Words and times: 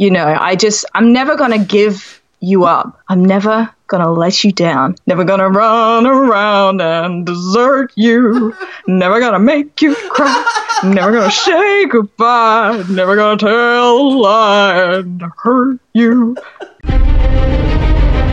you 0.00 0.10
know, 0.10 0.34
I 0.40 0.56
just, 0.56 0.86
I'm 0.94 1.12
never 1.12 1.36
going 1.36 1.50
to 1.50 1.62
give 1.62 2.22
you 2.40 2.64
up. 2.64 2.98
I'm 3.08 3.22
never 3.22 3.68
going 3.86 4.02
to 4.02 4.10
let 4.10 4.42
you 4.42 4.50
down. 4.50 4.96
Never 5.06 5.24
going 5.24 5.40
to 5.40 5.48
run 5.50 6.06
around 6.06 6.80
and 6.80 7.26
desert 7.26 7.92
you. 7.96 8.56
Never 8.88 9.20
going 9.20 9.34
to 9.34 9.38
make 9.38 9.82
you 9.82 9.94
cry. 9.94 10.42
Never 10.82 11.12
going 11.12 11.28
to 11.28 11.36
say 11.36 11.84
goodbye. 11.84 12.82
Never 12.88 13.14
going 13.14 13.36
to 13.40 13.44
tell 13.44 13.98
a 13.98 14.08
lie 14.16 14.94
and 14.94 15.22
hurt 15.36 15.80
you. 15.92 16.34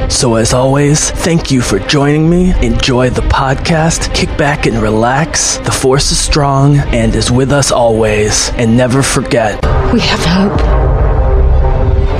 So, 0.09 0.35
as 0.35 0.53
always, 0.53 1.11
thank 1.11 1.51
you 1.51 1.61
for 1.61 1.79
joining 1.79 2.29
me. 2.29 2.57
Enjoy 2.65 3.09
the 3.09 3.23
podcast, 3.23 4.15
kick 4.15 4.29
back 4.37 4.67
and 4.67 4.77
relax. 4.77 5.57
The 5.57 5.71
Force 5.71 6.11
is 6.11 6.17
strong 6.17 6.77
and 6.77 7.13
is 7.13 7.29
with 7.29 7.51
us 7.51 7.73
always. 7.73 8.51
And 8.51 8.77
never 8.77 9.03
forget 9.03 9.61
We 9.91 9.99
have 9.99 10.23
hope. 10.23 10.96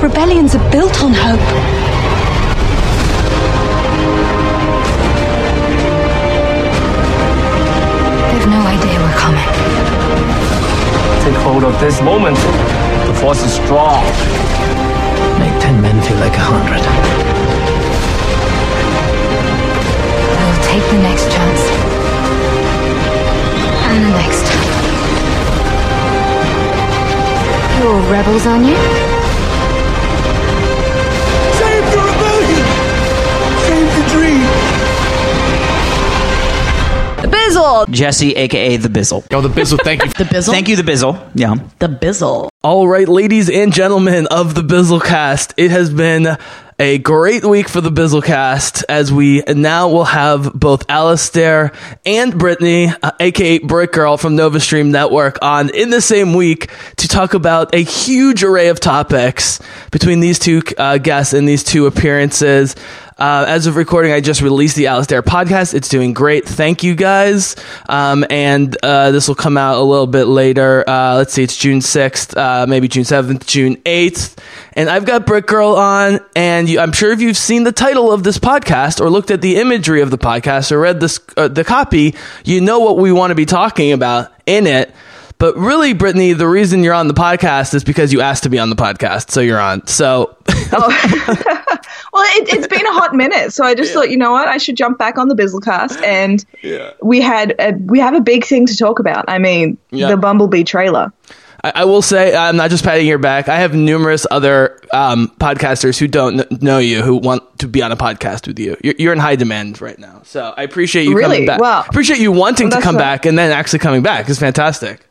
Rebellions 0.02 0.54
are 0.54 0.70
built 0.70 1.02
on 1.02 1.12
hope. 1.12 1.40
They've 8.30 8.46
no 8.46 8.62
idea 8.62 9.00
we're 9.00 9.18
coming. 9.18 9.48
Take 11.24 11.34
hold 11.42 11.64
of 11.64 11.80
this 11.80 12.00
moment. 12.00 12.36
The 13.08 13.14
force 13.20 13.42
is 13.42 13.52
strong. 13.52 14.04
make 15.40 15.60
10 15.60 15.82
men 15.82 16.00
feel 16.02 16.18
like 16.18 16.34
a 16.34 16.46
100. 16.46 16.78
We'll 20.38 20.62
take 20.62 20.84
the 20.94 21.02
next 21.02 21.26
chance. 21.34 21.62
And 23.90 24.04
the 24.04 24.12
next. 24.14 24.46
You're 27.80 28.00
rebels, 28.12 28.46
aren't 28.46 28.66
you? 28.66 29.07
The 37.86 37.92
Bizzle. 37.92 37.94
Jesse, 37.94 38.36
aka 38.36 38.76
the 38.76 38.88
Bizzle. 38.88 39.26
Oh, 39.32 39.40
the 39.40 39.48
Bizzle, 39.48 39.78
thank 39.82 40.04
you. 40.04 40.10
The 40.18 40.24
Bizzle. 40.24 40.50
Thank 40.50 40.68
you, 40.68 40.76
the 40.76 40.82
Bizzle. 40.82 41.30
Yeah. 41.34 41.54
The 41.78 41.88
Bizzle. 41.88 42.48
All 42.62 42.88
right, 42.88 43.08
ladies 43.08 43.48
and 43.48 43.72
gentlemen 43.72 44.26
of 44.30 44.54
the 44.54 44.62
Bizzlecast, 44.62 45.54
it 45.56 45.70
has 45.70 45.92
been 45.92 46.36
a 46.80 46.98
great 46.98 47.44
week 47.44 47.68
for 47.68 47.80
the 47.80 47.90
Bizzlecast 47.90 48.84
as 48.88 49.12
we 49.12 49.42
now 49.48 49.88
will 49.88 50.04
have 50.04 50.52
both 50.54 50.88
Alistair 50.88 51.72
and 52.06 52.38
Brittany, 52.38 52.92
uh, 53.02 53.10
aka 53.18 53.58
Brick 53.58 53.92
Girl 53.92 54.16
from 54.16 54.36
Nova 54.36 54.60
Stream 54.60 54.92
Network, 54.92 55.38
on 55.42 55.70
in 55.70 55.90
the 55.90 56.00
same 56.00 56.34
week 56.34 56.70
to 56.96 57.08
talk 57.08 57.34
about 57.34 57.74
a 57.74 57.82
huge 57.82 58.44
array 58.44 58.68
of 58.68 58.78
topics 58.78 59.60
between 59.90 60.20
these 60.20 60.38
two 60.38 60.62
uh, 60.78 60.98
guests 60.98 61.32
and 61.32 61.48
these 61.48 61.64
two 61.64 61.86
appearances. 61.86 62.76
Uh, 63.18 63.44
as 63.48 63.66
of 63.66 63.74
recording, 63.74 64.12
I 64.12 64.20
just 64.20 64.42
released 64.42 64.76
the 64.76 64.86
Alistair 64.86 65.24
podcast. 65.24 65.74
It's 65.74 65.88
doing 65.88 66.12
great. 66.12 66.44
Thank 66.46 66.84
you 66.84 66.94
guys. 66.94 67.56
Um, 67.88 68.24
and 68.30 68.76
uh, 68.80 69.10
this 69.10 69.26
will 69.26 69.34
come 69.34 69.56
out 69.56 69.78
a 69.78 69.82
little 69.82 70.06
bit 70.06 70.26
later. 70.26 70.88
Uh, 70.88 71.16
let's 71.16 71.32
see, 71.32 71.42
it's 71.42 71.56
June 71.56 71.80
6th, 71.80 72.36
uh, 72.36 72.66
maybe 72.68 72.86
June 72.86 73.02
7th, 73.02 73.44
June 73.44 73.74
8th. 73.78 74.38
And 74.74 74.88
I've 74.88 75.04
got 75.04 75.26
Brick 75.26 75.48
Girl 75.48 75.70
on, 75.70 76.20
and 76.36 76.68
you, 76.68 76.78
I'm 76.78 76.92
sure 76.92 77.10
if 77.10 77.20
you've 77.20 77.36
seen 77.36 77.64
the 77.64 77.72
title 77.72 78.12
of 78.12 78.22
this 78.22 78.38
podcast 78.38 79.00
or 79.00 79.10
looked 79.10 79.32
at 79.32 79.40
the 79.40 79.56
imagery 79.56 80.00
of 80.00 80.12
the 80.12 80.18
podcast 80.18 80.70
or 80.70 80.78
read 80.78 81.00
this, 81.00 81.18
uh, 81.36 81.48
the 81.48 81.64
copy, 81.64 82.14
you 82.44 82.60
know 82.60 82.78
what 82.78 82.98
we 82.98 83.10
want 83.10 83.32
to 83.32 83.34
be 83.34 83.46
talking 83.46 83.90
about 83.90 84.32
in 84.46 84.68
it. 84.68 84.94
But 85.38 85.56
really, 85.56 85.92
Brittany, 85.92 86.32
the 86.32 86.48
reason 86.48 86.82
you're 86.82 86.94
on 86.94 87.06
the 87.08 87.14
podcast 87.14 87.72
is 87.74 87.84
because 87.84 88.12
you 88.12 88.20
asked 88.20 88.42
to 88.42 88.48
be 88.48 88.58
on 88.58 88.70
the 88.70 88.76
podcast, 88.76 89.30
so 89.30 89.40
you're 89.40 89.60
on. 89.60 89.86
So 89.86 90.36
Well, 92.10 92.24
it, 92.36 92.48
it's 92.52 92.66
been 92.66 92.84
a 92.86 92.92
hot 92.92 93.14
minute, 93.14 93.52
so 93.52 93.64
I 93.64 93.74
just 93.74 93.92
thought, 93.92 94.10
you 94.10 94.16
know 94.16 94.32
what, 94.32 94.48
I 94.48 94.56
should 94.58 94.76
jump 94.76 94.98
back 94.98 95.18
on 95.18 95.28
the 95.28 95.34
Bizzlecast, 95.36 96.02
and 96.02 96.44
we 97.02 97.20
had 97.20 97.54
a, 97.60 97.72
we 97.74 98.00
have 98.00 98.14
a 98.14 98.20
big 98.20 98.44
thing 98.44 98.66
to 98.66 98.76
talk 98.76 98.98
about. 98.98 99.26
I 99.28 99.38
mean, 99.38 99.78
Yeah. 99.90 100.08
the 100.08 100.16
Bumblebee 100.16 100.64
trailer. 100.64 101.12
I, 101.62 101.72
I 101.76 101.84
will 101.84 102.02
say 102.02 102.34
I'm 102.34 102.56
not 102.56 102.70
just 102.70 102.82
patting 102.84 103.06
your 103.06 103.18
back. 103.18 103.48
I 103.48 103.56
have 103.56 103.74
numerous 103.74 104.26
other 104.30 104.80
um, 104.92 105.28
podcasters 105.38 105.98
who 105.98 106.08
don't 106.08 106.38
kn- 106.48 106.60
know 106.62 106.78
you 106.78 107.02
who 107.02 107.16
want 107.16 107.42
to 107.58 107.68
be 107.68 107.82
on 107.82 107.92
a 107.92 107.96
podcast 107.96 108.46
with 108.46 108.58
you. 108.58 108.76
You're, 108.82 108.94
you're 108.98 109.12
in 109.12 109.18
high 109.18 109.36
demand 109.36 109.80
right 109.80 109.98
now, 109.98 110.22
so 110.24 110.54
I 110.56 110.62
appreciate 110.62 111.04
you 111.04 111.14
Really? 111.14 111.36
coming 111.36 111.46
back. 111.46 111.60
Wow. 111.60 111.84
Appreciate 111.88 112.20
you 112.20 112.32
wanting 112.32 112.70
Well, 112.70 112.78
to 112.80 112.82
come 112.84 112.96
back 112.96 113.26
and 113.26 113.36
then 113.38 113.52
actually 113.52 113.80
coming 113.80 114.02
back 114.02 114.28
is 114.28 114.38
fantastic. 114.38 115.04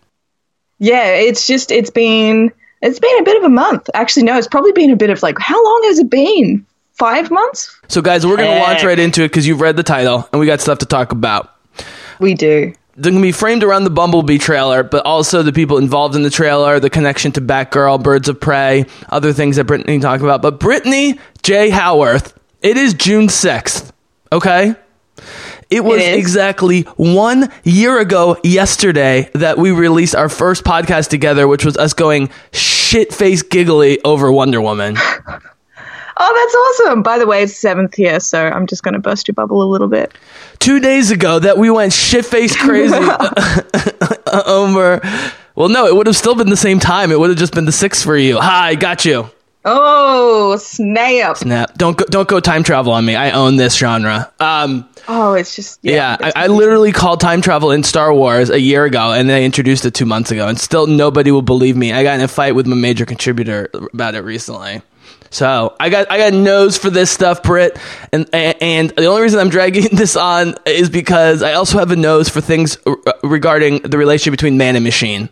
Yeah, 0.80 1.08
it's 1.16 1.48
just 1.48 1.72
it's 1.72 1.90
been 1.90 2.52
it's 2.82 3.00
been 3.00 3.20
a 3.20 3.24
bit 3.24 3.38
of 3.38 3.44
a 3.44 3.50
month. 3.50 3.90
Actually, 3.94 4.24
no, 4.24 4.38
it's 4.38 4.48
probably 4.48 4.72
been 4.72 4.92
a 4.92 4.96
bit 4.96 5.10
of 5.10 5.24
like 5.24 5.38
how 5.40 5.64
long 5.64 5.82
has 5.86 6.00
it 6.00 6.10
been? 6.10 6.66
Five 6.94 7.30
months? 7.30 7.80
So, 7.90 8.02
guys, 8.02 8.26
we're 8.26 8.38
going 8.38 8.58
to 8.58 8.60
launch 8.60 8.84
right 8.84 8.98
into 8.98 9.22
it 9.24 9.28
because 9.28 9.46
you've 9.46 9.62
read 9.62 9.78
the 9.78 9.84
title 9.84 10.28
and 10.32 10.40
we 10.40 10.48
got 10.48 10.62
stuff 10.62 10.80
to 10.80 10.88
talk 10.88 11.12
about. 11.12 11.54
We 12.20 12.34
do. 12.34 12.74
They're 12.96 13.12
going 13.12 13.22
to 13.22 13.28
be 13.28 13.32
framed 13.32 13.64
around 13.64 13.84
the 13.84 13.92
Bumblebee 13.92 14.40
trailer, 14.40 14.82
but 14.82 15.06
also 15.06 15.44
the 15.44 15.54
people 15.54 15.78
involved 15.78 16.16
in 16.16 16.24
the 16.24 16.32
trailer, 16.32 16.80
the 16.80 16.90
connection 16.90 17.32
to 17.34 17.42
Batgirl, 17.42 18.02
Birds 18.02 18.28
of 18.28 18.40
Prey, 18.40 18.88
other 19.10 19.32
things 19.32 19.58
that 19.58 19.66
Brittany 19.66 20.00
talked 20.00 20.24
about. 20.24 20.42
But 20.42 20.60
Brittany 20.60 21.20
J. 21.44 21.70
Howarth, 21.70 22.34
it 22.64 22.78
is 22.78 22.96
June 22.96 23.28
6th, 23.28 23.92
okay? 24.32 24.74
It 25.70 25.84
was 25.84 26.02
is. 26.02 26.18
exactly 26.18 26.82
one 26.96 27.52
year 27.64 28.00
ago 28.00 28.38
yesterday 28.44 29.30
that 29.34 29.58
we 29.58 29.72
released 29.72 30.16
our 30.16 30.30
first 30.30 30.64
podcast 30.64 31.10
together, 31.10 31.48
which 31.48 31.66
was 31.66 31.76
us 31.78 31.94
going 31.94 32.30
shit 32.54 33.14
face 33.14 33.42
giggly 33.44 34.02
over 34.04 34.32
Wonder 34.32 34.62
Woman. 34.62 34.98
Oh, 36.20 36.74
that's 36.80 36.88
awesome. 36.90 37.04
By 37.04 37.20
the 37.20 37.28
way, 37.28 37.44
it's 37.44 37.56
seventh 37.56 38.00
year, 38.00 38.20
so 38.20 38.44
I'm 38.48 38.66
just 38.66 38.82
going 38.82 38.96
to 38.96 39.00
burst 39.00 39.28
your 39.28 39.36
bubble 39.36 39.62
a 39.62 39.70
little 39.70 39.88
bit. 39.88 40.12
two 40.58 40.80
days 40.80 41.12
ago 41.12 41.38
that 41.38 41.60
we 41.60 41.70
went 41.70 41.94
shit 41.94 42.26
faced 42.26 42.58
crazy 42.58 42.96
over. 44.48 45.00
Well, 45.54 45.70
no, 45.70 45.86
it 45.86 45.96
would 45.96 46.08
have 46.08 46.16
still 46.16 46.34
been 46.34 46.50
the 46.50 46.58
same 46.58 46.80
time. 46.80 47.12
It 47.12 47.20
would 47.20 47.30
have 47.30 47.38
just 47.38 47.54
been 47.54 47.66
the 47.66 47.72
six 47.72 48.04
for 48.04 48.18
you. 48.18 48.40
Hi, 48.40 48.74
got 48.74 49.06
you. 49.06 49.30
Oh, 49.70 50.56
snap. 50.58 51.38
Snap. 51.38 51.78
Don't 51.78 51.98
go, 51.98 52.06
don't 52.06 52.28
go 52.28 52.40
time 52.40 52.64
travel 52.64 52.94
on 52.94 53.06
me. 53.06 53.16
I 53.16 53.32
own 53.32 53.58
this 53.58 53.76
genre. 53.76 54.32
Um, 54.40 54.88
Oh, 55.10 55.34
it's 55.36 55.56
just 55.56 55.80
yeah, 55.84 56.18
yeah. 56.20 56.32
I, 56.36 56.44
I 56.44 56.48
literally 56.48 56.92
called 56.92 57.22
time 57.22 57.42
travel 57.42 57.72
in 57.72 57.84
Star 57.84 58.14
Wars 58.14 58.50
a 58.50 58.60
year 58.60 58.84
ago, 58.84 59.14
and 59.14 59.30
they 59.30 59.46
introduced 59.46 59.86
it 59.86 59.94
two 59.94 60.06
months 60.06 60.32
ago, 60.32 60.50
and 60.50 60.60
still 60.60 60.86
nobody 60.86 61.32
will 61.32 61.42
believe 61.42 61.78
me. 61.78 61.94
I 61.94 62.04
got 62.04 62.16
in 62.16 62.22
a 62.26 62.28
fight 62.28 62.56
with 62.56 62.68
my 62.68 62.76
major 62.76 63.06
contributor 63.06 63.70
about 63.94 64.16
it 64.16 64.22
recently. 64.22 64.82
So 65.30 65.76
I 65.80 65.88
got 65.90 66.12
I 66.12 66.18
got 66.18 66.34
nose 66.34 66.78
for 66.78 66.90
this 66.90 67.10
stuff, 67.10 67.42
Britt, 67.42 67.80
and 68.12 68.28
and 68.34 68.90
the 68.90 69.06
only 69.06 69.22
reason 69.22 69.40
I'm 69.40 69.48
dragging 69.50 69.88
this 69.96 70.18
on 70.18 70.56
is 70.66 70.90
because 70.90 71.42
I 71.42 71.54
also 71.54 71.80
have 71.80 71.92
a 71.92 71.96
nose 71.96 72.28
for 72.28 72.42
things 72.42 72.78
r- 72.86 72.98
regarding 73.24 73.80
the 73.84 73.98
relationship 73.98 74.32
between 74.34 74.58
man 74.58 74.76
and 74.76 74.84
machine, 74.84 75.30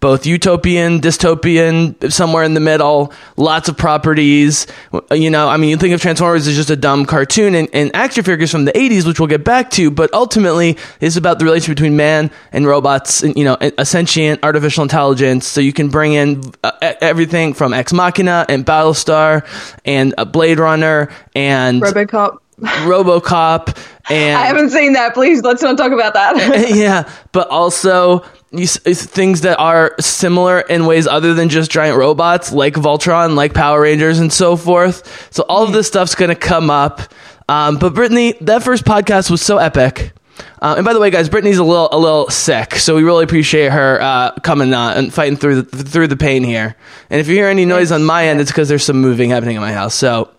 both 0.00 0.26
utopian, 0.26 1.00
dystopian, 1.00 2.12
somewhere 2.12 2.44
in 2.44 2.54
the 2.54 2.60
middle. 2.60 3.12
Lots 3.36 3.68
of 3.68 3.76
properties. 3.76 4.66
You 5.10 5.30
know, 5.30 5.48
I 5.48 5.56
mean, 5.56 5.70
you 5.70 5.76
think 5.76 5.94
of 5.94 6.00
Transformers 6.00 6.46
as 6.46 6.56
just 6.56 6.70
a 6.70 6.76
dumb 6.76 7.06
cartoon 7.06 7.54
and, 7.54 7.68
and 7.72 7.94
action 7.94 8.24
figures 8.24 8.50
from 8.50 8.64
the 8.64 8.72
'80s, 8.72 9.06
which 9.06 9.18
we'll 9.18 9.28
get 9.28 9.44
back 9.44 9.70
to, 9.72 9.90
but 9.90 10.12
ultimately 10.12 10.76
it's 11.00 11.16
about 11.16 11.38
the 11.38 11.44
relationship 11.44 11.76
between 11.76 11.96
man 11.96 12.30
and 12.52 12.66
robots, 12.66 13.22
and 13.22 13.36
you 13.36 13.44
know, 13.44 13.56
a 13.60 13.84
sentient 13.84 14.42
artificial 14.42 14.82
intelligence. 14.82 15.46
So 15.46 15.60
you 15.60 15.72
can 15.72 15.88
bring 15.88 16.12
in 16.12 16.42
uh, 16.62 16.72
everything 17.00 17.54
from 17.54 17.72
Ex 17.72 17.92
Machina 17.92 18.46
and 18.48 18.64
Battlestar 18.64 19.46
and 19.84 20.14
uh, 20.18 20.24
Blade 20.24 20.58
Runner 20.58 21.10
and 21.34 21.82
RoboCop. 21.82 22.38
RoboCop 22.60 23.76
and 24.10 24.38
I 24.38 24.46
haven't 24.46 24.70
seen 24.70 24.92
that. 24.94 25.14
Please, 25.14 25.42
let's 25.42 25.62
not 25.62 25.76
talk 25.76 25.92
about 25.92 26.14
that. 26.14 26.70
yeah, 26.74 27.10
but 27.32 27.48
also 27.48 28.24
things 28.52 29.42
that 29.42 29.58
are 29.58 29.94
similar 30.00 30.60
in 30.60 30.86
ways 30.86 31.06
other 31.06 31.34
than 31.34 31.48
just 31.48 31.70
giant 31.70 31.98
robots, 31.98 32.52
like 32.52 32.74
Voltron, 32.74 33.34
like 33.34 33.54
Power 33.54 33.82
Rangers, 33.82 34.18
and 34.18 34.32
so 34.32 34.56
forth. 34.56 35.32
So 35.32 35.44
all 35.48 35.64
of 35.64 35.72
this 35.72 35.86
stuff's 35.86 36.14
going 36.14 36.28
to 36.28 36.36
come 36.36 36.70
up. 36.70 37.00
Um, 37.48 37.78
but 37.78 37.94
Brittany, 37.94 38.34
that 38.42 38.62
first 38.62 38.84
podcast 38.84 39.30
was 39.30 39.42
so 39.42 39.58
epic. 39.58 40.12
Uh, 40.60 40.74
and 40.76 40.84
by 40.84 40.92
the 40.92 41.00
way, 41.00 41.10
guys, 41.10 41.28
Brittany's 41.28 41.58
a 41.58 41.64
little 41.64 41.88
a 41.92 41.98
little 41.98 42.28
sick, 42.28 42.74
so 42.74 42.96
we 42.96 43.02
really 43.04 43.24
appreciate 43.24 43.70
her 43.72 44.00
uh, 44.00 44.32
coming 44.42 44.72
on 44.74 44.96
and 44.96 45.14
fighting 45.14 45.36
through 45.36 45.62
the 45.62 45.84
through 45.84 46.08
the 46.08 46.16
pain 46.16 46.42
here. 46.42 46.76
And 47.08 47.20
if 47.20 47.28
you 47.28 47.34
hear 47.34 47.48
any 47.48 47.64
noise 47.64 47.92
on 47.92 48.04
my 48.04 48.28
end, 48.28 48.40
it's 48.40 48.50
because 48.50 48.68
there's 48.68 48.84
some 48.84 49.00
moving 49.00 49.30
happening 49.30 49.56
in 49.56 49.62
my 49.62 49.72
house. 49.72 49.94
So 49.94 50.30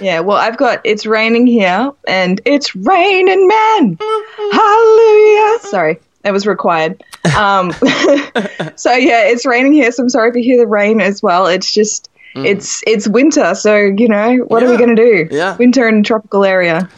yeah, 0.00 0.20
well, 0.20 0.38
I've 0.38 0.56
got 0.56 0.80
it's 0.84 1.06
raining 1.06 1.46
here, 1.46 1.92
and 2.08 2.40
it's 2.44 2.74
raining 2.74 3.46
men. 3.46 3.98
Hallelujah. 4.52 5.58
Sorry, 5.60 6.00
that 6.24 6.32
was 6.32 6.46
required. 6.46 7.04
Um, 7.36 7.70
so 8.76 8.92
yeah, 8.92 9.24
it's 9.28 9.46
raining 9.46 9.72
here. 9.72 9.92
So 9.92 10.02
I'm 10.02 10.08
sorry 10.08 10.30
if 10.30 10.36
you 10.36 10.42
hear 10.42 10.58
the 10.58 10.66
rain 10.66 11.00
as 11.00 11.22
well. 11.22 11.46
It's 11.46 11.72
just. 11.72 12.10
It's 12.36 12.82
it's 12.84 13.06
winter, 13.06 13.54
so 13.54 13.76
you 13.76 14.08
know 14.08 14.38
what 14.48 14.64
are 14.64 14.68
we 14.68 14.76
going 14.76 14.96
to 14.96 15.00
do? 15.00 15.28
Yeah. 15.30 15.56
winter 15.56 15.86
in 15.88 16.00
a 16.00 16.02
tropical 16.02 16.44
area. 16.44 16.90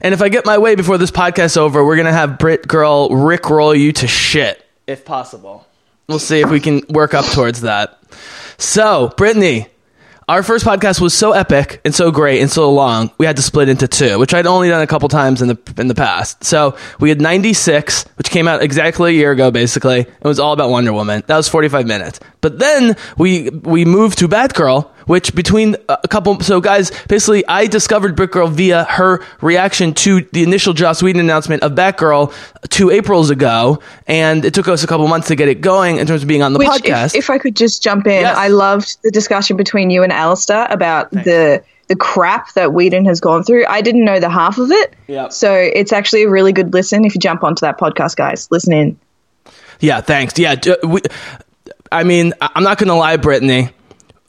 And 0.00 0.14
if 0.14 0.20
I 0.20 0.28
get 0.28 0.44
my 0.44 0.58
way 0.58 0.74
before 0.74 0.98
this 0.98 1.12
podcast's 1.12 1.56
over, 1.56 1.84
we're 1.84 1.94
gonna 1.96 2.12
have 2.12 2.36
Brick 2.36 2.66
Girl 2.66 3.08
Rick 3.10 3.48
roll 3.48 3.72
you 3.72 3.92
to 3.92 4.08
shit, 4.08 4.66
if 4.88 5.04
possible. 5.04 5.64
We'll 6.08 6.18
see 6.18 6.40
if 6.40 6.50
we 6.50 6.58
can 6.58 6.82
work 6.88 7.14
up 7.14 7.24
towards 7.26 7.60
that. 7.60 8.00
So, 8.58 9.12
Brittany, 9.16 9.68
our 10.28 10.42
first 10.42 10.64
podcast 10.64 11.00
was 11.00 11.14
so 11.14 11.32
epic 11.32 11.80
and 11.84 11.94
so 11.94 12.10
great 12.10 12.40
and 12.40 12.50
so 12.50 12.72
long, 12.72 13.12
we 13.16 13.26
had 13.26 13.36
to 13.36 13.42
split 13.42 13.68
into 13.68 13.86
two, 13.86 14.18
which 14.18 14.34
I'd 14.34 14.46
only 14.46 14.68
done 14.68 14.82
a 14.82 14.86
couple 14.86 15.08
times 15.08 15.40
in 15.40 15.48
the 15.48 15.58
in 15.78 15.86
the 15.86 15.94
past. 15.94 16.42
So 16.42 16.76
we 16.98 17.10
had 17.10 17.20
96, 17.20 18.04
which 18.16 18.30
came 18.30 18.48
out 18.48 18.62
exactly 18.62 19.10
a 19.10 19.14
year 19.14 19.30
ago, 19.30 19.50
basically. 19.50 20.00
It 20.00 20.24
was 20.24 20.40
all 20.40 20.52
about 20.52 20.70
Wonder 20.70 20.92
Woman. 20.92 21.22
That 21.26 21.36
was 21.36 21.48
45 21.48 21.86
minutes. 21.86 22.18
But 22.40 22.58
then 22.58 22.96
we 23.16 23.50
we 23.50 23.84
moved 23.84 24.18
to 24.18 24.28
Batgirl, 24.28 24.90
which 25.06 25.34
between 25.34 25.76
a 25.88 26.08
couple 26.08 26.38
so 26.40 26.60
guys 26.60 26.90
basically 27.08 27.46
i 27.48 27.66
discovered 27.66 28.16
Batgirl 28.16 28.50
via 28.52 28.84
her 28.84 29.24
reaction 29.40 29.94
to 29.94 30.20
the 30.32 30.42
initial 30.42 30.72
joss 30.72 31.02
whedon 31.02 31.20
announcement 31.20 31.62
of 31.62 31.72
batgirl 31.72 32.32
two 32.68 32.90
aprils 32.90 33.30
ago 33.30 33.80
and 34.06 34.44
it 34.44 34.52
took 34.54 34.68
us 34.68 34.84
a 34.84 34.86
couple 34.86 35.06
months 35.08 35.28
to 35.28 35.36
get 35.36 35.48
it 35.48 35.60
going 35.60 35.96
in 35.98 36.06
terms 36.06 36.22
of 36.22 36.28
being 36.28 36.42
on 36.42 36.52
the 36.52 36.58
Which, 36.58 36.68
podcast 36.68 37.14
if, 37.14 37.24
if 37.24 37.30
I 37.30 37.38
could 37.38 37.56
just 37.56 37.82
jump 37.82 38.06
in, 38.06 38.20
Yes. 38.22 38.36
I 38.36 38.48
loved 38.48 38.98
the 39.02 39.10
discussion 39.10 39.56
between 39.56 39.90
you 39.90 40.02
and 40.02 40.12
Alistair 40.12 40.66
about 40.70 41.10
the 41.10 41.62
the 41.88 41.94
crap 41.96 42.52
that 42.54 42.72
Whedon 42.72 43.04
has 43.04 43.20
gone 43.20 43.44
through. 43.44 43.64
I 43.68 43.80
didn't 43.80 44.04
know 44.04 44.18
the 44.18 44.28
half 44.28 44.58
of 44.58 44.72
it, 44.72 44.96
Yep. 45.06 45.32
so 45.32 45.54
it's 45.54 45.92
actually 45.92 46.24
a 46.24 46.28
really 46.28 46.52
good 46.52 46.72
listen. 46.72 47.04
If 47.04 47.14
you 47.14 47.20
jump 47.20 47.44
onto 47.44 47.60
that 47.60 47.78
podcast, 47.78 48.16
guys, 48.16 48.48
listen 48.50 48.72
in. 48.72 48.98
Yeah, 49.78 50.00
thanks. 50.00 50.36
Yeah, 50.36 50.56
we, 50.82 51.00
I 51.92 52.02
mean, 52.02 52.32
I'm 52.40 52.64
not 52.64 52.78
gonna 52.78 52.96
lie, 52.96 53.16
Brittany. 53.18 53.70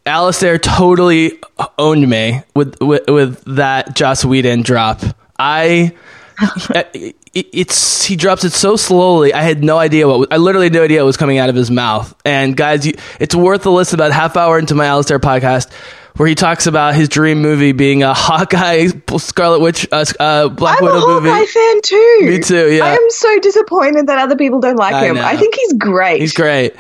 Alistair 0.08 0.58
totally 0.58 1.40
owned 1.78 2.08
me 2.10 2.42
with 2.56 2.76
with, 2.82 3.08
with 3.08 3.44
that 3.56 3.96
Joss 3.96 4.26
Whedon 4.26 4.64
drop. 4.64 5.02
I. 5.38 5.94
It's 7.34 8.04
he 8.04 8.16
drops 8.16 8.44
it 8.46 8.52
so 8.52 8.76
slowly. 8.76 9.32
I 9.32 9.42
had 9.42 9.64
no 9.64 9.78
idea 9.78 10.08
what 10.08 10.34
I 10.34 10.38
literally 10.38 10.66
had 10.68 10.74
no 10.74 10.84
idea 10.84 11.02
what 11.02 11.06
was 11.06 11.18
coming 11.18 11.38
out 11.38 11.50
of 11.50 11.56
his 11.56 11.70
mouth. 11.70 12.16
And 12.26 12.58
guys, 12.58 12.84
you, 12.88 12.94
it's 13.20 13.36
worth 13.36 13.64
a 13.68 13.70
listen. 13.70 14.00
About 14.00 14.12
half 14.12 14.36
hour 14.36 14.58
into 14.58 14.74
my 14.74 14.86
Alistair 14.86 15.20
podcast, 15.20 15.72
where 16.16 16.28
he 16.28 16.34
talks 16.34 16.66
about 16.66 16.96
his 16.96 17.10
dream 17.10 17.42
movie 17.44 17.74
being 17.74 18.02
a 18.02 18.14
Hawkeye, 18.16 18.88
Scarlet 19.18 19.60
Witch, 19.60 19.88
uh, 19.92 20.06
uh, 20.20 20.50
Black 20.50 20.80
I'm 20.80 20.86
Widow 20.86 20.98
a 20.98 21.08
movie. 21.08 21.30
Hawkeye 21.30 21.46
fan 21.46 21.82
too. 21.84 22.20
Me 22.24 22.40
too, 22.40 22.76
yeah. 22.76 22.86
I 22.86 22.94
am 22.96 23.10
so 23.10 23.40
disappointed 23.40 24.08
that 24.08 24.18
other 24.18 24.36
people 24.36 24.60
don't 24.60 24.78
like 24.78 24.96
I 24.96 25.06
him. 25.06 25.16
know. 25.18 25.24
I 25.24 25.38
think 25.38 25.54
he's 25.54 25.74
great. 25.74 26.20
He's 26.22 26.34
great. 26.34 26.76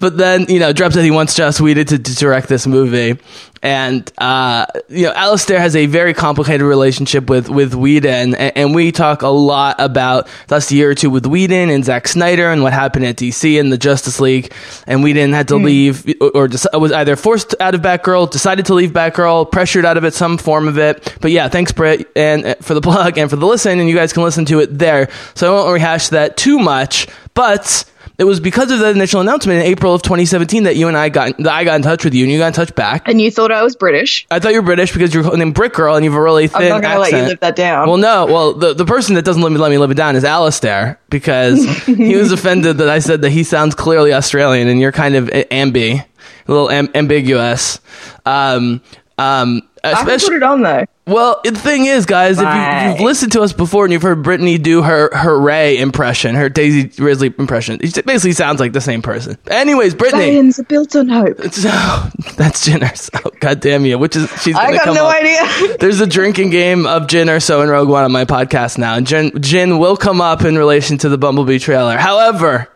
But 0.00 0.16
then, 0.16 0.46
you 0.48 0.60
know, 0.60 0.72
drops 0.72 0.94
that 0.94 1.02
he 1.02 1.10
wants 1.10 1.34
Joss 1.34 1.60
Whedon 1.60 1.86
to, 1.86 1.98
to 1.98 2.14
direct 2.14 2.48
this 2.48 2.68
movie. 2.68 3.18
And, 3.62 4.10
uh, 4.18 4.66
you 4.88 5.06
know, 5.06 5.12
Alistair 5.12 5.58
has 5.58 5.74
a 5.74 5.86
very 5.86 6.14
complicated 6.14 6.64
relationship 6.64 7.28
with, 7.28 7.48
with 7.48 7.74
Whedon. 7.74 8.36
And, 8.36 8.56
and 8.56 8.74
we 8.76 8.92
talk 8.92 9.22
a 9.22 9.28
lot 9.28 9.76
about 9.80 10.28
the 10.46 10.54
last 10.54 10.70
year 10.70 10.90
or 10.90 10.94
two 10.94 11.10
with 11.10 11.26
Whedon 11.26 11.68
and 11.70 11.84
Zack 11.84 12.06
Snyder 12.06 12.50
and 12.52 12.62
what 12.62 12.72
happened 12.72 13.06
at 13.06 13.16
DC 13.16 13.58
and 13.58 13.72
the 13.72 13.78
Justice 13.78 14.20
League. 14.20 14.52
And 14.86 15.02
Whedon 15.02 15.32
had 15.32 15.48
to 15.48 15.56
leave 15.56 16.06
or, 16.20 16.30
or 16.30 16.48
dec- 16.48 16.80
was 16.80 16.92
either 16.92 17.16
forced 17.16 17.56
out 17.58 17.74
of 17.74 17.80
Batgirl, 17.80 18.30
decided 18.30 18.66
to 18.66 18.74
leave 18.74 18.92
Batgirl, 18.92 19.50
pressured 19.50 19.84
out 19.84 19.96
of 19.96 20.04
it, 20.04 20.14
some 20.14 20.38
form 20.38 20.68
of 20.68 20.78
it. 20.78 21.16
But 21.20 21.32
yeah, 21.32 21.48
thanks, 21.48 21.72
Britt, 21.72 22.08
and 22.14 22.46
uh, 22.46 22.54
for 22.60 22.74
the 22.74 22.80
plug 22.88 23.18
and 23.18 23.28
for 23.28 23.36
the 23.36 23.46
listen. 23.46 23.80
And 23.80 23.88
you 23.88 23.96
guys 23.96 24.12
can 24.12 24.22
listen 24.22 24.44
to 24.44 24.60
it 24.60 24.78
there. 24.78 25.08
So 25.34 25.52
I 25.52 25.58
won't 25.58 25.72
rehash 25.72 26.08
that 26.08 26.36
too 26.36 26.60
much. 26.60 27.08
But 27.34 27.84
it 28.18 28.24
was 28.24 28.40
because 28.40 28.72
of 28.72 28.80
that 28.80 28.96
initial 28.96 29.20
announcement 29.20 29.60
in 29.60 29.66
April 29.66 29.94
of 29.94 30.02
2017 30.02 30.64
that 30.64 30.74
you 30.74 30.88
and 30.88 30.96
I 30.96 31.08
got 31.08 31.36
that 31.38 31.52
I 31.52 31.62
got 31.62 31.76
in 31.76 31.82
touch 31.82 32.04
with 32.04 32.14
you 32.14 32.24
and 32.24 32.32
you 32.32 32.38
got 32.38 32.48
in 32.48 32.52
touch 32.52 32.74
back. 32.74 33.06
and 33.08 33.20
you 33.20 33.30
thought 33.30 33.52
I 33.52 33.62
was 33.62 33.76
British. 33.76 34.26
I 34.30 34.40
thought 34.40 34.50
you 34.52 34.60
were 34.60 34.66
British 34.66 34.92
because 34.92 35.14
you're 35.14 35.36
named 35.36 35.54
Brick 35.54 35.72
Girl 35.72 35.94
and 35.94 36.04
you 36.04 36.10
have 36.10 36.18
a 36.18 36.22
really 36.22 36.48
thin 36.48 36.62
I'm 36.62 36.68
not 36.68 36.82
going 36.82 36.94
to 36.94 37.00
let 37.00 37.12
you 37.12 37.28
live 37.28 37.40
that 37.40 37.54
down. 37.54 37.86
Well, 37.86 37.96
no. 37.96 38.26
Well, 38.26 38.52
the, 38.54 38.74
the 38.74 38.84
person 38.84 39.14
that 39.14 39.24
doesn't 39.24 39.40
let 39.40 39.52
me 39.52 39.58
let 39.58 39.70
me 39.70 39.78
live 39.78 39.92
it 39.92 39.96
down 39.96 40.16
is 40.16 40.24
Alistair 40.24 40.98
because 41.10 41.64
he 41.86 42.16
was 42.16 42.32
offended 42.32 42.78
that 42.78 42.88
I 42.88 42.98
said 42.98 43.22
that 43.22 43.30
he 43.30 43.44
sounds 43.44 43.74
clearly 43.76 44.12
Australian 44.12 44.66
and 44.68 44.80
you're 44.80 44.92
kind 44.92 45.14
of 45.14 45.28
ambi, 45.28 46.00
a 46.00 46.06
little 46.52 46.70
am- 46.70 46.90
ambiguous. 46.94 47.80
Um, 48.26 48.82
um, 49.16 49.62
I 49.94 50.04
can 50.04 50.18
put 50.20 50.32
it 50.34 50.42
on 50.42 50.62
though. 50.62 50.84
well, 51.06 51.40
the 51.44 51.52
thing 51.52 51.86
is, 51.86 52.04
guys, 52.06 52.38
if 52.38 52.44
Right. 52.44 52.84
you, 52.84 52.90
you've 52.92 53.00
listened 53.00 53.32
to 53.32 53.42
us 53.42 53.52
before 53.52 53.84
and 53.84 53.92
you've 53.92 54.02
heard 54.02 54.22
Brittany 54.22 54.58
do 54.58 54.82
her 54.82 55.14
her 55.16 55.38
Ray 55.40 55.78
impression, 55.78 56.34
her 56.34 56.48
Daisy 56.48 56.90
Ridley 57.02 57.32
impression, 57.38 57.78
it 57.82 58.04
basically 58.06 58.32
sounds 58.32 58.60
like 58.60 58.72
the 58.72 58.80
same 58.80 59.02
person. 59.02 59.38
Anyways, 59.50 59.94
Brittany, 59.94 60.24
Aliens 60.24 60.58
are 60.58 60.64
built 60.64 60.94
on 60.96 61.08
hope. 61.08 61.40
so, 61.52 61.68
that's 62.36 62.68
Jyn 62.68 62.80
Erso. 62.80 63.38
God 63.40 63.60
damn 63.60 63.84
you! 63.86 63.98
Which 63.98 64.16
is 64.16 64.30
she's 64.42 64.56
I 64.56 64.66
gonna 64.72 64.84
got 64.84 64.94
no 64.94 65.06
up. 65.06 65.14
idea. 65.16 65.76
There's 65.80 66.00
a 66.00 66.06
drinking 66.06 66.50
game 66.50 66.86
of 66.86 67.04
Jyn 67.06 67.26
Erso 67.26 67.62
in 67.62 67.68
Rogue 67.68 67.88
One 67.88 68.04
on 68.04 68.12
my 68.12 68.24
podcast 68.24 68.78
now, 68.78 68.94
and 68.96 69.06
Jyn, 69.06 69.30
Jyn 69.32 69.78
will 69.78 69.96
come 69.96 70.20
up 70.20 70.44
in 70.44 70.56
relation 70.58 70.98
to 70.98 71.08
the 71.08 71.18
Bumblebee 71.18 71.58
trailer. 71.58 71.96
However. 71.96 72.68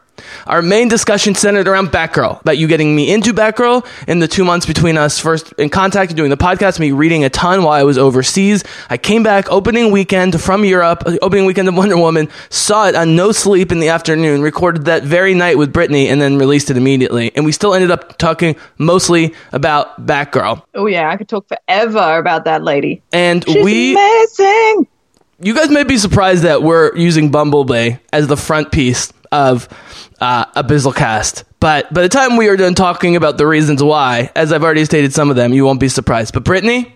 Our 0.46 0.62
main 0.62 0.88
discussion 0.88 1.34
centered 1.34 1.69
around 1.69 1.88
Batgirl, 1.88 2.40
about 2.40 2.58
you 2.58 2.67
getting 2.67 2.94
me 2.94 3.12
into 3.12 3.32
Batgirl 3.32 3.87
in 4.08 4.19
the 4.19 4.29
two 4.29 4.44
months 4.44 4.67
between 4.67 4.96
us 4.96 5.19
first 5.19 5.52
in 5.55 5.69
contact 5.70 6.11
and 6.11 6.17
doing 6.17 6.31
the 6.31 6.37
podcast, 6.37 6.79
me 6.79 6.93
reading 6.93 7.25
a 7.25 7.31
ton 7.31 7.62
while 7.62 7.73
I 7.75 7.82
was 7.84 7.99
overseas. 7.99 8.64
I 8.90 8.96
came 8.96 9.23
back 9.23 9.50
opening 9.50 9.90
weekend 9.90 10.40
from 10.40 10.64
Europe, 10.64 11.02
uh, 11.06 11.17
opening 11.23 11.44
weekend 11.46 11.69
of 11.69 11.75
Wonder 11.76 11.96
Woman, 11.96 12.29
saw 12.50 12.87
it 12.88 12.94
on 12.94 13.17
no 13.17 13.32
sleep 13.32 13.73
in 13.73 13.81
the 13.81 13.88
afternoon, 13.88 14.43
recorded 14.43 14.84
that 14.87 15.02
very 15.02 15.34
night 15.34 15.58
with 15.58 15.73
Brittany, 15.73 16.08
and 16.08 16.20
then 16.20 16.38
released 16.38 16.70
it 16.70 16.76
immediately. 16.76 17.32
And 17.35 17.44
we 17.44 17.52
still 17.52 17.75
ended 17.75 17.90
up 17.90 18.19
talking 18.19 18.56
mostly 18.78 19.35
about 19.52 20.06
Batgirl. 20.06 20.62
Oh 20.75 20.87
yeah, 20.87 21.11
I 21.11 21.17
could 21.17 21.28
talk 21.28 21.46
forever 21.49 22.19
about 22.19 22.44
that 22.44 22.62
lady. 22.62 23.02
And 23.12 23.44
She's 23.44 23.64
we 23.64 23.93
amazing. 23.93 24.87
you 25.40 25.55
guys 25.55 25.70
may 25.70 25.85
be 25.85 25.99
surprised 25.99 26.43
that 26.44 26.62
we're 26.62 26.94
using 26.96 27.31
Bumblebee 27.31 27.96
as 28.12 28.26
the 28.28 28.37
front 28.37 28.70
piece 28.73 29.12
of 29.31 29.69
uh, 30.23 30.45
Abyssal 30.63 30.95
Cast. 30.95 31.45
But 31.61 31.93
by 31.93 32.03
the 32.03 32.09
time 32.09 32.37
we 32.37 32.49
are 32.49 32.57
done 32.57 32.75
talking 32.75 33.17
about 33.17 33.39
the 33.39 33.47
reasons 33.47 33.83
why, 33.83 34.31
as 34.35 34.53
I've 34.53 34.63
already 34.63 34.85
stated 34.85 35.13
some 35.13 35.31
of 35.31 35.37
them, 35.37 35.53
you 35.53 35.65
won't 35.65 35.81
be 35.81 35.89
surprised. 35.89 36.33
But 36.33 36.45
Brittany, 36.45 36.95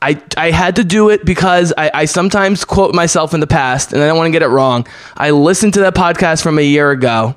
I, 0.00 0.22
I 0.36 0.50
had 0.50 0.76
to 0.76 0.84
do 0.84 1.10
it 1.10 1.24
because 1.24 1.72
I, 1.76 1.90
I 1.92 2.04
sometimes 2.06 2.64
quote 2.64 2.94
myself 2.94 3.34
in 3.34 3.40
the 3.40 3.46
past 3.46 3.92
and 3.92 4.02
I 4.02 4.06
don't 4.06 4.16
want 4.16 4.28
to 4.28 4.32
get 4.32 4.42
it 4.42 4.48
wrong. 4.48 4.86
I 5.16 5.30
listened 5.30 5.74
to 5.74 5.80
that 5.80 5.94
podcast 5.94 6.42
from 6.42 6.58
a 6.58 6.62
year 6.62 6.90
ago 6.90 7.36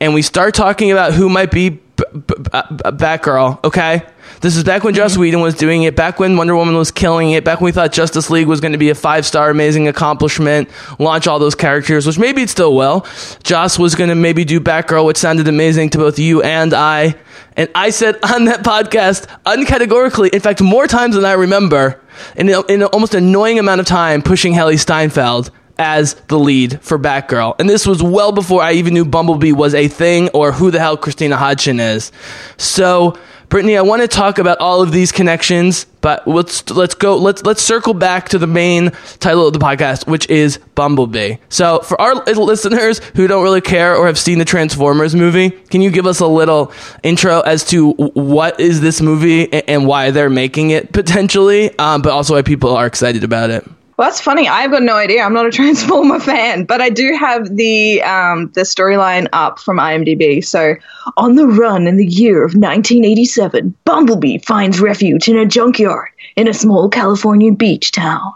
and 0.00 0.14
we 0.14 0.22
start 0.22 0.54
talking 0.54 0.90
about 0.90 1.12
who 1.12 1.28
might 1.28 1.50
be 1.50 1.70
B- 1.70 1.78
B- 2.12 2.20
B- 2.26 2.34
Batgirl, 2.50 3.62
okay? 3.64 4.02
This 4.44 4.58
is 4.58 4.64
back 4.64 4.84
when 4.84 4.92
Joss 4.92 5.16
Whedon 5.16 5.40
was 5.40 5.54
doing 5.54 5.84
it, 5.84 5.96
back 5.96 6.18
when 6.20 6.36
Wonder 6.36 6.54
Woman 6.54 6.76
was 6.76 6.90
killing 6.90 7.30
it, 7.30 7.44
back 7.44 7.62
when 7.62 7.64
we 7.64 7.72
thought 7.72 7.92
Justice 7.92 8.28
League 8.28 8.46
was 8.46 8.60
going 8.60 8.72
to 8.72 8.78
be 8.78 8.90
a 8.90 8.94
five 8.94 9.24
star 9.24 9.48
amazing 9.48 9.88
accomplishment, 9.88 10.68
launch 10.98 11.26
all 11.26 11.38
those 11.38 11.54
characters, 11.54 12.06
which 12.06 12.18
maybe 12.18 12.42
it 12.42 12.50
still 12.50 12.76
will. 12.76 13.06
Joss 13.42 13.78
was 13.78 13.94
going 13.94 14.10
to 14.10 14.14
maybe 14.14 14.44
do 14.44 14.60
Batgirl, 14.60 15.06
which 15.06 15.16
sounded 15.16 15.48
amazing 15.48 15.88
to 15.88 15.98
both 15.98 16.18
you 16.18 16.42
and 16.42 16.74
I. 16.74 17.14
And 17.56 17.70
I 17.74 17.88
said 17.88 18.18
on 18.22 18.44
that 18.44 18.62
podcast, 18.62 19.28
uncategorically, 19.46 20.28
in 20.28 20.40
fact, 20.40 20.60
more 20.60 20.86
times 20.86 21.14
than 21.14 21.24
I 21.24 21.32
remember, 21.32 21.98
in, 22.36 22.50
in 22.50 22.82
an 22.82 22.82
almost 22.82 23.14
annoying 23.14 23.58
amount 23.58 23.80
of 23.80 23.86
time, 23.86 24.20
pushing 24.20 24.52
Hailee 24.52 24.78
Steinfeld 24.78 25.52
as 25.78 26.16
the 26.28 26.38
lead 26.38 26.82
for 26.82 26.98
Batgirl. 26.98 27.58
And 27.58 27.66
this 27.66 27.86
was 27.86 28.02
well 28.02 28.30
before 28.30 28.60
I 28.60 28.72
even 28.72 28.92
knew 28.92 29.06
Bumblebee 29.06 29.52
was 29.52 29.74
a 29.74 29.88
thing 29.88 30.28
or 30.34 30.52
who 30.52 30.70
the 30.70 30.80
hell 30.80 30.98
Christina 30.98 31.38
Hodson 31.38 31.80
is. 31.80 32.12
So, 32.58 33.16
Brittany, 33.54 33.76
I 33.76 33.82
want 33.82 34.02
to 34.02 34.08
talk 34.08 34.40
about 34.40 34.58
all 34.58 34.82
of 34.82 34.90
these 34.90 35.12
connections, 35.12 35.86
but 36.00 36.26
let's 36.26 36.68
let's 36.70 36.96
go 36.96 37.16
let's 37.16 37.44
let's 37.44 37.62
circle 37.62 37.94
back 37.94 38.30
to 38.30 38.38
the 38.38 38.48
main 38.48 38.90
title 39.20 39.46
of 39.46 39.52
the 39.52 39.60
podcast, 39.60 40.08
which 40.08 40.28
is 40.28 40.58
Bumblebee. 40.74 41.36
So, 41.50 41.78
for 41.78 42.00
our 42.00 42.16
listeners 42.24 42.98
who 43.14 43.28
don't 43.28 43.44
really 43.44 43.60
care 43.60 43.94
or 43.94 44.08
have 44.08 44.18
seen 44.18 44.40
the 44.40 44.44
Transformers 44.44 45.14
movie, 45.14 45.50
can 45.50 45.82
you 45.82 45.92
give 45.92 46.04
us 46.04 46.18
a 46.18 46.26
little 46.26 46.72
intro 47.04 47.42
as 47.42 47.62
to 47.66 47.92
what 47.92 48.58
is 48.58 48.80
this 48.80 49.00
movie 49.00 49.52
and 49.52 49.86
why 49.86 50.10
they're 50.10 50.28
making 50.28 50.70
it 50.70 50.92
potentially, 50.92 51.78
um, 51.78 52.02
but 52.02 52.10
also 52.10 52.34
why 52.34 52.42
people 52.42 52.76
are 52.76 52.86
excited 52.86 53.22
about 53.22 53.50
it? 53.50 53.64
Well, 53.96 54.08
that's 54.08 54.20
funny. 54.20 54.48
I've 54.48 54.72
got 54.72 54.82
no 54.82 54.96
idea. 54.96 55.22
I'm 55.22 55.34
not 55.34 55.46
a 55.46 55.50
Transformer 55.52 56.18
fan, 56.18 56.64
but 56.64 56.80
I 56.80 56.90
do 56.90 57.14
have 57.14 57.56
the 57.56 58.02
um, 58.02 58.50
the 58.54 58.62
storyline 58.62 59.28
up 59.32 59.60
from 59.60 59.78
IMDb. 59.78 60.44
So, 60.44 60.74
on 61.16 61.36
the 61.36 61.46
run 61.46 61.86
in 61.86 61.96
the 61.96 62.06
year 62.06 62.44
of 62.44 62.54
1987, 62.54 63.74
Bumblebee 63.84 64.38
finds 64.38 64.80
refuge 64.80 65.28
in 65.28 65.36
a 65.36 65.46
junkyard 65.46 66.08
in 66.34 66.48
a 66.48 66.54
small 66.54 66.88
Californian 66.88 67.54
beach 67.54 67.92
town. 67.92 68.32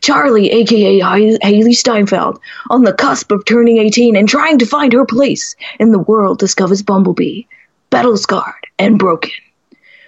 Charlie, 0.00 0.50
aka 0.50 1.00
Hailee 1.00 1.76
Steinfeld, 1.76 2.40
on 2.70 2.82
the 2.82 2.92
cusp 2.92 3.30
of 3.30 3.44
turning 3.44 3.78
18 3.78 4.16
and 4.16 4.28
trying 4.28 4.58
to 4.58 4.66
find 4.66 4.92
her 4.92 5.06
place 5.06 5.54
in 5.78 5.92
the 5.92 6.00
world, 6.00 6.40
discovers 6.40 6.82
Bumblebee, 6.82 7.42
battle 7.90 8.16
scarred 8.16 8.66
and 8.78 8.98
broken. 8.98 9.30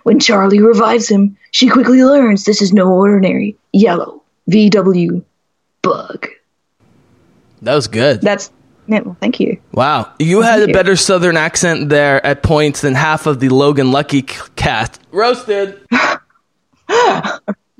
When 0.03 0.19
Charlie 0.19 0.61
revives 0.61 1.09
him, 1.09 1.37
she 1.53 1.69
quickly 1.69 2.03
learns 2.03 2.45
this 2.45 2.61
is 2.61 2.73
no 2.73 2.89
ordinary 2.89 3.57
yellow 3.73 4.23
VW 4.49 5.25
bug. 5.83 6.29
That 7.63 7.75
was 7.75 7.89
good. 7.89 8.21
That's 8.21 8.51
yeah, 8.87 9.01
well, 9.01 9.17
thank 9.21 9.39
you. 9.39 9.61
Wow, 9.73 10.13
you 10.19 10.41
had 10.41 10.63
a 10.63 10.69
you. 10.69 10.73
better 10.73 10.97
Southern 10.97 11.37
accent 11.37 11.91
there 11.91 12.25
at 12.25 12.43
points 12.43 12.81
than 12.81 12.95
half 12.95 13.27
of 13.27 13.39
the 13.39 13.51
Logan 13.51 13.93
Lucky 13.93 14.23
cast. 14.23 15.01
Roasted. 15.13 15.87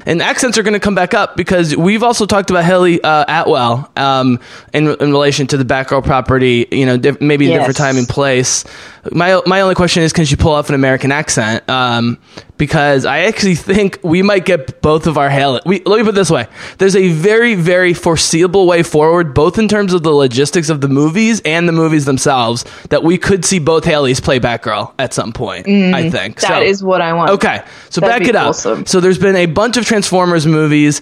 and 0.09 0.23
accents 0.23 0.57
are 0.57 0.63
going 0.63 0.73
to 0.75 0.81
come 0.81 0.95
back 0.95 1.13
up 1.13 1.37
because 1.37 1.77
we've 1.77 2.03
also 2.03 2.25
talked 2.25 2.51
about 2.51 2.65
Hayley 2.65 3.01
uh, 3.03 3.25
Atwell 3.29 3.91
um, 3.95 4.41
in, 4.73 4.89
in 4.89 5.11
relation 5.13 5.47
to 5.49 5.59
the 5.59 5.65
Batgirl 5.65 6.03
property. 6.03 6.67
You 6.73 6.87
know, 6.87 6.97
diff- 6.97 7.21
maybe 7.21 7.51
a 7.51 7.53
different 7.59 7.77
time 7.77 7.99
and 7.99 8.09
place. 8.09 8.65
My 9.13 9.41
my 9.47 9.61
only 9.61 9.75
question 9.75 10.03
is, 10.03 10.13
can 10.13 10.25
she 10.25 10.37
pull 10.37 10.53
off 10.53 10.69
an 10.71 10.75
American 10.75 11.13
accent? 11.13 11.69
Um, 11.69 12.19
because 12.57 13.07
I 13.07 13.21
actually 13.21 13.55
think 13.55 14.01
we 14.03 14.23
might 14.23 14.45
get 14.45 14.83
both 14.83 15.07
of 15.07 15.17
our 15.17 15.31
Haley. 15.31 15.61
We, 15.65 15.81
let 15.85 15.99
me 15.99 16.03
put 16.05 16.11
it 16.11 16.15
this 16.15 16.31
way: 16.31 16.47
there's 16.79 16.97
a 16.97 17.09
very 17.13 17.55
very 17.55 17.95
foreseeable 17.95 18.67
way 18.67 18.83
forward, 18.83 19.35
both 19.35 19.59
in 19.59 19.69
terms 19.69 19.93
of 19.93 20.03
the 20.03 20.11
logistics 20.11 20.69
of 20.69 20.81
the 20.81 20.89
movies 20.89 21.41
and 21.45 21.69
the 21.69 21.73
movies 21.73 22.05
themselves, 22.05 22.65
that 22.91 23.03
we 23.03 23.19
could 23.19 23.45
see 23.45 23.59
both 23.59 23.85
Haleys 23.85 24.23
play 24.23 24.41
Batgirl 24.41 24.93
at 24.99 25.15
some 25.15 25.33
point. 25.33 25.69
I 25.69 26.11
think 26.11 26.41
That 26.41 26.63
is 26.65 26.81
so. 26.81 26.87
what 26.87 27.01
I 27.01 27.13
want. 27.13 27.31
Okay, 27.31 27.63
so 27.91 28.01
That'd 28.01 28.21
back 28.23 28.29
it 28.29 28.37
up. 28.37 28.49
awesome. 28.49 28.85
So 28.87 29.01
there's 29.01 29.19
been 29.19 29.37
a 29.37 29.47
bunch 29.47 29.77
of 29.77 29.87
Transformers 29.99 30.47
movies. 30.47 31.01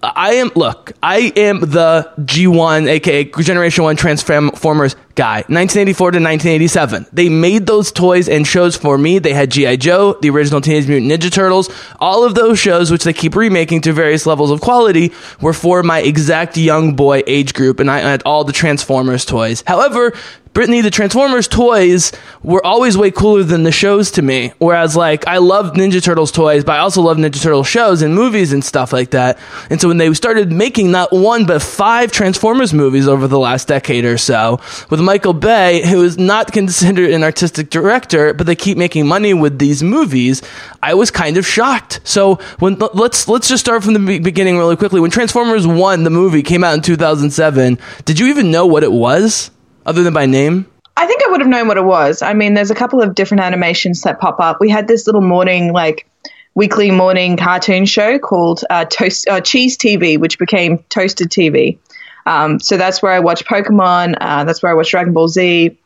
I 0.00 0.34
am 0.34 0.52
look. 0.54 0.92
I 1.02 1.32
am 1.34 1.58
the 1.58 2.08
G1, 2.20 2.86
aka 2.86 3.24
Generation 3.24 3.82
One 3.82 3.96
Transformers 3.96 4.94
guy. 5.16 5.38
1984 5.48 6.12
to 6.12 6.18
1987. 6.18 7.06
They 7.12 7.28
made 7.28 7.66
those 7.66 7.90
toys 7.90 8.28
and 8.28 8.46
shows 8.46 8.76
for 8.76 8.96
me. 8.96 9.18
They 9.18 9.34
had 9.34 9.50
GI 9.50 9.78
Joe, 9.78 10.16
the 10.22 10.30
original 10.30 10.60
Teenage 10.60 10.86
Mutant 10.86 11.10
Ninja 11.10 11.32
Turtles. 11.32 11.68
All 11.98 12.22
of 12.22 12.36
those 12.36 12.60
shows, 12.60 12.92
which 12.92 13.02
they 13.02 13.12
keep 13.12 13.34
remaking 13.34 13.80
to 13.80 13.92
various 13.92 14.24
levels 14.24 14.52
of 14.52 14.60
quality, 14.60 15.12
were 15.40 15.52
for 15.52 15.82
my 15.82 15.98
exact 15.98 16.56
young 16.56 16.94
boy 16.94 17.24
age 17.26 17.52
group, 17.52 17.80
and 17.80 17.90
I 17.90 17.98
had 17.98 18.22
all 18.24 18.44
the 18.44 18.52
Transformers 18.52 19.24
toys. 19.24 19.64
However, 19.66 20.14
Brittany, 20.52 20.80
the 20.80 20.90
Transformers 20.90 21.48
toys 21.48 22.12
were 22.42 22.64
always 22.64 22.96
way 22.96 23.10
cooler 23.10 23.42
than 23.42 23.62
the 23.62 23.72
shows 23.72 24.10
to 24.12 24.22
me. 24.22 24.52
Whereas, 24.58 24.96
like, 24.96 25.26
I 25.26 25.38
loved 25.38 25.76
Ninja 25.76 26.02
Turtles 26.02 26.32
toys, 26.32 26.64
but 26.64 26.72
I 26.72 26.78
also 26.78 27.02
loved 27.02 27.20
Ninja 27.20 27.40
Turtles 27.40 27.68
shows 27.68 28.02
and 28.02 28.14
movies 28.14 28.52
and 28.52 28.64
stuff 28.64 28.92
like 28.92 29.10
that. 29.10 29.38
And 29.70 29.80
so 29.80 29.88
when 29.88 29.98
they 29.98 30.12
started 30.14 30.50
making 30.50 30.90
not 30.90 31.12
one, 31.12 31.46
but 31.46 31.62
five 31.62 32.12
Transformers 32.12 32.74
movies 32.74 33.06
over 33.06 33.28
the 33.28 33.38
last 33.38 33.68
decade 33.68 34.04
or 34.04 34.18
so, 34.18 34.60
with 34.90 35.00
Michael 35.00 35.34
Bay, 35.34 35.88
who 35.88 36.02
is 36.02 36.18
not 36.18 36.52
considered 36.52 37.10
an 37.10 37.22
artistic 37.22 37.70
director, 37.70 38.34
but 38.34 38.46
they 38.46 38.56
keep 38.56 38.78
making 38.78 39.06
money 39.06 39.34
with 39.34 39.58
these 39.58 39.82
movies, 39.82 40.42
I 40.82 40.94
was 40.94 41.10
kind 41.10 41.36
of 41.36 41.46
shocked. 41.46 42.00
So 42.04 42.36
when 42.58 42.78
let's 42.78 43.28
let's 43.28 43.48
just 43.48 43.64
start 43.64 43.84
from 43.84 43.94
the 43.94 44.18
beginning 44.18 44.56
really 44.58 44.76
quickly. 44.76 45.00
When 45.00 45.10
Transformers 45.10 45.66
One, 45.66 46.04
the 46.04 46.10
movie, 46.10 46.42
came 46.42 46.64
out 46.64 46.74
in 46.74 46.82
2007, 46.82 47.78
did 48.04 48.18
you 48.18 48.26
even 48.28 48.50
know 48.50 48.66
what 48.66 48.82
it 48.82 48.92
was? 48.92 49.50
Other 49.88 50.02
than 50.02 50.12
by 50.12 50.26
name? 50.26 50.66
I 50.98 51.06
think 51.06 51.24
I 51.24 51.30
would 51.30 51.40
have 51.40 51.48
known 51.48 51.66
what 51.66 51.78
it 51.78 51.84
was. 51.84 52.20
I 52.20 52.34
mean, 52.34 52.52
there's 52.52 52.70
a 52.70 52.74
couple 52.74 53.00
of 53.00 53.14
different 53.14 53.42
animations 53.42 54.02
that 54.02 54.20
pop 54.20 54.38
up. 54.38 54.60
We 54.60 54.68
had 54.68 54.86
this 54.86 55.06
little 55.06 55.22
morning, 55.22 55.72
like 55.72 56.06
weekly 56.54 56.90
morning 56.90 57.38
cartoon 57.38 57.86
show 57.86 58.18
called 58.18 58.62
uh, 58.68 58.84
Toast 58.84 59.26
uh, 59.28 59.40
Cheez 59.40 59.76
TV, 59.76 60.18
which 60.18 60.38
became 60.38 60.84
Toasted 60.90 61.30
TV. 61.30 61.78
Um, 62.26 62.60
so 62.60 62.76
that's 62.76 63.00
where 63.00 63.12
I 63.12 63.20
watch 63.20 63.46
Pokemon. 63.46 64.16
Uh, 64.20 64.44
that's 64.44 64.62
where 64.62 64.70
I 64.70 64.74
watch 64.74 64.90
Dragon 64.90 65.14
Ball 65.14 65.28
Z. 65.28 65.78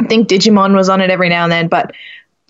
I 0.00 0.04
think 0.06 0.28
Digimon 0.28 0.74
was 0.74 0.88
on 0.88 1.00
it 1.00 1.08
every 1.08 1.28
now 1.28 1.44
and 1.44 1.52
then, 1.52 1.68
but 1.68 1.92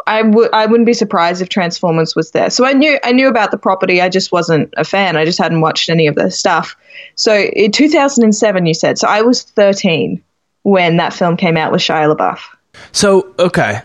I 0.06 0.22
would 0.22 0.54
I 0.54 0.64
wouldn't 0.64 0.86
be 0.86 0.94
surprised 0.94 1.42
if 1.42 1.50
Transformers 1.50 2.16
was 2.16 2.30
there. 2.30 2.48
So 2.48 2.64
I 2.64 2.72
knew 2.72 2.98
I 3.04 3.12
knew 3.12 3.28
about 3.28 3.50
the 3.50 3.58
property. 3.58 4.00
I 4.00 4.08
just 4.08 4.32
wasn't 4.32 4.72
a 4.78 4.84
fan. 4.84 5.18
I 5.18 5.26
just 5.26 5.38
hadn't 5.38 5.60
watched 5.60 5.90
any 5.90 6.06
of 6.06 6.14
the 6.14 6.30
stuff. 6.30 6.76
So 7.14 7.36
in 7.36 7.72
2007, 7.72 8.64
you 8.64 8.72
said. 8.72 8.96
So 8.96 9.06
I 9.06 9.20
was 9.20 9.42
13 9.42 10.24
when 10.68 10.96
that 10.98 11.12
film 11.12 11.36
came 11.36 11.56
out 11.56 11.72
with 11.72 11.80
Shia 11.80 12.14
LaBeouf. 12.14 12.40
So, 12.92 13.34
okay. 13.38 13.80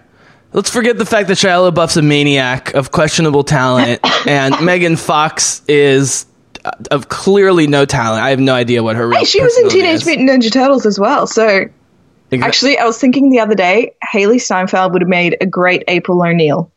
Let's 0.52 0.70
forget 0.70 0.98
the 0.98 1.06
fact 1.06 1.30
that 1.30 1.38
Shia 1.38 1.72
LaBeouf's 1.72 1.98
a 1.98 2.02
maniac 2.02 2.74
of 2.76 2.92
questionable 2.92 3.44
talent 3.44 4.00
and 4.28 4.56
Megan 4.64 4.96
Fox 4.96 5.64
is 5.68 6.26
uh, 6.64 6.72
of 6.92 7.10
clearly 7.10 7.66
no 7.66 7.86
talent. 7.86 8.24
I 8.24 8.30
have 8.30 8.40
no 8.40 8.54
idea 8.54 8.84
what 8.84 8.96
her 8.96 9.08
real 9.08 9.20
Hey, 9.20 9.26
she 9.26 9.42
was 9.42 9.58
in 9.58 9.70
Teenage 9.70 10.02
is. 10.02 10.06
Mutant 10.06 10.30
Ninja 10.30 10.52
Turtles 10.52 10.86
as 10.86 11.00
well. 11.00 11.26
So 11.26 11.66
Exa- 12.32 12.42
actually, 12.42 12.78
I 12.78 12.86
was 12.86 13.00
thinking 13.00 13.30
the 13.30 13.40
other 13.40 13.56
day, 13.56 13.94
Hailee 14.14 14.42
Steinfeld 14.42 14.94
would 14.94 15.02
have 15.02 15.10
made 15.10 15.38
a 15.42 15.46
great 15.46 15.84
April 15.88 16.22
O'Neil. 16.22 16.72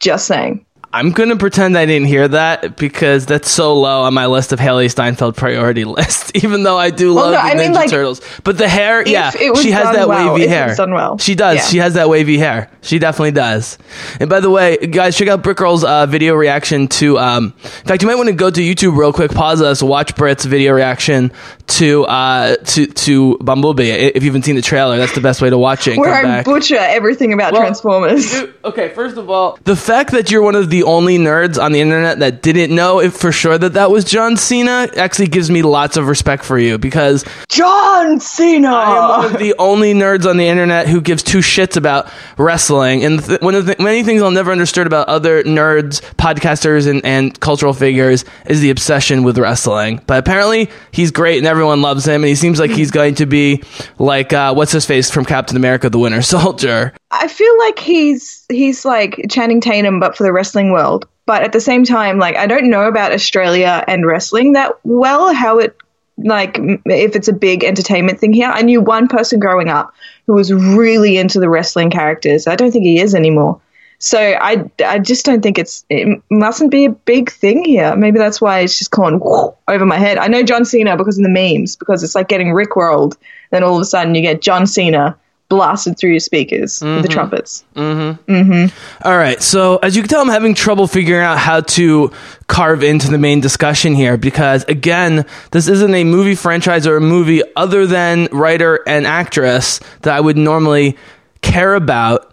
Just 0.00 0.26
saying. 0.26 0.64
I'm 0.92 1.12
going 1.12 1.28
to 1.28 1.36
pretend 1.36 1.78
I 1.78 1.86
didn't 1.86 2.08
hear 2.08 2.26
that 2.26 2.76
because 2.76 3.24
that's 3.24 3.48
so 3.48 3.78
low 3.78 4.02
on 4.02 4.12
my 4.12 4.26
list 4.26 4.52
of 4.52 4.58
Hailee 4.58 4.90
Steinfeld 4.90 5.36
priority 5.36 5.84
list, 5.84 6.32
even 6.34 6.64
though 6.64 6.76
I 6.76 6.90
do 6.90 7.14
Well, 7.14 7.26
love 7.30 7.32
no, 7.34 7.38
the 7.38 7.44
I 7.44 7.54
Ninja 7.54 7.58
mean, 7.58 7.72
like, 7.74 7.90
Turtles. 7.90 8.20
But 8.42 8.58
the 8.58 8.68
hair, 8.68 9.06
yeah, 9.06 9.30
she 9.30 9.70
has 9.70 9.94
that 9.94 10.08
well, 10.08 10.34
wavy 10.34 10.48
hair. 10.48 10.74
done 10.74 10.92
well. 10.92 11.16
She 11.18 11.36
does. 11.36 11.56
Yeah. 11.58 11.62
She 11.62 11.78
has 11.78 11.94
that 11.94 12.08
wavy 12.08 12.38
hair. 12.38 12.70
She 12.82 12.98
definitely 12.98 13.30
does. 13.30 13.78
And 14.18 14.28
by 14.28 14.40
the 14.40 14.50
way, 14.50 14.78
guys, 14.78 15.16
check 15.16 15.28
out 15.28 15.44
Brick 15.44 15.58
Girl's 15.58 15.84
uh, 15.84 16.06
video 16.06 16.34
reaction 16.34 16.88
to. 16.88 17.18
Um, 17.18 17.54
in 17.62 17.70
fact, 17.86 18.02
you 18.02 18.08
might 18.08 18.16
want 18.16 18.28
to 18.28 18.34
go 18.34 18.50
to 18.50 18.60
YouTube 18.60 18.96
real 18.96 19.12
quick, 19.12 19.30
pause 19.30 19.62
us, 19.62 19.82
watch 19.82 20.16
Britt's 20.16 20.44
video 20.44 20.72
reaction 20.72 21.30
to 21.68 22.04
uh, 22.06 22.56
to 22.56 22.86
to 22.86 23.38
Bumblebee. 23.38 23.90
If 23.90 24.24
you 24.24 24.30
haven't 24.30 24.42
seen 24.44 24.56
the 24.56 24.62
trailer, 24.62 24.96
that's 24.96 25.14
the 25.14 25.20
best 25.20 25.40
way 25.40 25.50
to 25.50 25.58
watch 25.58 25.86
it. 25.86 25.98
Where 25.98 26.12
I 26.12 26.22
back. 26.22 26.44
butcher 26.46 26.78
everything 26.78 27.32
about 27.32 27.52
Well, 27.52 27.62
Transformers. 27.62 28.32
Dude, 28.32 28.54
okay, 28.64 28.88
first 28.88 29.16
of 29.18 29.30
all, 29.30 29.56
the 29.62 29.76
fact 29.76 30.10
that 30.12 30.32
you're 30.32 30.42
one 30.42 30.56
of 30.56 30.68
the 30.68 30.79
only 30.84 31.18
nerds 31.18 31.62
on 31.62 31.72
the 31.72 31.80
internet 31.80 32.18
that 32.20 32.42
didn't 32.42 32.74
know 32.74 33.00
if 33.00 33.14
for 33.14 33.32
sure 33.32 33.58
that 33.58 33.74
that 33.74 33.90
was 33.90 34.04
John 34.04 34.36
Cena 34.36 34.88
actually 34.96 35.28
gives 35.28 35.50
me 35.50 35.62
lots 35.62 35.96
of 35.96 36.06
respect 36.06 36.44
for 36.44 36.58
you 36.58 36.78
because 36.78 37.24
John 37.48 38.20
Cena! 38.20 38.68
I 38.68 38.90
am 38.90 39.22
one 39.22 39.34
of 39.34 39.38
the 39.38 39.54
only 39.58 39.94
nerds 39.94 40.28
on 40.28 40.36
the 40.36 40.46
internet 40.46 40.88
who 40.88 41.00
gives 41.00 41.22
two 41.22 41.38
shits 41.38 41.76
about 41.76 42.10
wrestling. 42.38 43.04
And 43.04 43.24
th- 43.24 43.40
one 43.40 43.54
of 43.54 43.66
the 43.66 43.76
many 43.78 44.02
things 44.02 44.22
I'll 44.22 44.30
never 44.30 44.52
understood 44.52 44.86
about 44.86 45.08
other 45.08 45.42
nerds, 45.44 46.00
podcasters, 46.16 46.88
and, 46.88 47.04
and 47.04 47.38
cultural 47.40 47.72
figures 47.72 48.24
is 48.46 48.60
the 48.60 48.70
obsession 48.70 49.22
with 49.22 49.38
wrestling. 49.38 50.00
But 50.06 50.18
apparently, 50.18 50.70
he's 50.92 51.10
great 51.10 51.38
and 51.38 51.46
everyone 51.46 51.82
loves 51.82 52.06
him. 52.06 52.22
And 52.22 52.28
he 52.28 52.34
seems 52.34 52.58
like 52.58 52.70
he's 52.70 52.90
going 52.90 53.16
to 53.16 53.26
be 53.26 53.62
like, 53.98 54.32
uh, 54.32 54.54
what's 54.54 54.72
his 54.72 54.86
face 54.86 55.10
from 55.10 55.24
Captain 55.24 55.56
America 55.56 55.90
the 55.90 55.98
Winter 55.98 56.22
Soldier. 56.30 56.92
I 57.10 57.28
feel 57.28 57.58
like 57.58 57.78
he's 57.78 58.46
he's 58.50 58.84
like 58.84 59.20
Channing 59.28 59.60
Tatum, 59.60 60.00
but 60.00 60.16
for 60.16 60.22
the 60.22 60.32
wrestling 60.32 60.72
world. 60.72 61.06
But 61.26 61.42
at 61.42 61.52
the 61.52 61.60
same 61.60 61.84
time, 61.84 62.18
like 62.18 62.36
I 62.36 62.46
don't 62.46 62.70
know 62.70 62.86
about 62.86 63.12
Australia 63.12 63.84
and 63.86 64.06
wrestling 64.06 64.52
that 64.52 64.72
well. 64.84 65.34
How 65.34 65.58
it 65.58 65.76
like 66.24 66.58
if 66.86 67.16
it's 67.16 67.28
a 67.28 67.32
big 67.32 67.64
entertainment 67.64 68.20
thing 68.20 68.32
here. 68.32 68.50
I 68.52 68.62
knew 68.62 68.80
one 68.80 69.08
person 69.08 69.40
growing 69.40 69.68
up 69.68 69.92
who 70.26 70.34
was 70.34 70.52
really 70.52 71.18
into 71.18 71.40
the 71.40 71.48
wrestling 71.48 71.90
characters. 71.90 72.46
I 72.46 72.56
don't 72.56 72.70
think 72.70 72.84
he 72.84 73.00
is 73.00 73.14
anymore. 73.14 73.60
So 73.98 74.18
I, 74.18 74.64
I 74.84 74.98
just 74.98 75.26
don't 75.26 75.42
think 75.42 75.58
it's 75.58 75.84
it 75.90 76.22
mustn't 76.30 76.70
be 76.70 76.86
a 76.86 76.90
big 76.90 77.30
thing 77.30 77.64
here. 77.64 77.94
Maybe 77.96 78.18
that's 78.18 78.40
why 78.40 78.60
it's 78.60 78.78
just 78.78 78.90
gone 78.90 79.20
over 79.68 79.86
my 79.86 79.98
head. 79.98 80.18
I 80.18 80.26
know 80.26 80.42
John 80.42 80.64
Cena 80.64 80.96
because 80.96 81.18
of 81.18 81.24
the 81.24 81.30
memes 81.30 81.76
because 81.76 82.02
it's 82.02 82.14
like 82.14 82.28
getting 82.28 82.52
Rick 82.52 82.70
rickrolled. 82.70 83.16
Then 83.50 83.62
all 83.62 83.74
of 83.74 83.82
a 83.82 83.84
sudden 83.84 84.14
you 84.14 84.22
get 84.22 84.40
John 84.40 84.66
Cena 84.66 85.18
blasted 85.50 85.98
through 85.98 86.12
your 86.12 86.20
speakers 86.20 86.80
with 86.80 87.02
the 87.02 87.08
mm-hmm. 87.08 87.12
trumpets. 87.12 87.64
Mm-hmm. 87.74 88.32
Mm-hmm. 88.32 89.06
All 89.06 89.18
right. 89.18 89.42
So, 89.42 89.76
as 89.78 89.94
you 89.94 90.02
can 90.02 90.08
tell, 90.08 90.22
I'm 90.22 90.28
having 90.28 90.54
trouble 90.54 90.86
figuring 90.86 91.22
out 91.22 91.36
how 91.36 91.60
to 91.60 92.10
carve 92.46 92.82
into 92.82 93.10
the 93.10 93.18
main 93.18 93.40
discussion 93.40 93.94
here 93.94 94.16
because, 94.16 94.64
again, 94.64 95.26
this 95.50 95.68
isn't 95.68 95.94
a 95.94 96.04
movie 96.04 96.36
franchise 96.36 96.86
or 96.86 96.96
a 96.96 97.00
movie 97.02 97.42
other 97.56 97.86
than 97.86 98.28
writer 98.32 98.80
and 98.86 99.06
actress 99.06 99.80
that 100.02 100.14
I 100.14 100.20
would 100.20 100.38
normally 100.38 100.96
care 101.42 101.74
about. 101.74 102.32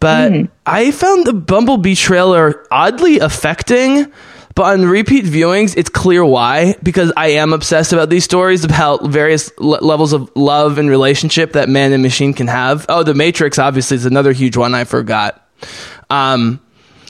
But 0.00 0.50
I 0.66 0.90
found 0.90 1.26
the 1.26 1.32
Bumblebee 1.32 1.94
trailer 1.94 2.66
oddly 2.70 3.20
affecting. 3.20 4.12
But 4.54 4.74
on 4.74 4.84
repeat 4.84 5.24
viewings, 5.24 5.76
it's 5.76 5.88
clear 5.90 6.24
why. 6.24 6.76
Because 6.82 7.12
I 7.16 7.28
am 7.32 7.52
obsessed 7.52 7.92
about 7.92 8.08
these 8.08 8.22
stories 8.24 8.64
about 8.64 9.04
various 9.04 9.50
le- 9.58 9.80
levels 9.80 10.12
of 10.12 10.30
love 10.36 10.78
and 10.78 10.88
relationship 10.88 11.52
that 11.54 11.68
man 11.68 11.92
and 11.92 12.02
machine 12.02 12.34
can 12.34 12.46
have. 12.46 12.86
Oh, 12.88 13.02
The 13.02 13.14
Matrix 13.14 13.58
obviously 13.58 13.96
is 13.96 14.06
another 14.06 14.32
huge 14.32 14.56
one 14.56 14.74
I 14.74 14.84
forgot. 14.84 15.44
Um, 16.08 16.60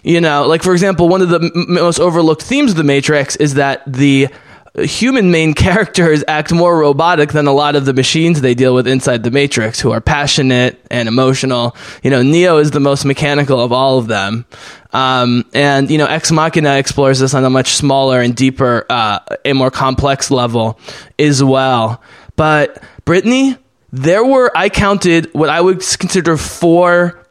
you 0.02 0.20
know, 0.20 0.46
like 0.46 0.62
for 0.62 0.72
example, 0.72 1.08
one 1.08 1.20
of 1.22 1.28
the 1.28 1.40
m- 1.40 1.74
most 1.74 1.98
overlooked 1.98 2.42
themes 2.42 2.70
of 2.72 2.76
The 2.76 2.84
Matrix 2.84 3.36
is 3.36 3.54
that 3.54 3.82
the 3.86 4.28
human 4.76 5.30
main 5.30 5.54
characters 5.64 6.24
act 6.26 6.52
more 6.52 6.78
robotic 6.78 7.32
than 7.32 7.46
a 7.46 7.52
lot 7.52 7.76
of 7.76 7.84
the 7.84 7.92
machines 7.92 8.40
they 8.40 8.54
deal 8.54 8.74
with 8.74 8.86
inside 8.86 9.22
the 9.22 9.30
Matrix, 9.30 9.80
who 9.80 9.92
are 9.92 10.00
passionate 10.00 10.84
and 10.90 11.08
emotional. 11.08 11.76
You 12.02 12.10
know, 12.10 12.22
Neo 12.22 12.58
is 12.58 12.70
the 12.70 12.80
most 12.80 13.04
mechanical 13.04 13.60
of 13.60 13.72
all 13.72 13.98
of 13.98 14.06
them. 14.06 14.46
Um, 14.92 15.44
and, 15.54 15.90
you 15.90 15.98
know, 15.98 16.06
Ex 16.06 16.30
Machina 16.30 16.76
explores 16.76 17.18
this 17.18 17.34
on 17.34 17.44
a 17.44 17.50
much 17.50 17.74
smaller 17.74 18.20
and 18.20 18.34
deeper, 18.34 18.86
uh, 18.88 19.18
a 19.44 19.52
more 19.52 19.70
complex 19.70 20.30
level 20.30 20.78
as 21.18 21.42
well. 21.42 22.00
But 22.36 22.82
Brittany, 23.04 23.56
there 23.92 24.24
were, 24.24 24.50
I 24.56 24.68
counted 24.68 25.32
what 25.34 25.48
I 25.48 25.60
would 25.60 25.78
consider 25.98 26.36
four 26.36 27.24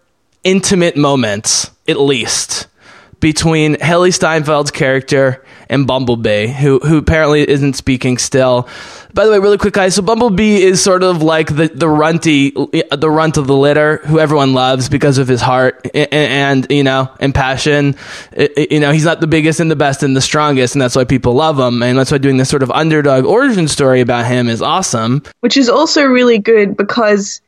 intimate 0.43 0.97
moments, 0.97 1.71
at 1.87 1.99
least, 1.99 2.67
between 3.23 3.75
Hailee 3.75 4.09
Steinfeld's 4.11 4.69
character 4.69 5.41
and 5.69 5.87
Bumblebee, 5.87 6.47
who 6.47 6.79
who 6.79 6.97
apparently 6.97 7.49
isn't 7.49 7.73
speaking 7.75 8.17
still. 8.17 8.67
By 9.13 9.25
the 9.25 9.31
way, 9.31 9.39
really 9.39 9.57
quick, 9.57 9.73
guys. 9.73 9.95
So 9.95 10.01
Bumblebee 10.01 10.61
is 10.61 10.83
sort 10.83 11.03
of 11.03 11.23
like 11.23 11.47
the 11.55 11.69
the 11.73 11.87
runty, 11.87 12.51
the 12.51 13.09
runt 13.09 13.37
of 13.37 13.47
the 13.47 13.55
litter, 13.55 13.97
who 14.05 14.19
everyone 14.19 14.53
loves 14.53 14.89
because 14.89 15.17
of 15.19 15.29
his 15.29 15.39
heart 15.39 15.87
and, 15.95 16.11
and 16.13 16.67
you 16.69 16.83
know 16.83 17.09
and 17.21 17.33
passion. 17.33 17.95
I- 18.37 18.49
you 18.69 18.81
know, 18.81 18.91
he's 18.91 19.05
not 19.05 19.21
the 19.21 19.27
biggest 19.27 19.61
and 19.61 19.71
the 19.71 19.75
best 19.77 20.03
and 20.03 20.15
the 20.17 20.21
strongest, 20.21 20.75
and 20.75 20.81
that's 20.81 20.95
why 20.95 21.05
people 21.05 21.33
love 21.33 21.57
him, 21.57 21.81
and 21.81 21.97
that's 21.97 22.11
why 22.11 22.17
doing 22.17 22.35
this 22.37 22.49
sort 22.49 22.61
of 22.61 22.71
underdog 22.71 23.23
origin 23.23 23.67
story 23.69 24.01
about 24.01 24.25
him 24.25 24.49
is 24.49 24.61
awesome. 24.61 25.23
which 25.39 25.55
is 25.55 25.69
also 25.69 26.03
really 26.03 26.39
good 26.39 26.75
because 26.75 27.39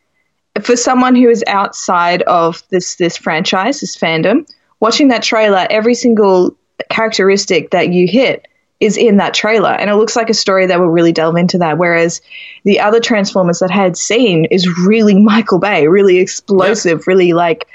for 0.63 0.77
someone 0.77 1.15
who 1.15 1.29
is 1.29 1.43
outside 1.47 2.21
of 2.23 2.63
this 2.69 2.95
this 2.95 3.17
franchise, 3.17 3.81
this 3.81 3.97
fandom, 3.97 4.47
watching 4.79 5.09
that 5.09 5.23
trailer, 5.23 5.65
every 5.69 5.95
single 5.95 6.55
characteristic 6.89 7.71
that 7.71 7.89
you 7.89 8.07
hit 8.07 8.47
is 8.79 8.97
in 8.97 9.17
that 9.17 9.33
trailer, 9.33 9.71
and 9.71 9.89
it 9.89 9.95
looks 9.95 10.15
like 10.15 10.29
a 10.29 10.33
story 10.33 10.65
that 10.65 10.79
will 10.79 10.89
really 10.89 11.13
delve 11.13 11.37
into 11.37 11.57
that. 11.59 11.77
Whereas 11.77 12.21
the 12.65 12.79
other 12.79 12.99
Transformers 12.99 13.59
that 13.59 13.71
I 13.71 13.75
had 13.75 13.97
seen 13.97 14.45
is 14.45 14.67
really 14.79 15.19
Michael 15.21 15.59
Bay, 15.59 15.87
really 15.87 16.17
explosive, 16.17 17.07
really 17.07 17.33
like 17.33 17.67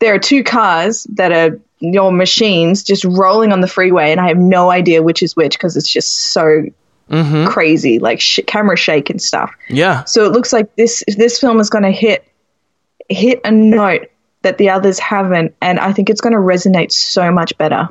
there 0.00 0.14
are 0.14 0.18
two 0.18 0.42
cars 0.42 1.04
that 1.14 1.32
are 1.32 1.58
your 1.78 2.10
machines 2.10 2.82
just 2.82 3.04
rolling 3.04 3.52
on 3.52 3.60
the 3.60 3.68
freeway, 3.68 4.10
and 4.12 4.20
I 4.20 4.28
have 4.28 4.38
no 4.38 4.70
idea 4.70 5.02
which 5.02 5.22
is 5.22 5.36
which 5.36 5.52
because 5.52 5.76
it's 5.76 5.90
just 5.90 6.32
so 6.32 6.64
mm-hmm. 7.10 7.46
crazy, 7.46 7.98
like 7.98 8.20
sh- 8.20 8.40
camera 8.46 8.76
shake 8.76 9.10
and 9.10 9.20
stuff. 9.20 9.54
Yeah, 9.68 10.04
So 10.04 10.24
it 10.24 10.32
looks 10.32 10.52
like 10.52 10.74
this 10.76 11.02
this 11.16 11.38
film 11.38 11.60
is 11.60 11.70
going 11.70 11.84
to 11.84 11.92
hit 11.92 12.26
hit 13.08 13.40
a 13.44 13.50
note 13.50 14.10
that 14.42 14.58
the 14.58 14.70
others 14.70 14.98
haven't, 14.98 15.54
and 15.60 15.78
I 15.78 15.92
think 15.92 16.10
it's 16.10 16.20
going 16.20 16.32
to 16.32 16.38
resonate 16.38 16.92
so 16.92 17.30
much 17.30 17.56
better. 17.58 17.88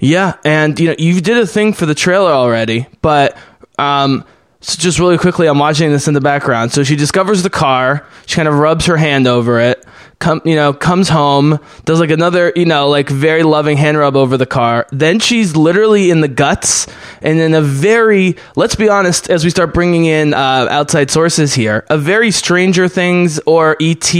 Yeah, 0.00 0.34
and 0.44 0.78
you 0.80 0.88
know 0.88 0.94
you 0.98 1.20
did 1.20 1.38
a 1.38 1.46
thing 1.46 1.72
for 1.72 1.86
the 1.86 1.94
trailer 1.94 2.32
already, 2.32 2.88
but 3.02 3.36
um, 3.78 4.24
so 4.62 4.78
just 4.78 5.00
really 5.00 5.18
quickly, 5.18 5.48
I'm 5.48 5.58
watching 5.58 5.90
this 5.90 6.06
in 6.06 6.14
the 6.14 6.20
background. 6.20 6.70
So 6.70 6.84
she 6.84 6.94
discovers 6.94 7.42
the 7.42 7.50
car. 7.50 8.06
She 8.26 8.36
kind 8.36 8.46
of 8.46 8.54
rubs 8.54 8.86
her 8.86 8.96
hand 8.96 9.26
over 9.26 9.58
it. 9.58 9.84
Come, 10.20 10.40
you 10.44 10.54
know, 10.54 10.72
comes 10.72 11.08
home, 11.08 11.58
does 11.84 11.98
like 11.98 12.10
another, 12.10 12.52
you 12.54 12.64
know, 12.64 12.88
like 12.88 13.08
very 13.08 13.42
loving 13.42 13.76
hand 13.76 13.98
rub 13.98 14.14
over 14.14 14.36
the 14.36 14.46
car. 14.46 14.86
Then 14.92 15.18
she's 15.18 15.56
literally 15.56 16.12
in 16.12 16.20
the 16.20 16.28
guts, 16.28 16.86
and 17.22 17.40
in 17.40 17.54
a 17.54 17.60
very, 17.60 18.36
let's 18.54 18.76
be 18.76 18.88
honest, 18.88 19.28
as 19.30 19.42
we 19.42 19.50
start 19.50 19.74
bringing 19.74 20.04
in 20.04 20.32
uh, 20.32 20.68
outside 20.70 21.10
sources 21.10 21.54
here, 21.54 21.84
a 21.90 21.98
very 21.98 22.30
Stranger 22.30 22.86
Things 22.86 23.40
or 23.46 23.76
ET 23.80 24.14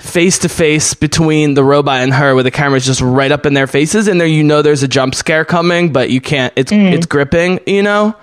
face 0.00 0.40
to 0.40 0.48
face 0.48 0.92
between 0.94 1.54
the 1.54 1.64
robot 1.64 2.00
and 2.02 2.12
her 2.12 2.34
where 2.34 2.42
the 2.42 2.50
camera's 2.50 2.84
just 2.84 3.00
right 3.00 3.30
up 3.32 3.46
in 3.46 3.54
their 3.54 3.66
faces 3.66 4.08
and 4.08 4.20
there 4.20 4.26
you 4.26 4.42
know 4.42 4.60
there's 4.60 4.82
a 4.82 4.88
jump 4.88 5.14
scare 5.14 5.44
coming 5.44 5.92
but 5.92 6.10
you 6.10 6.20
can't 6.20 6.52
it's 6.56 6.72
it's 6.72 7.06
gripping 7.06 7.60
you 7.66 7.82
know? 7.82 8.14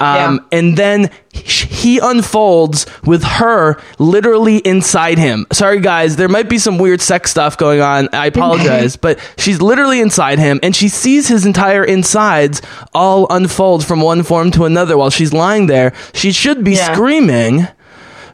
Um, 0.00 0.46
and 0.52 0.76
then 0.76 1.10
he 1.32 1.42
he 1.42 1.98
unfolds 1.98 2.86
with 3.04 3.24
her 3.24 3.80
literally 3.98 4.58
inside 4.58 5.18
him. 5.18 5.46
Sorry 5.52 5.80
guys 5.80 6.14
there 6.16 6.28
might 6.28 6.48
be 6.48 6.58
some 6.58 6.78
weird 6.78 7.00
sex 7.00 7.30
stuff 7.32 7.56
going 7.58 7.80
on 7.80 8.08
i 8.12 8.26
apologize 8.26 8.96
but 8.96 9.18
she's 9.36 9.60
literally 9.60 10.00
inside 10.00 10.38
him 10.38 10.60
and 10.62 10.76
she 10.76 10.88
sees 10.88 11.26
his 11.26 11.44
entire 11.46 11.84
insides 11.84 12.62
all 12.94 13.26
unfold 13.30 13.84
from 13.84 14.00
one 14.00 14.22
form 14.22 14.50
to 14.52 14.64
another 14.66 14.96
while 14.96 15.10
she's 15.10 15.32
lying 15.32 15.66
there. 15.66 15.92
She 16.12 16.30
should 16.32 16.62
be 16.62 16.72
Yeah. 16.74 16.92
screaming 16.92 17.66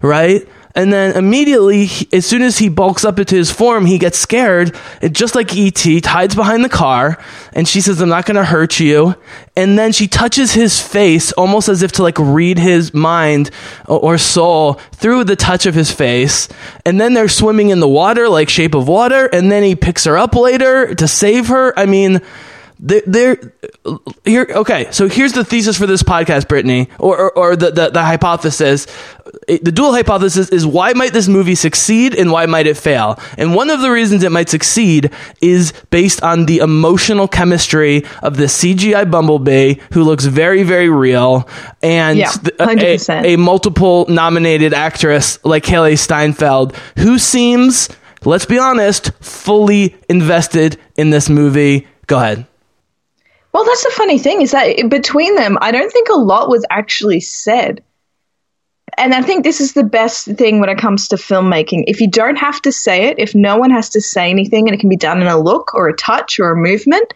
right? 0.03 0.47
And 0.77 0.93
then 0.93 1.17
immediately, 1.17 1.89
as 2.13 2.27
soon 2.27 2.43
as 2.43 2.59
he 2.59 2.69
bulks 2.69 3.05
up 3.05 3.19
into 3.19 3.37
his 3.37 3.51
form, 3.51 3.87
he 3.87 3.99
gets 3.99 4.19
scared. 4.19 4.77
And 5.01 5.15
just 5.15 5.35
like 5.35 5.55
E.T., 5.55 6.01
hides 6.05 6.35
behind 6.35 6.65
the 6.65 6.69
car, 6.69 7.23
and 7.53 7.69
she 7.69 7.81
says, 7.81 8.01
I'm 8.01 8.09
not 8.09 8.27
going 8.27 8.37
to 8.37 8.45
hurt 8.45 8.81
you. 8.81 9.15
And 9.57 9.79
then 9.79 9.93
she 9.93 10.09
touches 10.09 10.53
his 10.53 10.81
face, 10.81 11.31
almost 11.33 11.69
as 11.69 11.83
if 11.83 11.93
to 11.93 12.03
like 12.03 12.19
read 12.19 12.59
his 12.59 12.93
mind 12.93 13.51
or 13.87 14.01
or 14.05 14.19
soul 14.19 14.75
through 14.93 15.25
the 15.25 15.37
touch 15.37 15.67
of 15.67 15.75
his 15.75 15.91
face. 15.91 16.49
And 16.85 17.01
then 17.01 17.15
they're 17.15 17.29
swimming 17.29 17.71
in 17.71 17.81
the 17.81 17.89
water, 17.89 18.29
like 18.29 18.49
Shape 18.49 18.75
of 18.75 18.89
Water. 18.89 19.27
And 19.27 19.51
then 19.51 19.63
he 19.63 19.77
picks 19.77 20.05
her 20.05 20.19
up 20.19 20.35
later 20.35 20.95
to 20.95 21.09
save 21.09 21.49
her. 21.49 21.79
I 21.79 21.87
mean, 21.87 22.21
there, 22.79 23.37
here 24.25 24.47
okay 24.51 24.89
so 24.91 25.09
here's 25.09 25.33
the 25.33 25.45
thesis 25.45 25.79
for 25.79 25.87
this 25.87 26.03
podcast 26.03 26.49
brittany 26.49 26.89
or, 26.99 27.19
or, 27.19 27.39
or 27.39 27.57
the, 27.57 27.71
the, 27.71 27.91
the 27.91 28.03
hypothesis. 28.03 28.87
The 29.49 29.73
dual 29.73 29.93
hypothesis 29.93 30.49
is 30.51 30.67
why 30.67 30.93
might 30.93 31.13
this 31.13 31.29
movie 31.29 31.55
succeed 31.55 32.15
and 32.15 32.31
why 32.31 32.47
might 32.47 32.67
it 32.67 32.77
fail? 32.77 33.19
And 33.37 33.55
one 33.55 33.69
of 33.69 33.81
the 33.81 33.91
reasons 33.91 34.23
it 34.23 34.31
might 34.33 34.49
succeed 34.49 35.11
is 35.41 35.73
based 35.91 36.23
on 36.23 36.47
the 36.47 36.59
emotional 36.59 37.29
chemistry 37.29 38.05
of 38.23 38.37
the 38.37 38.45
cgi 38.45 39.11
bumblebee 39.11 39.75
who 39.93 40.03
looks 40.03 40.25
very 40.25 40.63
very 40.63 40.89
real 40.89 41.49
and 41.83 42.19
Yeah, 42.19 42.31
a, 42.59 42.67
100%. 42.67 43.25
a 43.25 43.37
multiple 43.37 44.07
nominated 44.09 44.73
actress 44.73 45.39
like 45.45 45.65
hailee 45.65 45.99
steinfeld 45.99 46.77
who 46.99 47.19
seems 47.19 47.89
let's 48.25 48.47
be 48.47 48.59
honest 48.59 49.11
fully 49.21 49.97
invested 50.09 50.79
in 50.97 51.11
this 51.11 51.29
movie. 51.29 51.87
Go 52.07 52.17
ahead 52.19 52.47
Well, 53.55 53.65
that's 53.65 53.85
the 53.85 53.91
funny 53.91 54.19
thing 54.19 54.43
is 54.43 54.51
that 54.51 54.91
between 54.91 55.37
them, 55.37 55.57
I 55.61 55.71
don't 55.71 55.91
think 55.93 56.09
a 56.09 56.19
lot 56.19 56.49
was 56.49 56.67
actually 56.71 57.21
said. 57.21 57.85
And 58.99 59.15
I 59.15 59.23
think 59.23 59.45
this 59.45 59.61
is 59.61 59.75
the 59.75 59.85
best 59.85 60.27
thing 60.27 60.59
when 60.59 60.69
it 60.69 60.79
comes 60.79 61.07
to 61.09 61.17
filmmaking. 61.17 61.85
If 61.87 62.01
you 62.01 62.11
don't 62.11 62.35
have 62.35 62.61
to 62.63 62.73
say 62.73 63.07
it, 63.07 63.19
if 63.21 63.33
no 63.33 63.57
one 63.57 63.71
has 63.71 63.91
to 63.91 64.01
say 64.01 64.29
anything 64.29 64.67
and 64.67 64.75
it 64.75 64.81
can 64.81 64.89
be 64.89 64.97
done 64.97 65.23
in 65.23 65.29
a 65.29 65.39
look 65.39 65.73
or 65.73 65.89
a 65.89 65.97
touch 65.97 66.41
or 66.41 66.51
a 66.51 66.57
movement, 66.57 67.15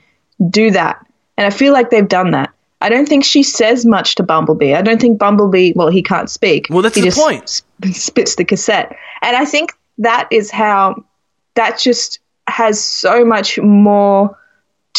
do 0.49 0.71
that. 0.71 1.05
And 1.37 1.45
I 1.45 1.51
feel 1.51 1.73
like 1.73 1.91
they've 1.91 2.09
done 2.09 2.31
that. 2.31 2.51
I 2.81 2.89
don't 2.89 3.09
think 3.09 3.25
she 3.25 3.43
says 3.43 3.85
much 3.85 4.15
to 4.17 4.23
Bumblebee. 4.23 4.75
I 4.75 4.83
don't 4.83 5.01
think 5.01 5.19
Bumblebee, 5.19 5.73
well, 5.75 5.89
he 5.89 6.05
can't 6.05 6.31
speak. 6.31 6.69
Well, 6.71 6.83
that's 6.83 6.95
he 6.95 7.01
the 7.01 7.09
just 7.09 7.19
point. 7.19 7.49
sp- 7.51 7.67
spits 7.93 8.37
the 8.37 8.45
cassette. 8.45 8.97
And 9.23 9.37
I 9.37 9.45
think 9.45 9.73
that 9.99 10.29
is 10.31 10.53
how 10.53 11.05
that 11.55 11.81
just 11.81 12.21
has 12.47 12.83
so 12.83 13.25
much 13.25 13.59
more 13.59 14.39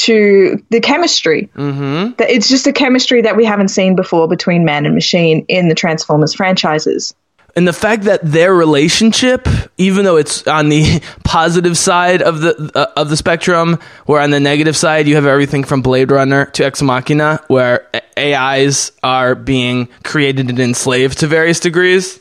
to 0.06 0.64
the 0.70 0.80
chemistry. 0.80 1.50
Mm-hmm. 1.56 2.14
It's 2.20 2.50
just 2.50 2.68
a 2.68 2.74
chemistry 2.74 3.22
that 3.22 3.36
we 3.36 3.46
haven't 3.46 3.70
seen 3.70 3.96
before 3.96 4.28
between 4.28 4.66
man 4.66 4.86
and 4.86 4.96
machine 4.96 5.46
in 5.48 5.68
the 5.70 5.76
Transformers 5.76 6.34
franchises. 6.34 7.14
and 7.56 7.68
the 7.68 7.74
fact 7.74 8.04
that 8.04 8.22
their 8.24 8.54
relationship, 8.54 9.48
even 9.78 10.06
though 10.06 10.18
it's 10.18 10.48
on 10.48 10.70
the 10.70 11.02
positive 11.26 11.78
side 11.78 12.22
of 12.22 12.42
the 12.42 12.72
uh, 12.76 12.88
of 12.96 13.10
the 13.10 13.18
spectrum, 13.18 13.80
where 14.06 14.22
on 14.22 14.30
the 14.30 14.40
negative 14.40 14.78
side 14.78 15.08
you 15.08 15.16
have 15.16 15.26
everything 15.26 15.64
from 15.64 15.82
Blade 15.82 16.12
Runner 16.12 16.46
to 16.46 16.66
Ex 16.66 16.82
Machina, 16.82 17.42
where 17.48 17.90
AIs 18.18 18.92
are 19.04 19.36
being 19.36 19.90
created 20.04 20.50
and 20.50 20.60
enslaved 20.60 21.20
to 21.20 21.28
various 21.28 21.60
degrees. 21.60 22.20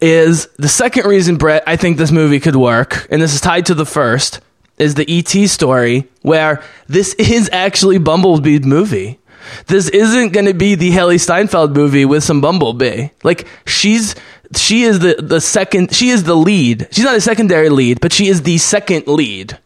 Is 0.00 0.46
the 0.58 0.68
second 0.68 1.06
reason, 1.06 1.38
Brett, 1.38 1.64
I 1.66 1.74
think 1.74 1.96
this 1.96 2.12
movie 2.12 2.38
could 2.38 2.54
work, 2.54 3.08
and 3.10 3.20
this 3.20 3.34
is 3.34 3.40
tied 3.40 3.66
to 3.66 3.74
the 3.74 3.86
first, 3.86 4.38
is 4.78 4.94
the 4.94 5.06
ET 5.08 5.48
story, 5.48 6.08
where 6.22 6.62
this 6.86 7.14
is 7.18 7.48
actually 7.52 7.98
Bumblebee's 7.98 8.64
movie. 8.64 9.18
This 9.66 9.88
isn't 9.88 10.32
going 10.32 10.46
to 10.46 10.54
be 10.54 10.74
the 10.74 10.90
Hailee 10.90 11.20
Steinfeld 11.20 11.74
movie 11.74 12.04
with 12.04 12.22
some 12.24 12.40
Bumblebee. 12.40 13.08
Like 13.22 13.46
she's 13.66 14.14
she 14.56 14.82
is 14.82 15.00
the 15.00 15.16
the 15.18 15.40
second 15.40 15.94
she 15.94 16.10
is 16.10 16.24
the 16.24 16.34
lead. 16.34 16.88
She's 16.90 17.04
not 17.04 17.16
a 17.16 17.20
secondary 17.20 17.68
lead, 17.68 18.00
but 18.00 18.12
she 18.12 18.28
is 18.28 18.42
the 18.42 18.58
second 18.58 19.06
lead. 19.06 19.58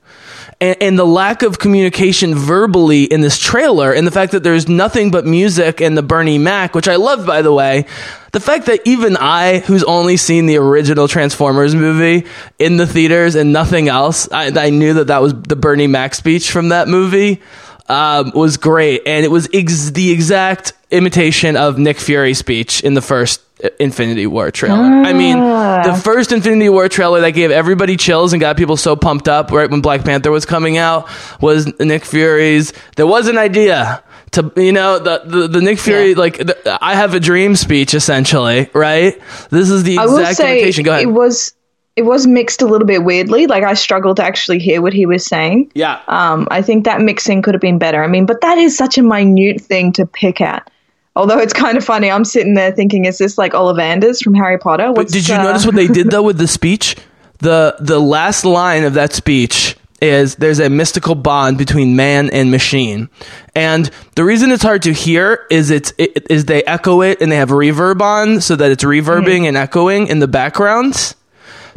And, 0.61 0.77
and 0.81 0.98
the 0.98 1.07
lack 1.07 1.42
of 1.42 1.59
communication 1.59 2.35
verbally 2.37 3.05
in 3.05 3.20
this 3.20 3.38
trailer, 3.38 3.92
and 3.92 4.07
the 4.07 4.12
fact 4.12 4.33
that 4.33 4.44
there's 4.44 4.68
nothing 4.68 5.11
but 5.11 5.27
music 5.27 5.81
and 5.81 5.96
the 5.96 6.03
Bernie 6.03 6.38
Mac, 6.38 6.75
which 6.75 6.88
I 6.88 6.96
love, 6.96 7.27
by 7.27 7.42
the 7.42 7.53
way, 7.53 7.87
the 8.32 8.40
fact 8.40 8.66
that 8.66 8.80
even 8.86 9.16
I, 9.16 9.58
who's 9.58 9.84
only 9.84 10.16
seen 10.16 10.46
the 10.46 10.56
original 10.56 11.06
Transformers 11.06 11.74
movie 11.74 12.26
in 12.58 12.78
the 12.78 12.86
theaters 12.86 13.34
and 13.34 13.52
nothing 13.52 13.88
else, 13.88 14.30
I, 14.32 14.50
I 14.58 14.70
knew 14.70 14.94
that 14.94 15.08
that 15.08 15.22
was 15.22 15.34
the 15.34 15.56
Bernie 15.56 15.86
Mac 15.86 16.14
speech 16.14 16.50
from 16.50 16.70
that 16.70 16.88
movie 16.88 17.42
um, 17.88 18.32
was 18.34 18.56
great, 18.56 19.02
and 19.06 19.24
it 19.24 19.30
was 19.30 19.48
ex- 19.52 19.90
the 19.90 20.10
exact 20.10 20.72
imitation 20.90 21.56
of 21.56 21.78
Nick 21.78 21.98
Fury's 21.98 22.38
speech 22.38 22.82
in 22.82 22.94
the 22.94 23.02
first 23.02 23.42
Infinity 23.78 24.26
War 24.26 24.50
trailer. 24.50 24.76
I 24.76 25.12
mean, 25.12 25.38
the 25.38 26.00
first 26.02 26.32
Infinity 26.32 26.68
War 26.68 26.88
trailer 26.88 27.20
that 27.20 27.30
gave 27.30 27.50
everybody 27.50 27.96
chills 27.96 28.32
and 28.32 28.40
got 28.40 28.56
people 28.56 28.76
so 28.76 28.96
pumped 28.96 29.28
up 29.28 29.50
right 29.50 29.70
when 29.70 29.80
Black 29.82 30.04
Panther 30.04 30.30
was 30.30 30.44
coming 30.46 30.78
out 30.78 31.08
was 31.40 31.66
Nick 31.78 32.04
Fury's. 32.04 32.72
There 32.96 33.06
was 33.06 33.28
an 33.28 33.38
idea. 33.38 34.02
To 34.32 34.50
you 34.56 34.72
know 34.72 34.98
the 34.98 35.22
the, 35.24 35.48
the 35.48 35.60
Nick 35.60 35.78
Fury 35.78 36.10
Yeah. 36.10 36.16
like 36.18 36.38
the, 36.38 36.78
I 36.80 36.94
have 36.94 37.14
a 37.14 37.20
dream 37.20 37.54
speech 37.54 37.92
essentially 37.94 38.70
right 38.72 39.20
this 39.50 39.68
is 39.70 39.82
the 39.82 39.98
I 39.98 40.06
will 40.06 40.18
exact 40.18 40.36
say 40.38 40.58
imitation 40.58 40.84
go 40.84 40.92
ahead 40.92 41.02
it 41.02 41.10
was 41.10 41.54
it 41.96 42.02
was 42.02 42.26
mixed 42.26 42.62
a 42.62 42.66
little 42.66 42.86
bit 42.86 43.04
weirdly. 43.04 43.46
Like 43.46 43.64
I 43.64 43.74
struggled 43.74 44.16
to 44.16 44.24
actually 44.24 44.58
hear 44.58 44.80
what 44.80 44.94
he 44.94 45.04
was 45.04 45.26
saying. 45.26 45.70
yeah 45.74 46.00
Um, 46.08 46.48
I 46.50 46.62
think 46.62 46.86
that 46.86 47.02
mixing 47.02 47.42
could 47.42 47.52
have 47.54 47.60
been 47.60 47.78
better. 47.78 48.02
I 48.02 48.06
mean, 48.06 48.24
but 48.24 48.40
that 48.40 48.56
is 48.56 48.74
such 48.74 48.96
a 48.96 49.02
minute 49.02 49.60
thing 49.60 49.92
to 49.92 50.06
pick 50.06 50.40
at. 50.40 50.70
Although 51.14 51.38
it's 51.38 51.52
kind 51.52 51.76
of 51.76 51.84
funny, 51.84 52.10
I'm 52.10 52.24
sitting 52.24 52.54
there 52.54 52.72
thinking, 52.72 53.04
is 53.04 53.18
this 53.18 53.36
like 53.36 53.52
Ollivanders 53.52 54.24
from 54.24 54.32
Harry 54.32 54.56
Potter? 54.56 54.90
But 54.94 55.08
did 55.08 55.28
you 55.28 55.34
uh, 55.34 55.42
notice 55.42 55.66
what 55.66 55.74
they 55.74 55.86
did 55.86 56.10
though 56.10 56.22
with 56.22 56.38
the 56.38 56.48
speech? 56.48 56.96
The 57.40 57.76
the 57.78 57.98
last 58.00 58.46
line 58.46 58.84
of 58.84 58.94
that 58.94 59.12
speech 59.12 59.76
is 60.02 60.34
there's 60.36 60.58
a 60.58 60.68
mystical 60.68 61.14
bond 61.14 61.56
between 61.56 61.94
man 61.94 62.28
and 62.30 62.50
machine. 62.50 63.08
And 63.54 63.88
the 64.16 64.24
reason 64.24 64.50
it's 64.50 64.62
hard 64.62 64.82
to 64.82 64.92
hear 64.92 65.46
is 65.50 65.70
it's 65.70 65.92
it, 65.96 66.26
is 66.28 66.44
they 66.46 66.64
echo 66.64 67.02
it 67.02 67.22
and 67.22 67.30
they 67.30 67.36
have 67.36 67.50
reverb 67.50 68.00
on 68.00 68.40
so 68.40 68.56
that 68.56 68.70
it's 68.70 68.84
reverbing 68.84 69.24
mm-hmm. 69.24 69.44
and 69.46 69.56
echoing 69.56 70.08
in 70.08 70.18
the 70.18 70.28
background. 70.28 71.14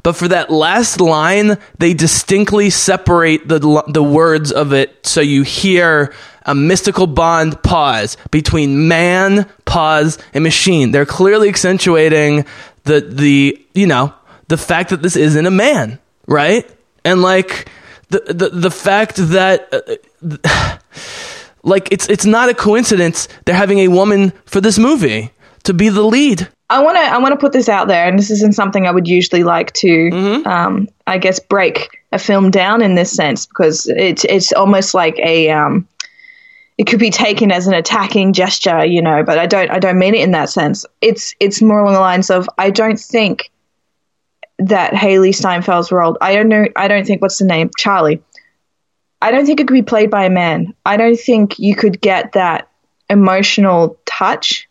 But 0.01 0.15
for 0.15 0.27
that 0.27 0.51
last 0.51 0.99
line, 0.99 1.57
they 1.77 1.93
distinctly 1.93 2.69
separate 2.69 3.47
the 3.47 3.83
the 3.87 4.03
words 4.03 4.51
of 4.51 4.73
it 4.73 5.05
so 5.05 5.21
you 5.21 5.43
hear 5.43 6.13
a 6.45 6.53
mystical 6.53 7.07
bond 7.07 7.61
pause 7.63 8.17
between 8.31 8.87
man 8.87 9.49
pause 9.65 10.17
and 10.33 10.43
machine. 10.43 10.91
They're 10.91 11.05
clearly 11.05 11.49
accentuating 11.49 12.45
the 12.83 13.01
the 13.01 13.65
you 13.73 13.87
know 13.87 14.13
the 14.47 14.57
fact 14.57 14.91
that 14.91 15.01
this 15.01 15.15
isn't 15.15 15.45
a 15.45 15.51
man, 15.51 15.99
right? 16.27 16.69
And 17.03 17.21
like 17.21 17.69
the 18.09 18.33
the 18.33 18.49
the 18.49 18.71
fact 18.71 19.15
that. 19.15 19.69
Uh, 19.73 20.77
like 21.63 21.91
it's 21.91 22.07
it's 22.09 22.27
not 22.27 22.47
a 22.47 22.53
coincidence 22.53 23.27
they're 23.45 23.55
having 23.55 23.79
a 23.79 23.87
woman 23.87 24.31
for 24.45 24.61
this 24.61 24.77
movie 24.77 25.31
to 25.63 25.73
be 25.73 25.89
the 25.89 26.03
lead. 26.03 26.47
I 26.69 26.81
want 26.81 26.97
to 26.97 27.01
I 27.01 27.17
want 27.19 27.33
to 27.33 27.39
put 27.39 27.53
this 27.53 27.69
out 27.69 27.87
there, 27.87 28.07
and 28.07 28.17
this 28.17 28.31
isn't 28.31 28.55
something 28.55 28.87
I 28.87 28.91
would 28.91 29.07
usually 29.07 29.43
like 29.43 29.71
to, 29.73 30.43
um, 30.45 30.87
I 31.05 31.17
guess, 31.19 31.39
break 31.39 31.89
a 32.11 32.17
film 32.17 32.49
down 32.49 32.81
in 32.81 32.95
this 32.95 33.11
sense 33.11 33.45
because 33.45 33.87
it's 33.87 34.23
it's 34.25 34.51
almost 34.53 34.93
like 34.93 35.19
a 35.19 35.51
um, 35.51 35.87
it 36.77 36.87
could 36.87 36.99
be 36.99 37.11
taken 37.11 37.51
as 37.51 37.67
an 37.67 37.75
attacking 37.75 38.33
gesture, 38.33 38.83
you 38.83 39.01
know. 39.01 39.23
But 39.23 39.37
I 39.37 39.45
don't 39.45 39.69
I 39.69 39.77
don't 39.77 39.99
mean 39.99 40.15
it 40.15 40.21
in 40.21 40.31
that 40.31 40.49
sense. 40.49 40.85
It's 41.01 41.35
it's 41.39 41.61
more 41.61 41.81
along 41.81 41.93
the 41.93 41.99
lines 41.99 42.29
of 42.31 42.49
I 42.57 42.71
don't 42.71 42.99
think 42.99 43.51
that 44.59 44.93
Hailee 44.93 45.29
Steinfeld's 45.35 45.91
role. 45.91 46.17
I 46.21 46.33
don't 46.35 46.47
know. 46.49 46.65
I 46.75 46.87
don't 46.87 47.05
think 47.05 47.21
what's 47.21 47.37
the 47.39 47.45
name 47.45 47.69
Charlie. 47.77 48.21
I 49.21 49.31
don't 49.31 49.45
think 49.45 49.59
it 49.59 49.67
could 49.67 49.73
be 49.73 49.81
played 49.81 50.11
by 50.11 50.25
a 50.25 50.29
man. 50.29 50.73
I 50.85 50.97
don't 50.97 51.19
think 51.19 51.57
you 51.57 51.75
could 51.75 51.99
get 51.99 52.33
that 52.33 52.69
emotional 53.09 53.97
touch, 54.05 54.67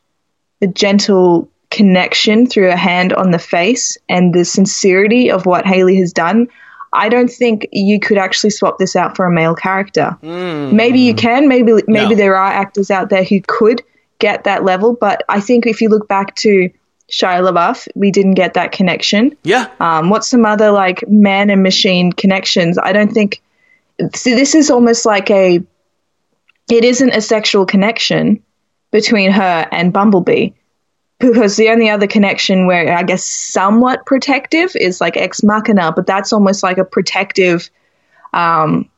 the 0.60 0.66
gentle 0.66 1.50
connection 1.70 2.46
through 2.46 2.70
a 2.70 2.76
hand 2.76 3.12
on 3.12 3.30
the 3.30 3.38
face, 3.38 3.98
and 4.08 4.32
the 4.32 4.44
sincerity 4.44 5.30
of 5.30 5.44
what 5.46 5.64
Hailee 5.64 5.98
has 5.98 6.12
done. 6.12 6.48
I 6.92 7.08
don't 7.08 7.30
think 7.30 7.66
you 7.72 7.98
could 7.98 8.18
actually 8.18 8.50
swap 8.50 8.78
this 8.78 8.94
out 8.94 9.16
for 9.16 9.26
a 9.26 9.30
male 9.32 9.56
character. 9.56 10.10
Hmm. 10.20 10.76
Maybe 10.76 11.00
you 11.00 11.14
can. 11.14 11.48
Maybe 11.48 11.72
maybe 11.88 12.10
No. 12.10 12.14
there 12.14 12.36
are 12.36 12.52
actors 12.52 12.90
out 12.90 13.08
there 13.10 13.24
who 13.24 13.40
could 13.46 13.82
get 14.20 14.44
that 14.44 14.62
level, 14.62 14.94
but 14.94 15.24
I 15.28 15.40
think 15.40 15.66
if 15.66 15.80
you 15.80 15.88
look 15.88 16.06
back 16.06 16.36
to 16.36 16.70
Shia 17.10 17.46
LaBeouf, 17.46 17.88
we 17.94 18.10
didn't 18.10 18.34
get 18.34 18.54
that 18.54 18.72
connection. 18.72 19.36
Yeah. 19.42 19.70
Um, 19.78 20.10
what's 20.10 20.28
some 20.28 20.46
other 20.46 20.70
like 20.70 21.06
man 21.08 21.50
and 21.50 21.62
machine 21.62 22.12
connections? 22.12 22.78
I 22.78 22.92
don't 22.92 23.12
think. 23.12 23.42
See, 24.14 24.34
this 24.34 24.54
is 24.54 24.70
almost 24.70 25.06
like 25.06 25.30
a. 25.30 25.62
It 26.70 26.84
isn't 26.84 27.10
a 27.10 27.20
sexual 27.20 27.66
connection 27.66 28.42
between 28.90 29.32
her 29.32 29.68
and 29.70 29.92
Bumblebee, 29.92 30.50
because 31.18 31.56
the 31.56 31.68
only 31.68 31.90
other 31.90 32.06
connection 32.06 32.66
where 32.66 32.96
I 32.96 33.02
guess 33.02 33.24
somewhat 33.24 34.06
protective 34.06 34.74
is 34.74 35.00
like 35.00 35.16
Ex 35.16 35.42
Machina, 35.42 35.92
but 35.92 36.06
that's 36.06 36.32
almost 36.32 36.62
like 36.62 36.78
a 36.78 36.84
protective, 36.84 37.70
um, 38.32 38.88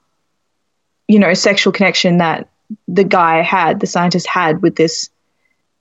you 1.09 1.19
know, 1.19 1.35
sexual 1.35 1.73
connection 1.73 2.19
that 2.19 2.49
the 2.89 3.05
guy 3.05 3.43
had, 3.43 3.81
the 3.81 3.87
scientist 3.87 4.27
had 4.27 4.63
with 4.63 4.77
this 4.77 5.11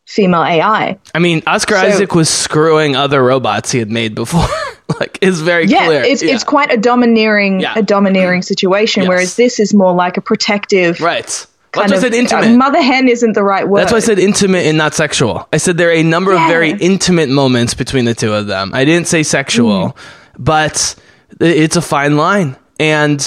female 0.06 0.44
AI. 0.44 0.98
I 1.14 1.20
mean, 1.20 1.42
Oscar 1.48 1.76
So- 1.76 1.82
Isaac 1.88 2.14
was 2.16 2.30
screwing 2.30 2.96
other 2.96 3.24
robots 3.24 3.72
he 3.72 3.80
had 3.80 3.90
made 3.92 4.16
before. 4.16 4.46
like, 5.00 5.18
it's 5.22 5.40
very 5.40 5.66
yeah, 5.66 5.86
clear. 5.86 6.02
it's 6.04 6.22
Yeah. 6.24 6.34
it's 6.36 6.44
quite 6.44 6.72
a 6.72 6.78
domineering 6.78 7.60
Yeah. 7.60 7.74
a 7.76 7.82
domineering 7.82 8.42
situation, 8.52 9.04
Yes. 9.04 9.10
whereas 9.10 9.36
this 9.36 9.60
is 9.60 9.74
more 9.74 9.94
like 9.94 10.18
a 10.18 10.22
protective 10.22 11.02
right. 11.02 11.26
That's 11.74 11.92
why 11.92 11.98
I 11.98 12.00
said 12.00 12.14
intimate. 12.14 12.46
uh, 12.46 12.56
mother 12.56 12.82
hen 12.82 13.10
isn't 13.10 13.34
the 13.34 13.44
right 13.44 13.68
word. 13.68 13.82
That's 13.82 13.92
why 13.92 13.98
I 13.98 14.02
said 14.02 14.18
intimate 14.18 14.66
and 14.66 14.78
not 14.78 14.94
sexual. 14.94 15.46
I 15.52 15.58
said 15.58 15.78
there 15.78 15.90
are 15.90 15.94
a 15.94 16.04
number 16.04 16.32
of 16.32 16.40
very 16.48 16.72
intimate 16.72 17.28
moments 17.28 17.74
between 17.74 18.06
the 18.06 18.14
two 18.14 18.34
of 18.34 18.48
them. 18.48 18.72
I 18.74 18.86
didn't 18.86 19.10
say 19.10 19.24
sexual, 19.24 19.90
Mm. 19.90 19.94
but 20.40 20.96
it's 21.42 21.76
a 21.76 21.82
fine 21.82 22.16
line. 22.16 22.56
And 22.80 23.20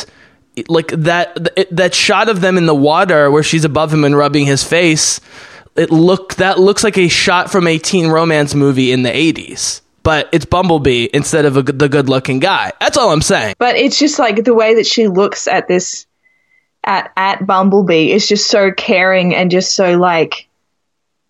like 0.69 0.89
that 0.89 1.37
that 1.73 1.93
shot 1.95 2.31
of 2.31 2.41
them 2.41 2.57
in 2.57 2.65
the 2.65 2.75
water 2.75 3.31
where 3.31 3.43
she's 3.43 3.67
above 3.67 3.93
him 3.93 4.03
and 4.05 4.17
rubbing 4.17 4.47
his 4.47 4.65
face, 4.65 5.21
it 5.79 5.91
look 5.91 6.35
that 6.37 6.59
looks 6.59 6.85
like 6.85 6.99
a 6.99 7.09
shot 7.09 7.51
from 7.51 7.67
a 7.67 7.79
teen 7.79 8.09
romance 8.09 8.55
movie 8.55 8.93
in 8.93 9.03
the 9.03 9.11
80s. 9.11 9.81
But 10.03 10.29
it's 10.33 10.45
Bumblebee 10.45 11.09
instead 11.13 11.45
of 11.45 11.57
a, 11.57 11.63
the 11.63 11.89
good-looking 11.89 12.39
guy. 12.39 12.73
That's 12.81 12.97
all 12.97 13.13
I'm 13.13 13.21
saying. 13.21 13.57
but 13.59 13.77
it's 13.77 13.99
just 13.99 14.19
like 14.19 14.45
the 14.45 14.55
way 14.55 14.75
that 14.75 14.87
she 14.87 15.07
looks 15.07 15.47
at 15.47 15.69
this 15.69 16.07
at 16.85 17.13
at 17.17 17.47
Bumblebee 17.47 18.13
is 18.13 18.27
just 18.27 18.49
so 18.49 18.73
caring 18.73 19.35
and 19.35 19.51
just 19.51 19.75
so 19.75 19.99
like 19.99 20.49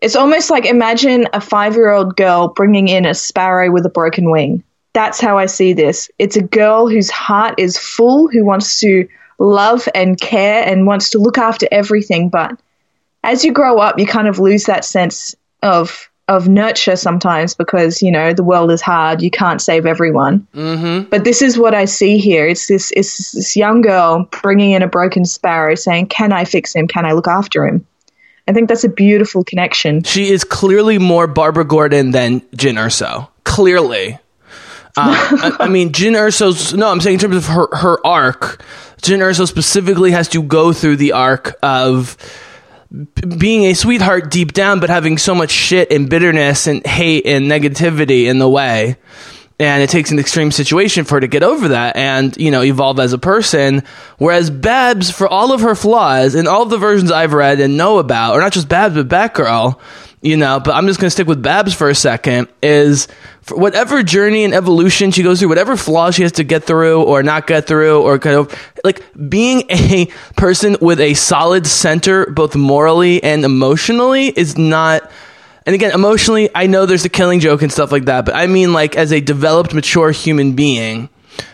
it's 0.00 0.14
almost 0.14 0.48
like 0.48 0.64
imagine 0.64 1.26
a 1.32 1.40
5-year-old 1.40 2.16
girl 2.16 2.48
bringing 2.48 2.86
in 2.88 3.04
a 3.04 3.14
sparrow 3.14 3.70
with 3.72 3.84
a 3.84 3.90
broken 3.90 4.30
wing. 4.30 4.62
That's 4.92 5.20
how 5.20 5.38
I 5.38 5.46
see 5.46 5.72
this. 5.72 6.08
It's 6.18 6.36
a 6.36 6.42
girl 6.42 6.88
whose 6.88 7.10
heart 7.10 7.54
is 7.58 7.76
full, 7.76 8.28
who 8.28 8.44
wants 8.44 8.78
to 8.80 9.08
love 9.38 9.88
and 9.94 10.20
care 10.20 10.62
and 10.64 10.86
wants 10.86 11.10
to 11.10 11.18
look 11.18 11.38
after 11.38 11.66
everything, 11.72 12.28
but 12.28 12.58
as 13.22 13.44
you 13.44 13.52
grow 13.52 13.78
up, 13.78 13.98
you 13.98 14.06
kind 14.06 14.28
of 14.28 14.38
lose 14.38 14.64
that 14.64 14.84
sense 14.84 15.34
of 15.62 16.08
of 16.28 16.46
nurture 16.46 16.94
sometimes 16.94 17.54
because 17.54 18.02
you 18.02 18.10
know 18.10 18.34
the 18.34 18.44
world 18.44 18.70
is 18.70 18.82
hard. 18.82 19.22
You 19.22 19.30
can't 19.30 19.62
save 19.62 19.86
everyone. 19.86 20.46
Mm-hmm. 20.54 21.08
But 21.08 21.24
this 21.24 21.40
is 21.40 21.58
what 21.58 21.74
I 21.74 21.86
see 21.86 22.18
here. 22.18 22.46
It's 22.46 22.66
this 22.66 22.92
it's 22.94 23.32
this 23.32 23.56
young 23.56 23.80
girl 23.80 24.28
bringing 24.42 24.72
in 24.72 24.82
a 24.82 24.88
broken 24.88 25.24
sparrow, 25.24 25.74
saying, 25.74 26.08
"Can 26.08 26.32
I 26.32 26.44
fix 26.44 26.74
him? 26.74 26.86
Can 26.86 27.06
I 27.06 27.12
look 27.12 27.28
after 27.28 27.66
him?" 27.66 27.86
I 28.46 28.52
think 28.52 28.68
that's 28.68 28.84
a 28.84 28.88
beautiful 28.88 29.44
connection. 29.44 30.02
She 30.04 30.30
is 30.30 30.44
clearly 30.44 30.98
more 30.98 31.26
Barbara 31.26 31.66
Gordon 31.66 32.12
than 32.12 32.40
Jyn 32.56 32.74
Erso. 32.74 33.28
Clearly. 33.44 34.18
Uh, 34.96 35.58
I, 35.60 35.64
I 35.64 35.68
mean, 35.68 35.92
Jyn 35.92 36.12
Erso's. 36.12 36.74
No, 36.74 36.90
I'm 36.90 37.00
saying 37.00 37.14
in 37.14 37.20
terms 37.20 37.36
of 37.36 37.46
her, 37.46 37.68
her 37.76 38.06
arc, 38.06 38.62
Jyn 39.02 39.18
Erso 39.18 39.46
specifically 39.46 40.12
has 40.12 40.28
to 40.28 40.42
go 40.42 40.72
through 40.72 40.96
the 40.96 41.12
arc 41.12 41.56
of 41.62 42.16
being 42.90 43.64
a 43.64 43.74
sweetheart 43.74 44.30
deep 44.30 44.52
down, 44.52 44.80
but 44.80 44.90
having 44.90 45.18
so 45.18 45.34
much 45.34 45.50
shit 45.50 45.92
and 45.92 46.08
bitterness 46.08 46.66
and 46.66 46.86
hate 46.86 47.26
and 47.26 47.50
negativity 47.50 48.26
in 48.26 48.38
the 48.38 48.48
way. 48.48 48.96
And 49.60 49.82
it 49.82 49.90
takes 49.90 50.12
an 50.12 50.20
extreme 50.20 50.52
situation 50.52 51.04
for 51.04 51.16
her 51.16 51.20
to 51.20 51.26
get 51.26 51.42
over 51.42 51.68
that 51.68 51.96
and, 51.96 52.36
you 52.36 52.52
know, 52.52 52.62
evolve 52.62 53.00
as 53.00 53.12
a 53.12 53.18
person. 53.18 53.82
Whereas 54.18 54.50
Babs, 54.50 55.10
for 55.10 55.26
all 55.26 55.52
of 55.52 55.62
her 55.62 55.74
flaws 55.74 56.36
and 56.36 56.46
all 56.46 56.62
of 56.62 56.70
the 56.70 56.78
versions 56.78 57.10
I've 57.10 57.32
read 57.32 57.58
and 57.58 57.76
know 57.76 57.98
about, 57.98 58.34
or 58.34 58.40
not 58.40 58.52
just 58.52 58.68
Babs, 58.68 58.94
but 58.94 59.08
Batgirl, 59.08 59.80
you 60.22 60.36
know, 60.36 60.60
but 60.60 60.76
I'm 60.76 60.86
just 60.86 61.00
going 61.00 61.06
to 61.06 61.10
stick 61.10 61.26
with 61.26 61.42
Babs 61.42 61.74
for 61.74 61.88
a 61.88 61.94
second, 61.96 62.46
is 62.62 63.08
whatever 63.50 64.04
journey 64.04 64.44
and 64.44 64.54
evolution 64.54 65.10
she 65.10 65.24
goes 65.24 65.40
through, 65.40 65.48
whatever 65.48 65.76
flaws 65.76 66.14
she 66.14 66.22
has 66.22 66.32
to 66.32 66.44
get 66.44 66.62
through 66.62 67.02
or 67.02 67.24
not 67.24 67.48
get 67.48 67.66
through, 67.66 68.00
or 68.02 68.20
kind 68.20 68.36
of 68.36 68.54
like 68.84 69.02
being 69.28 69.64
a 69.70 70.06
person 70.36 70.76
with 70.80 71.00
a 71.00 71.14
solid 71.14 71.66
center, 71.66 72.26
both 72.26 72.54
morally 72.54 73.20
and 73.24 73.44
emotionally, 73.44 74.28
is 74.28 74.56
not. 74.56 75.10
And 75.68 75.74
again, 75.74 75.92
emotionally, 75.92 76.48
I 76.54 76.66
know 76.66 76.86
there's 76.86 77.04
a 77.04 77.10
killing 77.10 77.40
joke 77.40 77.60
and 77.60 77.70
stuff 77.70 77.92
like 77.92 78.06
that, 78.06 78.24
but 78.24 78.34
I 78.34 78.46
mean, 78.46 78.72
like, 78.72 78.96
as 78.96 79.12
a 79.12 79.20
developed, 79.20 79.74
mature 79.74 80.10
human 80.12 80.54
being, 80.54 81.10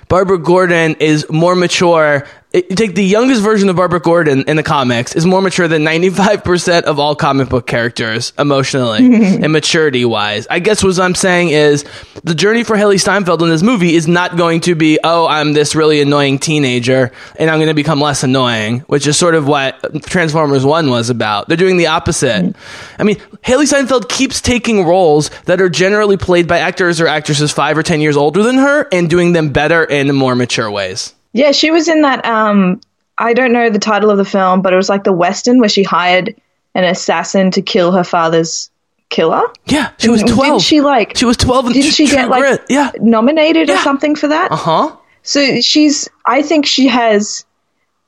Barbara 0.07 0.38
Gordon 0.38 0.94
is 1.00 1.27
more 1.29 1.57
mature. 1.57 2.24
It, 2.55 2.71
you 2.71 2.77
take 2.77 2.95
the 2.95 3.05
youngest 3.05 3.43
version 3.43 3.69
of 3.69 3.75
Barbara 3.75 3.99
Gordon 3.99 4.45
in 4.47 4.57
the 4.57 4.62
comics 4.62 5.17
is 5.17 5.27
more 5.27 5.43
mature 5.43 5.67
than 5.67 5.83
95% 5.83 6.83
of 6.83 7.01
all 7.01 7.17
comic 7.17 7.49
book 7.49 7.67
characters 7.67 8.33
emotionally 8.38 8.99
and 9.43 9.53
maturity 9.53 10.05
wise. 10.05 10.47
I 10.49 10.61
guess 10.61 10.85
what 10.85 10.97
I'm 11.01 11.17
saying 11.17 11.49
is 11.49 11.85
the 12.23 12.37
journey 12.37 12.62
for 12.62 12.77
Hailee 12.77 13.01
Steinfeld 13.01 13.43
in 13.43 13.49
this 13.49 13.64
movie 13.64 13.97
is 13.97 14.07
not 14.07 14.37
going 14.37 14.61
to 14.61 14.77
be, 14.77 15.01
oh, 15.03 15.27
I'm 15.27 15.53
this 15.53 15.75
really 15.75 16.01
annoying 16.01 16.38
teenager 16.38 17.11
and 17.40 17.51
I'm 17.51 17.59
going 17.59 17.71
to 17.71 17.75
become 17.75 18.01
less 18.01 18.23
annoying, 18.23 18.81
which 18.83 19.09
is 19.09 19.19
sort 19.19 19.35
of 19.35 19.49
what 19.49 20.05
Transformers 20.05 20.64
1 20.64 20.88
was 20.88 21.11
about. 21.11 21.49
They're 21.49 21.57
doing 21.57 21.77
the 21.77 21.88
opposite. 21.88 22.40
Mm. 22.40 22.57
I 23.01 23.03
mean, 23.03 23.17
Hailee 23.43 23.67
Steinfeld 23.67 24.09
keeps 24.09 24.40
taking 24.40 24.85
roles 24.85 25.29
that 25.47 25.61
are 25.61 25.69
generally 25.69 26.17
played 26.17 26.47
by 26.47 26.59
actors 26.59 27.01
or 27.01 27.09
actresses 27.09 27.51
five 27.51 27.77
or 27.77 27.83
10 27.83 28.01
years 28.01 28.17
older 28.17 28.45
than 28.45 28.59
her 28.59 28.87
and 28.93 29.11
doing 29.11 29.33
them 29.33 29.49
better 29.49 29.83
in 29.83 30.14
more 30.14 30.37
mature 30.37 30.71
ways. 30.71 31.14
Yeah, 31.35 31.53
she 31.53 31.70
was 31.70 31.88
in 31.88 32.01
that. 32.03 32.25
Um, 32.25 32.81
I 33.18 33.35
don't 33.35 33.53
know 33.53 33.68
the 33.68 33.79
title 33.79 34.11
of 34.11 34.16
the 34.16 34.25
film, 34.25 34.62
but 34.62 34.73
it 34.73 34.77
was 34.77 34.88
like 34.88 35.05
the 35.05 35.12
western 35.12 35.59
where 35.61 35.68
she 35.68 35.83
hired 35.83 36.35
an 36.75 36.85
assassin 36.85 37.51
to 37.53 37.61
kill 37.62 37.92
her 37.92 38.05
father's 38.05 38.70
killer. 39.11 39.42
Yeah, 39.66 39.90
she 39.99 40.09
was 40.09 40.23
Didn't 40.23 40.37
12. 40.37 40.62
she, 40.62 40.81
like- 40.81 41.16
She 41.16 41.25
was 41.27 41.37
12 41.37 41.66
and 41.66 41.75
Didn't 41.75 41.92
she 41.92 42.07
get 42.07 42.29
like. 42.31 42.61
Yeah. 42.68 42.90
nominated 43.01 43.68
or 43.68 43.77
something 43.79 44.16
for 44.16 44.29
that? 44.29 44.51
Uh-huh. 44.51 44.97
So 45.23 45.61
she's. 45.61 46.09
I 46.27 46.40
think 46.42 46.66
she 46.66 46.87
has 46.88 47.44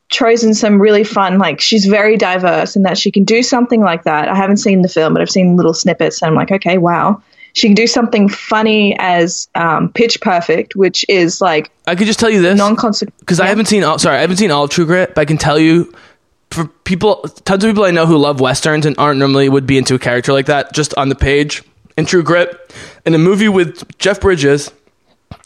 chosen 0.09 0.55
some 0.55 0.81
really 0.81 1.03
fun. 1.05 1.39
Like 1.39 1.61
she's 1.61 1.87
very 1.87 2.17
diverse 2.17 2.77
in 2.77 2.83
that 2.85 2.97
she 2.99 3.11
can 3.11 3.25
do 3.25 3.43
something 3.43 3.81
like 3.81 4.05
that. 4.05 4.29
I 4.29 4.35
haven't 4.37 4.59
seen 4.59 4.83
the 4.83 4.89
film, 4.89 5.13
but 5.15 5.23
I've 5.23 5.31
seen 5.31 5.57
little 5.57 5.75
snippets, 5.75 6.23
and 6.23 6.29
I'm 6.31 6.35
like, 6.37 6.53
okay, 6.53 6.79
wow. 6.79 7.23
She 7.57 7.69
can 7.69 7.75
do 7.75 7.87
something 7.87 8.29
funny 8.29 8.95
as 8.99 9.49
um, 9.55 9.91
Pitch 9.91 10.21
Perfect, 10.21 10.77
which 10.77 11.07
is 11.09 11.41
like 11.41 11.71
I 11.87 11.95
could 11.95 12.07
just 12.07 12.21
tell 12.21 12.29
you 12.29 12.43
this 12.43 12.59
non-consequential. 12.59 13.19
because 13.21 13.41
I 13.41 13.47
haven't 13.47 13.65
seen 13.65 13.83
all. 13.83 13.99
Sorry, 13.99 14.17
I 14.17 14.21
haven't 14.21 14.37
seen 14.37 14.51
all 14.51 14.65
of 14.65 14.71
True 14.71 14.85
Grit, 14.85 15.15
but 15.15 15.23
I 15.23 15.25
can 15.25 15.39
tell 15.39 15.59
you 15.59 15.91
for 16.51 16.67
people, 16.85 17.23
tons 17.45 17.65
of 17.65 17.71
people 17.71 17.85
I 17.85 17.93
know 17.93 18.05
who 18.05 18.19
love 18.19 18.41
westerns 18.41 18.85
and 18.85 18.95
aren't 18.99 19.19
normally 19.19 19.49
would 19.49 19.67
be 19.67 19.79
into 19.79 19.95
a 19.95 19.99
character 19.99 20.35
like 20.35 20.47
that 20.47 20.75
just 20.75 20.95
on 20.97 21.09
the 21.09 21.15
page 21.15 21.63
in 21.97 22.05
True 22.05 22.23
Grit, 22.23 22.75
in 23.07 23.15
a 23.15 23.19
movie 23.19 23.49
with 23.49 23.97
Jeff 23.99 24.21
Bridges 24.21 24.71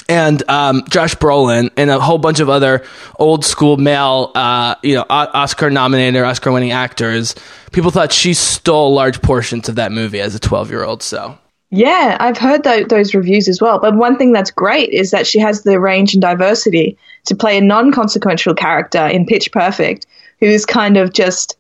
and 0.09 0.43
um, 0.51 0.83
Josh 0.89 1.15
Brolin 1.15 1.71
and 1.77 1.91
a 1.91 2.01
whole 2.01 2.19
bunch 2.19 2.41
of 2.41 2.49
other 2.49 2.85
old 3.21 3.45
school 3.45 3.77
male, 3.77 4.33
uh, 4.35 4.75
you 4.83 4.97
know, 4.97 5.07
Oscar 5.09 5.71
nominated 5.71 6.21
Oscar 6.23 6.51
winning 6.51 6.73
actors. 6.73 7.37
People 7.71 7.93
thought 7.93 8.13
she 8.13 8.35
stole 8.35 8.93
large 8.95 9.23
portions 9.23 9.69
of 9.69 9.77
that 9.77 9.93
movie 9.93 10.21
as 10.21 10.35
a 10.35 10.41
12 10.41 10.71
year 10.71 10.83
old. 10.83 11.05
So. 11.05 11.39
Yeah, 11.71 12.17
I've 12.19 12.37
heard 12.39 12.65
tho- 12.65 12.85
those 12.85 13.15
reviews 13.15 13.49
as 13.49 13.61
well. 13.61 13.79
But 13.79 13.95
one 13.97 14.17
thing 14.19 14.33
that's 14.33 14.51
great 14.51 14.91
is 14.91 15.13
that 15.13 15.27
she 15.27 15.39
has 15.39 15.63
the 15.63 15.79
range 15.79 16.15
and 16.15 16.21
diversity 16.21 16.99
to 17.27 17.35
play 17.37 17.57
a 17.57 17.61
non 17.61 17.93
consequential 17.93 18.55
character 18.55 19.07
in 19.07 19.25
Pitch 19.27 19.53
Perfect, 19.53 20.07
who's 20.41 20.67
kind 20.67 20.97
of 20.97 21.13
just 21.13 21.57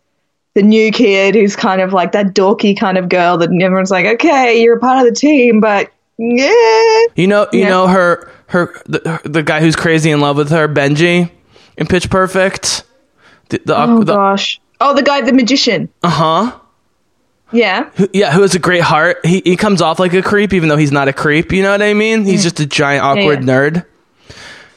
the 0.54 0.62
new 0.62 0.90
kid 0.90 1.36
who's 1.36 1.54
kind 1.54 1.80
of 1.80 1.92
like 1.92 2.10
that 2.12 2.34
dorky 2.34 2.76
kind 2.76 2.98
of 2.98 3.08
girl 3.08 3.36
that 3.38 3.50
everyone's 3.62 3.92
like, 3.92 4.04
okay, 4.06 4.60
you're 4.60 4.76
a 4.78 4.80
part 4.80 5.06
of 5.06 5.12
the 5.14 5.16
team, 5.18 5.60
but 5.60 5.92
yeah. 6.18 7.02
You 7.14 7.28
know, 7.28 7.46
you 7.52 7.60
Yeah. 7.60 7.68
know 7.68 7.86
her, 7.86 8.28
her, 8.48 8.74
the, 8.86 9.20
the 9.24 9.44
guy 9.44 9.60
who's 9.60 9.76
crazy 9.76 10.10
in 10.10 10.20
love 10.20 10.36
with 10.36 10.50
her, 10.50 10.66
Benji, 10.68 11.30
in 11.76 11.86
Pitch 11.86 12.10
Perfect. 12.10 12.82
The, 13.50 13.62
the, 13.64 13.76
Oh 13.80 13.98
the 14.02 14.12
gosh. 14.14 14.60
Oh, 14.80 14.92
the 14.94 15.02
guy, 15.04 15.20
the 15.20 15.32
magician. 15.32 15.88
uh 16.02 16.08
huh. 16.10 16.59
Yeah. 17.52 17.90
Who- 17.96 18.08
Yeah, 18.12 18.32
who 18.32 18.42
has 18.42 18.54
a 18.54 18.58
great 18.58 18.82
heart. 18.82 19.18
He 19.24 19.42
he 19.44 19.56
comes 19.56 19.80
off 19.82 19.98
like 19.98 20.12
a 20.14 20.22
creep, 20.22 20.52
even 20.52 20.68
though 20.68 20.76
he's 20.76 20.92
not 20.92 21.08
a 21.08 21.12
creep. 21.12 21.52
You 21.52 21.62
know 21.62 21.70
what 21.72 21.82
I 21.82 21.94
mean? 21.94 22.24
He's 22.24 22.42
just 22.42 22.60
a 22.60 22.66
giant 22.66 23.04
awkward 23.04 23.40
Mm. 23.40 23.46
yeah. 23.48 23.54
nerd. 23.54 23.84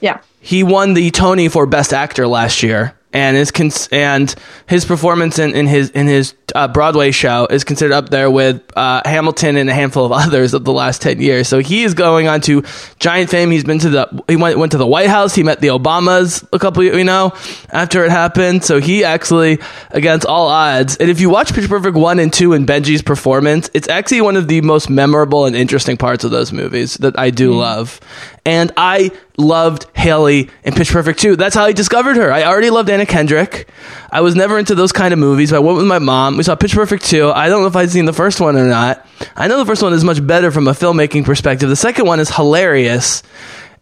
Yeah. 0.01 0.17
He 0.41 0.63
won 0.63 0.93
the 0.93 1.09
Tony 1.12 1.47
for 1.47 1.65
Best 1.65 1.93
Actor 1.93 2.27
last 2.27 2.63
year, 2.63 2.93
and 3.13 3.38
is 3.38 3.52
cons- 3.52 3.88
and 3.91 4.34
his 4.67 4.84
performance 4.86 5.39
in, 5.39 5.56
in 5.56 5.67
his 5.67 5.91
in 5.91 6.08
his 6.08 6.34
uh, 6.56 6.67
Broadway 6.67 7.12
show 7.12 7.45
is 7.45 7.63
considered 7.63 7.93
up 7.93 8.10
there 8.10 8.30
with 8.30 8.62
uh, 8.76 9.02
Hamilton 9.06 9.56
and 9.56 9.69
a 9.69 9.73
handful 9.73 10.06
of 10.06 10.12
others 10.12 10.54
of 10.54 10.65
the 10.65 10.73
last 10.73 11.02
ten 11.02 11.21
years. 11.21 11.47
So 11.47 11.60
he 11.60 11.84
is 11.84 11.93
going 11.93 12.28
on 12.28 12.41
to 12.41 12.63
giant 12.99 13.30
fame. 13.30 13.52
He's 13.52 13.63
been 13.63 13.80
to 13.80 13.89
the 13.89 14.23
he 14.28 14.36
went 14.36 14.58
went 14.58 14.71
to 14.73 14.78
the 14.78 14.88
White 14.88 15.10
House. 15.10 15.36
He 15.36 15.43
met 15.43 15.62
the 15.62 15.67
Obamas 15.67 16.45
a 16.52 16.60
couple 16.60 16.84
you 16.84 17.04
know 17.04 17.34
after 17.69 18.04
it 18.04 18.12
happened. 18.12 18.63
So 18.63 18.80
he 18.80 19.04
actually 19.04 19.60
against 19.91 20.26
all 20.26 20.47
odds. 20.47 20.97
And 20.97 21.10
if 21.10 21.21
you 21.21 21.30
watch 21.30 21.54
Pitch 21.54 21.69
Perfect 21.69 21.95
one 21.95 22.19
and 22.19 22.34
two 22.34 22.54
and 22.54 22.67
Benji's 22.67 23.04
performance, 23.04 23.69
it's 23.73 23.88
actually 23.88 24.21
one 24.21 24.38
of 24.38 24.47
the 24.47 24.62
most 24.62 24.89
memorable 24.89 25.45
and 25.45 25.56
interesting 25.56 25.97
parts 25.97 26.23
of 26.23 26.32
those 26.32 26.52
movies 26.52 26.95
that 26.95 27.17
I 27.17 27.30
do 27.30 27.54
love. 27.54 27.99
And 28.45 28.73
I 28.75 29.12
loved 29.38 29.86
Hailee 29.93 30.49
in 30.63 30.73
Pitch 30.73 30.91
Perfect 30.91 31.19
2. 31.19 31.38
That's 31.38 31.56
how 31.56 31.63
I 31.63 31.71
discovered 31.71 32.17
her. 32.17 32.32
I 32.32 32.43
already 32.43 32.69
loved 32.69 32.89
Anna 32.89 33.06
Kendrick. 33.06 33.69
I 34.12 34.19
was 34.19 34.36
never 34.36 34.60
into 34.60 34.75
those 34.75 34.91
kind 34.91 35.13
of 35.13 35.19
movies. 35.19 35.51
But 35.51 35.58
I 35.58 35.60
went 35.60 35.77
with 35.77 35.88
my 35.88 35.99
mom. 35.99 36.36
We 36.36 36.43
saw 36.43 36.56
Pitch 36.56 36.73
Perfect 36.73 37.06
2. 37.06 37.32
I 37.32 37.47
don't 37.47 37.62
know 37.62 37.67
if 37.67 37.75
I'd 37.75 37.89
seen 37.89 38.03
the 38.03 38.12
first 38.12 38.41
one 38.41 38.58
or 38.58 38.67
not. 38.67 39.06
I 39.38 39.47
know 39.47 39.58
the 39.58 39.65
first 39.65 39.82
one 39.82 39.93
is 39.93 40.03
much 40.03 40.25
better 40.25 40.51
from 40.51 40.67
a 40.67 40.71
filmmaking 40.71 41.23
perspective. 41.23 41.69
The 41.69 41.77
second 41.77 42.06
one 42.06 42.19
is 42.19 42.29
hilarious. 42.29 43.23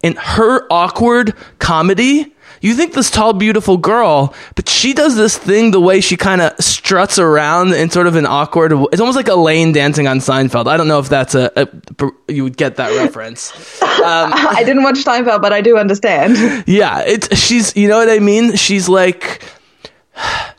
And 0.03 0.17
her 0.17 0.67
awkward 0.71 1.35
comedy, 1.57 2.33
you 2.61 2.75
think 2.75 2.93
this 2.93 3.09
tall, 3.11 3.33
beautiful 3.33 3.77
girl, 3.77 4.33
but 4.55 4.69
she 4.69 4.93
does 4.93 5.15
this 5.15 5.37
thing 5.37 5.71
the 5.71 5.81
way 5.81 5.99
she 5.99 6.15
kind 6.15 6.41
of 6.41 6.57
struts 6.63 7.17
around 7.19 7.73
in 7.73 7.89
sort 7.89 8.07
of 8.07 8.15
an 8.15 8.25
awkward. 8.25 8.71
It's 8.91 9.01
almost 9.01 9.15
like 9.15 9.27
Elaine 9.27 9.71
dancing 9.71 10.07
on 10.07 10.19
Seinfeld. 10.19 10.67
I 10.67 10.77
don't 10.77 10.87
know 10.87 10.99
if 10.99 11.09
that's 11.09 11.33
a, 11.35 11.51
a 11.55 11.67
you 12.31 12.43
would 12.43 12.55
get 12.57 12.77
that 12.77 12.95
reference. 13.03 13.51
Um, 14.01 14.31
I 14.33 14.63
didn't 14.63 14.81
watch 14.81 14.95
Seinfeld, 14.95 15.43
but 15.43 15.53
I 15.53 15.61
do 15.61 15.77
understand. 15.77 16.63
Yeah, 16.67 17.01
it's 17.01 17.37
she's 17.37 17.75
you 17.75 17.87
know 17.87 17.97
what 17.99 18.09
I 18.09 18.17
mean. 18.17 18.55
She's 18.55 18.89
like, 18.89 19.43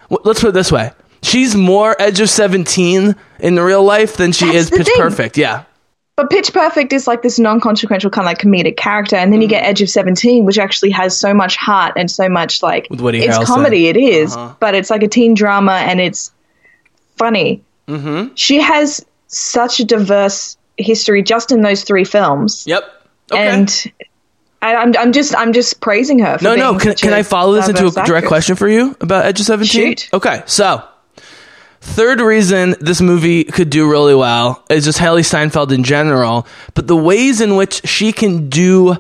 let's 0.09 0.41
put 0.41 0.51
it 0.51 0.55
this 0.55 0.71
way: 0.71 0.93
she's 1.23 1.57
more 1.57 1.97
Edge 2.01 2.21
of 2.21 2.31
Seventeen 2.31 3.17
in 3.41 3.59
real 3.59 3.83
life 3.83 4.17
than 4.17 4.31
she 4.31 4.45
That's 4.47 4.57
is 4.57 4.71
Pitch 4.71 4.87
thing. 4.87 4.95
Perfect. 4.97 5.37
Yeah, 5.37 5.65
But 6.23 6.31
Pitch 6.31 6.53
Perfect 6.53 6.93
is 6.93 7.07
like 7.09 7.23
this 7.23 7.39
non-consequential 7.39 8.11
kind 8.11 8.25
of 8.25 8.31
like 8.31 8.39
comedic 8.39 8.77
character, 8.77 9.17
and 9.17 9.33
then 9.33 9.41
Mm. 9.41 9.43
you 9.43 9.49
get 9.49 9.65
Edge 9.65 9.83
of 9.83 9.91
Seventeen, 9.91 10.45
which 10.45 10.59
actually 10.59 10.91
has 10.91 11.19
so 11.19 11.35
much 11.35 11.57
heart 11.57 11.95
and 11.97 12.09
so 12.11 12.29
much 12.29 12.63
like 12.63 12.87
With 12.91 13.01
Woody 13.01 13.25
it's 13.25 13.37
Harrelson. 13.37 13.47
comedy. 13.47 13.89
It 13.89 13.97
is, 13.97 14.37
Uh-huh. 14.37 14.55
but 14.61 14.75
it's 14.75 14.89
like 14.91 15.03
a 15.03 15.09
teen 15.09 15.35
drama, 15.35 15.73
and 15.73 16.01
it's 16.01 16.31
funny. 17.17 17.63
Mm-hmm. 17.89 18.35
She 18.37 18.61
has 18.61 19.05
such 19.27 19.81
a 19.81 19.85
diverse 19.85 20.57
history 20.77 21.23
just 21.23 21.51
in 21.51 21.63
those 21.63 21.83
three 21.85 22.05
films, 22.05 22.65
yep. 22.67 22.85
Okay. 23.33 23.43
and 23.49 23.93
I, 24.63 24.77
I'm 24.77 24.93
I'm 24.97 25.13
just 25.13 25.35
I'm 25.37 25.53
just 25.53 25.81
praising 25.81 26.21
her. 26.21 26.39
For 26.39 26.45
no, 26.45 26.55
no. 26.55 26.79
Can, 26.79 26.95
can 26.95 27.13
I 27.13 27.23
follow 27.25 27.55
this 27.55 27.69
into 27.69 27.87
a 27.87 27.91
direct 27.91 28.09
actress. 28.11 28.29
question 28.29 28.57
for 28.57 28.69
you 28.69 28.97
about 29.01 29.25
Edge 29.27 29.41
of 29.41 29.47
Seventeen? 29.47 29.97
Shoot. 29.97 30.09
Okay, 30.13 30.43
so 30.47 30.83
third 31.83 32.21
reason 32.21 32.77
this 32.81 33.01
movie 33.01 33.45
could 33.45 33.68
do 33.68 33.90
really 33.90 34.14
well 34.14 34.64
is 34.71 34.85
just 34.85 34.99
Hailee 34.99 35.25
Steinfeld 35.25 35.73
in 35.73 35.83
general, 35.83 36.47
but 36.75 36.87
the 36.87 36.97
ways 36.97 37.40
in 37.40 37.57
which 37.57 37.87
she 37.87 38.12
can 38.12 38.49
do. 38.49 38.97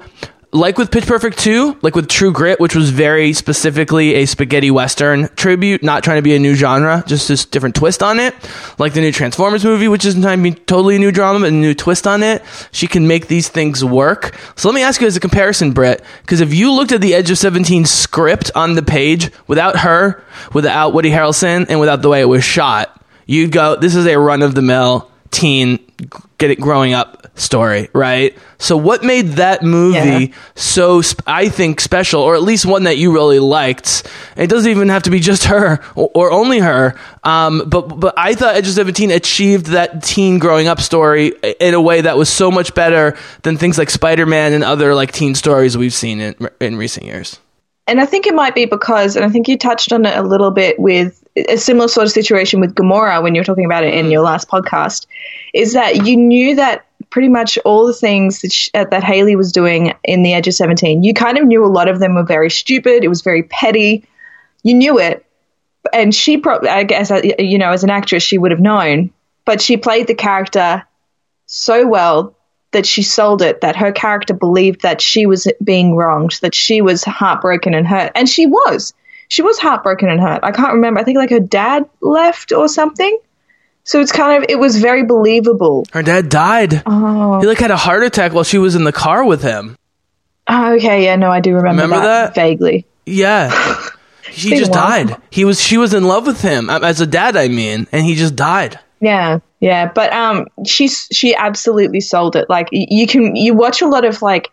Like 0.54 0.76
with 0.76 0.90
Pitch 0.90 1.06
Perfect 1.06 1.38
2, 1.38 1.78
like 1.80 1.96
with 1.96 2.08
True 2.08 2.30
Grit, 2.30 2.60
which 2.60 2.76
was 2.76 2.90
very 2.90 3.32
specifically 3.32 4.16
a 4.16 4.26
spaghetti 4.26 4.70
western 4.70 5.28
tribute, 5.28 5.82
not 5.82 6.04
trying 6.04 6.18
to 6.18 6.22
be 6.22 6.34
a 6.34 6.38
new 6.38 6.54
genre, 6.54 7.02
just 7.06 7.26
this 7.26 7.46
different 7.46 7.74
twist 7.74 8.02
on 8.02 8.20
it. 8.20 8.34
Like 8.78 8.92
the 8.92 9.00
new 9.00 9.12
Transformers 9.12 9.64
movie, 9.64 9.88
which 9.88 10.04
isn't 10.04 10.20
trying 10.20 10.44
to 10.44 10.50
be 10.50 10.54
totally 10.54 10.96
a 10.96 10.98
new 10.98 11.10
drama, 11.10 11.40
but 11.40 11.48
a 11.48 11.52
new 11.52 11.72
twist 11.72 12.06
on 12.06 12.22
it. 12.22 12.42
She 12.70 12.86
can 12.86 13.08
make 13.08 13.28
these 13.28 13.48
things 13.48 13.82
work. 13.82 14.36
So 14.56 14.68
let 14.68 14.74
me 14.74 14.82
ask 14.82 15.00
you 15.00 15.06
as 15.06 15.16
a 15.16 15.20
comparison, 15.20 15.72
Britt, 15.72 16.04
because 16.20 16.42
if 16.42 16.52
you 16.52 16.70
looked 16.70 16.92
at 16.92 17.00
the 17.00 17.14
Edge 17.14 17.30
of 17.30 17.38
17 17.38 17.86
script 17.86 18.50
on 18.54 18.74
the 18.74 18.82
page 18.82 19.30
without 19.46 19.78
her, 19.78 20.22
without 20.52 20.92
Woody 20.92 21.12
Harrelson, 21.12 21.64
and 21.70 21.80
without 21.80 22.02
the 22.02 22.10
way 22.10 22.20
it 22.20 22.26
was 22.26 22.44
shot, 22.44 23.02
you'd 23.24 23.52
go, 23.52 23.76
this 23.76 23.94
is 23.94 24.06
a 24.06 24.18
run 24.18 24.42
of 24.42 24.54
the 24.54 24.60
mill 24.60 25.10
teen 25.30 25.78
get 26.38 26.50
it 26.50 26.60
growing 26.60 26.92
up 26.94 27.26
story, 27.38 27.88
right? 27.92 28.36
So 28.58 28.76
what 28.76 29.02
made 29.02 29.28
that 29.32 29.62
movie 29.62 29.96
Yeah. 30.26 30.34
so 30.54 31.00
sp- 31.00 31.22
I 31.26 31.48
think 31.48 31.80
special 31.80 32.20
or 32.22 32.34
at 32.34 32.42
least 32.42 32.66
one 32.66 32.84
that 32.84 32.96
you 32.98 33.12
really 33.12 33.38
liked? 33.38 34.06
It 34.36 34.48
doesn't 34.48 34.70
even 34.70 34.88
have 34.88 35.04
to 35.04 35.10
be 35.10 35.20
just 35.20 35.44
her 35.44 35.80
or, 35.94 36.10
or 36.14 36.30
only 36.32 36.58
her. 36.58 36.94
Um, 37.24 37.62
but 37.66 38.00
but 38.00 38.14
I 38.16 38.34
thought 38.34 38.54
Edge 38.56 38.68
of 38.68 38.74
17 38.74 39.10
achieved 39.10 39.66
that 39.66 40.02
teen 40.02 40.38
growing 40.38 40.68
up 40.68 40.80
story 40.80 41.32
in 41.60 41.74
a 41.74 41.80
way 41.80 42.00
that 42.02 42.16
was 42.18 42.28
so 42.28 42.50
much 42.50 42.74
better 42.74 43.16
than 43.42 43.56
things 43.56 43.78
like 43.78 43.90
Spider-Man 43.90 44.52
and 44.52 44.62
other 44.64 44.94
like 44.94 45.12
teen 45.12 45.34
stories 45.34 45.76
we've 45.78 45.94
seen 45.94 46.20
in 46.20 46.34
in 46.60 46.76
recent 46.76 47.06
years. 47.06 47.38
And 47.88 48.00
I 48.00 48.06
think 48.06 48.26
it 48.28 48.34
might 48.34 48.54
be 48.54 48.64
because, 48.64 49.16
and 49.16 49.24
I 49.24 49.28
think 49.28 49.48
you 49.48 49.58
touched 49.58 49.92
on 49.92 50.06
it 50.06 50.16
a 50.16 50.22
little 50.22 50.52
bit 50.52 50.78
with 50.78 51.21
a 51.36 51.56
similar 51.56 51.88
sort 51.88 52.06
of 52.06 52.12
situation 52.12 52.60
with 52.60 52.74
Gamora 52.74 53.22
when 53.22 53.34
you 53.34 53.40
were 53.40 53.44
talking 53.44 53.64
about 53.64 53.84
it 53.84 53.94
in 53.94 54.10
your 54.10 54.22
last 54.22 54.48
podcast, 54.48 55.06
is 55.54 55.72
that 55.72 56.06
you 56.06 56.16
knew 56.16 56.54
that 56.56 56.86
pretty 57.10 57.28
much 57.28 57.58
all 57.64 57.86
the 57.86 57.92
things 57.92 58.40
that, 58.40 58.52
sh- 58.52 58.70
uh, 58.74 58.84
that 58.90 59.02
Hailee 59.02 59.36
was 59.36 59.52
doing 59.52 59.92
in 60.04 60.22
The 60.22 60.34
Edge 60.34 60.48
of 60.48 60.54
17, 60.54 61.02
you 61.02 61.14
kind 61.14 61.38
of 61.38 61.46
knew 61.46 61.64
a 61.64 61.66
lot 61.66 61.88
of 61.88 62.00
them 62.00 62.14
were 62.14 62.24
very 62.24 62.50
stupid. 62.50 63.04
It 63.04 63.08
was 63.08 63.22
very 63.22 63.42
petty. 63.44 64.04
You 64.62 64.74
knew 64.74 64.98
it. 64.98 65.24
And 65.92 66.14
she 66.14 66.38
probably, 66.38 66.68
I 66.68 66.84
guess, 66.84 67.10
uh, 67.10 67.22
you 67.38 67.58
know, 67.58 67.72
as 67.72 67.82
an 67.82 67.90
actress, 67.90 68.22
she 68.22 68.38
would 68.38 68.50
have 68.50 68.60
known. 68.60 69.10
But 69.44 69.60
she 69.60 69.76
played 69.76 70.06
the 70.06 70.14
character 70.14 70.86
so 71.46 71.86
well 71.86 72.36
that 72.72 72.86
she 72.86 73.02
sold 73.02 73.42
it 73.42 73.60
that 73.60 73.76
her 73.76 73.92
character 73.92 74.34
believed 74.34 74.82
that 74.82 75.00
she 75.00 75.26
was 75.26 75.46
being 75.62 75.94
wronged 75.94 76.38
that 76.40 76.54
she 76.54 76.80
was 76.80 77.04
heartbroken 77.04 77.74
and 77.74 77.86
hurt 77.86 78.10
and 78.14 78.28
she 78.28 78.46
was 78.46 78.94
she 79.32 79.40
was 79.48 79.58
heartbroken 79.58 80.08
and 80.12 80.20
hurt 80.20 80.40
i 80.42 80.50
can't 80.58 80.74
remember 80.78 81.00
i 81.00 81.04
think 81.04 81.16
like 81.16 81.30
her 81.30 81.40
dad 81.58 81.88
left 82.00 82.52
or 82.52 82.68
something 82.68 83.14
so 83.84 84.00
it's 84.00 84.12
kind 84.12 84.32
of 84.36 84.48
it 84.48 84.58
was 84.58 84.76
very 84.88 85.04
believable 85.04 85.84
Her 85.92 86.02
dad 86.02 86.28
died. 86.28 86.82
oh, 86.86 87.40
He 87.40 87.46
like 87.46 87.58
had 87.58 87.70
a 87.72 87.76
heart 87.86 88.02
attack 88.04 88.32
while 88.32 88.44
she 88.44 88.58
was 88.58 88.74
in 88.76 88.84
the 88.84 88.92
car 88.92 89.24
with 89.24 89.42
him. 89.42 89.76
oh 90.48 90.74
okay 90.76 91.04
yeah 91.06 91.16
no 91.16 91.30
i 91.30 91.40
do 91.40 91.54
remember, 91.54 91.82
Remember 91.82 92.06
that? 92.06 92.34
vaguely 92.34 92.84
Yeah. 93.06 93.50
He 94.42 94.56
just 94.56 94.70
a 94.70 94.78
while. 94.78 94.88
died. 95.06 95.16
He 95.30 95.44
was 95.44 95.60
she 95.60 95.76
was 95.76 95.92
in 95.92 96.04
love 96.04 96.26
with 96.26 96.40
him 96.40 96.70
as 96.70 97.00
a 97.02 97.06
dad, 97.06 97.36
I 97.36 97.48
mean, 97.48 97.86
and 97.92 98.00
he 98.06 98.14
just 98.14 98.34
died. 98.34 98.78
Yeah, 99.00 99.40
yeah, 99.60 99.90
but 99.92 100.10
um, 100.12 100.46
she's 100.64 101.06
she 101.12 101.34
absolutely 101.34 102.00
sold 102.00 102.34
it. 102.36 102.48
Like 102.48 102.68
you 102.72 103.06
can 103.06 103.36
you 103.36 103.52
watch 103.52 103.82
a 103.82 103.88
lot 103.88 104.06
of 104.06 104.22
like 104.22 104.48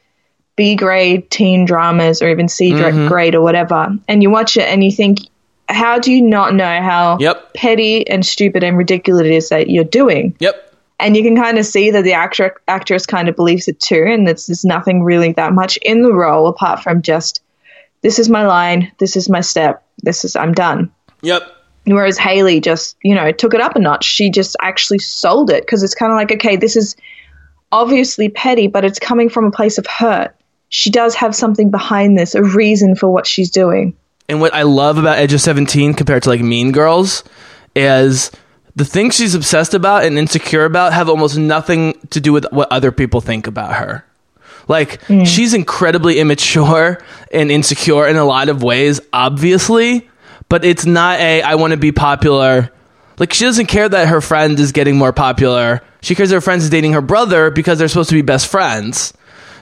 B 0.59 0.75
grade 0.75 1.31
teen 1.31 1.63
dramas 1.63 2.21
or 2.21 2.29
even 2.29 2.49
C 2.49 2.73
Mm-hmm. 2.73 3.07
grade 3.07 3.33
or 3.33 3.41
whatever, 3.41 3.95
and 4.09 4.21
you 4.21 4.29
watch 4.29 4.57
it 4.57 4.67
and 4.67 4.83
you 4.83 4.91
think, 4.91 5.19
how 5.69 5.97
do 5.99 6.11
you 6.11 6.21
not 6.21 6.53
know 6.53 6.81
how 6.81 7.17
Yep. 7.21 7.53
petty 7.53 8.05
and 8.09 8.25
stupid 8.25 8.61
and 8.61 8.77
ridiculous 8.77 9.25
it 9.25 9.31
is 9.31 9.49
that 9.49 9.69
you're 9.69 9.85
doing? 9.85 10.35
Yep. 10.39 10.73
And 10.99 11.15
you 11.15 11.23
can 11.23 11.37
kind 11.37 11.57
of 11.57 11.65
see 11.65 11.91
that 11.91 12.03
the 12.03 12.11
actor 12.11 12.55
actress 12.67 13.05
kind 13.05 13.29
of 13.29 13.37
believes 13.37 13.69
it 13.69 13.79
too, 13.79 14.03
and 14.05 14.27
there's, 14.27 14.47
there's 14.47 14.65
nothing 14.65 15.01
really 15.01 15.31
that 15.31 15.53
much 15.53 15.77
in 15.77 16.01
the 16.01 16.11
role 16.13 16.47
apart 16.47 16.83
from 16.83 17.01
just 17.01 17.41
this 18.01 18.19
is 18.19 18.27
my 18.27 18.45
line, 18.45 18.91
this 18.97 19.15
is 19.15 19.29
my 19.29 19.39
step, 19.39 19.81
this 20.03 20.25
is 20.25 20.35
I'm 20.35 20.53
done. 20.53 20.91
Yep. 21.21 21.43
Whereas 21.85 22.19
Hailee 22.19 22.61
just, 22.61 22.97
you 23.01 23.15
know, 23.15 23.31
took 23.31 23.53
it 23.53 23.61
up 23.61 23.77
a 23.77 23.79
notch. 23.79 24.03
She 24.03 24.29
just 24.29 24.57
actually 24.61 24.99
sold 24.99 25.49
it 25.49 25.63
because 25.63 25.83
it's 25.83 25.95
kind 25.95 26.11
of 26.11 26.17
like, 26.17 26.33
okay, 26.33 26.57
this 26.57 26.75
is 26.75 26.97
obviously 27.71 28.27
petty, 28.27 28.67
but 28.67 28.83
it's 28.83 28.99
coming 28.99 29.29
from 29.29 29.45
a 29.45 29.51
place 29.51 29.77
of 29.77 29.87
hurt. 29.87 30.35
She 30.69 30.89
does 30.89 31.15
have 31.15 31.35
something 31.35 31.71
behind 31.71 32.17
this, 32.17 32.35
a 32.35 32.43
reason 32.43 32.95
for 32.95 33.09
what 33.09 33.27
she's 33.27 33.49
doing. 33.49 33.95
And 34.27 34.39
what 34.39 34.53
I 34.53 34.61
love 34.61 34.97
about 34.97 35.17
Edge 35.17 35.33
of 35.33 35.41
17 35.41 35.95
compared 35.95 36.23
to 36.23 36.29
like 36.29 36.41
Mean 36.41 36.71
Girls 36.71 37.23
is 37.75 38.31
the 38.75 38.85
things 38.85 39.15
she's 39.15 39.35
obsessed 39.35 39.73
about 39.73 40.03
and 40.03 40.17
insecure 40.17 40.65
about 40.65 40.93
have 40.93 41.09
almost 41.09 41.37
nothing 41.37 41.99
to 42.11 42.21
do 42.21 42.31
with 42.31 42.45
what 42.51 42.71
other 42.71 42.91
people 42.91 43.21
think 43.21 43.47
about 43.47 43.73
her. 43.75 44.05
Like 44.67 45.01
mm. 45.07 45.25
she's 45.25 45.55
incredibly 45.55 46.19
immature 46.19 47.03
and 47.33 47.51
insecure 47.51 48.07
in 48.07 48.17
a 48.17 48.23
lot 48.23 48.49
of 48.49 48.61
ways, 48.61 49.01
obviously, 49.11 50.07
but 50.47 50.63
it's 50.63 50.85
not 50.85 51.19
a 51.19 51.41
I 51.41 51.55
want 51.55 51.71
to 51.71 51.77
be 51.77 51.91
popular. 51.91 52.71
Like 53.17 53.33
she 53.33 53.45
doesn't 53.45 53.65
care 53.65 53.89
that 53.89 54.07
her 54.07 54.21
friend 54.21 54.59
is 54.59 54.71
getting 54.71 54.95
more 54.95 55.11
popular. 55.11 55.81
She 56.01 56.13
cares 56.13 56.29
her 56.31 56.39
friend 56.39 56.61
is 56.61 56.69
dating 56.69 56.93
her 56.93 57.01
brother 57.01 57.49
because 57.49 57.79
they're 57.79 57.87
supposed 57.87 58.09
to 58.09 58.15
be 58.15 58.21
best 58.21 58.47
friends. 58.47 59.11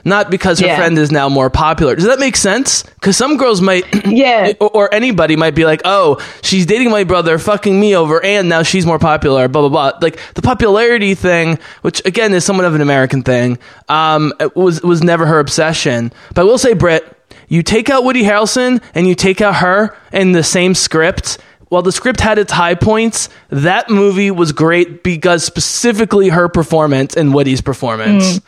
Not 0.04 0.30
because 0.30 0.60
her 0.60 0.66
Yeah. 0.66 0.76
friend 0.76 0.96
is 0.98 1.10
now 1.10 1.28
more 1.28 1.50
popular. 1.50 1.94
Does 1.94 2.06
that 2.06 2.18
make 2.18 2.36
sense? 2.36 2.82
Because 2.82 3.16
some 3.16 3.36
girls 3.36 3.60
might 3.60 3.84
Yeah. 4.06 4.52
or, 4.60 4.70
or 4.70 4.94
anybody 4.94 5.36
might 5.36 5.54
be 5.54 5.64
like, 5.64 5.82
oh, 5.84 6.18
she's 6.42 6.66
dating 6.66 6.90
my 6.90 7.04
brother, 7.04 7.38
fucking 7.38 7.78
me 7.78 7.94
over, 7.96 8.22
and 8.24 8.48
now 8.48 8.62
she's 8.62 8.86
more 8.86 8.98
popular, 8.98 9.48
blah, 9.48 9.68
blah, 9.68 9.90
blah. 9.90 9.98
Like, 10.00 10.18
the 10.34 10.42
popularity 10.42 11.14
thing, 11.14 11.58
which 11.82 12.04
again 12.04 12.32
is 12.34 12.44
somewhat 12.44 12.64
of 12.66 12.74
an 12.74 12.80
American 12.80 13.22
thing, 13.22 13.58
um, 13.88 14.32
it 14.40 14.54
was, 14.56 14.82
was 14.82 15.02
never 15.02 15.26
her 15.26 15.38
obsession. 15.40 16.12
But 16.34 16.42
I 16.42 16.44
will 16.44 16.58
say, 16.58 16.74
Britt, 16.74 17.04
you 17.48 17.62
take 17.62 17.88
out 17.90 18.04
Woody 18.04 18.22
Harrelson 18.24 18.82
and 18.94 19.06
you 19.08 19.14
take 19.14 19.40
out 19.40 19.56
her 19.56 19.96
in 20.12 20.32
the 20.32 20.42
same 20.44 20.74
script. 20.74 21.38
While 21.70 21.82
the 21.82 21.92
script 21.92 22.20
had 22.20 22.38
its 22.38 22.50
high 22.50 22.74
points, 22.74 23.28
that 23.50 23.90
movie 23.90 24.30
was 24.30 24.52
great 24.52 25.02
because 25.02 25.44
specifically 25.44 26.30
her 26.30 26.48
performance 26.48 27.14
and 27.14 27.34
Woody's 27.34 27.60
performance. 27.60 28.40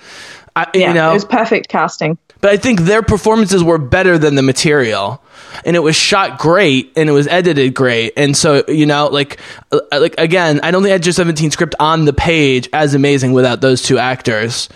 I, 0.56 0.66
Yeah, 0.74 0.88
you 0.88 0.94
know, 0.94 1.10
it 1.10 1.14
was 1.14 1.24
perfect 1.24 1.68
casting. 1.68 2.18
but 2.40 2.50
I 2.50 2.56
think 2.56 2.80
their 2.80 3.02
performances 3.02 3.62
were 3.62 3.78
better 3.78 4.18
than 4.18 4.34
the 4.34 4.42
material, 4.42 5.22
and 5.64 5.76
it 5.76 5.80
was 5.80 5.96
shot 5.96 6.38
great 6.38 6.92
and 6.96 7.08
it 7.08 7.12
was 7.12 7.26
edited 7.28 7.74
great. 7.74 8.12
And 8.16 8.36
so 8.36 8.64
you 8.68 8.86
know, 8.86 9.06
like, 9.08 9.38
uh, 9.72 9.80
like 9.92 10.14
again, 10.18 10.60
I 10.62 10.70
don't 10.70 10.82
think 10.82 10.92
Edge 10.92 11.08
of 11.08 11.14
Seventeen 11.14 11.50
script 11.50 11.74
on 11.80 12.04
the 12.04 12.12
page 12.12 12.68
as 12.72 12.94
amazing 12.94 13.32
without 13.32 13.60
those 13.60 13.82
two 13.82 13.98
actors. 13.98 14.68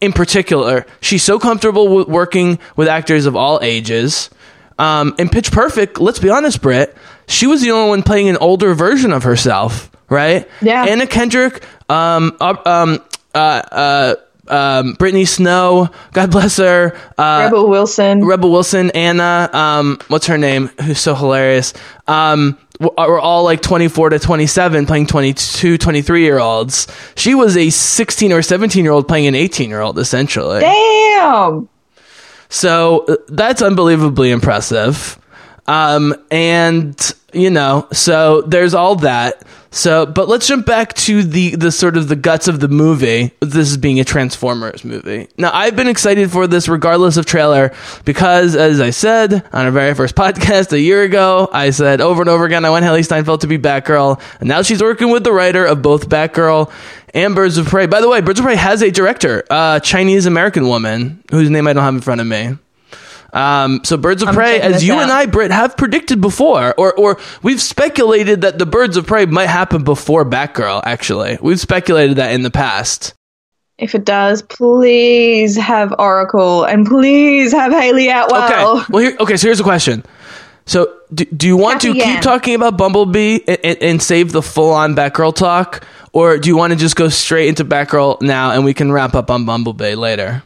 In 0.00 0.12
particular, 0.12 0.86
she's 1.00 1.24
so 1.24 1.38
comfortable 1.40 1.88
with 1.94 2.08
working 2.08 2.58
with 2.76 2.86
actors 2.88 3.26
of 3.26 3.34
all 3.34 3.58
ages. 3.62 4.30
Um, 4.78 5.16
in 5.18 5.28
Pitch 5.28 5.50
Perfect, 5.50 5.98
let's 6.00 6.20
be 6.20 6.30
honest, 6.30 6.62
Britt, 6.62 6.96
she 7.26 7.48
was 7.48 7.62
the 7.62 7.72
only 7.72 7.88
one 7.88 8.02
playing 8.04 8.28
an 8.28 8.36
older 8.36 8.74
version 8.74 9.12
of 9.12 9.24
herself, 9.24 9.90
right? 10.08 10.48
Yeah. 10.62 10.84
Anna 10.84 11.04
Kendrick, 11.08 11.64
um, 11.90 12.36
uh, 12.40 12.54
um, 12.64 13.00
uh, 13.34 13.38
uh, 13.38 14.14
um, 14.50 14.94
Brittany 14.94 15.24
Snow, 15.24 15.88
God 16.12 16.30
bless 16.30 16.56
her. 16.56 16.96
Uh, 17.16 17.48
Rebel 17.50 17.68
Wilson. 17.68 18.24
Rebel 18.24 18.50
Wilson, 18.50 18.90
Anna, 18.90 19.50
um, 19.52 19.98
what's 20.08 20.26
her 20.26 20.38
name? 20.38 20.68
Who's 20.82 21.00
so 21.00 21.14
hilarious. 21.14 21.74
Um, 22.06 22.58
w- 22.80 22.94
are 22.96 23.18
all 23.18 23.44
like 23.44 23.62
24 23.62 24.10
to 24.10 24.18
27 24.18 24.86
playing 24.86 25.06
22, 25.06 25.78
23 25.78 26.22
year 26.22 26.38
olds. 26.38 26.86
She 27.16 27.34
was 27.34 27.56
a 27.56 27.70
16 27.70 28.32
or 28.32 28.42
17 28.42 28.84
year 28.84 28.92
old 28.92 29.08
playing 29.08 29.26
an 29.26 29.34
18 29.34 29.68
year 29.68 29.80
old, 29.80 29.98
essentially. 29.98 30.60
Damn. 30.60 31.68
So 32.48 33.04
uh, 33.06 33.16
that's 33.28 33.62
unbelievably 33.62 34.30
impressive. 34.30 35.18
Um, 35.66 36.14
and 36.30 36.96
you 37.32 37.50
know, 37.50 37.86
so 37.92 38.42
there's 38.42 38.74
all 38.74 38.96
that. 38.96 39.42
So, 39.70 40.06
but 40.06 40.28
let's 40.28 40.46
jump 40.46 40.64
back 40.64 40.94
to 40.94 41.22
the 41.22 41.54
the 41.54 41.70
sort 41.70 41.98
of 41.98 42.08
the 42.08 42.16
guts 42.16 42.48
of 42.48 42.58
the 42.60 42.68
movie. 42.68 43.32
This 43.40 43.70
is 43.70 43.76
being 43.76 44.00
a 44.00 44.04
Transformers 44.04 44.82
movie. 44.82 45.28
Now, 45.36 45.50
I've 45.52 45.76
been 45.76 45.88
excited 45.88 46.30
for 46.30 46.46
this 46.46 46.68
regardless 46.68 47.18
of 47.18 47.26
trailer 47.26 47.74
because, 48.06 48.56
as 48.56 48.80
I 48.80 48.90
said 48.90 49.34
on 49.52 49.66
our 49.66 49.70
very 49.70 49.94
first 49.94 50.14
podcast 50.16 50.72
a 50.72 50.80
year 50.80 51.02
ago, 51.02 51.50
I 51.52 51.68
said 51.70 52.00
over 52.00 52.22
and 52.22 52.30
over 52.30 52.46
again 52.46 52.64
I 52.64 52.70
want 52.70 52.86
Hailee 52.86 53.04
Steinfeld 53.04 53.42
to 53.42 53.46
be 53.46 53.58
Batgirl, 53.58 54.20
and 54.40 54.48
now 54.48 54.62
she's 54.62 54.82
working 54.82 55.10
with 55.10 55.22
the 55.22 55.32
writer 55.32 55.66
of 55.66 55.82
both 55.82 56.08
Batgirl 56.08 56.72
and 57.12 57.34
Birds 57.34 57.58
of 57.58 57.66
Prey. 57.66 57.86
By 57.86 58.00
the 58.00 58.08
way, 58.08 58.22
Birds 58.22 58.40
of 58.40 58.46
Prey 58.46 58.56
has 58.56 58.80
a 58.80 58.90
director, 58.90 59.44
uh, 59.50 59.80
a 59.82 59.84
Chinese 59.84 60.24
American 60.24 60.66
woman 60.66 61.22
whose 61.30 61.50
name 61.50 61.66
I 61.66 61.74
don't 61.74 61.84
have 61.84 61.94
in 61.94 62.00
front 62.00 62.22
of 62.22 62.26
me. 62.26 62.56
Um, 63.32 63.80
so 63.84 63.96
Birds 63.96 64.22
of 64.22 64.28
I'm 64.28 64.34
Prey, 64.34 64.60
as 64.60 64.82
you 64.82 64.94
out. 64.94 65.02
and 65.02 65.10
I, 65.12 65.26
Britt, 65.26 65.50
have 65.50 65.76
predicted 65.76 66.20
before, 66.20 66.74
or 66.78 66.94
or 66.94 67.18
we've 67.42 67.60
speculated 67.60 68.40
that 68.40 68.58
the 68.58 68.66
Birds 68.66 68.96
of 68.96 69.06
Prey 69.06 69.26
might 69.26 69.46
happen 69.48 69.84
before 69.84 70.24
Batgirl. 70.24 70.82
Actually, 70.84 71.38
we've 71.42 71.60
speculated 71.60 72.16
that 72.16 72.32
in 72.32 72.42
the 72.42 72.50
past. 72.50 73.14
If 73.76 73.94
it 73.94 74.04
does, 74.04 74.42
please 74.42 75.56
have 75.56 75.94
Oracle 75.98 76.64
and 76.64 76.86
please 76.86 77.52
have 77.52 77.70
Hayley 77.70 78.08
Atwell. 78.08 78.44
Okay. 78.78 78.86
Well, 78.90 79.02
here, 79.02 79.16
okay. 79.20 79.36
So 79.36 79.46
here's 79.46 79.60
a 79.60 79.64
question. 79.64 80.04
So, 80.64 80.98
do, 81.14 81.24
do 81.24 81.46
you 81.46 81.56
want 81.56 81.80
to 81.82 81.92
keep 81.92 82.04
Yan. 82.04 82.22
talking 82.22 82.54
about 82.54 82.76
Bumblebee 82.76 83.38
and, 83.46 83.58
and, 83.64 83.82
and 83.82 84.02
save 84.02 84.32
the 84.32 84.42
full 84.42 84.72
on 84.72 84.94
Batgirl 84.94 85.34
talk, 85.34 85.86
or 86.12 86.36
do 86.38 86.48
you 86.48 86.56
want 86.56 86.72
to 86.72 86.78
just 86.78 86.94
go 86.96 87.08
straight 87.08 87.48
into 87.48 87.64
Batgirl 87.64 88.20
now 88.20 88.50
and 88.50 88.64
we 88.64 88.74
can 88.74 88.92
wrap 88.92 89.14
up 89.14 89.30
on 89.30 89.46
Bumblebee 89.46 89.94
later? 89.94 90.42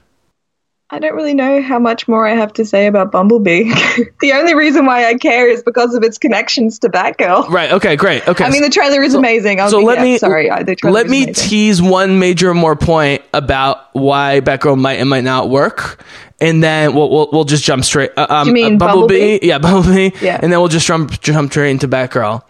I 0.93 0.99
don't 0.99 1.15
really 1.15 1.33
know 1.33 1.63
how 1.63 1.79
much 1.79 2.07
more 2.07 2.29
I 2.29 2.35
have 2.35 2.53
to 2.53 2.67
say 2.67 2.87
about 2.87 3.11
Bumblebee. 3.11 3.65
the 4.21 4.33
only 4.35 4.55
reason 4.55 4.85
why 4.85 5.07
I 5.07 5.15
care 5.15 5.49
is 5.49 5.63
because 5.63 5.95
of 5.95 6.03
its 6.03 6.19
connections 6.19 6.79
to 6.81 6.91
Batgirl. 6.91 7.49
Right. 7.49 7.73
Okay. 7.73 7.97
Great. 7.97 8.29
Okay. 8.29 8.45
I 8.45 8.51
mean, 8.51 8.61
the 8.61 8.69
trailer 8.69 9.03
is 9.03 9.15
amazing. 9.15 9.59
I'll 9.59 9.71
so 9.71 9.79
be- 9.79 9.87
let 9.87 9.99
yeah, 9.99 10.05
me 10.05 10.19
sorry. 10.19 10.51
The 10.65 10.77
trailer 10.77 10.93
let 10.93 11.09
me 11.09 11.25
amazing. 11.25 11.49
tease 11.49 11.81
one 11.81 12.19
major 12.19 12.53
more 12.53 12.77
point 12.77 13.23
about 13.33 13.95
why 13.95 14.43
Batgirl 14.43 14.79
might 14.79 14.99
and 15.01 15.09
might 15.09 15.25
not 15.25 15.49
work, 15.49 16.05
and 16.43 16.63
then 16.63 16.95
we'll 16.95 17.11
we'll, 17.11 17.29
we'll 17.33 17.45
just 17.45 17.65
jump 17.65 17.85
straight. 17.85 18.11
Uh, 18.15 18.27
um, 18.29 18.49
You 18.49 18.53
mean 18.53 18.75
uh, 18.75 18.79
Bumblebee? 18.87 19.39
Yeah, 19.41 19.59
Bumblebee. 19.59 20.11
Yeah. 20.21 20.39
and 20.43 20.53
then 20.53 20.61
we'll 20.61 20.69
just 20.69 20.87
jump 20.87 21.19
jump 21.23 21.51
straight 21.53 21.71
into 21.71 21.89
Batgirl. 21.89 22.43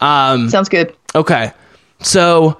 Um, 0.00 0.48
Sounds 0.48 0.70
good. 0.70 0.96
Okay. 1.14 1.52
So 2.00 2.58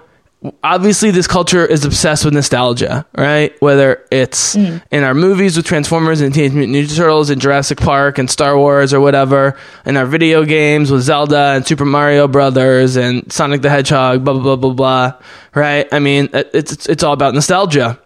obviously 0.64 1.10
this 1.10 1.26
culture 1.26 1.66
is 1.66 1.84
obsessed 1.84 2.24
with 2.24 2.32
nostalgia, 2.32 3.04
right? 3.16 3.54
Whether 3.60 4.04
it's 4.10 4.56
Mm. 4.56 4.82
in 4.90 5.04
our 5.04 5.12
movies 5.14 5.56
with 5.56 5.66
Transformers 5.66 6.20
and 6.22 6.32
Teenage 6.32 6.52
Mutant 6.52 6.76
Ninja 6.76 6.96
Turtles 6.96 7.28
and 7.28 7.40
Jurassic 7.40 7.78
Park 7.78 8.18
and 8.18 8.30
Star 8.30 8.56
Wars 8.56 8.94
or 8.94 9.00
whatever, 9.00 9.54
in 9.84 9.96
our 9.98 10.06
video 10.06 10.44
games 10.44 10.90
with 10.90 11.02
Zelda 11.02 11.52
and 11.54 11.66
Super 11.66 11.84
Mario 11.84 12.26
Brothers 12.26 12.96
and 12.96 13.30
Sonic 13.30 13.60
the 13.60 13.68
Hedgehog, 13.68 14.24
blah 14.24 14.32
blah 14.32 14.42
blah 14.42 14.56
blah 14.56 14.72
blah, 14.72 15.12
right? 15.54 15.86
I 15.92 15.98
mean, 15.98 16.30
it's 16.32 16.72
it's, 16.72 16.86
it's 16.88 17.02
all 17.02 17.12
about 17.12 17.34
nostalgia. 17.34 17.98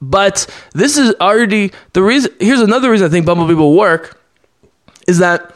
But 0.00 0.46
this 0.74 0.96
is 0.98 1.14
already 1.20 1.72
the 1.94 2.02
reason 2.02 2.30
here's 2.40 2.60
another 2.60 2.90
reason 2.90 3.06
I 3.06 3.10
think 3.10 3.26
Bumblebee 3.26 3.54
will 3.54 3.74
work 3.74 4.20
is 5.08 5.18
that 5.18 5.52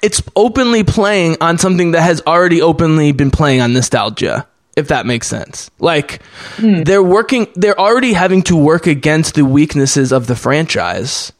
it's 0.00 0.22
openly 0.36 0.84
playing 0.84 1.36
on 1.40 1.58
something 1.58 1.90
that 1.90 2.02
has 2.02 2.22
already 2.26 2.62
openly 2.62 3.10
been 3.12 3.32
playing 3.32 3.60
on 3.60 3.72
nostalgia 3.72 4.46
if 4.78 4.88
that 4.88 5.04
makes 5.04 5.26
sense. 5.26 5.70
Like 5.78 6.22
they're 6.58 7.02
working 7.02 7.48
they're 7.54 7.78
already 7.78 8.12
having 8.12 8.42
to 8.44 8.56
work 8.56 8.86
against 8.86 9.34
the 9.34 9.44
weaknesses 9.44 10.12
of 10.12 10.26
the 10.26 10.36
franchise 10.36 11.32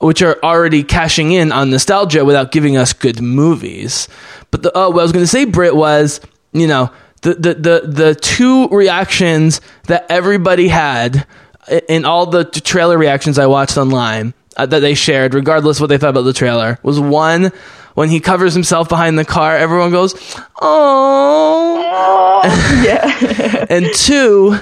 which 0.00 0.20
are 0.20 0.36
already 0.42 0.82
cashing 0.82 1.32
in 1.32 1.52
on 1.52 1.70
nostalgia 1.70 2.24
without 2.24 2.50
giving 2.50 2.76
us 2.76 2.92
good 2.92 3.22
movies. 3.22 4.08
But 4.50 4.62
the 4.62 4.72
oh 4.74 4.90
what 4.90 5.00
i 5.00 5.02
was 5.02 5.12
going 5.12 5.24
to 5.24 5.30
say 5.30 5.44
Britt 5.44 5.74
was 5.74 6.20
you 6.52 6.66
know 6.66 6.90
the, 7.22 7.34
the 7.34 7.54
the 7.54 7.82
the 7.86 8.14
two 8.14 8.68
reactions 8.68 9.60
that 9.84 10.06
everybody 10.10 10.68
had 10.68 11.26
in 11.88 12.04
all 12.04 12.26
the 12.26 12.44
trailer 12.44 12.98
reactions 12.98 13.38
i 13.38 13.46
watched 13.46 13.78
online 13.78 14.34
uh, 14.58 14.66
that 14.66 14.80
they 14.80 14.94
shared 14.94 15.32
regardless 15.32 15.80
what 15.80 15.86
they 15.86 15.96
thought 15.96 16.10
about 16.10 16.22
the 16.22 16.34
trailer 16.34 16.78
was 16.82 17.00
one 17.00 17.50
when 17.94 18.10
he 18.10 18.20
covers 18.20 18.54
himself 18.54 18.88
behind 18.88 19.18
the 19.18 19.24
car 19.24 19.56
everyone 19.56 19.90
goes 19.90 20.14
oh 20.60 21.64
Yeah. 22.84 23.66
and 23.70 23.86
two, 23.94 24.58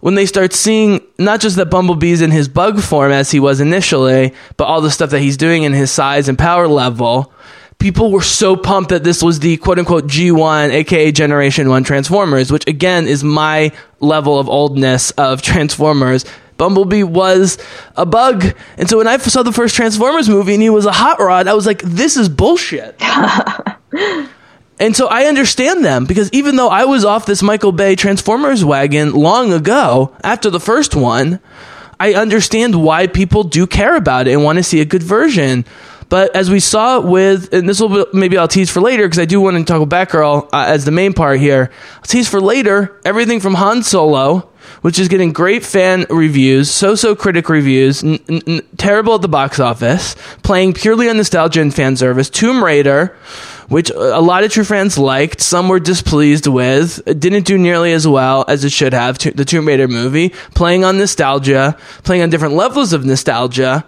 when 0.00 0.14
they 0.14 0.26
start 0.26 0.52
seeing 0.52 1.00
not 1.18 1.40
just 1.40 1.56
that 1.56 1.70
Bumblebee's 1.70 2.22
in 2.22 2.30
his 2.30 2.48
bug 2.48 2.80
form 2.80 3.12
as 3.12 3.30
he 3.30 3.40
was 3.40 3.60
initially, 3.60 4.32
but 4.56 4.64
all 4.64 4.80
the 4.80 4.90
stuff 4.90 5.10
that 5.10 5.20
he's 5.20 5.36
doing 5.36 5.64
in 5.64 5.72
his 5.72 5.90
size 5.90 6.28
and 6.28 6.38
power 6.38 6.66
level, 6.66 7.32
people 7.78 8.10
were 8.10 8.22
so 8.22 8.56
pumped 8.56 8.90
that 8.90 9.04
this 9.04 9.22
was 9.22 9.40
the 9.40 9.58
quote 9.58 9.78
unquote 9.78 10.06
G1, 10.06 10.70
aka 10.70 11.12
Generation 11.12 11.68
1 11.68 11.84
Transformers, 11.84 12.50
which 12.50 12.66
again 12.66 13.06
is 13.06 13.22
my 13.22 13.72
level 14.00 14.38
of 14.38 14.48
oldness 14.48 15.10
of 15.12 15.42
Transformers. 15.42 16.24
Bumblebee 16.60 17.04
was 17.04 17.56
a 17.96 18.04
bug. 18.04 18.44
And 18.76 18.86
so 18.86 18.98
when 18.98 19.08
I 19.08 19.16
saw 19.16 19.42
the 19.42 19.50
first 19.50 19.74
Transformers 19.74 20.28
movie 20.28 20.52
and 20.52 20.62
he 20.62 20.68
was 20.68 20.84
a 20.84 20.92
hot 20.92 21.18
rod, 21.18 21.48
I 21.48 21.54
was 21.54 21.64
like, 21.64 21.80
this 21.80 22.18
is 22.18 22.28
bullshit. 22.28 23.00
And 24.80 24.96
so 24.96 25.08
I 25.08 25.24
understand 25.24 25.84
them 25.84 26.06
because 26.06 26.30
even 26.32 26.56
though 26.56 26.70
I 26.70 26.86
was 26.86 27.04
off 27.04 27.26
this 27.26 27.42
Michael 27.42 27.70
Bay 27.70 27.96
Transformers 27.96 28.64
wagon 28.64 29.12
long 29.12 29.52
ago 29.52 30.16
after 30.24 30.48
the 30.48 30.58
first 30.58 30.96
one, 30.96 31.38
I 32.00 32.14
understand 32.14 32.82
why 32.82 33.06
people 33.06 33.44
do 33.44 33.66
care 33.66 33.94
about 33.94 34.26
it 34.26 34.32
and 34.32 34.42
want 34.42 34.56
to 34.56 34.62
see 34.62 34.80
a 34.80 34.86
good 34.86 35.02
version. 35.02 35.66
But 36.08 36.34
as 36.34 36.50
we 36.50 36.60
saw 36.60 36.98
with, 36.98 37.52
and 37.52 37.68
this 37.68 37.78
will 37.78 37.90
be, 37.90 38.18
maybe 38.18 38.38
I'll 38.38 38.48
tease 38.48 38.70
for 38.70 38.80
later 38.80 39.06
because 39.06 39.18
I 39.18 39.26
do 39.26 39.38
want 39.38 39.58
to 39.58 39.64
talk 39.64 39.82
about 39.82 40.08
Batgirl 40.08 40.48
uh, 40.50 40.64
as 40.66 40.86
the 40.86 40.90
main 40.90 41.12
part 41.12 41.40
here. 41.40 41.70
I'll 41.96 42.02
tease 42.02 42.28
for 42.28 42.40
later 42.40 42.98
everything 43.04 43.38
from 43.38 43.54
Han 43.54 43.82
Solo 43.82 44.49
which 44.82 44.98
is 44.98 45.08
getting 45.08 45.32
great 45.32 45.64
fan 45.64 46.06
reviews, 46.10 46.70
so-so 46.70 47.14
critic 47.14 47.48
reviews, 47.48 48.02
n- 48.02 48.18
n- 48.28 48.62
terrible 48.76 49.14
at 49.14 49.22
the 49.22 49.28
box 49.28 49.60
office, 49.60 50.14
playing 50.42 50.72
purely 50.72 51.08
on 51.08 51.16
nostalgia 51.16 51.60
and 51.60 51.74
fan 51.74 51.96
service. 51.96 52.30
Tomb 52.30 52.64
Raider, 52.64 53.14
which 53.68 53.90
a 53.90 54.20
lot 54.20 54.42
of 54.42 54.50
true 54.50 54.64
fans 54.64 54.98
liked, 54.98 55.40
some 55.40 55.68
were 55.68 55.78
displeased 55.80 56.46
with, 56.46 57.00
it 57.06 57.20
didn't 57.20 57.44
do 57.44 57.56
nearly 57.58 57.92
as 57.92 58.06
well 58.08 58.44
as 58.48 58.64
it 58.64 58.72
should 58.72 58.92
have. 58.92 59.18
To- 59.18 59.30
the 59.30 59.44
Tomb 59.44 59.68
Raider 59.68 59.86
movie, 59.86 60.30
playing 60.54 60.84
on 60.84 60.98
nostalgia, 60.98 61.76
playing 62.02 62.22
on 62.22 62.30
different 62.30 62.54
levels 62.54 62.92
of 62.92 63.04
nostalgia. 63.04 63.84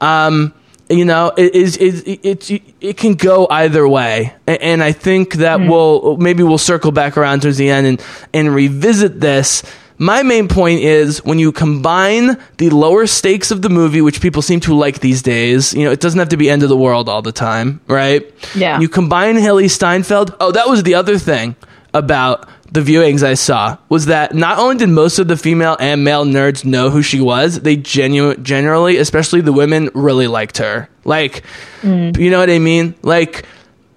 Um, 0.00 0.52
you 0.90 1.06
know, 1.06 1.32
it 1.36 1.54
is 1.54 1.78
it, 1.78 2.06
it, 2.06 2.50
it, 2.50 2.62
it 2.80 2.96
can 2.98 3.14
go 3.14 3.46
either 3.50 3.88
way, 3.88 4.34
and 4.46 4.82
I 4.82 4.92
think 4.92 5.34
that 5.36 5.58
we'll 5.60 6.18
maybe 6.18 6.42
we'll 6.42 6.58
circle 6.58 6.92
back 6.92 7.16
around 7.16 7.40
towards 7.40 7.56
the 7.56 7.70
end 7.70 7.86
and 7.86 8.04
and 8.34 8.54
revisit 8.54 9.18
this. 9.20 9.62
My 10.04 10.22
main 10.22 10.48
point 10.48 10.80
is 10.80 11.24
when 11.24 11.38
you 11.38 11.50
combine 11.50 12.36
the 12.58 12.68
lower 12.68 13.06
stakes 13.06 13.50
of 13.50 13.62
the 13.62 13.70
movie, 13.70 14.02
which 14.02 14.20
people 14.20 14.42
seem 14.42 14.60
to 14.60 14.74
like 14.74 15.00
these 15.00 15.22
days. 15.22 15.72
You 15.72 15.84
know, 15.84 15.92
it 15.92 16.00
doesn't 16.00 16.18
have 16.18 16.28
to 16.28 16.36
be 16.36 16.50
end 16.50 16.62
of 16.62 16.68
the 16.68 16.76
world 16.76 17.08
all 17.08 17.22
the 17.22 17.32
time, 17.32 17.80
right? 17.86 18.22
Yeah. 18.54 18.80
You 18.80 18.90
combine 18.90 19.36
Hailee 19.36 19.70
Steinfeld. 19.70 20.36
Oh, 20.40 20.52
that 20.52 20.68
was 20.68 20.82
the 20.82 20.94
other 20.94 21.16
thing 21.16 21.56
about 21.94 22.46
the 22.70 22.80
viewings 22.80 23.22
I 23.22 23.32
saw 23.32 23.78
was 23.88 24.04
that 24.06 24.34
not 24.34 24.58
only 24.58 24.76
did 24.76 24.90
most 24.90 25.18
of 25.18 25.26
the 25.26 25.38
female 25.38 25.78
and 25.80 26.04
male 26.04 26.26
nerds 26.26 26.66
know 26.66 26.90
who 26.90 27.00
she 27.00 27.22
was, 27.22 27.60
they 27.60 27.76
genu- 27.76 28.36
generally, 28.36 28.98
especially 28.98 29.40
the 29.40 29.54
women, 29.54 29.88
really 29.94 30.26
liked 30.26 30.58
her. 30.58 30.90
Like, 31.06 31.44
mm. 31.80 32.14
you 32.18 32.28
know 32.30 32.40
what 32.40 32.50
I 32.50 32.58
mean? 32.58 32.94
Like. 33.00 33.46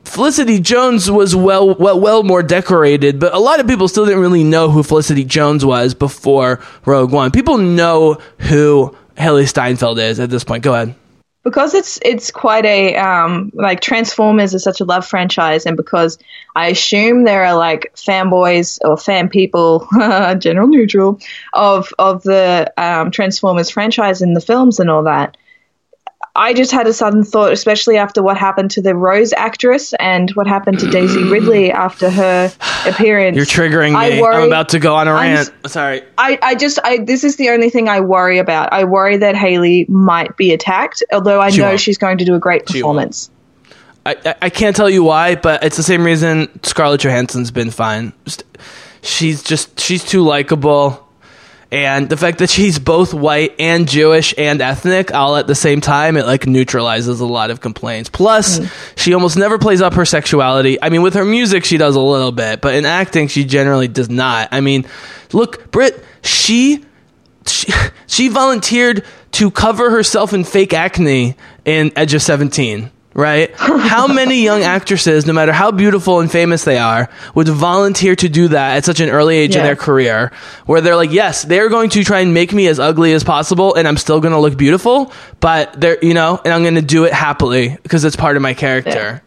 Felicity 0.07 0.59
Jones 0.59 1.11
was 1.11 1.35
well, 1.35 1.75
well, 1.75 1.99
well 1.99 2.23
more 2.23 2.41
decorated, 2.41 3.19
but 3.19 3.33
a 3.33 3.39
lot 3.39 3.59
of 3.59 3.67
people 3.67 3.87
still 3.87 4.05
didn't 4.05 4.21
really 4.21 4.43
know 4.43 4.69
who 4.69 4.81
Felicity 4.83 5.23
Jones 5.23 5.65
was 5.65 5.93
before 5.93 6.59
Rogue 6.85 7.11
One. 7.11 7.31
People 7.31 7.57
know 7.57 8.17
who 8.39 8.95
Hailee 9.17 9.47
Steinfeld 9.47 9.99
is 9.99 10.19
at 10.19 10.29
this 10.29 10.43
point. 10.43 10.63
Go 10.63 10.73
ahead. 10.73 10.95
because 11.43 11.73
it's 11.73 11.97
it's 12.03 12.29
quite 12.31 12.65
a 12.65 12.95
um 12.95 13.51
like 13.53 13.79
Transformers 13.79 14.53
is 14.53 14.63
such 14.63 14.81
a 14.81 14.85
love 14.85 15.05
franchise, 15.05 15.65
and 15.65 15.77
because 15.77 16.17
I 16.55 16.67
assume 16.67 17.23
there 17.23 17.45
are 17.45 17.55
like 17.55 17.91
fanboys 17.95 18.79
or 18.83 18.97
fan 18.97 19.29
people, 19.29 19.87
general 20.39 20.67
neutral, 20.67 21.19
of 21.53 21.93
of 21.99 22.23
the 22.23 22.73
um, 22.77 23.11
Transformers 23.11 23.69
franchise 23.69 24.21
and 24.21 24.35
the 24.35 24.41
films 24.41 24.79
and 24.79 24.89
all 24.89 25.03
that. 25.03 25.37
I 26.37 26.53
just 26.53 26.71
had 26.71 26.85
a 26.87 26.93
sudden 26.93 27.23
thought, 27.23 27.51
especially 27.51 27.97
after 27.97 28.21
what 28.21 28.37
happened 28.37 28.71
to 28.71 28.81
the 28.81 28.95
Rose 28.95 29.33
actress 29.33 29.93
and 29.99 30.29
what 30.31 30.45
happened 30.47 30.79
to 30.79 30.89
Daisy 30.89 31.23
Ridley 31.29 31.71
after 31.71 32.09
her 32.09 32.53
appearance. 32.85 33.35
You're 33.35 33.45
triggering 33.45 33.95
I 33.95 34.09
me. 34.11 34.21
worry- 34.21 34.35
I'm 34.43 34.47
about 34.47 34.69
to 34.69 34.79
go 34.79 34.95
on 34.95 35.07
a 35.07 35.11
I'm 35.13 35.33
rant. 35.35 35.51
Sorry. 35.65 36.03
I, 36.17 36.37
I 36.41 36.55
just 36.55 36.77
I 36.83 36.99
this 36.99 37.23
is 37.23 37.37
the 37.37 37.49
only 37.49 37.69
thing 37.71 37.89
I 37.89 37.99
worry 38.01 38.37
about. 38.37 38.71
I 38.71 38.83
worry 38.83 39.17
that 39.17 39.33
Hailee 39.35 39.89
might 39.89 40.37
be 40.37 40.53
attacked, 40.53 41.03
although 41.11 41.41
I 41.41 41.49
She 41.49 41.57
know 41.61 41.69
won't. 41.69 41.79
she's 41.79 41.97
going 41.97 42.19
to 42.19 42.25
do 42.25 42.35
a 42.35 42.39
great 42.39 42.65
performance. 42.67 43.31
I, 44.05 44.15
I- 44.25 44.35
I 44.43 44.49
can't 44.49 44.75
tell 44.75 44.89
you 44.89 45.03
why, 45.03 45.35
but 45.35 45.63
it's 45.63 45.75
the 45.77 45.83
same 45.83 46.03
reason 46.05 46.47
Scarlett 46.63 47.01
Johansson's 47.01 47.49
been 47.51 47.71
fine. 47.71 48.13
She's 49.01 49.41
just 49.43 49.79
she's 49.79 50.03
too 50.03 50.21
likable, 50.21 51.06
and 51.71 52.09
the 52.09 52.17
fact 52.17 52.39
that 52.39 52.49
she's 52.49 52.79
both 52.79 53.13
white 53.13 53.55
and 53.59 53.87
Jewish 53.87 54.33
and 54.37 54.61
ethnic 54.61 55.13
all 55.13 55.35
at 55.35 55.47
the 55.47 55.55
same 55.55 55.81
time, 55.81 56.15
it 56.15 56.25
like 56.25 56.47
neutralizes 56.47 57.19
a 57.19 57.25
lot 57.25 57.51
of 57.51 57.59
complaints. 57.59 58.09
Plus, 58.09 58.59
mm. 58.59 58.93
she 58.95 59.13
almost 59.13 59.37
never 59.37 59.57
plays 59.57 59.81
up 59.81 59.93
her 59.95 60.05
sexuality. 60.05 60.81
I 60.81 60.89
mean, 60.89 61.01
with 61.01 61.15
her 61.15 61.25
music, 61.25 61.65
she 61.65 61.77
does 61.77 61.95
a 61.95 62.01
little 62.01 62.31
bit, 62.31 62.61
but 62.61 62.75
in 62.75 62.85
acting, 62.85 63.27
she 63.27 63.43
generally 63.43 63.89
does 63.89 64.09
not. 64.09 64.49
I 64.51 64.61
mean, 64.61 64.85
look, 65.33 65.69
Britt, 65.71 66.03
she 66.21 66.85
she, 67.45 67.71
she 68.07 68.27
volunteered 68.29 69.03
to 69.33 69.51
cover 69.51 69.89
herself 69.89 70.33
in 70.33 70.43
fake 70.43 70.73
acne 70.73 71.35
in 71.65 71.91
Edge 71.95 72.13
of 72.13 72.21
17, 72.21 72.91
right? 73.17 73.53
how 73.57 74.07
many 74.13 74.43
young 74.43 74.61
actresses, 74.61 75.25
no 75.25 75.33
matter 75.33 75.51
how 75.51 75.71
beautiful 75.71 76.21
and 76.21 76.31
famous 76.31 76.63
they 76.63 76.77
are, 76.77 77.09
would 77.35 77.49
volunteer 77.49 78.15
to 78.15 78.29
do 78.29 78.47
that 78.49 78.77
at 78.77 78.85
such 78.85 79.01
an 79.01 79.09
early 79.09 79.35
age 79.35 79.55
in 79.55 79.63
their 79.63 79.75
career 79.75 80.31
where 80.67 80.79
they're 80.79 80.95
like, 80.95 81.11
yes, 81.11 81.43
they're 81.43 81.67
going 81.67 81.89
to 81.89 82.03
try 82.03 82.19
and 82.19 82.33
make 82.33 82.53
me 82.53 82.67
as 82.67 82.79
ugly 82.79 83.11
as 83.11 83.25
possible 83.25 83.75
and 83.75 83.87
I'm 83.87 83.97
still 83.97 84.21
going 84.21 84.33
to 84.33 84.39
look 84.39 84.55
beautiful, 84.55 85.11
but 85.41 85.73
they're, 85.81 85.97
you 86.01 86.13
know, 86.13 86.39
and 86.45 86.53
I'm 86.53 86.61
going 86.61 86.75
to 86.75 86.81
do 86.81 87.03
it 87.03 87.11
happily 87.11 87.75
because 87.83 88.05
it's 88.05 88.15
part 88.15 88.37
of 88.37 88.41
my 88.41 88.53
character. 88.53 89.21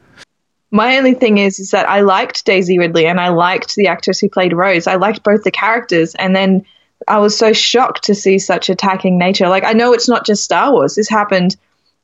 My 0.71 0.97
only 0.99 1.15
thing 1.15 1.39
is, 1.39 1.59
is 1.59 1.73
that 1.73 1.89
I 1.89 2.03
liked 2.03 2.45
Daisy 2.45 2.79
Ridley 2.79 3.07
and 3.07 3.21
I 3.21 3.31
liked 3.31 3.75
the 3.75 3.89
actress 3.89 4.21
who 4.21 4.29
played 4.29 4.53
Rose. 4.53 4.87
I 4.87 4.95
liked 4.95 5.25
both 5.25 5.43
the 5.43 5.51
characters, 5.51 6.15
and 6.15 6.35
then 6.35 6.65
I 7.09 7.19
was 7.19 7.37
so 7.37 7.53
shocked 7.53 8.05
to 8.05 8.15
see 8.15 8.39
such 8.39 8.71
attacking 8.71 9.19
nature. 9.19 9.49
Like 9.49 9.65
I 9.65 9.73
know 9.73 9.93
it's 9.93 10.09
not 10.09 10.25
just 10.25 10.45
Star 10.45 10.71
Wars. 10.71 10.95
This 10.95 11.09
happened 11.09 11.57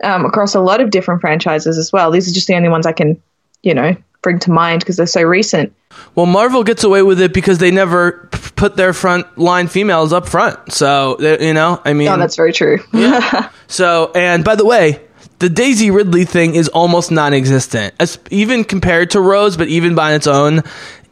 um, 0.04 0.24
across 0.24 0.54
a 0.54 0.60
lot 0.60 0.80
of 0.80 0.90
different 0.90 1.20
franchises 1.20 1.78
as 1.78 1.92
well. 1.92 2.10
These 2.10 2.28
are 2.30 2.34
just 2.34 2.46
the 2.46 2.54
only 2.54 2.68
ones 2.68 2.86
I 2.86 2.92
can, 2.92 3.20
you 3.62 3.74
know, 3.74 3.96
bring 4.22 4.38
to 4.40 4.50
mind 4.50 4.80
because 4.80 4.96
they're 4.96 5.06
so 5.06 5.22
recent. 5.22 5.72
Well, 6.14 6.26
Marvel 6.26 6.64
gets 6.64 6.84
away 6.84 7.02
with 7.02 7.20
it 7.20 7.32
because 7.32 7.58
they 7.58 7.70
never 7.70 8.28
p- 8.32 8.38
put 8.56 8.76
their 8.76 8.92
front 8.92 9.38
line 9.38 9.68
females 9.68 10.12
up 10.12 10.28
front. 10.28 10.72
So, 10.72 11.16
you 11.20 11.54
know, 11.54 11.80
I 11.84 11.92
mean, 11.92 12.08
Oh, 12.08 12.16
that's 12.18 12.36
very 12.36 12.52
true. 12.52 12.78
yeah. 12.92 13.50
So, 13.68 14.12
and 14.14 14.44
by 14.44 14.54
the 14.54 14.64
way, 14.64 15.00
the 15.40 15.48
Daisy 15.48 15.90
Ridley 15.90 16.24
thing 16.24 16.54
is 16.54 16.68
almost 16.68 17.10
non-existent, 17.10 17.94
even 18.30 18.64
compared 18.64 19.10
to 19.10 19.20
Rose, 19.20 19.56
but 19.56 19.66
even 19.68 19.94
by 19.94 20.14
its 20.14 20.26
own. 20.26 20.62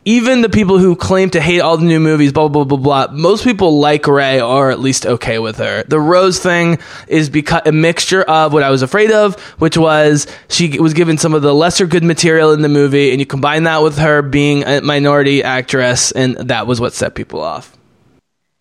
Even 0.06 0.42
the 0.42 0.50
people 0.50 0.78
who 0.78 0.96
claim 0.96 1.30
to 1.30 1.40
hate 1.40 1.60
all 1.60 1.78
the 1.78 1.84
new 1.84 2.00
movies, 2.00 2.32
blah 2.32 2.48
blah 2.48 2.64
blah 2.64 2.76
blah. 2.76 3.06
most 3.12 3.42
people 3.42 3.78
like 3.78 4.06
Rey, 4.06 4.40
or 4.40 4.70
at 4.70 4.78
least 4.78 5.06
okay 5.06 5.38
with 5.38 5.56
her. 5.58 5.82
The 5.84 5.98
Rose 5.98 6.38
thing 6.38 6.78
is 7.08 7.30
because 7.30 7.62
a 7.64 7.72
mixture 7.72 8.22
of 8.22 8.52
what 8.52 8.62
I 8.62 8.70
was 8.70 8.82
afraid 8.82 9.10
of, 9.10 9.40
which 9.58 9.78
was 9.78 10.26
she 10.48 10.78
was 10.78 10.92
given 10.92 11.16
some 11.16 11.32
of 11.32 11.42
the 11.42 11.54
lesser 11.54 11.86
good 11.86 12.04
material 12.04 12.52
in 12.52 12.60
the 12.60 12.68
movie, 12.68 13.12
and 13.12 13.20
you 13.20 13.26
combine 13.26 13.62
that 13.62 13.82
with 13.82 13.96
her 13.98 14.20
being 14.20 14.64
a 14.64 14.82
minority 14.82 15.42
actress, 15.42 16.12
and 16.12 16.36
that 16.36 16.66
was 16.66 16.80
what 16.80 16.92
set 16.92 17.14
people 17.14 17.40
off. 17.40 17.74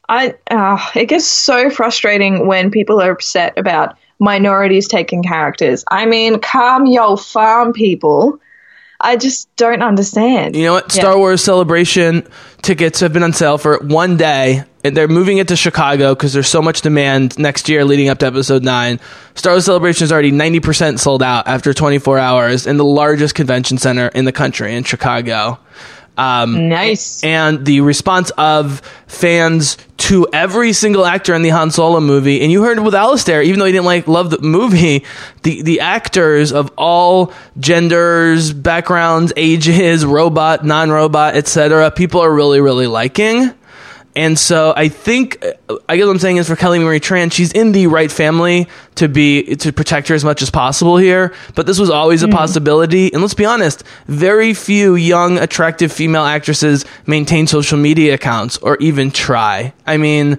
I 0.08 0.36
uh, 0.50 0.80
it 0.96 1.06
gets 1.06 1.26
so 1.26 1.70
frustrating 1.70 2.48
when 2.48 2.72
people 2.72 3.02
are 3.02 3.12
upset 3.12 3.58
about 3.58 3.98
minorities 4.20 4.88
taking 4.88 5.24
characters. 5.24 5.84
I 5.90 6.06
mean, 6.06 6.40
calm 6.40 6.86
your 6.86 7.18
farm 7.18 7.74
people. 7.74 8.40
I 9.04 9.18
just 9.18 9.54
don't 9.58 9.84
understand. 9.84 10.56
You 10.56 10.64
know 10.64 10.74
what? 10.74 10.96
Yeah. 10.96 11.02
Star 11.02 11.18
Wars 11.18 11.44
Celebration 11.44 12.26
tickets 12.62 13.02
have 13.02 13.12
been 13.12 13.22
on 13.22 13.34
sale 13.34 13.58
for 13.58 13.78
one 13.80 14.16
day, 14.16 14.64
and 14.86 14.96
they're 14.96 15.10
moving 15.10 15.40
it 15.40 15.50
to 15.50 15.58
Chicago 15.58 16.16
because 16.16 16.32
there's 16.32 16.48
so 16.48 16.62
much 16.62 16.82
demand 16.82 17.38
next 17.38 17.68
year 17.68 17.84
leading 17.84 18.08
up 18.08 18.20
to 18.20 18.26
Episode 18.26 18.64
Nine. 18.64 19.02
Star 19.36 19.54
Wars 19.54 19.66
Celebration 19.66 20.06
is 20.06 20.12
already 20.14 20.32
90% 20.32 21.00
sold 21.00 21.22
out 21.22 21.48
after 21.48 21.74
24 21.74 22.18
hours 22.18 22.66
in 22.66 22.78
the 22.78 22.86
largest 22.86 23.36
convention 23.36 23.78
center 23.78 24.08
in 24.08 24.24
the 24.24 24.32
country 24.32 24.74
in 24.74 24.86
Chicago. 24.86 25.60
Um, 26.18 26.70
Nice. 26.70 27.24
and 27.24 27.66
the 27.66 27.82
response 27.82 28.30
of 28.38 28.82
fans 29.08 29.78
to 29.98 30.28
every 30.34 30.74
single 30.74 31.06
actor 31.06 31.34
in 31.34 31.42
the 31.42 31.50
Han 31.50 31.72
Solo 31.72 32.00
movie. 32.02 32.42
And 32.42 32.52
you 32.52 32.62
heard 32.64 32.80
with 32.80 32.94
Alistair, 32.94 33.42
even 33.42 33.60
though 33.60 33.66
he 33.66 33.72
didn't 33.72 33.86
like 33.86 34.08
love 34.08 34.30
the 34.30 34.40
movie, 34.40 35.06
the 35.44 35.62
the 35.64 35.80
actors 35.80 36.52
of 36.52 36.72
all 36.78 37.34
genders, 37.60 38.54
backgrounds, 38.54 39.34
ages, 39.38 40.06
robot, 40.06 40.64
non-robot, 40.66 41.36
etc. 41.36 41.90
People 41.92 42.22
are 42.22 42.34
really 42.34 42.60
really 42.62 42.88
liking. 42.88 43.52
And 44.16 44.38
so 44.38 44.74
I 44.76 44.90
think 44.90 45.44
uh, 45.44 45.78
I 45.90 45.98
guess 45.98 46.06
what 46.06 46.12
I'm 46.12 46.20
saying 46.20 46.38
is 46.38 46.48
for 46.48 46.56
Kelly 46.56 46.80
Marie 46.80 47.00
Tran, 47.00 47.32
she's 47.32 47.52
in 47.52 47.72
the 47.72 47.88
right 47.88 48.12
family 48.12 48.68
to 48.96 49.08
be 49.08 49.56
to 49.58 49.74
protect 49.74 50.08
her 50.10 50.16
as 50.16 50.24
much 50.24 50.42
as 50.42 50.50
possible 50.50 50.98
here. 50.98 51.34
But 51.56 51.66
this 51.66 51.80
was 51.80 51.90
always 51.90 52.24
a 52.24 52.28
mm-hmm. 52.28 52.36
possibility. 52.36 53.12
And 53.12 53.22
let's 53.22 53.34
be 53.34 53.46
honest, 53.46 53.84
very 54.08 54.54
few 54.54 54.96
young, 54.96 55.38
attractive 55.38 55.92
female 55.92 56.24
actresses 56.24 56.86
maintain 57.08 57.48
social 57.48 57.78
media 57.78 58.14
accounts 58.14 58.58
or 58.58 58.78
even 58.78 59.10
try. 59.12 59.74
I 59.86 59.98
mean, 59.98 60.38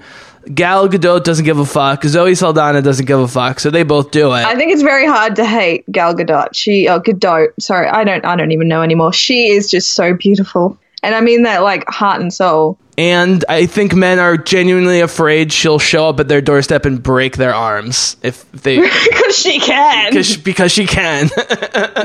Gal 0.52 0.88
Gadot 0.88 1.24
doesn't 1.24 1.44
give 1.44 1.58
a 1.58 1.64
fuck. 1.64 2.04
Zoe 2.04 2.34
Saldana 2.34 2.82
doesn't 2.82 3.06
give 3.06 3.18
a 3.18 3.28
fuck. 3.28 3.60
So 3.60 3.70
they 3.70 3.82
both 3.82 4.10
do 4.10 4.28
it. 4.32 4.44
I 4.44 4.56
think 4.56 4.72
it's 4.72 4.82
very 4.82 5.06
hard 5.06 5.36
to 5.36 5.44
hate 5.44 5.90
Gal 5.90 6.14
Gadot. 6.14 6.48
She, 6.54 6.88
oh, 6.88 7.00
Gadot. 7.00 7.48
Sorry, 7.58 7.88
I 7.88 8.04
don't, 8.04 8.24
I 8.24 8.36
don't 8.36 8.52
even 8.52 8.68
know 8.68 8.82
anymore. 8.82 9.12
She 9.12 9.48
is 9.48 9.70
just 9.70 9.94
so 9.94 10.14
beautiful, 10.14 10.78
and 11.02 11.14
I 11.14 11.20
mean 11.20 11.42
that 11.44 11.62
like 11.62 11.88
heart 11.88 12.20
and 12.20 12.32
soul. 12.32 12.78
And 12.96 13.44
I 13.48 13.66
think 13.66 13.94
men 13.94 14.18
are 14.18 14.36
genuinely 14.36 15.00
afraid 15.00 15.52
she'll 15.52 15.78
show 15.78 16.08
up 16.08 16.20
at 16.20 16.28
their 16.28 16.40
doorstep 16.40 16.84
and 16.86 17.02
break 17.02 17.36
their 17.36 17.54
arms 17.54 18.16
if 18.22 18.50
they 18.52 18.76
Because 19.10 19.36
she 19.38 19.58
can. 19.60 20.10
because 20.10 20.36
because 20.50 20.72
she 20.72 20.86
can. 20.86 21.28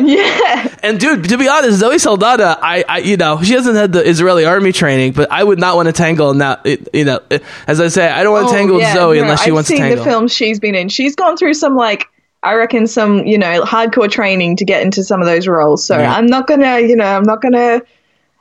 yeah. 0.03 0.75
And 0.83 0.99
dude, 0.99 1.29
to 1.29 1.37
be 1.37 1.47
honest, 1.47 1.79
Zoe 1.79 1.97
Saldana, 1.99 2.57
I, 2.61 2.83
I, 2.87 2.97
you 2.99 3.17
know, 3.17 3.41
she 3.43 3.53
hasn't 3.53 3.75
had 3.75 3.91
the 3.91 4.07
Israeli 4.07 4.45
army 4.45 4.71
training, 4.71 5.13
but 5.13 5.31
I 5.31 5.43
would 5.43 5.59
not 5.59 5.75
want 5.75 5.87
to 5.87 5.93
tangle 5.93 6.33
now. 6.33 6.57
You 6.93 7.05
know, 7.05 7.19
as 7.67 7.79
I 7.79 7.87
say, 7.89 8.09
I 8.09 8.23
don't 8.23 8.33
want 8.33 8.47
to 8.47 8.53
Oh, 8.53 8.57
tangle 8.57 8.75
with 8.77 8.83
yeah, 8.83 8.93
Zoe 8.95 9.17
no, 9.17 9.23
unless 9.23 9.43
she 9.43 9.49
I've 9.49 9.53
wants 9.53 9.69
to 9.69 9.75
seen 9.75 9.83
tangle. 9.83 10.03
the 10.03 10.09
films 10.09 10.33
she's 10.33 10.59
been 10.59 10.75
in. 10.75 10.89
She's 10.89 11.15
gone 11.15 11.37
through 11.37 11.53
some 11.53 11.75
like 11.75 12.07
I 12.41 12.55
reckon 12.55 12.87
some 12.87 13.25
you 13.27 13.37
know 13.37 13.61
hardcore 13.63 14.09
training 14.09 14.55
to 14.57 14.65
get 14.65 14.81
into 14.81 15.03
some 15.03 15.19
of 15.21 15.27
those 15.27 15.47
roles. 15.47 15.83
So 15.85 15.97
Yeah. 15.97 16.13
I'm 16.13 16.25
not 16.25 16.47
gonna 16.47 16.79
you 16.79 16.95
know 16.95 17.05
I'm 17.05 17.23
not 17.23 17.41
gonna 17.41 17.81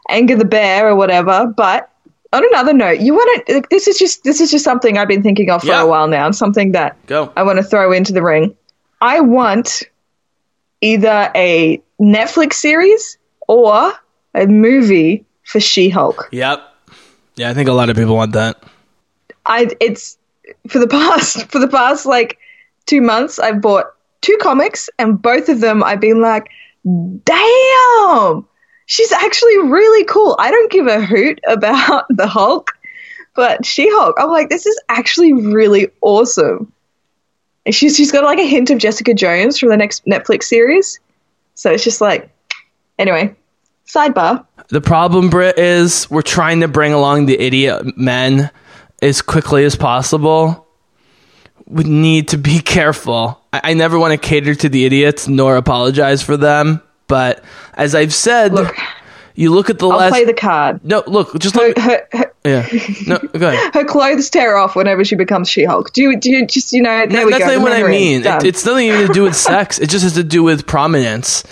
anger 0.08 0.36
the 0.36 0.44
bear 0.44 0.88
or 0.88 0.94
whatever. 0.96 1.52
But 1.54 1.90
on 2.32 2.44
another 2.44 2.72
note, 2.74 3.00
you 3.00 3.14
want 3.14 3.46
to? 3.46 3.62
This 3.70 3.88
is 3.88 3.98
just 3.98 4.22
this 4.24 4.40
is 4.40 4.50
just 4.50 4.64
something 4.64 4.98
I've 4.98 5.08
been 5.08 5.22
thinking 5.22 5.50
of 5.50 5.62
for 5.62 5.68
Yeah. 5.68 5.82
a 5.82 5.86
while 5.86 6.08
now, 6.08 6.26
and 6.26 6.34
something 6.36 6.72
that 6.72 6.96
Go. 7.06 7.32
I 7.36 7.42
want 7.42 7.58
to 7.58 7.62
throw 7.64 7.92
into 7.92 8.12
the 8.12 8.22
ring. 8.22 8.54
I 9.00 9.20
want 9.20 9.82
either 10.80 11.30
a 11.34 11.82
Netflix 12.00 12.54
series 12.54 13.16
or 13.48 13.92
a 14.34 14.46
movie 14.46 15.24
for 15.44 15.58
She-Hulk. 15.60 16.28
Yep. 16.32 16.60
Yeah, 17.36 17.50
I 17.50 17.54
think 17.54 17.68
a 17.68 17.72
lot 17.72 17.88
of 17.90 17.96
people 17.96 18.14
want 18.16 18.32
that. 18.32 18.62
I 19.46 19.68
it's 19.80 20.18
for 20.68 20.78
the 20.78 20.86
past 20.98 21.50
for 21.50 21.58
the 21.58 21.68
past 21.68 22.04
like 22.06 22.38
two 22.86 23.00
months 23.00 23.38
I've 23.38 23.60
bought 23.60 23.86
two 24.20 24.36
comics 24.42 24.90
and 24.98 25.20
both 25.20 25.48
of 25.48 25.60
them 25.60 25.82
I've 25.82 26.00
been 26.00 26.20
like, 26.20 26.48
damn, 26.84 28.46
she's 28.88 29.12
actually 29.12 29.58
really 29.58 30.04
cool. 30.06 30.34
I 30.38 30.50
don't 30.50 30.72
give 30.72 30.88
a 30.88 31.04
hoot 31.04 31.40
about 31.46 32.06
the 32.10 32.26
Hulk, 32.26 32.72
but 33.36 33.64
She 33.64 33.88
Hulk, 33.88 34.16
I'm 34.18 34.30
like, 34.30 34.48
this 34.48 34.66
is 34.66 34.80
actually 34.88 35.32
really 35.32 35.90
awesome. 36.00 36.72
And 37.64 37.74
she's 37.74 37.96
she's 37.96 38.10
got 38.10 38.24
like 38.24 38.38
a 38.38 38.46
hint 38.46 38.70
of 38.70 38.78
Jessica 38.78 39.14
Jones 39.14 39.58
from 39.58 39.68
the 39.68 39.76
next 39.76 40.04
Netflix 40.06 40.44
series. 40.44 40.98
So 41.54 41.70
it's 41.70 41.84
just 41.84 42.00
like 42.00 42.30
anyway, 42.98 43.36
sidebar. 43.86 44.44
The 44.68 44.80
problem, 44.80 45.28
Britt, 45.30 45.58
is 45.58 46.10
we're 46.10 46.22
trying 46.22 46.60
to 46.60 46.68
bring 46.68 46.92
along 46.92 47.26
the 47.26 47.38
idiot 47.38 47.96
men 47.96 48.50
as 49.02 49.22
quickly 49.22 49.64
as 49.64 49.76
possible. 49.76 50.66
We 51.66 51.84
need 51.84 52.28
to 52.28 52.38
be 52.38 52.60
careful. 52.64 53.38
I, 53.52 53.60
I 53.64 53.74
never 53.74 53.98
want 53.98 54.12
to 54.12 54.28
cater 54.28 54.54
to 54.54 54.68
the 54.70 54.86
idiots 54.86 55.28
nor 55.28 55.56
apologize 55.56 56.22
for 56.22 56.38
them. 56.38 56.80
But 57.08 57.42
as 57.74 57.94
I've 57.96 58.14
said, 58.14 58.52
Look, 58.54 58.76
you 59.34 59.50
look 59.52 59.70
at 59.70 59.78
the 59.78 59.88
I'll 59.88 59.98
last. 59.98 60.10
play 60.10 60.24
the 60.24 60.32
card. 60.34 60.84
no, 60.84 61.02
look, 61.06 61.38
just 61.38 61.54
Her, 61.56 61.68
look. 61.68 61.78
her, 61.78 62.08
her, 62.12 62.32
yeah, 62.44 62.66
no, 63.06 63.18
go 63.18 63.48
ahead. 63.48 63.70
her 63.74 63.84
clothes 63.84 64.30
tear 64.30 64.56
off 64.56 64.74
whenever 64.76 65.04
she 65.04 65.16
becomes 65.16 65.48
She-Hulk. 65.48 65.92
Do 65.92 66.02
you, 66.02 66.16
do 66.20 66.30
you 66.30 66.46
just 66.46 66.72
you 66.72 66.82
know? 66.82 67.06
There 67.06 67.20
No, 67.20 67.26
we 67.26 67.32
that's 67.32 67.44
not 67.44 67.60
what 67.62 67.72
I 67.72 67.76
men 67.76 67.82
are 67.84 67.88
in. 67.88 67.90
mean. 67.92 68.26
It, 68.26 68.44
it's 68.44 68.64
nothing 68.64 68.86
even 68.88 69.06
to 69.08 69.12
do 69.12 69.22
with 69.22 69.36
sex. 69.50 69.78
It 69.78 69.90
just 69.90 70.02
has 70.04 70.14
to 70.14 70.24
do 70.24 70.42
with 70.42 70.66
prominence. 70.66 71.44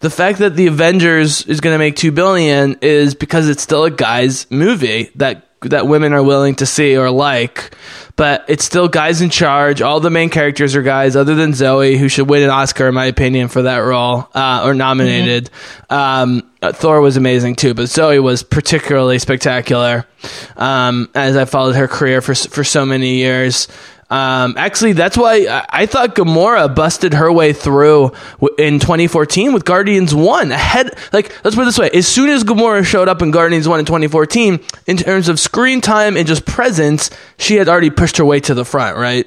The 0.00 0.10
fact 0.10 0.38
that 0.40 0.54
the 0.56 0.66
Avengers 0.66 1.46
is 1.46 1.60
going 1.60 1.74
to 1.74 1.78
make 1.78 1.96
two 1.96 2.12
billion 2.12 2.76
is 2.82 3.14
because 3.14 3.48
it's 3.48 3.62
still 3.62 3.84
a 3.84 3.90
guys' 3.90 4.46
movie 4.50 5.10
that 5.16 5.46
that 5.62 5.86
women 5.86 6.12
are 6.12 6.22
willing 6.22 6.54
to 6.56 6.66
see 6.66 6.96
or 6.96 7.10
like. 7.10 7.74
But 8.16 8.44
it's 8.46 8.64
still 8.64 8.86
guys 8.86 9.20
in 9.20 9.30
charge. 9.30 9.82
All 9.82 9.98
the 9.98 10.10
main 10.10 10.30
characters 10.30 10.76
are 10.76 10.82
guys, 10.82 11.16
other 11.16 11.34
than 11.34 11.52
Zoe, 11.52 11.96
who 11.96 12.08
should 12.08 12.30
win 12.30 12.44
an 12.44 12.50
Oscar, 12.50 12.86
in 12.86 12.94
my 12.94 13.06
opinion, 13.06 13.48
for 13.48 13.62
that 13.62 13.78
role 13.78 14.28
uh, 14.34 14.62
or 14.64 14.72
nominated. 14.72 15.50
Um, 15.90 16.48
uh, 16.62 16.72
Thor 16.72 17.00
was 17.00 17.16
amazing 17.16 17.56
too, 17.56 17.74
but 17.74 17.88
Zoe 17.88 18.20
was 18.20 18.44
particularly 18.44 19.18
spectacular. 19.18 20.06
Um, 20.56 21.10
as 21.14 21.36
I 21.36 21.44
followed 21.44 21.74
her 21.74 21.88
career 21.88 22.20
for 22.22 22.34
for 22.34 22.62
so 22.62 22.86
many 22.86 23.16
years. 23.16 23.68
Um, 24.10 24.54
actually, 24.56 24.92
that's 24.92 25.16
why 25.16 25.46
I, 25.48 25.66
I 25.82 25.86
thought 25.86 26.14
Gamora 26.14 26.72
busted 26.74 27.14
her 27.14 27.32
way 27.32 27.52
through 27.52 28.12
w- 28.40 28.54
in 28.58 28.78
2014 28.78 29.52
with 29.52 29.64
Guardians 29.64 30.14
1 30.14 30.52
ahead. 30.52 30.96
Like, 31.12 31.32
let's 31.44 31.56
put 31.56 31.62
it 31.62 31.66
this 31.66 31.78
way. 31.78 31.90
As 31.92 32.06
soon 32.06 32.28
as 32.30 32.44
Gamora 32.44 32.84
showed 32.84 33.08
up 33.08 33.22
in 33.22 33.30
Guardians 33.30 33.66
1 33.66 33.80
in 33.80 33.86
2014, 33.86 34.60
in 34.86 34.96
terms 34.96 35.28
of 35.28 35.40
screen 35.40 35.80
time 35.80 36.16
and 36.16 36.26
just 36.26 36.44
presence, 36.44 37.10
she 37.38 37.56
had 37.56 37.68
already 37.68 37.90
pushed 37.90 38.18
her 38.18 38.24
way 38.24 38.40
to 38.40 38.54
the 38.54 38.64
front, 38.64 38.96
right? 38.96 39.26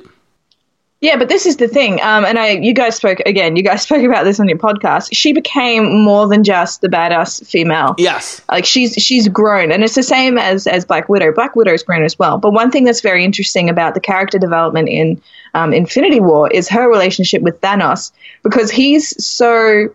Yeah, 1.00 1.16
but 1.16 1.30
this 1.30 1.45
is 1.45 1.58
the 1.58 1.68
thing. 1.68 2.02
Um, 2.02 2.26
and 2.26 2.39
I, 2.39 2.52
you 2.52 2.74
guys 2.74 2.95
spoke 2.95 3.20
again. 3.22 3.56
You 3.56 3.62
guys 3.62 3.82
spoke 3.84 4.04
about 4.04 4.24
this 4.24 4.39
on 4.39 4.50
your 4.50 4.58
podcast. 4.58 5.10
She 5.14 5.32
became 5.32 6.02
more 6.02 6.28
than 6.28 6.43
just 6.43 6.82
the 6.82 6.88
badass 6.88 7.45
female. 7.48 7.93
Yes. 7.98 8.41
Like 8.50 8.66
she's 8.66 8.93
she's 8.93 9.28
grown, 9.28 9.72
and 9.72 9.84
it's 9.84 9.95
the 9.95 10.04
same 10.04 10.38
as 10.38 10.66
as 10.66 10.86
Black 10.86 11.08
Widow. 11.08 11.32
Black 11.34 11.56
Widow's 11.56 11.84
grown 11.84 12.04
as 12.04 12.18
well. 12.18 12.38
But 12.38 12.52
one 12.52 12.72
thing 12.72 12.84
that's 12.84 13.02
very 13.02 13.24
interesting 13.24 13.70
about 13.70 13.93
the 13.93 14.00
character 14.00 14.39
development 14.39 14.89
in 14.89 15.22
um, 15.54 15.74
Infinity 15.74 16.20
War 16.20 16.50
is 16.50 16.68
her 16.70 16.89
relationship 16.89 17.41
with 17.41 17.62
Thanos, 17.62 18.12
because 18.43 18.72
he's 18.72 19.24
so 19.24 19.93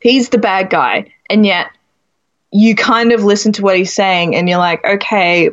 he's 0.00 0.28
the 0.28 0.38
bad 0.38 0.68
guy, 0.68 1.12
and 1.30 1.46
yet 1.46 1.70
you 2.50 2.74
kind 2.74 3.12
of 3.12 3.24
listen 3.24 3.52
to 3.52 3.62
what 3.62 3.78
he's 3.78 3.94
saying, 3.94 4.36
and 4.36 4.46
you're 4.48 4.58
like, 4.58 4.84
okay, 4.84 5.50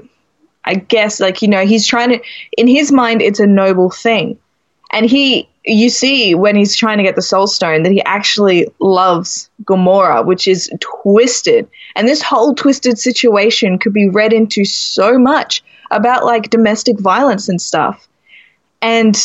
I 0.65 0.75
guess 0.75 1.19
like 1.19 1.41
you 1.41 1.47
know 1.47 1.65
he's 1.65 1.85
trying 1.85 2.09
to 2.09 2.21
in 2.57 2.67
his 2.67 2.91
mind 2.91 3.21
it's 3.21 3.39
a 3.39 3.47
noble 3.47 3.89
thing, 3.89 4.37
and 4.91 5.05
he 5.05 5.47
you 5.65 5.89
see 5.89 6.35
when 6.35 6.55
he's 6.55 6.75
trying 6.75 6.97
to 6.97 7.03
get 7.03 7.15
the 7.15 7.21
Soul 7.21 7.47
Stone 7.47 7.83
that 7.83 7.91
he 7.91 8.03
actually 8.03 8.67
loves 8.79 9.49
Gamora, 9.63 10.25
which 10.25 10.47
is 10.47 10.71
twisted, 10.79 11.67
and 11.95 12.07
this 12.07 12.21
whole 12.21 12.53
twisted 12.53 12.99
situation 12.99 13.79
could 13.79 13.93
be 13.93 14.09
read 14.09 14.33
into 14.33 14.65
so 14.65 15.17
much 15.17 15.63
about 15.91 16.25
like 16.25 16.49
domestic 16.49 16.99
violence 16.99 17.49
and 17.49 17.61
stuff, 17.61 18.07
and 18.81 19.15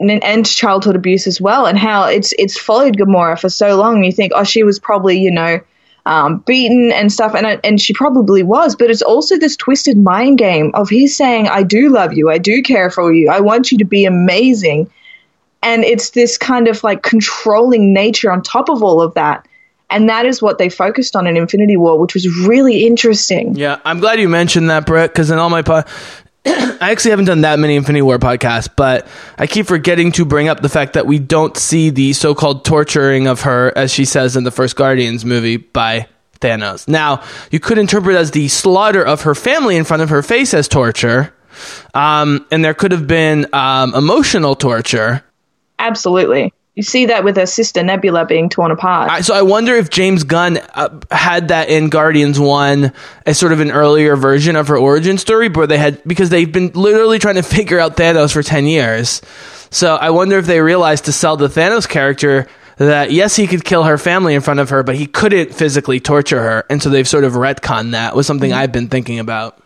and 0.00 0.44
childhood 0.46 0.96
abuse 0.96 1.26
as 1.26 1.40
well, 1.40 1.66
and 1.66 1.78
how 1.78 2.04
it's 2.04 2.32
it's 2.38 2.58
followed 2.58 2.96
Gamora 2.96 3.40
for 3.40 3.48
so 3.48 3.76
long. 3.76 4.02
You 4.04 4.12
think, 4.12 4.32
oh, 4.34 4.44
she 4.44 4.62
was 4.62 4.78
probably 4.78 5.18
you 5.18 5.30
know 5.30 5.60
um, 6.06 6.38
beaten 6.38 6.92
and 6.92 7.12
stuff, 7.12 7.34
and 7.34 7.60
and 7.64 7.80
she 7.80 7.92
probably 7.92 8.42
was. 8.42 8.76
But 8.76 8.90
it's 8.90 9.02
also 9.02 9.38
this 9.38 9.56
twisted 9.56 9.98
mind 9.98 10.38
game 10.38 10.72
of 10.74 10.88
he's 10.88 11.16
saying, 11.16 11.48
"I 11.48 11.62
do 11.62 11.90
love 11.90 12.12
you, 12.12 12.30
I 12.30 12.38
do 12.38 12.62
care 12.62 12.90
for 12.90 13.12
you, 13.12 13.30
I 13.30 13.40
want 13.40 13.70
you 13.72 13.78
to 13.78 13.84
be 13.84 14.04
amazing," 14.04 14.90
and 15.62 15.84
it's 15.84 16.10
this 16.10 16.36
kind 16.36 16.68
of 16.68 16.82
like 16.82 17.02
controlling 17.02 17.92
nature 17.92 18.30
on 18.30 18.42
top 18.42 18.68
of 18.68 18.82
all 18.82 19.00
of 19.00 19.14
that. 19.14 19.46
And 19.90 20.08
that 20.08 20.24
is 20.24 20.40
what 20.40 20.56
they 20.56 20.70
focused 20.70 21.14
on 21.14 21.26
in 21.26 21.36
Infinity 21.36 21.76
War, 21.76 21.98
which 21.98 22.14
was 22.14 22.26
really 22.46 22.86
interesting. 22.86 23.54
Yeah, 23.54 23.78
I'm 23.84 24.00
glad 24.00 24.20
you 24.20 24.28
mentioned 24.28 24.70
that, 24.70 24.86
Britt, 24.86 25.12
because 25.12 25.30
in 25.30 25.38
all 25.38 25.50
my 25.50 25.60
po- 25.60 25.84
I 26.46 26.90
actually 26.90 27.12
haven't 27.12 27.26
done 27.26 27.42
that 27.42 27.58
many 27.58 27.76
Infinity 27.76 28.02
War 28.02 28.18
podcasts, 28.18 28.68
but 28.74 29.06
I 29.38 29.46
keep 29.46 29.66
forgetting 29.66 30.10
to 30.12 30.24
bring 30.24 30.48
up 30.48 30.60
the 30.60 30.68
fact 30.68 30.94
that 30.94 31.06
we 31.06 31.20
don't 31.20 31.56
see 31.56 31.90
the 31.90 32.12
so-called 32.12 32.64
torturing 32.64 33.28
of 33.28 33.42
her, 33.42 33.72
as 33.76 33.92
she 33.92 34.04
says 34.04 34.36
in 34.36 34.42
the 34.42 34.50
first 34.50 34.74
Guardians 34.74 35.24
movie, 35.24 35.56
by 35.56 36.08
Thanos. 36.40 36.88
Now, 36.88 37.22
you 37.52 37.60
could 37.60 37.78
interpret 37.78 38.16
as 38.16 38.32
the 38.32 38.48
slaughter 38.48 39.04
of 39.04 39.22
her 39.22 39.36
family 39.36 39.76
in 39.76 39.84
front 39.84 40.02
of 40.02 40.10
her 40.10 40.22
face 40.22 40.52
as 40.52 40.66
torture, 40.66 41.32
um, 41.94 42.44
and 42.50 42.64
there 42.64 42.74
could 42.74 42.90
have 42.90 43.06
been 43.06 43.46
um, 43.52 43.94
emotional 43.94 44.56
torture. 44.56 45.24
Absolutely. 45.78 46.52
You 46.74 46.82
see 46.82 47.06
that 47.06 47.22
with 47.22 47.36
her 47.36 47.44
sister 47.44 47.82
Nebula 47.82 48.24
being 48.24 48.48
torn 48.48 48.70
apart. 48.70 49.10
I, 49.10 49.20
so 49.20 49.34
I 49.34 49.42
wonder 49.42 49.74
if 49.74 49.90
James 49.90 50.24
Gunn 50.24 50.56
uh, 50.56 51.00
had 51.10 51.48
that 51.48 51.68
in 51.68 51.90
Guardians 51.90 52.40
One 52.40 52.94
as 53.26 53.38
sort 53.38 53.52
of 53.52 53.60
an 53.60 53.70
earlier 53.70 54.16
version 54.16 54.56
of 54.56 54.68
her 54.68 54.78
origin 54.78 55.18
story, 55.18 55.50
where 55.50 55.66
they 55.66 55.76
had 55.76 56.02
because 56.04 56.30
they've 56.30 56.50
been 56.50 56.70
literally 56.72 57.18
trying 57.18 57.34
to 57.34 57.42
figure 57.42 57.78
out 57.78 57.96
Thanos 57.98 58.32
for 58.32 58.42
ten 58.42 58.66
years. 58.66 59.20
So 59.70 59.96
I 59.96 60.10
wonder 60.10 60.38
if 60.38 60.46
they 60.46 60.60
realized 60.60 61.04
to 61.06 61.12
sell 61.12 61.36
the 61.36 61.48
Thanos 61.48 61.86
character 61.86 62.48
that 62.78 63.12
yes, 63.12 63.36
he 63.36 63.46
could 63.46 63.64
kill 63.64 63.84
her 63.84 63.98
family 63.98 64.34
in 64.34 64.40
front 64.40 64.60
of 64.60 64.70
her, 64.70 64.82
but 64.82 64.94
he 64.94 65.06
couldn't 65.06 65.54
physically 65.54 66.00
torture 66.00 66.40
her, 66.40 66.64
and 66.70 66.82
so 66.82 66.88
they've 66.88 67.08
sort 67.08 67.24
of 67.24 67.34
retconned 67.34 67.90
that. 67.92 68.16
Was 68.16 68.26
something 68.26 68.50
I've 68.50 68.72
been 68.72 68.88
thinking 68.88 69.18
about. 69.18 69.62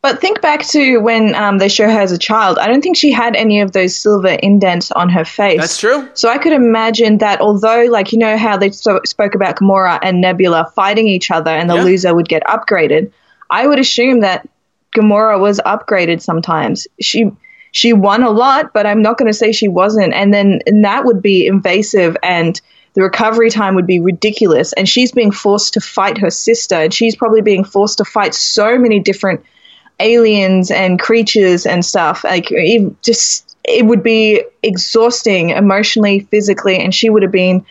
But 0.00 0.20
think 0.20 0.40
back 0.40 0.64
to 0.68 0.98
when 0.98 1.34
um, 1.34 1.58
they 1.58 1.68
show 1.68 1.86
her 1.90 1.98
as 2.00 2.12
a 2.12 2.18
child. 2.18 2.56
I 2.58 2.68
don't 2.68 2.80
think 2.82 2.96
she 2.96 3.10
had 3.10 3.34
any 3.34 3.60
of 3.60 3.72
those 3.72 3.96
silver 3.96 4.28
indents 4.28 4.92
on 4.92 5.08
her 5.08 5.24
face. 5.24 5.60
That's 5.60 5.78
true. 5.78 6.08
So 6.14 6.28
I 6.28 6.38
could 6.38 6.52
imagine 6.52 7.18
that 7.18 7.40
although, 7.40 7.84
like, 7.90 8.12
you 8.12 8.18
know 8.18 8.36
how 8.36 8.56
they 8.56 8.70
so- 8.70 9.00
spoke 9.04 9.34
about 9.34 9.56
Gamora 9.56 9.98
and 10.02 10.20
Nebula 10.20 10.70
fighting 10.76 11.08
each 11.08 11.32
other 11.32 11.50
and 11.50 11.68
the 11.68 11.74
Yeah. 11.74 11.82
loser 11.82 12.14
would 12.14 12.28
get 12.28 12.44
upgraded, 12.44 13.10
I 13.50 13.66
would 13.66 13.80
assume 13.80 14.20
that 14.20 14.48
Gamora 14.96 15.40
was 15.40 15.60
upgraded 15.66 16.22
sometimes. 16.22 16.86
She 17.00 17.30
she 17.72 17.92
won 17.92 18.22
a 18.22 18.30
lot, 18.30 18.72
but 18.72 18.86
I'm 18.86 19.02
not 19.02 19.18
going 19.18 19.30
to 19.30 19.36
say 19.36 19.52
she 19.52 19.68
wasn't. 19.68 20.14
And 20.14 20.32
then 20.32 20.60
and 20.66 20.84
that 20.84 21.04
would 21.04 21.20
be 21.20 21.46
invasive 21.46 22.16
and 22.22 22.58
the 22.94 23.02
recovery 23.02 23.50
time 23.50 23.74
would 23.74 23.86
be 23.86 24.00
ridiculous. 24.00 24.72
And 24.72 24.88
she's 24.88 25.12
being 25.12 25.30
forced 25.32 25.74
to 25.74 25.80
fight 25.80 26.18
her 26.18 26.30
sister, 26.30 26.76
and 26.76 26.94
she's 26.94 27.14
probably 27.16 27.42
being 27.42 27.64
forced 27.64 27.98
to 27.98 28.04
fight 28.04 28.34
so 28.34 28.78
many 28.78 29.00
different 29.00 29.44
aliens 30.00 30.70
and 30.70 30.98
creatures 31.00 31.66
and 31.66 31.84
stuff. 31.84 32.24
Like 32.24 32.50
it 32.50 33.02
just 33.02 33.56
it 33.64 33.84
would 33.86 34.02
be 34.02 34.42
exhausting 34.62 35.50
emotionally, 35.50 36.20
physically, 36.20 36.78
and 36.78 36.94
she 36.94 37.10
would 37.10 37.22
have 37.22 37.32
been 37.32 37.64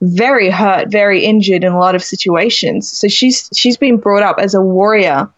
very 0.00 0.50
hurt, 0.50 0.88
very 0.90 1.24
injured 1.24 1.62
in 1.64 1.72
a 1.72 1.78
lot 1.78 1.94
of 1.94 2.02
situations. 2.02 2.90
So 2.90 3.08
she's 3.08 3.48
she's 3.54 3.76
been 3.76 3.96
brought 3.98 4.22
up 4.22 4.38
as 4.38 4.54
a 4.54 4.60
warrior 4.60 5.28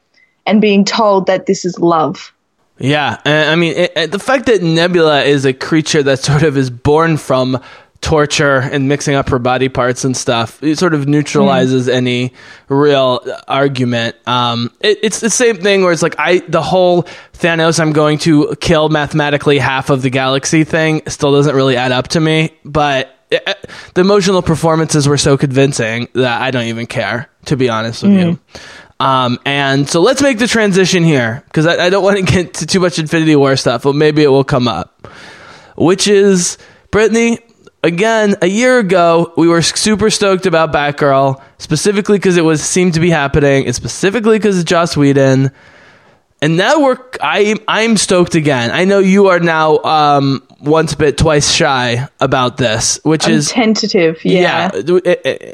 and 0.46 0.60
being 0.60 0.84
told 0.84 1.26
that 1.26 1.46
this 1.46 1.64
is 1.64 1.78
love. 1.78 2.32
Yeah, 2.78 3.20
I 3.24 3.54
mean 3.56 3.74
it, 3.76 3.92
it- 3.96 4.10
the 4.12 4.18
fact 4.18 4.46
that 4.46 4.62
Nebula 4.62 5.22
is 5.22 5.44
a 5.44 5.52
creature 5.52 6.02
that 6.02 6.18
sort 6.20 6.42
of 6.42 6.56
is 6.56 6.70
born 6.70 7.16
from 7.16 7.60
torture 8.00 8.56
and 8.58 8.88
mixing 8.88 9.14
up 9.14 9.30
her 9.30 9.38
body 9.38 9.68
parts 9.68 10.04
and 10.04 10.16
stuff. 10.16 10.62
It 10.62 10.78
sort 10.78 10.92
of 10.94 11.08
neutralizes 11.08 11.88
any 11.88 12.32
real 12.68 13.20
argument. 13.48 14.16
Um, 14.26 14.70
it, 14.80 14.98
it's 15.02 15.20
the 15.20 15.30
same 15.30 15.56
thing 15.56 15.82
where 15.82 15.92
it's 15.92 16.02
like 16.02 16.16
I 16.18 16.40
the 16.40 16.62
whole 16.62 17.04
Thanos 17.32 17.80
I'm 17.80 17.92
going 17.92 18.18
to 18.18 18.54
kill 18.60 18.88
mathematically 18.90 19.58
half 19.58 19.88
of 19.90 20.02
the 20.02 20.10
galaxy 20.10 20.64
thing 20.64 21.02
still 21.08 21.32
doesn't 21.32 21.54
really 21.56 21.76
add 21.76 21.92
up 21.92 22.08
to 22.08 22.20
me, 22.20 22.50
but. 22.64 23.06
it- 23.06 23.14
the 23.94 24.00
emotional 24.00 24.42
performances 24.42 25.08
were 25.08 25.16
so 25.16 25.36
convincing 25.36 26.06
that 26.12 26.40
I 26.42 26.50
don't 26.52 26.64
even 26.66 26.86
care, 26.86 27.28
to 27.46 27.56
be 27.56 27.68
honest 27.68 28.02
with 28.04 28.12
you. 28.12 28.38
Um, 29.00 29.38
and 29.44 29.88
so 29.88 30.00
let's 30.02 30.22
make 30.22 30.38
the 30.38 30.46
transition 30.46 31.02
here 31.02 31.42
because 31.46 31.66
I, 31.66 31.86
I 31.86 31.90
don't 31.90 32.04
want 32.04 32.18
to 32.18 32.22
get 32.32 32.54
to 32.54 32.66
too 32.66 32.78
much 32.80 32.98
Infinity 33.00 33.34
War 33.34 33.56
stuff, 33.56 33.82
but 33.84 33.94
maybe 33.96 34.22
it 34.22 34.28
will 34.28 34.44
come 34.44 34.68
up. 34.68 35.08
Which 35.76 36.06
is 36.06 36.58
Brittany. 36.92 37.40
Again, 37.84 38.36
a 38.40 38.46
year 38.46 38.78
ago, 38.78 39.34
we 39.36 39.46
were 39.46 39.60
super 39.60 40.08
stoked 40.08 40.46
about 40.46 40.72
Batgirl, 40.72 41.42
specifically 41.58 42.16
because 42.16 42.38
it 42.38 42.44
was 42.44 42.62
seemed 42.62 42.94
to 42.94 43.00
be 43.00 43.10
happening, 43.10 43.66
and 43.66 43.74
specifically 43.74 44.38
because 44.38 44.58
of 44.58 44.64
Joss 44.64 44.96
Whedon. 44.96 45.50
And 46.40 46.56
now 46.56 46.80
we're 46.80 46.96
I 47.20 47.56
I'm 47.68 47.98
stoked 47.98 48.36
again. 48.36 48.70
I 48.70 48.86
know 48.86 49.00
you 49.00 49.26
are 49.26 49.38
now 49.38 49.82
um, 49.82 50.42
once 50.62 50.94
bit 50.94 51.18
twice 51.18 51.52
shy 51.52 52.08
about 52.20 52.56
this, 52.56 53.00
which 53.02 53.26
I'm 53.26 53.34
is 53.34 53.50
tentative. 53.50 54.24
Yeah. 54.24 54.70
yeah, 54.72 54.80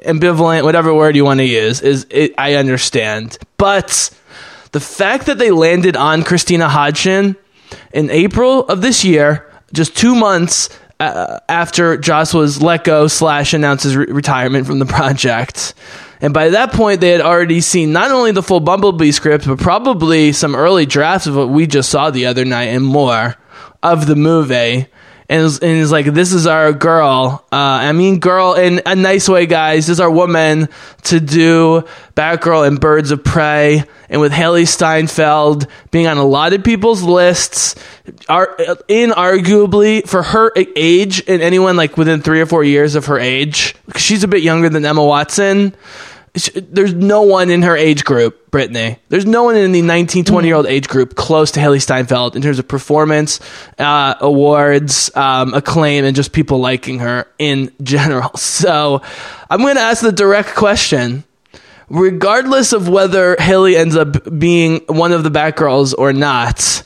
ambivalent, 0.07 0.63
whatever 0.63 0.95
word 0.95 1.17
you 1.17 1.25
want 1.25 1.39
to 1.41 1.47
use, 1.47 1.81
is 1.81 2.07
it, 2.11 2.33
I 2.39 2.55
understand. 2.55 3.39
But 3.57 4.09
the 4.71 4.79
fact 4.79 5.27
that 5.27 5.39
they 5.39 5.51
landed 5.51 5.97
on 5.97 6.23
Christina 6.23 6.69
Hodson 6.69 7.35
in 7.93 8.09
April 8.09 8.69
of 8.69 8.83
this 8.83 9.05
year, 9.05 9.51
just 9.73 9.97
two 9.97 10.15
months 10.15 10.69
uh, 11.01 11.41
after 11.49 11.97
Joss 11.97 12.35
was 12.35 12.63
let 12.63 12.85
go 12.85 13.09
slash 13.09 13.55
announced 13.55 13.85
his 13.85 13.97
re- 13.97 14.07
retirement 14.07 14.67
from 14.67 14.79
the 14.79 14.87
project. 14.87 15.75
And 16.21 16.35
by 16.35 16.51
that 16.51 16.73
point, 16.73 17.01
they 17.01 17.11
had 17.11 17.23
already 17.23 17.63
seen 17.63 17.93
not 17.93 18.11
only 18.11 18.33
the 18.33 18.43
full 18.43 18.61
Bumblebee 18.61 19.11
script, 19.11 19.47
but 19.47 19.59
probably 19.59 20.33
some 20.33 20.55
early 20.55 20.85
drafts 20.85 21.27
of 21.27 21.35
what 21.35 21.49
we 21.49 21.67
just 21.67 21.89
saw 21.89 22.11
the 22.11 22.27
other 22.27 22.45
night 22.45 22.67
and 22.67 22.85
more 22.85 23.37
of 23.83 24.07
the 24.07 24.17
movie 24.17 24.87
and 25.31 25.47
it's, 25.47 25.59
and 25.61 25.81
it's 25.81 25.93
like 25.93 26.07
this 26.07 26.33
is 26.33 26.49
our 26.49 26.73
girl. 26.73 27.47
Uh, 27.53 27.57
I 27.57 27.93
mean, 27.93 28.19
girl 28.19 28.55
in 28.55 28.83
a 28.85 28.97
nice 28.97 29.29
way, 29.29 29.47
guys. 29.47 29.87
This 29.87 29.95
is 29.95 30.01
our 30.01 30.11
woman 30.11 30.69
to 31.05 31.21
do 31.21 31.85
Batgirl 32.17 32.67
and 32.67 32.81
Birds 32.81 33.13
of 33.13 33.23
Prey, 33.23 33.85
and 34.09 34.21
with 34.21 34.33
Hailee 34.33 34.67
Steinfeld 34.67 35.69
being 35.93 36.09
on 36.09 36.17
a 36.19 36.25
lot 36.25 36.53
of 36.53 36.65
people's 36.65 37.05
lists, 37.05 37.77
are 38.29 38.57
inarguably 38.89 40.07
for 40.07 40.25
her 40.25 40.53
age 40.57 41.23
and 41.29 41.41
anyone 41.43 41.77
like 41.77 41.97
within 41.97 42.23
three 42.23 42.41
or 42.41 42.47
four 42.47 42.65
years 42.65 42.97
of 42.97 43.07
her 43.07 43.19
age, 43.21 43.77
she's 43.97 44.25
a 44.25 44.29
bit 44.29 44.43
younger 44.43 44.69
than 44.69 44.85
Emma 44.85 45.05
Watson 45.05 45.77
there's 46.33 46.95
no 46.95 47.23
one 47.23 47.51
in 47.51 47.63
her 47.63 47.77
age 47.77 48.05
group, 48.05 48.51
Brittany. 48.51 48.99
There's 49.09 49.27
no 49.27 49.43
one 49.45 49.57
in 49.57 49.73
the 49.73 49.83
19, 49.83 50.25
20 50.25 50.47
year 50.47 50.57
old 50.57 50.67
age 50.67 50.89
group 50.89 51.17
close 51.17 51.51
to 51.53 51.61
Hailee 51.61 51.83
Steinfeld 51.83 52.37
in 52.37 52.43
terms 52.43 52.59
of 52.59 52.69
performance, 52.69 53.41
uh, 53.79 54.15
awards, 54.21 55.15
um, 55.17 55.55
acclaim, 55.55 56.05
and 56.05 56.15
just 56.15 56.33
people 56.33 56.61
liking 56.61 57.01
her 57.01 57.27
in 57.39 57.73
general. 57.83 58.37
So 58.37 59.03
I'm 59.49 59.61
going 59.61 59.75
to 59.75 59.83
ask 59.83 60.03
the 60.03 60.13
direct 60.13 60.55
question. 60.55 61.25
Regardless 61.89 62.73
of 62.73 62.89
whether 62.89 63.35
Hailee 63.35 63.75
ends 63.75 63.97
up 63.97 64.39
being 64.39 64.83
one 64.87 65.11
of 65.11 65.25
the 65.25 65.31
Batgirls 65.31 65.93
or 65.99 66.13
not, 66.13 66.85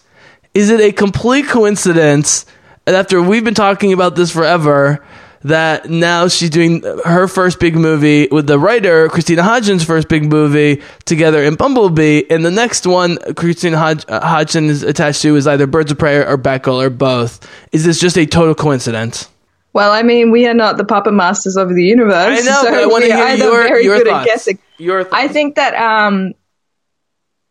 is 0.54 0.70
it 0.70 0.80
a 0.80 0.92
complete 0.92 1.46
coincidence 1.46 2.46
that 2.86 2.94
after 2.94 3.20
we've 3.20 3.44
been 3.44 3.52
talking 3.52 3.92
about 3.92 4.16
this 4.16 4.30
forever, 4.30 5.04
that 5.44 5.90
now 5.90 6.26
she's 6.28 6.50
doing 6.50 6.82
her 7.04 7.28
first 7.28 7.60
big 7.60 7.76
movie 7.76 8.28
with 8.30 8.46
the 8.46 8.58
writer 8.58 9.08
Christina 9.08 9.42
Hodson's 9.42 9.84
first 9.84 10.08
big 10.08 10.28
movie 10.30 10.82
together 11.04 11.42
in 11.44 11.54
Bumblebee, 11.54 12.24
and 12.30 12.44
the 12.44 12.50
next 12.50 12.86
one 12.86 13.18
Christina 13.34 13.76
Hodg- 13.76 14.04
uh, 14.08 14.26
Hodson 14.26 14.64
is 14.66 14.82
attached 14.82 15.22
to 15.22 15.36
is 15.36 15.46
either 15.46 15.66
Birds 15.66 15.92
of 15.92 15.98
Prey 15.98 16.16
or 16.16 16.38
Batgirl 16.38 16.82
or 16.82 16.90
both. 16.90 17.48
Is 17.72 17.84
this 17.84 18.00
just 18.00 18.16
a 18.16 18.26
total 18.26 18.54
coincidence? 18.54 19.28
Well, 19.74 19.90
I 19.90 20.02
mean, 20.02 20.30
we 20.30 20.46
are 20.46 20.54
not 20.54 20.76
the 20.76 20.84
puppet 20.84 21.14
masters 21.14 21.56
of 21.56 21.68
the 21.68 21.82
universe. 21.82 22.14
I 22.14 22.36
know, 22.36 22.62
so 22.62 22.70
but 22.70 22.74
I 22.74 22.86
want 22.86 23.04
to 23.04 23.12
hear 23.12 23.34
your, 23.34 23.62
very 23.64 23.84
your 23.84 23.98
good 23.98 24.06
thoughts. 24.06 24.22
at 24.22 24.26
guessing. 24.26 24.58
Your 24.78 25.02
thoughts. 25.02 25.14
I 25.14 25.28
think 25.28 25.56
that 25.56 25.74
um, 25.74 26.32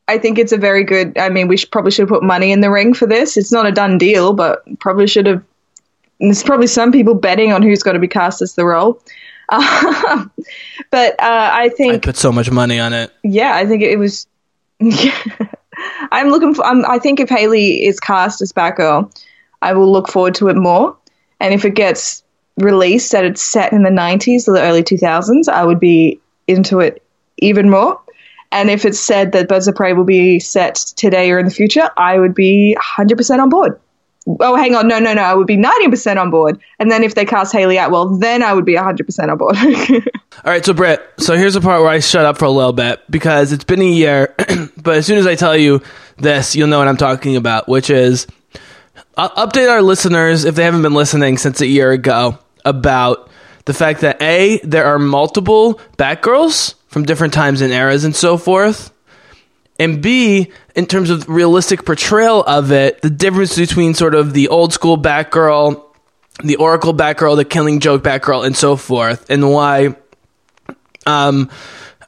I 0.08 0.18
think 0.18 0.40
it's 0.40 0.54
a 0.54 0.58
very 0.58 0.86
good. 0.86 1.18
I 1.18 1.30
mean, 1.30 1.48
we 1.48 1.58
should, 1.58 1.70
probably 1.70 1.92
should 1.92 2.04
have 2.04 2.10
put 2.10 2.24
money 2.24 2.52
in 2.52 2.62
the 2.62 2.72
ring 2.72 2.94
for 2.94 3.06
this. 3.06 3.36
It's 3.36 3.52
not 3.52 3.66
a 3.66 3.72
done 3.72 3.98
deal, 3.98 4.34
but 4.34 4.64
probably 4.80 5.06
should 5.06 5.28
have. 5.28 5.44
There's 6.20 6.44
probably 6.44 6.68
some 6.68 6.92
people 6.92 7.16
betting 7.16 7.52
on 7.52 7.62
who's 7.62 7.84
going 7.84 7.96
to 7.96 8.00
be 8.00 8.08
cast 8.08 8.42
as 8.42 8.56
the 8.56 8.66
role. 8.66 9.02
Um, 9.50 10.32
but 10.92 11.14
uh, 11.20 11.50
I 11.54 11.64
I 11.64 11.70
think, 11.70 12.04
put 12.04 12.18
so 12.18 12.32
much 12.32 12.50
money 12.50 12.80
on 12.80 12.94
it. 12.94 13.12
yeah, 13.24 13.56
I 13.56 13.66
think 13.66 13.82
it 13.82 13.98
was. 13.98 14.28
I'm 16.12 16.30
looking 16.30 16.54
for. 16.54 16.66
I'm, 16.66 16.86
I 16.86 17.00
think 17.00 17.20
if 17.20 17.30
Hailee 17.30 17.82
is 17.82 18.00
cast 18.00 18.42
as 18.42 18.54
Batgirl, 18.54 19.12
I 19.62 19.74
will 19.74 19.92
look 19.92 20.10
forward 20.10 20.36
to 20.36 20.50
it 20.50 20.56
more. 20.56 20.96
And 21.40 21.54
if 21.54 21.66
it 21.66 21.72
gets 21.76 22.24
released 22.58 23.12
that 23.12 23.26
it's 23.26 23.42
set 23.42 23.74
in 23.74 23.84
the 23.84 23.90
90s 23.90 24.48
or 24.48 24.54
the 24.54 24.62
early 24.62 24.84
2000s, 24.84 25.50
I 25.50 25.64
would 25.64 25.80
be 25.80 26.20
into 26.48 26.80
it 26.80 27.04
even 27.38 27.70
more. 27.70 28.00
And 28.52 28.70
if 28.70 28.86
it's 28.86 29.00
said 29.00 29.32
that 29.32 29.48
Birds 29.48 29.68
of 29.68 29.76
Prey 29.76 29.94
will 29.94 30.04
be 30.04 30.40
set 30.40 30.76
today 30.96 31.32
or 31.32 31.40
in 31.40 31.46
the 31.46 31.52
future, 31.52 31.90
I 31.98 32.20
would 32.20 32.36
be 32.36 32.78
100% 32.80 33.40
on 33.40 33.50
board. 33.50 33.80
Oh, 34.40 34.56
hang 34.56 34.76
on. 34.76 34.88
No, 34.88 35.00
no, 35.00 35.14
no. 35.14 35.22
I 35.22 35.34
would 35.34 35.48
be 35.48 35.58
90% 35.58 36.18
on 36.18 36.32
board. 36.32 36.60
And 36.80 36.90
then 36.90 37.04
if 37.04 37.16
they 37.16 37.26
cast 37.26 37.52
Hayley 37.52 37.78
Atwell, 37.78 38.18
then 38.18 38.42
I 38.42 38.54
would 38.54 38.66
be 38.66 38.76
100% 38.76 39.30
on 39.30 39.38
board. 39.38 39.58
All 40.46 40.52
right, 40.52 40.66
so 40.66 40.74
Britt, 40.74 41.02
so 41.18 41.36
here's 41.36 41.56
the 41.56 41.62
part 41.62 41.82
where 41.82 41.90
I 41.90 42.00
shut 42.00 42.26
up 42.26 42.38
for 42.38 42.46
a 42.46 42.50
little 42.50 42.74
bit 42.74 43.02
because 43.10 43.52
it's 43.52 43.66
been 43.66 43.82
a 43.82 43.86
year, 43.86 44.34
but 44.78 44.98
as 44.98 45.06
soon 45.06 45.18
as 45.18 45.28
I 45.28 45.36
tell 45.36 45.58
you 45.58 45.82
this, 46.18 46.56
you'll 46.56 46.68
know 46.68 46.80
what 46.80 46.88
I'm 46.88 46.98
talking 46.98 47.36
about, 47.36 47.68
which 47.68 47.90
is 47.90 48.28
I'll 49.18 49.30
update 49.32 49.70
our 49.70 49.82
listeners 49.82 50.46
if 50.46 50.56
they 50.56 50.64
haven't 50.64 50.82
been 50.84 50.94
listening 50.94 51.38
since 51.38 51.62
a 51.62 51.68
year 51.68 51.92
ago 51.92 52.40
about 52.66 53.30
the 53.66 53.74
fact 53.74 54.02
that 54.02 54.22
A, 54.22 54.60
there 54.64 54.86
are 54.86 55.00
multiple 55.00 55.80
Batgirls 55.98 56.76
from 56.88 57.04
different 57.04 57.34
times 57.34 57.62
and 57.62 57.74
eras 57.74 58.04
and 58.04 58.16
so 58.16 58.38
forth. 58.38 58.93
And 59.80 60.02
B, 60.02 60.52
in 60.76 60.86
terms 60.86 61.10
of 61.10 61.28
realistic 61.28 61.86
portrayal 61.86 62.44
of 62.44 62.72
it, 62.72 63.02
the 63.02 63.10
difference 63.10 63.58
between 63.58 63.94
sort 63.96 64.14
of 64.16 64.34
the 64.34 64.50
old 64.50 64.72
school 64.72 64.98
Batgirl, 64.98 65.84
the 66.44 66.58
Oracle 66.58 66.94
Batgirl, 66.94 67.36
the 67.36 67.46
Killing 67.46 67.80
Joke 67.80 68.04
Batgirl, 68.04 68.46
and 68.46 68.56
so 68.56 68.76
forth, 68.76 69.30
and 69.30 69.52
why 69.52 69.96
um, 71.06 71.50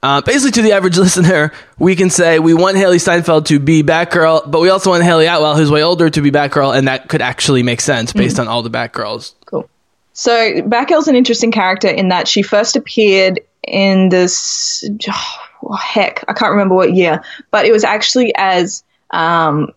uh, 0.06 0.22
basically, 0.22 0.52
to 0.52 0.62
the 0.62 0.74
average 0.74 0.98
listener, 1.00 1.52
we 1.80 1.96
can 1.96 2.10
say 2.10 2.38
we 2.40 2.54
want 2.54 2.78
Hailee 2.78 3.02
Steinfeld 3.02 3.48
to 3.48 3.60
be 3.60 3.82
Batgirl, 3.82 4.50
but 4.50 4.62
we 4.62 4.70
also 4.70 4.92
want 4.92 5.04
Hayley 5.04 5.26
Atwell, 5.26 5.56
who's 5.56 5.72
way 5.72 5.82
older, 5.82 6.10
to 6.10 6.22
be 6.22 6.32
Batgirl, 6.32 6.78
and 6.78 6.88
that 6.88 7.10
could 7.10 7.22
actually 7.22 7.64
make 7.64 7.82
sense 7.82 8.14
based 8.14 8.40
on 8.40 8.48
all 8.48 8.62
the 8.62 8.70
Batgirls. 8.70 9.34
Cool. 9.46 9.68
So 10.14 10.62
Batgirl's 10.62 11.08
an 11.08 11.16
interesting 11.16 11.52
character 11.52 11.88
in 11.88 12.10
that 12.10 12.28
she 12.28 12.44
first 12.44 12.76
appeared 12.76 13.40
in 13.64 14.10
this 14.10 14.88
oh, 15.10 15.45
heck, 15.74 16.24
I 16.28 16.34
can't 16.34 16.52
remember 16.52 16.76
what 16.76 16.94
year, 16.94 17.24
but 17.52 17.66
it 17.66 17.72
was 17.72 17.84
actually 17.84 18.34
as 18.36 18.84
um, 19.12 19.72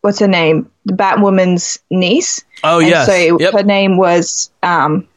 what's 0.00 0.18
her 0.20 0.28
name, 0.28 0.70
the 0.84 0.92
Batwoman's 0.94 1.78
niece. 1.90 2.44
Oh, 2.62 2.78
yes. 2.78 3.06
So 3.06 3.12
it- 3.14 3.40
Yep. 3.40 3.52
her 3.54 3.62
name 3.62 3.96
was 3.96 4.50
um, 4.62 5.08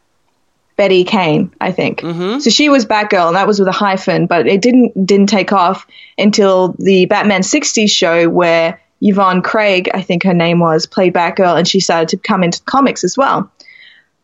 Betty 0.76 1.04
Kane, 1.04 1.52
I 1.60 1.72
think. 1.72 2.02
Mm-hmm. 2.02 2.40
So 2.40 2.50
she 2.50 2.70
was 2.70 2.86
Batgirl, 2.86 3.28
and 3.28 3.36
that 3.36 3.48
was 3.48 3.60
with 3.60 3.68
a 3.68 3.72
hyphen, 3.74 4.28
but 4.28 4.48
it 4.48 4.62
didn't 4.62 5.06
didn't 5.06 5.28
take 5.28 5.52
off 5.52 5.86
until 6.18 6.76
the 6.80 7.06
Batman 7.06 7.42
'60s 7.42 7.90
show 7.90 8.30
where 8.30 8.80
Yvonne 9.02 9.42
Craig, 9.42 9.90
I 9.94 10.02
think 10.02 10.24
her 10.24 10.34
name 10.34 10.60
was, 10.60 10.86
played 10.86 11.14
Batgirl, 11.14 11.58
and 11.58 11.68
she 11.68 11.80
started 11.80 12.10
to 12.10 12.18
come 12.18 12.44
into 12.44 12.62
comics 12.64 13.04
as 13.04 13.18
well. 13.18 13.52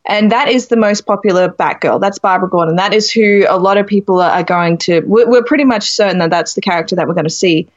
And 0.05 0.31
that 0.31 0.49
is 0.49 0.67
the 0.67 0.75
most 0.75 1.05
popular 1.05 1.49
Batgirl. 1.49 2.01
That's 2.01 2.19
Barbara 2.19 2.49
Gordon. 2.49 2.75
That 2.75 2.93
is 2.93 3.09
who 3.09 3.45
a 3.47 3.57
lot 3.57 3.77
of 3.77 3.87
people 3.87 4.21
are 4.21 4.43
going 4.43 4.77
to. 4.79 4.99
We're, 5.01 5.29
we're 5.29 5.43
pretty 5.43 5.63
much 5.63 5.91
certain 5.91 6.17
that 6.19 6.29
that's 6.29 6.55
the 6.55 6.61
character 6.61 6.95
that 6.97 7.07
we're 7.07 7.13
going 7.13 7.23
to 7.23 7.29
see 7.29 7.69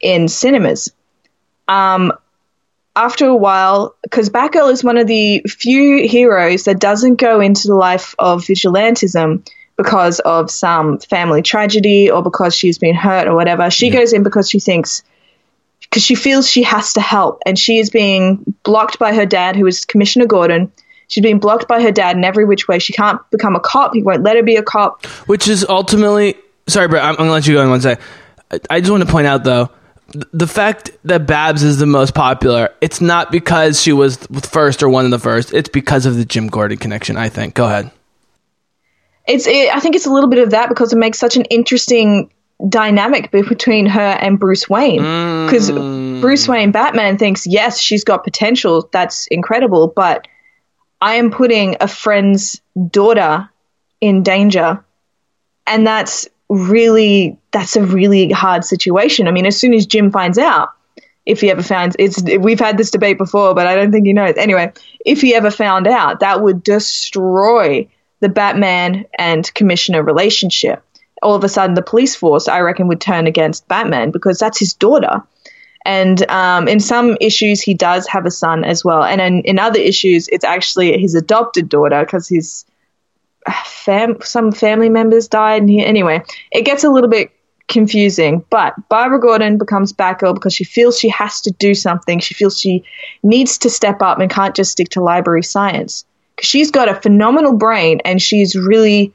in 0.00 0.28
cinemas. 0.28 0.90
Um, 1.68 2.12
after 2.96 3.26
a 3.26 3.36
while, 3.36 3.96
because 4.02 4.30
Batgirl 4.30 4.72
is 4.72 4.84
one 4.84 4.96
of 4.96 5.06
the 5.06 5.42
few 5.48 6.08
heroes 6.08 6.64
that 6.64 6.78
doesn't 6.78 7.16
go 7.16 7.40
into 7.40 7.68
the 7.68 7.74
life 7.74 8.14
of 8.18 8.44
vigilantism 8.44 9.46
because 9.76 10.20
of 10.20 10.50
some 10.50 10.98
family 10.98 11.42
tragedy 11.42 12.10
or 12.10 12.22
because 12.22 12.54
she's 12.54 12.78
been 12.78 12.94
hurt 12.94 13.26
or 13.26 13.34
whatever. 13.34 13.70
She 13.70 13.90
goes 13.90 14.12
in 14.12 14.22
because 14.22 14.48
she 14.48 14.60
thinks, 14.60 15.02
because 15.80 16.04
she 16.04 16.14
feels 16.14 16.48
she 16.48 16.62
has 16.62 16.92
to 16.92 17.00
help, 17.00 17.42
and 17.44 17.58
she 17.58 17.78
is 17.78 17.90
being 17.90 18.54
blocked 18.62 18.98
by 18.98 19.12
her 19.12 19.26
dad, 19.26 19.56
who 19.56 19.66
is 19.66 19.84
Commissioner 19.84 20.26
Gordon. 20.26 20.70
She's 21.08 21.22
being 21.22 21.38
blocked 21.38 21.68
by 21.68 21.82
her 21.82 21.92
dad 21.92 22.16
in 22.16 22.24
every 22.24 22.44
which 22.44 22.66
way. 22.66 22.78
She 22.78 22.92
can't 22.92 23.20
become 23.30 23.54
a 23.54 23.60
cop. 23.60 23.94
He 23.94 24.02
won't 24.02 24.22
let 24.22 24.36
her 24.36 24.42
be 24.42 24.56
a 24.56 24.62
cop. 24.62 25.04
Which 25.26 25.48
is 25.48 25.64
ultimately 25.68 26.36
sorry, 26.66 26.88
Britt. 26.88 27.02
I'm, 27.02 27.10
I'm 27.10 27.16
gonna 27.16 27.32
let 27.32 27.46
you 27.46 27.54
go 27.54 27.62
in 27.62 27.70
one 27.70 27.80
second. 27.80 28.04
I, 28.50 28.60
I 28.70 28.80
just 28.80 28.90
want 28.90 29.04
to 29.04 29.10
point 29.10 29.26
out 29.26 29.44
though, 29.44 29.70
the 30.32 30.46
fact 30.46 30.90
that 31.04 31.26
Babs 31.26 31.62
is 31.62 31.78
the 31.78 31.86
most 31.86 32.14
popular, 32.14 32.70
it's 32.80 33.00
not 33.00 33.32
because 33.32 33.80
she 33.82 33.92
was 33.92 34.16
first 34.42 34.82
or 34.82 34.88
one 34.88 35.04
of 35.04 35.10
the 35.10 35.18
first. 35.18 35.52
It's 35.52 35.68
because 35.68 36.06
of 36.06 36.16
the 36.16 36.24
Jim 36.24 36.48
Gordon 36.48 36.78
connection. 36.78 37.16
I 37.16 37.28
think. 37.28 37.54
Go 37.54 37.66
ahead. 37.66 37.90
it's 39.26 39.46
it, 39.46 39.74
I 39.74 39.80
think 39.80 39.96
it's 39.96 40.06
a 40.06 40.12
little 40.12 40.30
bit 40.30 40.40
of 40.40 40.50
that 40.50 40.68
because 40.68 40.92
it 40.92 40.96
makes 40.96 41.18
such 41.18 41.36
an 41.36 41.44
interesting 41.46 42.30
dynamic 42.68 43.30
between 43.30 43.86
her 43.86 44.00
and 44.00 44.38
Bruce 44.38 44.68
Wayne 44.68 45.00
mm. 45.00 45.46
because 45.46 45.70
Bruce 46.20 46.46
Wayne 46.46 46.70
Batman 46.70 47.18
thinks 47.18 47.46
yes 47.48 47.80
she's 47.80 48.04
got 48.04 48.22
potential 48.22 48.88
that's 48.92 49.26
incredible 49.26 49.92
but 49.94 50.28
I 51.04 51.16
am 51.16 51.30
putting 51.30 51.76
a 51.82 51.86
friend's 51.86 52.62
daughter 52.90 53.50
in 54.00 54.22
danger 54.22 54.82
and 55.66 55.86
that's 55.86 56.26
really 56.48 57.36
that's 57.50 57.76
a 57.76 57.84
really 57.84 58.30
hard 58.30 58.64
situation. 58.64 59.28
I 59.28 59.30
mean, 59.30 59.44
as 59.44 59.60
soon 59.60 59.74
as 59.74 59.84
Jim 59.84 60.10
finds 60.10 60.38
out, 60.38 60.70
if 61.26 61.42
he 61.42 61.50
ever 61.50 61.62
finds 61.62 61.94
it's 61.98 62.22
we've 62.22 62.58
had 62.58 62.78
this 62.78 62.90
debate 62.90 63.18
before, 63.18 63.54
but 63.54 63.66
I 63.66 63.74
don't 63.74 63.92
think 63.92 64.06
he 64.06 64.14
knows. 64.14 64.32
Anyway, 64.38 64.72
if 65.04 65.20
he 65.20 65.34
ever 65.34 65.50
found 65.50 65.86
out, 65.86 66.20
that 66.20 66.40
would 66.40 66.62
destroy 66.62 67.86
the 68.20 68.30
Batman 68.30 69.04
and 69.18 69.52
Commissioner 69.52 70.02
relationship. 70.02 70.82
All 71.20 71.34
of 71.34 71.44
a 71.44 71.50
sudden, 71.50 71.74
the 71.74 71.82
police 71.82 72.16
force, 72.16 72.48
I 72.48 72.60
reckon, 72.60 72.88
would 72.88 73.02
turn 73.02 73.26
against 73.26 73.68
Batman 73.68 74.10
because 74.10 74.38
that's 74.38 74.58
his 74.58 74.72
daughter. 74.72 75.22
And 75.84 76.28
um, 76.30 76.66
in 76.66 76.80
some 76.80 77.16
issues, 77.20 77.60
he 77.60 77.74
does 77.74 78.06
have 78.08 78.24
a 78.24 78.30
son 78.30 78.64
as 78.64 78.84
well. 78.84 79.02
And 79.02 79.20
in, 79.20 79.42
in 79.42 79.58
other 79.58 79.78
issues, 79.78 80.28
it's 80.28 80.44
actually 80.44 80.98
his 80.98 81.14
adopted 81.14 81.68
daughter 81.68 82.04
because 82.04 82.26
his 82.26 82.64
fam- 83.66 84.20
some 84.22 84.50
family 84.50 84.88
members 84.88 85.28
died. 85.28 85.62
And 85.62 85.70
he, 85.70 85.84
anyway, 85.84 86.22
it 86.50 86.62
gets 86.62 86.84
a 86.84 86.90
little 86.90 87.10
bit 87.10 87.30
confusing. 87.68 88.44
But 88.50 88.74
Barbara 88.88 89.20
Gordon 89.20 89.58
becomes 89.58 89.92
Batgirl 89.92 90.34
because 90.34 90.54
she 90.54 90.64
feels 90.64 90.98
she 90.98 91.10
has 91.10 91.40
to 91.42 91.50
do 91.50 91.74
something. 91.74 92.18
She 92.18 92.34
feels 92.34 92.58
she 92.58 92.84
needs 93.22 93.58
to 93.58 93.70
step 93.70 94.00
up 94.00 94.18
and 94.20 94.30
can't 94.30 94.56
just 94.56 94.72
stick 94.72 94.88
to 94.90 95.02
library 95.02 95.42
science. 95.42 96.04
Because 96.36 96.48
she's 96.48 96.70
got 96.70 96.88
a 96.88 96.94
phenomenal 96.94 97.52
brain 97.52 98.00
and 98.04 98.20
she's 98.20 98.56
really, 98.56 99.12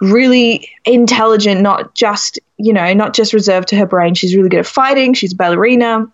really 0.00 0.70
intelligent, 0.84 1.60
not 1.60 1.94
just, 1.94 2.38
you 2.56 2.72
know, 2.72 2.92
not 2.92 3.14
just 3.14 3.32
reserved 3.32 3.68
to 3.68 3.76
her 3.76 3.86
brain. 3.86 4.14
She's 4.14 4.34
really 4.34 4.48
good 4.48 4.60
at 4.60 4.66
fighting. 4.66 5.14
She's 5.14 5.32
a 5.32 5.36
ballerina. 5.36 6.10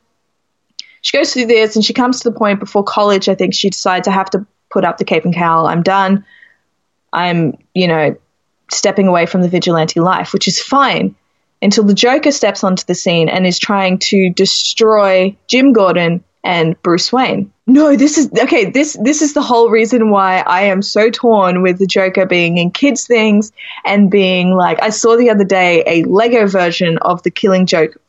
She 1.02 1.16
goes 1.16 1.32
through 1.32 1.46
this 1.46 1.76
and 1.76 1.84
she 1.84 1.94
comes 1.94 2.20
to 2.20 2.30
the 2.30 2.36
point 2.36 2.60
before 2.60 2.84
college, 2.84 3.28
I 3.28 3.34
think 3.34 3.54
she 3.54 3.70
decides 3.70 4.06
I 4.06 4.12
have 4.12 4.30
to 4.30 4.46
put 4.70 4.84
up 4.84 4.98
the 4.98 5.04
cape 5.04 5.24
and 5.24 5.34
cowl. 5.34 5.66
I'm 5.66 5.82
done. 5.82 6.24
I'm, 7.12 7.56
you 7.74 7.88
know, 7.88 8.16
stepping 8.70 9.08
away 9.08 9.26
from 9.26 9.42
the 9.42 9.48
vigilante 9.48 9.98
life, 9.98 10.32
which 10.32 10.46
is 10.46 10.60
fine 10.60 11.14
until 11.62 11.84
the 11.84 11.94
Joker 11.94 12.30
steps 12.30 12.64
onto 12.64 12.84
the 12.84 12.94
scene 12.94 13.28
and 13.28 13.46
is 13.46 13.58
trying 13.58 13.98
to 13.98 14.30
destroy 14.30 15.36
Jim 15.48 15.72
Gordon 15.72 16.22
and 16.42 16.80
Bruce 16.82 17.12
Wayne. 17.12 17.52
No, 17.66 17.96
this 17.96 18.18
is 18.18 18.30
okay. 18.38 18.70
This 18.70 18.96
this 19.02 19.22
is 19.22 19.34
the 19.34 19.42
whole 19.42 19.70
reason 19.70 20.10
why 20.10 20.38
I 20.46 20.62
am 20.62 20.82
so 20.82 21.10
torn 21.10 21.62
with 21.62 21.78
the 21.78 21.86
Joker 21.86 22.26
being 22.26 22.58
in 22.58 22.70
kids 22.70 23.06
things 23.06 23.52
and 23.84 24.10
being 24.10 24.54
like 24.54 24.82
I 24.82 24.90
saw 24.90 25.16
the 25.16 25.30
other 25.30 25.44
day 25.44 25.82
a 25.86 26.04
Lego 26.04 26.46
version 26.46 26.98
of 26.98 27.22
the 27.22 27.30
Killing 27.30 27.66
Joke 27.66 28.00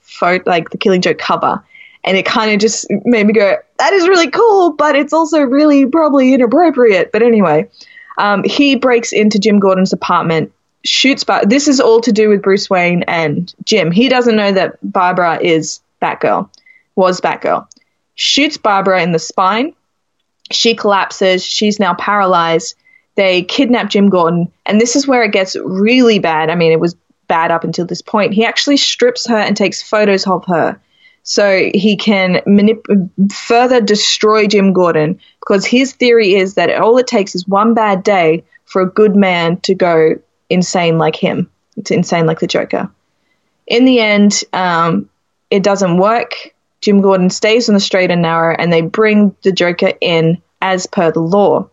like 0.46 0.70
the 0.70 0.78
Killing 0.78 1.02
Joke 1.02 1.18
cover, 1.18 1.64
and 2.04 2.18
it 2.18 2.26
kind 2.26 2.52
of 2.52 2.60
just 2.60 2.88
made 3.06 3.28
me 3.28 3.34
go, 3.34 3.58
"That 3.78 3.94
is 3.94 4.08
really 4.08 4.30
cool," 4.32 4.74
but 4.74 4.96
it's 4.96 5.14
also 5.14 5.42
really 5.42 5.86
probably 5.86 6.34
inappropriate. 6.34 7.12
But 7.12 7.22
anyway, 7.22 7.70
um, 8.18 8.44
he 8.44 8.76
breaks 8.76 9.12
into 9.12 9.40
Jim 9.40 9.60
Gordon's 9.60 9.94
apartment 9.94 10.52
shoots 10.84 11.24
but 11.24 11.50
this 11.50 11.68
is 11.68 11.80
all 11.80 12.02
to 12.02 12.12
do 12.12 12.30
with 12.30 12.42
Bruce 12.42 12.70
Wayne 12.70 13.04
and 13.04 13.54
Jim. 13.64 13.92
He 13.92 14.10
doesn't 14.10 14.36
know 14.36 14.52
that 14.52 14.78
Barbara 14.82 15.40
is 15.42 15.80
Batgirl, 16.02 16.50
was 16.96 17.22
Batgirl. 17.22 17.68
Shoots 18.22 18.58
Barbara 18.58 19.02
in 19.02 19.14
the 19.14 19.20
spine. 19.20 19.74
She 20.52 20.76
collapses. 20.76 21.44
She's 21.44 21.80
now 21.80 21.96
paralyzed. 21.96 22.76
They 23.16 23.42
kidnap 23.42 23.90
Jim 23.90 24.10
Gordon, 24.10 24.52
and 24.66 24.80
this 24.80 24.96
is 24.96 25.08
where 25.08 25.24
it 25.24 25.32
gets 25.32 25.56
really 25.56 26.20
bad. 26.20 26.50
I 26.52 26.56
mean, 26.56 26.72
it 26.72 26.80
was 26.80 26.96
bad 27.28 27.50
up 27.50 27.64
until 27.64 27.86
this 27.86 28.02
point. 28.02 28.34
He 28.34 28.46
actually 28.46 28.78
strips 28.78 29.26
her 29.28 29.38
and 29.38 29.58
takes 29.58 29.82
photos 29.82 30.28
of 30.28 30.46
her 30.46 30.80
so 31.24 31.70
he 31.74 31.98
can 31.98 32.36
manip- 32.48 33.32
further 33.34 33.82
destroy 33.82 34.46
Jim 34.46 34.72
Gordon 34.72 35.20
because 35.40 35.66
his 35.66 35.94
theory 35.94 36.36
is 36.36 36.54
that 36.54 36.74
all 36.76 36.98
it 37.00 37.08
takes 37.08 37.34
is 37.34 37.48
one 37.48 37.74
bad 37.74 38.04
day 38.04 38.44
for 38.66 38.84
a 38.84 38.90
good 38.90 39.16
man 39.16 39.58
to 39.62 39.74
go 39.74 40.16
insane 40.50 41.00
like 41.00 41.16
him. 41.16 41.50
It's 41.76 41.90
insane 41.90 42.28
like 42.28 42.40
the 42.40 42.48
Joker. 42.48 42.90
In 43.66 43.86
the 43.86 44.00
end, 44.00 44.44
um, 44.54 45.10
it 45.50 45.64
doesn't 45.64 45.98
work. 45.98 46.54
Jim 46.82 47.02
Gordon 47.02 47.30
stays 47.30 47.70
on 47.70 47.76
the 47.76 47.80
straight 47.80 48.12
and 48.12 48.22
narrow, 48.24 48.56
and 48.58 48.74
they 48.74 48.82
bring 48.82 49.36
the 49.44 49.52
Joker 49.52 49.94
in 50.02 50.42
as 50.62 50.88
per 50.88 51.12
the 51.12 51.22
law. 51.22 51.70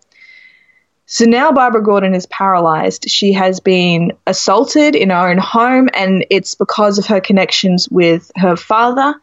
So 1.06 1.24
now 1.24 1.52
Barbara 1.52 1.82
Gordon 1.82 2.14
is 2.14 2.26
paralyzed. 2.26 3.08
She 3.08 3.32
has 3.32 3.60
been 3.60 4.12
assaulted 4.26 4.94
in 4.94 5.08
her 5.08 5.30
own 5.30 5.38
home, 5.38 5.88
and 5.94 6.26
it's 6.28 6.54
because 6.54 6.98
of 6.98 7.06
her 7.06 7.20
connections 7.20 7.88
with 7.88 8.30
her 8.36 8.56
father. 8.56 9.14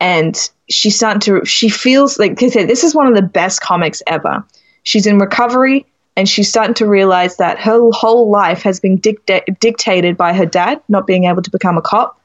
And 0.00 0.36
she's 0.68 0.96
starting 0.96 1.20
to, 1.20 1.44
she 1.44 1.68
feels 1.68 2.18
like, 2.18 2.42
I 2.42 2.48
said, 2.48 2.68
this 2.68 2.82
is 2.82 2.94
one 2.94 3.06
of 3.06 3.14
the 3.14 3.22
best 3.22 3.60
comics 3.60 4.02
ever. 4.06 4.44
She's 4.82 5.06
in 5.06 5.18
recovery, 5.18 5.86
and 6.16 6.28
she's 6.28 6.48
starting 6.48 6.74
to 6.74 6.86
realize 6.86 7.36
that 7.36 7.60
her 7.60 7.88
whole 7.92 8.28
life 8.30 8.62
has 8.62 8.80
been 8.80 8.96
dicta- 8.96 9.44
dictated 9.60 10.16
by 10.16 10.32
her 10.32 10.46
dad 10.46 10.82
not 10.88 11.06
being 11.06 11.24
able 11.24 11.42
to 11.42 11.50
become 11.50 11.78
a 11.78 11.82
cop, 11.82 12.17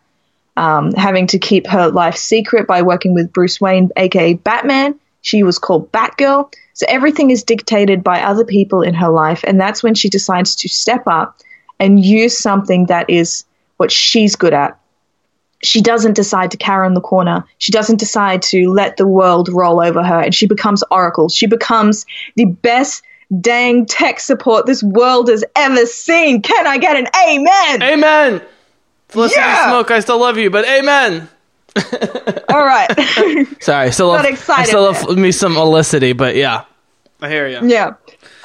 um, 0.56 0.92
having 0.94 1.28
to 1.28 1.40
keep 1.40 1.68
her 1.68 1.90
life 1.90 2.16
secret 2.16 2.68
by 2.68 2.82
working 2.82 3.14
with 3.14 3.34
Bruce 3.34 3.60
Wayne, 3.60 3.90
aka 3.98 4.34
Batman. 4.34 5.00
She 5.22 5.44
was 5.44 5.58
called 5.58 5.92
Batgirl. 5.92 6.54
So 6.74 6.86
everything 6.90 7.32
is 7.32 7.44
dictated 7.44 8.04
by 8.04 8.22
other 8.22 8.44
people 8.44 8.82
in 8.82 8.94
her 8.94 9.10
life. 9.10 9.44
And 9.46 9.60
that's 9.60 9.82
when 9.82 9.96
she 9.96 10.10
decides 10.10 10.56
to 10.58 10.70
step 10.70 11.04
up 11.08 11.40
and 11.80 12.04
use 12.04 12.38
something 12.38 12.88
that 12.88 13.10
is 13.10 13.46
what 13.78 13.92
she's 13.92 14.36
good 14.36 14.54
at. 14.54 14.80
She 15.64 15.82
doesn't 15.82 16.14
decide 16.14 16.52
to 16.52 16.58
carry 16.58 16.86
on 16.86 16.94
the 16.94 17.02
corner. 17.02 17.46
She 17.58 17.72
doesn't 17.72 18.00
decide 18.00 18.42
to 18.44 18.70
let 18.70 18.98
the 18.98 19.08
world 19.08 19.48
roll 19.50 19.82
over 19.82 20.04
her. 20.04 20.20
And 20.20 20.36
she 20.36 20.46
becomes 20.46 20.84
Oracle. 20.92 21.30
She 21.30 21.48
becomes 21.48 22.06
the 22.36 22.46
best 22.46 23.04
dang 23.40 23.86
tech 23.86 24.20
support 24.20 24.66
this 24.66 24.84
world 24.84 25.30
has 25.30 25.44
ever 25.56 25.86
seen. 25.86 26.42
Can 26.42 26.68
I 26.68 26.78
get 26.78 26.98
an 26.98 27.08
amen? 27.28 27.84
Amen. 27.84 28.42
Listen 29.16 29.42
Yeah. 29.42 29.58
to 29.58 29.70
smoke. 29.70 29.92
I 29.92 30.00
still 30.00 30.20
love 30.20 30.38
you, 30.38 30.50
but 30.50 30.68
amen. 30.68 31.30
All 32.50 32.64
right. 32.66 32.88
Sorry, 33.62 33.92
still 33.92 34.08
love, 34.08 34.18
Not 34.18 34.26
I 34.26 34.30
excited 34.30 34.68
still 34.68 34.84
love 34.84 35.18
me 35.18 35.32
some 35.32 35.56
Olicity, 35.56 36.16
but 36.16 36.36
yeah, 36.36 36.66
I 37.22 37.30
hear 37.30 37.48
you. 37.48 37.60
yeah. 37.68 37.94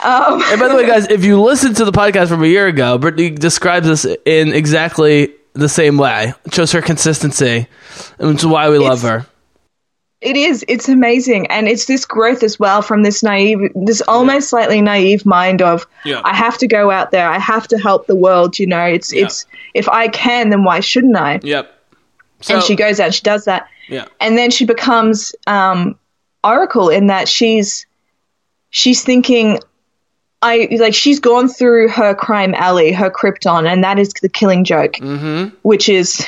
Um, 0.03 0.43
And 0.51 0.61
by 0.61 0.69
the 0.69 0.77
way, 0.77 0.87
guys, 0.87 1.09
if 1.09 1.25
you 1.25 1.41
listened 1.41 1.77
to 1.77 1.85
the 1.85 1.93
podcast 1.93 2.29
from 2.29 2.43
a 2.43 2.47
year 2.47 2.67
ago, 2.69 2.97
Brittany 2.99 3.31
describes 3.31 3.87
this 3.87 4.07
in 4.25 4.53
exactly 4.55 5.35
the 5.55 5.69
same 5.69 5.99
way. 5.99 6.33
It 6.47 6.55
shows 6.55 6.73
her 6.73 6.81
consistency, 6.83 7.67
which 8.19 8.39
is 8.39 8.47
why 8.47 8.69
we 8.71 8.79
love 8.79 9.03
her. 9.03 9.27
It 10.21 10.37
is. 10.37 10.65
It's 10.67 10.89
amazing, 10.89 11.47
and 11.47 11.69
it's 11.69 11.85
this 11.87 12.05
growth 12.05 12.43
as 12.43 12.59
well 12.59 12.83
from 12.83 13.05
this 13.05 13.23
naive, 13.23 13.61
this 13.77 14.01
almost 14.09 14.49
slightly 14.51 14.81
naive 14.83 15.25
mind 15.25 15.63
of 15.63 15.87
Yeah. 16.05 16.21
I 16.25 16.35
have 16.35 16.59
to 16.59 16.67
go 16.67 16.91
out 16.91 17.13
there, 17.13 17.29
I 17.29 17.39
have 17.39 17.69
to 17.69 17.79
help 17.79 18.07
the 18.09 18.17
world. 18.17 18.59
You 18.59 18.67
know, 18.67 18.83
it's 18.85 19.13
Yeah. 19.13 19.27
it's 19.27 19.47
if 19.75 19.89
I 19.89 20.09
can, 20.09 20.51
then 20.51 20.65
why 20.65 20.81
shouldn't 20.81 21.17
I? 21.17 21.39
Yep. 21.43 21.73
So, 22.41 22.55
and 22.55 22.63
she 22.65 22.75
goes 22.75 22.99
out, 22.99 23.15
she 23.15 23.23
does 23.23 23.45
that, 23.45 23.69
Yeah. 23.89 24.07
and 24.21 24.37
then 24.37 24.51
she 24.51 24.65
becomes 24.65 25.35
um, 25.47 25.97
Oracle 26.43 26.89
in 26.89 27.07
that 27.09 27.29
she's 27.29 27.87
she's 28.71 29.03
thinking. 29.05 29.61
I 30.41 30.69
like 30.79 30.95
she's 30.95 31.19
gone 31.19 31.49
through 31.49 31.89
her 31.89 32.15
crime 32.15 32.55
alley, 32.55 32.93
her 32.93 33.11
Krypton, 33.11 33.67
and 33.69 33.83
that 33.83 33.99
is 33.99 34.11
the 34.23 34.29
Killing 34.29 34.63
Joke, 34.65 34.93
Mm-hmm. 34.95 35.57
which 35.63 35.89
is 35.89 36.25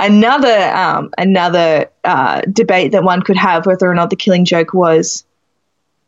another 0.00 0.72
um, 0.74 1.10
another 1.18 1.90
uh, 2.04 2.42
debate 2.52 2.92
that 2.92 3.04
one 3.04 3.22
could 3.22 3.36
have 3.36 3.66
whether 3.66 3.90
or 3.90 3.94
not 3.94 4.10
the 4.10 4.16
Killing 4.16 4.44
Joke 4.44 4.74
was 4.74 5.24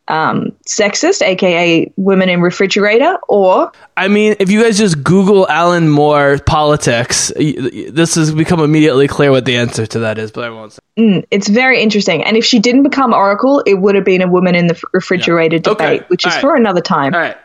um, 0.09 0.53
sexist, 0.67 1.21
aka 1.23 1.93
women 1.97 2.29
in 2.29 2.41
refrigerator, 2.41 3.19
or 3.29 3.73
I 3.97 4.09
mean, 4.09 4.37
if 4.39 4.51
you 4.51 4.63
guys 4.63 4.79
just 4.79 5.03
Google 5.03 5.49
Alan 5.49 5.89
Moore 5.89 6.39
politics, 6.47 7.33
this 7.37 8.15
has 8.15 8.33
become 8.33 8.61
immediately 8.61 9.09
clear 9.09 9.31
what 9.31 9.45
the 9.45 9.57
answer 9.57 9.87
to 9.87 9.99
that 10.01 10.19
is. 10.19 10.31
But 10.31 10.45
I 10.45 10.51
won't 10.51 10.73
say. 10.73 11.25
it's 11.31 11.49
very 11.49 11.83
interesting. 11.83 12.23
And 12.23 12.37
if 12.37 12.45
she 12.45 12.59
didn't 12.61 12.85
become 12.85 13.13
Oracle, 13.13 13.63
it 13.67 13.75
would 13.75 13.95
have 13.97 14.05
been 14.05 14.23
a 14.23 14.29
woman 14.29 14.55
in 14.55 14.69
the 14.69 14.81
refrigerator 14.93 15.57
Yeah. 15.57 15.73
Okay. 15.73 15.97
debate, 15.97 16.11
which 16.11 16.25
is 16.27 16.35
right. 16.35 16.41
for 16.41 16.55
another 16.55 16.81
time. 16.81 17.13
All 17.13 17.21
right. 17.21 17.37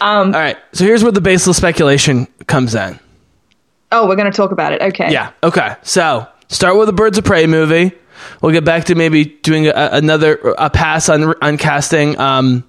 Um, 0.00 0.34
All 0.34 0.40
right. 0.40 0.56
So 0.72 0.84
here's 0.84 1.04
where 1.04 1.12
the 1.12 1.20
baseless 1.20 1.56
speculation 1.56 2.26
comes 2.48 2.74
in. 2.74 2.98
Oh, 3.92 4.08
we're 4.08 4.16
going 4.16 4.30
to 4.30 4.36
talk 4.36 4.50
about 4.52 4.72
it. 4.72 4.82
Okay. 4.82 5.12
Yeah. 5.12 5.32
Okay. 5.42 5.76
So 5.82 6.26
start 6.48 6.76
with 6.76 6.86
the 6.86 6.92
Birds 6.92 7.18
of 7.18 7.24
Prey 7.24 7.46
movie. 7.46 7.92
We'll 8.40 8.52
get 8.52 8.64
back 8.64 8.84
to 8.86 8.94
maybe 8.94 9.24
doing 9.24 9.66
a, 9.68 9.72
another 9.92 10.34
a 10.58 10.70
pass 10.70 11.08
on 11.08 11.34
on 11.42 11.58
casting 11.58 12.18
um, 12.18 12.64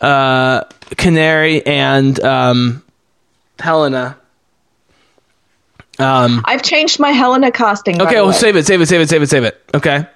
uh, 0.00 0.64
Canary 0.96 1.64
and 1.66 2.18
um, 2.20 2.82
Helena. 3.58 4.16
Um, 5.98 6.40
I've 6.46 6.62
changed 6.62 6.98
my 6.98 7.10
Helena 7.10 7.50
casting. 7.52 8.00
okay, 8.00 8.14
well, 8.22 8.32
save 8.32 8.56
it, 8.56 8.66
save 8.66 8.80
it, 8.80 8.86
save 8.86 9.02
it, 9.02 9.08
save 9.10 9.22
it, 9.22 9.28
save 9.28 9.44
it. 9.44 9.62
Okay. 9.74 10.06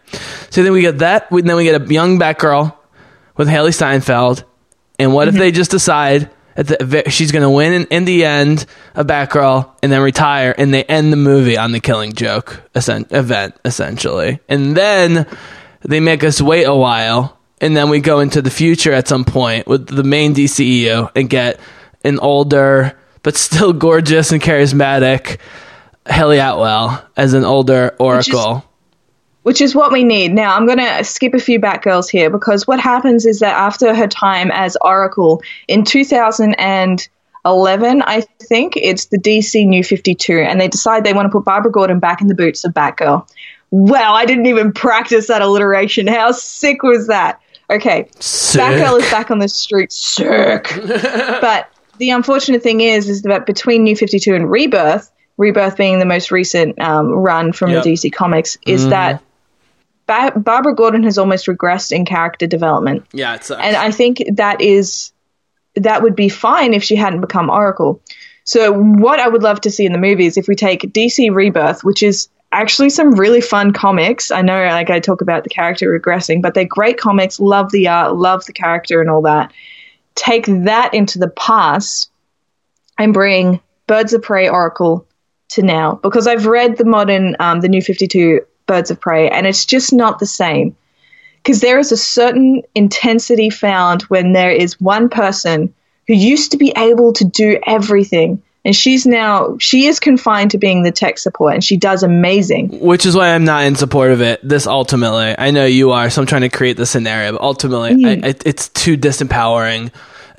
So 0.51 0.62
then 0.62 0.72
we 0.72 0.80
get 0.80 0.99
that. 0.99 1.30
We, 1.30 1.43
then 1.43 1.57
we 1.57 1.64
get 1.64 1.80
a 1.82 1.93
young 1.93 2.18
Batgirl 2.18 2.74
with 3.37 3.49
Hailee 3.49 3.74
Steinfeld. 3.74 4.45
And 4.99 5.12
what 5.12 5.28
Mm-hmm. 5.28 5.37
if 5.37 5.41
they 5.41 5.53
just 5.53 5.70
decide 5.70 6.30
the, 6.57 7.05
she's 7.09 7.33
going 7.33 7.43
to 7.43 7.51
win 7.51 7.73
in, 7.73 7.85
in 7.87 8.05
the 8.05 8.25
end 8.25 8.67
a 8.95 9.05
Batgirl 9.05 9.71
and 9.83 9.91
then 9.91 10.01
retire, 10.01 10.55
and 10.57 10.73
they 10.73 10.85
end 10.85 11.13
the 11.13 11.17
movie 11.17 11.59
on 11.59 11.73
the 11.73 11.81
Killing 11.81 12.13
Joke 12.13 12.63
event 12.75 13.57
essentially, 13.65 14.41
and 14.49 14.77
then 14.77 15.27
they 15.83 16.01
make 16.01 16.25
us 16.25 16.41
wait 16.41 16.65
a 16.65 16.75
while, 16.75 17.39
and 17.61 17.77
then 17.77 17.91
we 17.91 18.01
go 18.01 18.21
into 18.21 18.41
the 18.43 18.51
future 18.51 18.93
at 18.93 19.09
some 19.09 19.25
point 19.25 19.67
with 19.67 19.87
the 19.87 20.05
main 20.05 20.35
DCEU 20.35 21.11
and 21.15 21.29
get 21.29 21.61
an 22.05 22.19
older 22.21 22.97
but 23.23 23.37
still 23.37 23.73
gorgeous 23.73 24.33
and 24.33 24.41
charismatic 24.43 25.39
Hayley 26.07 26.39
Atwell 26.39 27.05
as 27.17 27.35
an 27.35 27.45
older 27.45 27.97
Oracle. 27.99 28.65
Which 29.45 29.61
is 29.61 29.74
what 29.74 29.92
we 29.92 30.05
need. 30.05 30.32
Now, 30.32 30.57
I'm 30.57 30.66
going 30.66 30.78
to 30.78 31.05
skip 31.05 31.34
a 31.34 31.38
few 31.38 31.61
Batgirls 31.61 32.11
here 32.11 32.30
because 32.30 32.66
what 32.66 32.80
happens 32.80 33.26
is 33.26 33.40
that 33.40 33.55
after 33.55 33.95
her 33.95 34.09
time 34.09 34.51
as 34.51 34.76
Oracle 34.80 35.42
in 35.68 35.84
2011, 35.84 38.03
I 38.03 38.20
think 38.42 38.72
it's 38.76 39.07
the 39.07 39.18
DC 39.18 39.66
New 39.66 39.84
52, 39.84 40.40
and 40.40 40.61
they 40.61 40.68
decide 40.68 41.05
they 41.05 41.12
want 41.12 41.26
to 41.26 41.30
put 41.30 41.45
Barbara 41.45 41.70
Gordon 41.70 42.01
back 42.01 42.20
in 42.20 42.26
the 42.26 42.34
boots 42.34 42.64
of 42.64 42.72
Batgirl. 42.72 43.28
Wow, 43.70 44.14
I 44.14 44.24
didn't 44.24 44.47
even 44.47 44.72
practice 44.72 45.26
that 45.26 45.42
alliteration. 45.42 46.07
How 46.07 46.32
sick 46.32 46.82
was 46.82 47.09
that? 47.09 47.40
Okay, 47.68 48.09
Sick. 48.20 48.61
Batgirl 48.61 49.01
is 49.01 49.11
back 49.11 49.30
on 49.30 49.40
the 49.40 49.49
street. 49.49 49.92
Sick. 49.92 50.72
but 50.86 51.68
the 51.99 52.11
unfortunate 52.11 52.62
thing 52.62 52.80
is, 52.80 53.09
is 53.09 53.22
that 53.22 53.47
between 53.47 53.84
New 53.84 53.97
52 53.97 54.34
and 54.34 54.51
Rebirth, 54.51 55.11
Rebirth 55.36 55.76
being 55.76 55.99
the 55.99 56.07
most 56.07 56.30
recent 56.30 56.80
um, 56.80 57.09
run 57.09 57.53
from 57.53 57.72
Yep. 57.72 57.84
the 57.84 57.92
DC 57.92 58.12
Comics, 58.12 58.57
is 58.66 58.88
that 58.88 59.22
ba- 60.07 60.33
Barbara 60.37 60.75
Gordon 60.75 61.03
has 61.05 61.19
almost 61.19 61.47
regressed 61.47 61.93
in 61.93 62.05
character 62.05 62.47
development, 62.47 63.05
Yeah, 63.13 63.35
it 63.35 63.45
sucks. 63.45 63.63
and 63.63 63.77
I 63.77 63.91
think 63.91 64.23
that 64.35 64.61
is 64.61 65.13
that 65.77 66.03
would 66.03 66.15
be 66.15 66.29
fine 66.29 66.73
if 66.75 66.85
she 66.85 66.95
hadn't 66.97 67.21
become 67.21 67.51
Oracle. 67.51 68.01
So 68.45 68.73
what 68.73 69.19
I 69.19 69.27
would 69.29 69.43
love 69.43 69.61
to 69.63 69.71
see 69.71 69.85
in 69.87 69.93
the 69.93 69.99
movies, 69.99 70.37
if 70.37 70.47
we 70.47 70.55
take 70.55 70.83
DC 70.83 71.35
Rebirth, 71.35 71.83
which 71.83 72.03
is 72.03 72.29
actually 72.53 72.91
some 72.91 73.15
really 73.19 73.41
fun 73.41 73.73
comics. 73.73 74.31
I 74.31 74.41
know, 74.43 74.67
like 74.67 74.89
I 74.89 75.01
talk 75.01 75.21
about 75.21 75.43
the 75.43 75.51
character 75.51 75.89
regressing, 75.99 76.41
but 76.41 76.55
they're 76.55 76.65
great 76.65 76.99
comics. 76.99 77.41
Love 77.41 77.73
the 77.73 77.89
art, 77.89 78.15
love 78.15 78.45
the 78.47 78.53
character, 78.53 79.01
and 79.01 79.11
all 79.11 79.23
that. 79.23 79.53
Take 80.15 80.47
that 80.47 80.95
into 80.95 81.19
the 81.19 81.31
past 81.31 82.11
and 82.97 83.13
bring 83.13 83.61
Birds 83.89 84.13
of 84.13 84.23
Prey 84.23 84.49
Oracle 84.49 85.05
to 85.49 85.63
now 85.63 85.99
because 86.03 86.29
I've 86.29 86.47
read 86.47 86.77
the 86.77 86.85
modern, 86.85 87.35
um, 87.41 87.61
the 87.61 87.69
new 87.69 87.83
52 87.83 88.41
Birds 88.67 88.91
of 88.91 89.01
Prey, 89.01 89.29
and 89.29 89.47
it's 89.47 89.65
just 89.65 89.93
not 89.93 90.19
the 90.19 90.27
same. 90.27 90.77
Because 91.43 91.61
there 91.61 91.79
is 91.79 91.93
a 91.93 91.97
certain 91.97 92.62
intensity 92.75 93.51
found 93.51 94.03
when 94.03 94.33
there 94.33 94.51
is 94.51 94.81
one 94.81 95.11
person 95.11 95.75
who 96.07 96.15
used 96.15 96.53
to 96.53 96.57
be 96.57 96.73
able 96.77 97.12
to 97.15 97.25
do 97.25 97.59
everything, 97.67 98.43
and 98.65 98.75
she's 98.75 99.05
now 99.05 99.59
she 99.59 99.87
is 99.87 100.01
confined 100.01 100.53
to 100.53 100.59
being 100.59 100.83
the 100.83 100.91
tech 100.91 101.19
support, 101.19 101.55
and 101.55 101.62
she 101.62 101.77
does 101.77 102.03
amazing. 102.03 102.81
Which 102.81 103.05
is 103.05 103.15
why 103.15 103.35
I'm 103.35 103.45
not 103.45 103.65
in 103.65 103.77
support 103.77 104.11
of 104.11 104.23
it. 104.23 104.41
This 104.43 104.67
ultimately, 104.67 105.35
I 105.37 105.51
know 105.51 105.67
you 105.67 105.91
are, 105.91 106.09
so 106.09 106.23
I'm 106.23 106.27
trying 106.27 106.43
to 106.43 106.49
create 106.49 106.79
the 106.79 106.87
scenario. 106.87 107.33
But 107.33 107.43
ultimately, 107.43 107.91
I, 107.91 108.17
mm. 108.17 108.25
I, 108.25 108.35
it's 108.47 108.71
too 108.71 108.97
disempowering 108.97 109.93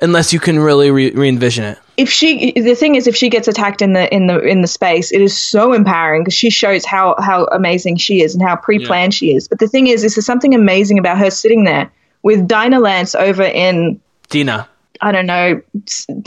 unless 0.06 0.32
you 0.32 0.40
can 0.40 0.58
really 0.60 0.90
re- 0.92 1.12
re-envision 1.12 1.66
it. 1.66 1.78
if 1.98 2.10
she 2.10 2.54
the 2.54 2.76
thing 2.76 2.96
is 2.96 3.08
if 3.08 3.16
she 3.16 3.30
gets 3.30 3.48
attacked 3.50 3.82
in 3.82 3.92
the 3.94 4.14
in 4.14 4.28
the 4.28 4.40
in 4.40 4.62
the 4.62 4.68
space 4.68 5.12
it 5.12 5.20
is 5.22 5.38
so 5.38 5.74
empowering 5.74 6.22
because 6.24 6.34
she 6.34 6.50
shows 6.50 6.86
how 6.86 7.16
how 7.20 7.46
amazing 7.52 7.98
she 7.98 8.22
is 8.22 8.34
and 8.34 8.44
how 8.44 8.56
pre-planned 8.56 9.14
she 9.14 9.34
is 9.36 9.48
but 9.50 9.60
the 9.60 9.68
thing 9.68 9.88
is 9.88 10.04
is 10.04 10.16
there's 10.16 10.26
something 10.26 10.56
amazing 10.56 10.98
about 11.00 11.18
her 11.18 11.30
sitting 11.30 11.66
there 11.66 11.92
with 12.24 12.48
Dinah 12.48 12.80
Lance 12.80 13.14
over 13.16 13.44
in 13.44 14.00
Dina, 14.30 14.68
I 15.02 15.12
don't 15.12 15.28
know 15.28 15.62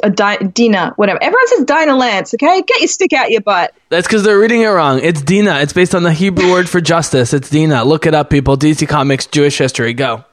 a 0.03 0.11
Di- 0.11 0.37
Dina 0.37 0.93
whatever 0.97 1.23
everyone 1.23 1.49
says 1.49 1.65
Dinah 1.65 1.97
Lance 1.97 2.35
okay 2.35 2.63
get 2.63 2.81
your 2.81 2.89
stick 2.89 3.13
out 3.13 3.31
your 3.31 3.41
butt 3.41 3.75
that's 3.89 4.07
because 4.07 4.23
they're 4.23 4.39
reading 4.39 4.61
it 4.63 4.67
wrong. 4.69 5.01
It's 5.03 5.23
Dina. 5.23 5.61
It's 5.61 5.73
based 5.73 5.95
on 5.95 6.03
the 6.03 6.13
Hebrew 6.13 6.51
word 6.51 6.69
for 6.69 6.79
justice. 6.79 7.33
It's 7.33 7.49
Dina. 7.49 7.85
Look 7.87 8.05
it 8.05 8.13
up, 8.13 8.29
people. 8.29 8.55
DC 8.59 8.87
Comics, 8.87 9.25
Jewish 9.25 9.57
history. 9.57 9.95
Go. 9.95 10.27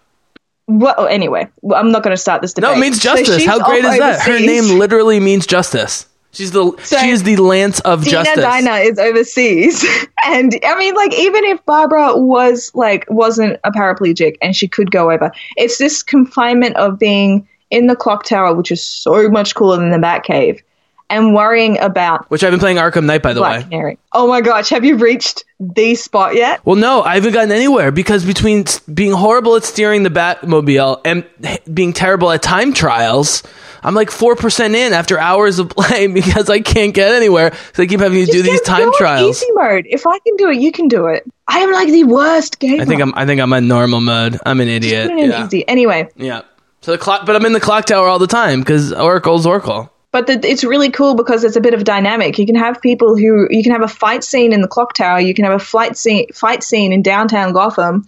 Well 0.67 1.07
anyway 1.07 1.47
well, 1.61 1.79
I'm 1.79 1.91
not 1.91 2.03
going 2.03 2.15
to 2.15 2.21
start 2.21 2.41
this 2.41 2.53
debate 2.53 2.69
No, 2.69 2.75
it 2.75 2.79
means 2.79 2.99
justice. 2.99 3.37
she's 3.37 3.45
How 3.45 3.63
great 3.63 3.85
is 3.85 3.97
that? 3.97 4.21
Her 4.21 4.39
name 4.39 4.79
literally 4.79 5.19
means 5.19 5.45
justice. 5.45 6.07
She's 6.35 6.51
the 6.51 6.73
So, 6.83 6.97
she 6.97 7.11
is 7.11 7.23
the 7.23 7.37
Lance 7.37 7.79
of 7.81 8.03
Dina 8.03 8.23
justice. 8.23 8.43
Dinah 8.43 8.75
is 8.77 8.99
overseas, 8.99 9.85
and 10.25 10.53
I 10.65 10.77
mean, 10.77 10.93
like, 10.93 11.13
even 11.13 11.45
if 11.45 11.65
Barbara 11.65 12.17
was 12.17 12.71
like 12.75 13.05
wasn't 13.09 13.57
a 13.63 13.71
paraplegic 13.71 14.35
and 14.41 14.53
she 14.53 14.67
could 14.67 14.91
go 14.91 15.11
over, 15.11 15.31
it's 15.55 15.77
this 15.77 16.03
confinement 16.03 16.75
of 16.75 16.99
being 16.99 17.47
in 17.71 17.87
the 17.87 17.95
clock 17.95 18.25
tower, 18.25 18.53
which 18.53 18.69
is 18.69 18.83
so 18.83 19.29
much 19.29 19.55
cooler 19.55 19.77
than 19.77 19.91
the 19.91 19.97
Batcave, 19.97 20.61
and 21.09 21.33
worrying 21.35 21.79
about 21.79 22.29
Which 22.31 22.43
I've 22.43 22.51
been 22.51 22.59
playing 22.59 22.77
Arkham 22.77 23.05
Knight, 23.05 23.21
by 23.21 23.33
the 23.33 23.39
Black 23.41 23.57
way. 23.57 23.63
Canary. 23.63 23.97
Oh 24.11 24.27
my 24.27 24.41
gosh, 24.41 24.69
have 24.69 24.83
you 24.83 24.97
reached 24.97 25.43
the 25.59 25.95
spot 25.95 26.35
yet? 26.35 26.65
Well, 26.65 26.75
no, 26.75 27.01
I 27.03 27.15
haven't 27.15 27.33
gotten 27.33 27.51
anywhere 27.51 27.91
because 27.91 28.25
between 28.25 28.65
being 28.93 29.11
horrible 29.11 29.55
at 29.55 29.63
steering 29.63 30.03
the 30.03 30.09
Batmobile 30.09 31.01
and 31.05 31.25
being 31.73 31.93
terrible 31.93 32.31
at 32.31 32.41
time 32.41 32.73
trials, 32.73 33.43
I'm 33.83 33.93
like 33.93 34.09
four 34.09 34.35
percent 34.35 34.73
in 34.75 34.93
after 34.93 35.19
hours 35.19 35.59
of 35.59 35.69
play 35.77 36.07
because 36.07 36.49
I 36.49 36.61
can't 36.61 36.93
get 36.93 37.13
anywhere. 37.13 37.53
So 37.73 37.83
I 37.83 37.85
keep 37.85 37.99
having 37.99 38.25
to 38.25 38.31
do 38.31 38.41
these 38.41 38.61
time 38.61 38.91
trials. 38.97 39.37
Easy 39.43 39.51
mode. 39.53 39.85
If 39.87 40.07
I 40.07 40.17
can 40.19 40.35
do 40.37 40.49
it, 40.49 40.57
you 40.57 40.71
can 40.71 40.87
do 40.87 41.05
it. 41.07 41.23
I 41.47 41.59
am 41.59 41.71
like 41.71 41.89
the 41.89 42.03
worst 42.05 42.59
gamer. 42.59 42.81
I 42.81 42.85
think 42.85 43.01
I'm. 43.01 43.13
I 43.15 43.27
think 43.27 43.39
I'm 43.41 43.53
on 43.53 43.67
normal 43.67 44.01
mode. 44.01 44.39
I'm 44.45 44.59
an 44.59 44.67
idiot. 44.69 45.11
In 45.11 45.17
Yeah. 45.29 45.45
easy. 45.45 45.67
Anyway, 45.67 46.09
yeah. 46.15 46.41
So 46.81 46.91
the 46.91 46.97
clock, 46.97 47.25
but 47.27 47.35
I'm 47.35 47.45
in 47.45 47.53
the 47.53 47.59
clock 47.59 47.85
tower 47.85 48.07
all 48.07 48.19
the 48.19 48.27
time 48.27 48.59
because 48.61 48.91
Oracle's 48.91 49.45
Oracle. 49.45 49.91
But 50.15 50.27
the, 50.27 50.49
it's 50.49 50.63
really 50.63 50.91
cool 50.91 51.13
because 51.13 51.43
it's 51.43 51.57
a 51.57 51.59
bit 51.59 51.73
of 51.73 51.83
dynamic. 51.83 52.39
You 52.39 52.45
can 52.45 52.55
have 52.55 52.81
people 52.81 53.17
who 53.17 53.49
you 53.49 53.61
can 53.63 53.73
have 53.73 53.81
a 53.81 53.87
fight 53.89 54.23
scene 54.23 54.53
in 54.53 54.61
the 54.61 54.67
clock 54.69 54.93
tower. 54.93 55.19
You 55.19 55.33
can 55.33 55.43
have 55.43 55.55
a 55.55 55.59
flight 55.59 55.97
scene 55.97 56.31
fight 56.31 56.63
scene 56.63 56.93
in 56.93 57.01
downtown 57.01 57.51
Gotham, 57.51 58.05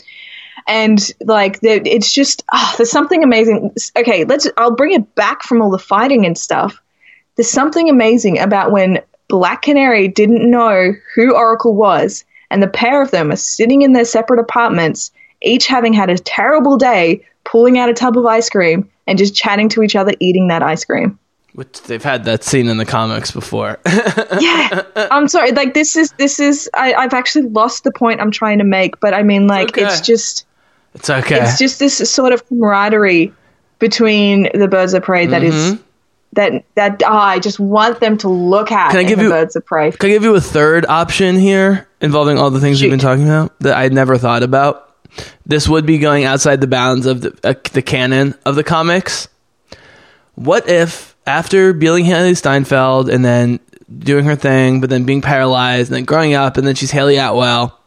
and 0.66 0.97
like 1.26 1.60
it's 1.62 2.14
just 2.14 2.45
ah, 2.53 2.74
there's 2.78 2.91
something 2.91 3.26
amazing. 3.26 3.74
Okay, 3.97 4.24
let's. 4.24 4.47
I'll 4.55 4.74
bring 4.74 4.93
it 4.93 5.16
back 5.16 5.43
from 5.43 5.62
all 5.62 5.70
the 5.70 5.78
fighting 5.78 6.26
and 6.26 6.38
stuff. 6.38 6.82
There's 7.36 7.49
something 7.49 7.89
amazing 7.89 8.39
about 8.39 8.72
when 8.72 9.01
Black 9.28 9.64
Canary 9.64 10.08
didn't 10.08 10.49
know 10.49 10.93
who 11.14 11.36
Oracle 11.36 11.76
was, 11.76 12.24
and 12.49 12.64
the 12.64 12.70
pair 12.70 13.01
of 13.01 13.12
them 13.12 13.34
are 13.34 13.36
sitting 13.36 13.82
in 13.82 13.91
their 13.91 14.05
separate 14.05 14.39
apartments, 14.39 15.12
each 15.41 15.68
having 15.68 15.91
had 15.91 16.10
a 16.10 16.18
terrible 16.18 16.78
day, 16.78 17.26
pulling 17.43 17.78
out 17.78 17.89
a 17.89 17.93
tub 17.93 18.18
of 18.18 18.26
ice 18.26 18.49
cream 18.49 18.89
and 19.05 19.18
just 19.18 19.36
chatting 19.36 19.68
to 19.68 19.84
each 19.84 19.97
other, 19.97 20.14
eating 20.22 20.47
that 20.47 20.64
ice 20.64 20.86
cream. 20.86 21.20
Which 21.58 21.82
they've 21.84 22.03
had 22.03 22.26
that 22.26 22.43
scene 22.43 22.68
in 22.70 22.78
the 22.78 22.86
comics 22.86 23.32
before. 23.32 23.80
yeah 24.39 24.84
i'm 25.12 25.28
sorry 25.28 25.51
like 25.53 25.74
this 25.74 25.95
is 25.95 26.12
this 26.14 26.39
is 26.39 26.70
I, 26.76 26.93
i've 26.93 27.14
actually 27.16 27.49
lost 27.49 27.84
the 27.84 27.91
point 27.91 28.22
i'm 28.22 28.30
trying 28.30 28.60
to 28.60 28.64
make 28.64 28.99
but 28.99 29.16
i 29.16 29.24
mean 29.24 29.47
like 29.47 29.70
Okay. 29.70 29.84
it's 29.86 30.01
just 30.01 30.45
it's 30.93 31.10
okay. 31.10 31.39
it's 31.41 31.58
just 31.58 31.80
this 31.80 31.97
sort 32.12 32.32
of 32.32 32.47
camaraderie 32.47 33.34
between 33.80 34.49
the 34.53 34.68
birds 34.68 34.93
of 34.93 35.01
prey 35.01 35.26
that 35.26 35.41
is 35.43 35.55
Mm-hmm. 35.55 35.82
that 36.34 36.64
that 36.76 37.01
ah, 37.05 37.30
i 37.30 37.39
just 37.39 37.60
want 37.60 37.99
them 38.01 38.18
to 38.20 38.30
look 38.30 38.72
at 38.72 38.91
Can 38.91 38.99
I 38.99 39.03
give 39.03 39.18
the 39.18 39.24
you- 39.26 39.30
birds 39.32 39.55
of 39.55 39.66
prey 39.66 39.91
Can 39.91 40.10
I 40.12 40.14
give 40.14 40.24
you 40.24 40.36
a 40.36 40.41
third 40.41 40.86
option 40.86 41.38
here 41.38 41.88
involving 42.01 42.38
all 42.38 42.51
the 42.51 42.60
things 42.60 42.80
we've 42.82 42.91
been 42.91 42.99
talking 42.99 43.24
about 43.26 43.58
that 43.62 43.76
I'd 43.76 43.93
never 43.93 44.20
thought 44.20 44.43
about? 44.43 44.84
This 45.47 45.68
would 45.68 45.88
be 45.88 45.97
going 45.97 46.26
outside 46.26 46.62
the 46.62 46.68
bounds 46.68 47.08
of 47.08 47.22
the, 47.22 47.34
uh, 47.43 47.53
the 47.74 47.82
canon 47.82 48.36
of 48.45 48.53
the 48.55 48.64
comics. 48.64 49.28
What 50.36 50.70
if 50.70 51.16
after 51.28 51.73
being 51.73 52.05
Hailee 52.05 52.38
Steinfeld 52.38 53.09
and 53.09 53.23
then 53.23 53.59
doing 53.99 54.25
her 54.25 54.36
thing, 54.36 54.82
but 54.82 54.89
then 54.89 55.03
being 55.03 55.21
paralyzed 55.21 55.89
and 55.91 55.97
then 55.97 56.05
growing 56.05 56.34
up 56.34 56.57
and 56.57 56.65
then 56.65 56.75
she's 56.75 56.91
Hayley 56.91 57.17
Atwell, 57.17 57.80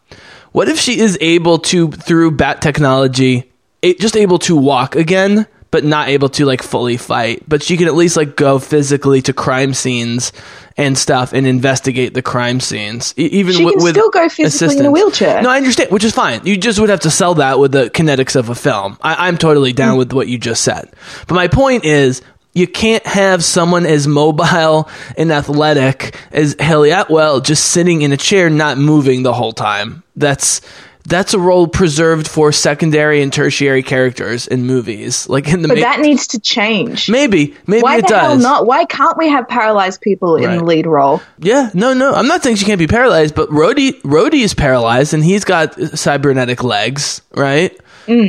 what 0.52 0.68
if 0.68 0.78
she 0.78 0.98
is 0.98 1.16
able 1.20 1.58
to, 1.58 1.90
through 1.90 2.32
bat 2.32 2.60
technology, 2.62 3.50
just 3.82 4.16
able 4.16 4.38
to 4.40 4.56
walk 4.56 4.96
again, 4.96 5.46
but 5.70 5.84
not 5.84 6.08
able 6.08 6.28
to 6.30 6.44
like 6.44 6.62
fully 6.62 6.96
fight? 6.96 7.48
But 7.48 7.62
she 7.62 7.76
can 7.76 7.86
at 7.86 7.94
least 7.94 8.16
like 8.16 8.36
go 8.36 8.58
physically 8.58 9.22
to 9.22 9.32
crime 9.32 9.74
scenes 9.74 10.32
and 10.76 10.96
stuff 10.96 11.32
and 11.32 11.46
investigate 11.46 12.14
the 12.14 12.22
crime 12.22 12.58
scenes, 12.58 13.14
e- 13.16 13.26
even 13.26 13.52
She 13.54 13.64
can 13.64 13.82
with 13.82 13.94
still 13.94 14.10
go 14.10 14.28
physically 14.28 14.78
in 14.78 14.86
a 14.86 14.90
wheelchair. 14.90 15.42
No, 15.42 15.50
I 15.50 15.58
understand, 15.58 15.90
which 15.90 16.04
is 16.04 16.12
fine. 16.12 16.40
You 16.44 16.56
just 16.56 16.80
would 16.80 16.88
have 16.88 17.00
to 17.00 17.10
sell 17.10 17.34
that 17.34 17.58
with 17.58 17.72
the 17.72 17.90
kinetics 17.90 18.34
of 18.34 18.48
a 18.48 18.54
film. 18.54 18.98
I, 19.02 19.28
I'm 19.28 19.36
totally 19.36 19.72
down 19.72 19.96
mm. 19.96 19.98
with 19.98 20.12
what 20.12 20.26
you 20.26 20.38
just 20.38 20.64
said. 20.64 20.90
But 21.28 21.34
my 21.34 21.48
point 21.48 21.84
is, 21.84 22.22
you 22.52 22.66
can't 22.66 23.06
have 23.06 23.44
someone 23.44 23.86
as 23.86 24.06
mobile 24.08 24.88
and 25.16 25.30
athletic 25.32 26.16
as 26.32 26.56
Hayley 26.60 26.90
Atwell 26.90 27.40
just 27.40 27.66
sitting 27.66 28.02
in 28.02 28.12
a 28.12 28.16
chair, 28.16 28.50
not 28.50 28.78
moving 28.78 29.22
the 29.22 29.32
whole 29.32 29.52
time. 29.52 30.02
That's 30.16 30.60
that's 31.06 31.32
a 31.32 31.38
role 31.38 31.66
preserved 31.66 32.28
for 32.28 32.52
secondary 32.52 33.22
and 33.22 33.32
tertiary 33.32 33.82
characters 33.82 34.46
in 34.46 34.66
movies, 34.66 35.28
like 35.28 35.48
in 35.48 35.62
the 35.62 35.68
but 35.68 35.78
ma- 35.78 35.80
that 35.80 36.00
needs 36.00 36.26
to 36.28 36.38
change 36.38 37.08
maybe 37.08 37.56
maybe 37.66 37.82
why 37.82 37.96
it 37.96 38.02
the 38.02 38.08
does. 38.08 38.20
hell 38.20 38.38
not 38.38 38.66
why 38.66 38.84
can't 38.84 39.16
we 39.16 39.28
have 39.28 39.48
paralyzed 39.48 40.00
people 40.02 40.36
in 40.36 40.56
the 40.58 40.62
lead 40.62 40.86
role 40.86 41.22
Yeah, 41.38 41.70
no, 41.72 41.94
no. 41.94 42.12
I'm 42.12 42.26
not 42.28 42.42
saying 42.42 42.56
she 42.56 42.66
can't 42.66 42.78
be 42.78 42.86
paralyzed, 42.86 43.34
but 43.34 43.48
Rhodey, 43.48 44.00
Rhodey 44.02 44.42
is 44.44 44.52
paralyzed 44.52 45.14
and 45.14 45.24
he's 45.24 45.42
got 45.44 45.72
cybernetic 45.98 46.62
legs, 46.62 47.22
right? 47.34 47.76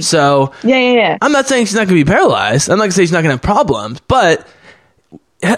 So 0.01 0.51
yeah 0.63 0.77
yeah 0.77 0.91
yeah 0.93 1.17
I'm 1.21 1.31
not 1.31 1.47
saying 1.47 1.65
she's 1.65 1.75
not 1.75 1.87
going 1.87 1.99
to 1.99 2.05
be 2.05 2.09
paralyzed. 2.11 2.69
I'm 2.69 2.77
not 2.77 2.83
going 2.83 2.91
to 2.91 2.95
say 2.95 3.03
she's 3.03 3.11
not 3.11 3.23
going 3.23 3.37
to 3.37 3.37
have 3.37 3.41
problems, 3.41 3.99
but 4.07 4.47
H- 5.43 5.57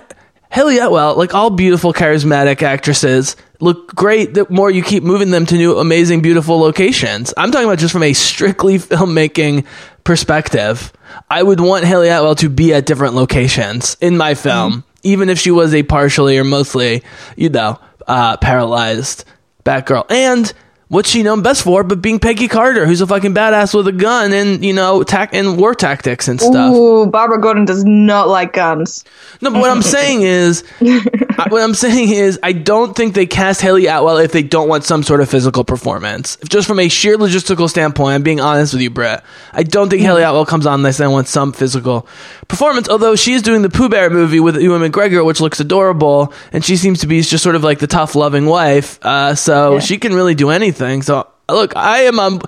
Hayley 0.52 0.78
Atwell, 0.78 1.16
like 1.18 1.34
all 1.34 1.50
beautiful, 1.50 1.94
charismatic 1.94 2.62
actresses, 2.62 3.36
look 3.60 3.94
great 3.96 4.34
the 4.34 4.46
more 4.50 4.70
you 4.70 4.84
keep 4.84 5.04
moving 5.04 5.32
them 5.32 5.46
to 5.48 5.56
new, 5.56 5.78
amazing, 5.80 6.22
beautiful 6.22 6.60
locations. 6.60 7.34
I'm 7.36 7.52
talking 7.52 7.66
about 7.68 7.80
just 7.80 7.92
from 7.94 8.04
a 8.04 8.14
strictly 8.14 8.78
filmmaking 8.80 9.66
perspective. 10.04 10.94
I 11.30 11.42
would 11.44 11.60
want 11.60 11.86
Hayley 11.86 12.10
Atwell 12.10 12.36
to 12.36 12.50
be 12.50 12.74
at 12.74 12.86
different 12.86 13.16
locations 13.16 13.98
in 14.00 14.16
my 14.18 14.36
film, 14.36 14.84
even 15.04 15.30
if 15.30 15.40
she 15.40 15.52
was 15.52 15.74
a 15.74 15.84
partially 15.84 16.38
or 16.38 16.44
mostly, 16.44 17.04
you 17.36 17.50
know. 17.50 17.80
uh, 18.08 18.38
paralyzed 18.38 19.26
Batgirl. 19.66 20.06
And 20.12 20.52
what's 20.94 21.10
she 21.10 21.24
known 21.24 21.42
best 21.42 21.64
for 21.64 21.84
but 21.84 22.02
being 22.02 22.20
Peggy 22.20 22.48
Carter, 22.48 22.86
who's 22.86 23.02
a 23.02 23.08
fucking 23.08 23.34
badass 23.34 23.74
with 23.74 23.88
a 23.88 23.92
gun 23.92 24.32
and, 24.32 24.64
you 24.64 24.74
know, 24.74 25.02
tac- 25.04 25.34
and 25.34 25.58
war 25.58 25.74
tactics 25.74 26.28
and 26.28 26.40
stuff. 26.40 26.72
Ooh, 26.74 27.08
Barbara 27.08 27.42
Gordon 27.42 27.66
does 27.66 27.84
not 27.84 28.28
like 28.30 28.54
guns. 28.54 29.04
No, 29.42 29.50
but 29.50 29.60
what 29.60 29.72
I'm 29.72 29.82
saying 29.82 30.22
is, 30.22 30.64
I- 30.82 31.48
what 31.50 31.64
I'm 31.64 31.74
saying 31.74 32.10
is, 32.10 32.40
I 32.44 32.52
don't 32.54 32.96
think 32.96 33.16
they 33.16 33.26
cast 33.26 33.60
Hayley 33.62 33.88
Atwell 33.88 34.18
if 34.20 34.32
they 34.32 34.44
don't 34.44 34.70
want 34.70 34.84
some 34.84 35.02
sort 35.02 35.20
of 35.20 35.30
physical 35.30 35.64
performance. 35.64 36.38
If 36.42 36.50
Just 36.50 36.68
from 36.68 36.80
a 36.80 36.88
sheer 36.90 37.18
logistical 37.18 37.68
standpoint, 37.70 38.14
I'm 38.14 38.24
being 38.24 38.40
honest 38.40 38.74
with 38.74 38.84
you, 38.84 38.92
Britt. 38.92 39.22
I 39.52 39.64
don't 39.64 39.90
think 39.90 40.04
Hayley 40.04 40.22
Atwell 40.22 40.46
comes 40.46 40.68
on 40.68 40.76
unless 40.76 40.98
they 40.98 41.08
want 41.08 41.28
some 41.28 41.54
physical 41.54 42.08
performance. 42.48 42.88
Although 42.88 43.16
she 43.16 43.34
is 43.34 43.42
doing 43.42 43.64
the 43.64 43.70
Pooh 43.70 43.90
Bear 43.90 44.12
movie 44.12 44.40
with 44.40 44.58
Ewan 44.62 44.82
McGregor, 44.82 45.26
which 45.26 45.42
looks 45.42 45.60
adorable, 45.60 46.32
and 46.52 46.64
she 46.64 46.78
seems 46.78 47.00
to 47.00 47.08
be 47.08 47.20
just 47.22 47.44
sort 47.44 47.56
of 47.56 47.64
like 47.64 47.80
the 47.80 47.88
tough, 47.88 48.14
loving 48.16 48.46
wife. 48.46 49.00
Uh, 49.04 49.34
so 49.34 49.74
Yeah. 49.74 49.80
she 49.80 49.98
can 49.98 50.14
really 50.14 50.36
do 50.36 50.52
anything. 50.52 50.83
So 51.02 51.28
look, 51.50 51.76
I 51.76 52.02
am 52.02 52.20
on, 52.20 52.42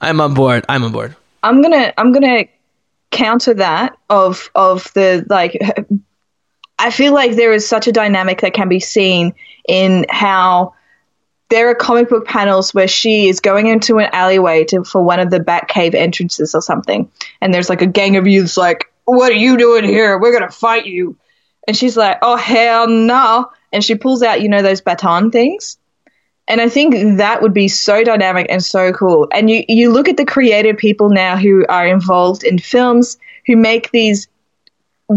I'm 0.00 0.20
on 0.20 0.34
board. 0.34 0.64
I'm 0.68 0.84
on 0.84 0.92
board. 0.92 1.16
I'm 1.42 1.62
gonna 1.62 1.92
I'm 1.96 2.12
gonna 2.12 2.44
counter 3.10 3.54
that 3.54 3.96
of 4.08 4.50
of 4.54 4.92
the 4.94 5.24
like 5.28 5.58
I 6.78 6.90
feel 6.90 7.12
like 7.12 7.36
there 7.36 7.52
is 7.52 7.68
such 7.68 7.86
a 7.86 7.92
dynamic 7.92 8.40
that 8.40 8.54
can 8.54 8.68
be 8.68 8.80
seen 8.80 9.34
in 9.68 10.06
how 10.08 10.74
there 11.48 11.68
are 11.68 11.74
comic 11.74 12.08
book 12.08 12.26
panels 12.26 12.72
where 12.72 12.88
she 12.88 13.28
is 13.28 13.40
going 13.40 13.66
into 13.66 13.98
an 13.98 14.08
alleyway 14.12 14.64
to 14.64 14.84
for 14.84 15.02
one 15.02 15.20
of 15.20 15.30
the 15.30 15.38
Batcave 15.38 15.94
entrances 15.94 16.54
or 16.54 16.62
something, 16.62 17.10
and 17.40 17.52
there's 17.52 17.68
like 17.68 17.82
a 17.82 17.86
gang 17.86 18.16
of 18.16 18.26
youths 18.26 18.56
like, 18.56 18.90
"What 19.04 19.30
are 19.30 19.36
you 19.36 19.58
doing 19.58 19.84
here? 19.84 20.18
We're 20.18 20.32
gonna 20.32 20.50
fight 20.50 20.86
you," 20.86 21.16
and 21.68 21.76
she's 21.76 21.96
like, 21.96 22.18
"Oh 22.22 22.36
hell 22.36 22.88
no!" 22.88 23.50
and 23.72 23.84
she 23.84 23.94
pulls 23.96 24.22
out 24.22 24.40
you 24.40 24.48
know 24.48 24.62
those 24.62 24.80
baton 24.80 25.30
things. 25.30 25.76
And 26.52 26.60
I 26.60 26.68
think 26.68 27.16
that 27.16 27.40
would 27.40 27.54
be 27.54 27.66
so 27.66 28.04
dynamic 28.04 28.46
and 28.50 28.62
so 28.62 28.92
cool. 28.92 29.26
And 29.32 29.48
you, 29.48 29.64
you 29.70 29.90
look 29.90 30.06
at 30.06 30.18
the 30.18 30.26
creative 30.26 30.76
people 30.76 31.08
now 31.08 31.34
who 31.34 31.64
are 31.70 31.86
involved 31.86 32.44
in 32.44 32.58
films 32.58 33.16
who 33.46 33.56
make 33.56 33.90
these 33.90 34.28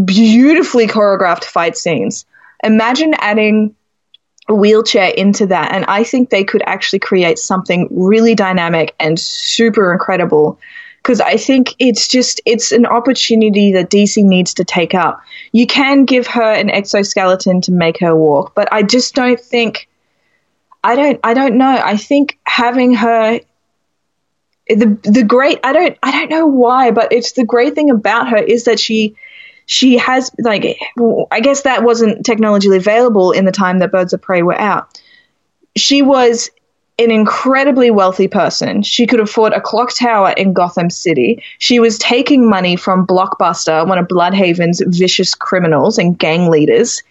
beautifully 0.06 0.88
choreographed 0.88 1.44
fight 1.44 1.76
scenes. 1.76 2.26
Imagine 2.64 3.16
adding 3.16 3.76
a 4.48 4.56
wheelchair 4.56 5.10
into 5.10 5.46
that. 5.48 5.74
And 5.74 5.84
I 5.90 6.06
think 6.06 6.30
they 6.30 6.46
could 6.46 6.64
actually 6.66 7.00
create 7.00 7.38
something 7.38 7.90
really 7.92 8.34
dynamic 8.34 8.96
and 8.98 9.20
super 9.20 9.92
incredible. 9.92 10.58
Because 11.04 11.20
I 11.20 11.36
think 11.36 11.76
it's 11.80 12.08
just, 12.08 12.40
it's 12.46 12.72
an 12.72 12.86
opportunity 12.86 13.74
that 13.74 13.90
DC 13.90 14.24
needs 14.24 14.54
to 14.54 14.64
take 14.64 14.94
up. 14.94 15.20
You 15.52 15.68
can 15.68 16.06
give 16.06 16.28
her 16.28 16.54
an 16.54 16.70
exoskeleton 16.70 17.60
to 17.60 17.74
make 17.74 18.00
her 18.00 18.16
walk, 18.16 18.56
but 18.56 18.72
I 18.72 18.84
just 18.84 19.16
don't 19.16 19.38
think 19.38 19.90
I 20.86 20.96
don't 20.96 21.20
I 21.24 21.34
don't 21.34 21.58
know. 21.58 21.82
I 21.84 21.98
think 21.98 22.38
having 22.44 22.94
her 22.94 23.40
the 24.68 24.98
the 25.02 25.24
great 25.24 25.60
I 25.64 25.74
don't 25.74 25.98
I 26.04 26.12
don't 26.12 26.30
know 26.30 26.46
why, 26.46 26.92
but 26.92 27.12
it's 27.12 27.32
the 27.32 27.44
great 27.44 27.74
thing 27.74 27.90
about 27.90 28.30
her 28.30 28.38
is 28.38 28.66
that 28.66 28.80
she 28.80 29.16
she 29.66 29.98
has 29.98 30.30
like 30.38 30.78
I 31.32 31.40
guess 31.40 31.64
that 31.64 31.84
wasn't 31.84 32.24
technologically 32.24 32.78
available 32.78 33.32
in 33.32 33.46
the 33.46 33.52
time 33.52 33.80
that 33.80 33.92
Birds 33.92 34.14
of 34.14 34.22
Prey 34.22 34.44
were 34.44 34.60
out. 34.60 35.02
She 35.76 36.04
was 36.04 36.52
an 37.00 37.10
incredibly 37.10 37.90
wealthy 37.90 38.28
person. 38.28 38.84
She 38.84 39.08
could 39.08 39.20
afford 39.20 39.54
a 39.54 39.62
clock 39.62 39.92
tower 39.96 40.36
in 40.38 40.54
Gotham 40.54 40.92
City. 40.92 41.44
She 41.58 41.80
was 41.80 41.98
taking 41.98 42.48
money 42.48 42.76
from 42.76 43.08
Blockbuster, 43.08 43.88
one 43.88 43.98
of 43.98 44.08
Blüdhaven's 44.08 44.84
vicious 44.86 45.34
criminals 45.34 45.98
and 45.98 46.18
gang 46.18 46.52
leaders. 46.52 47.02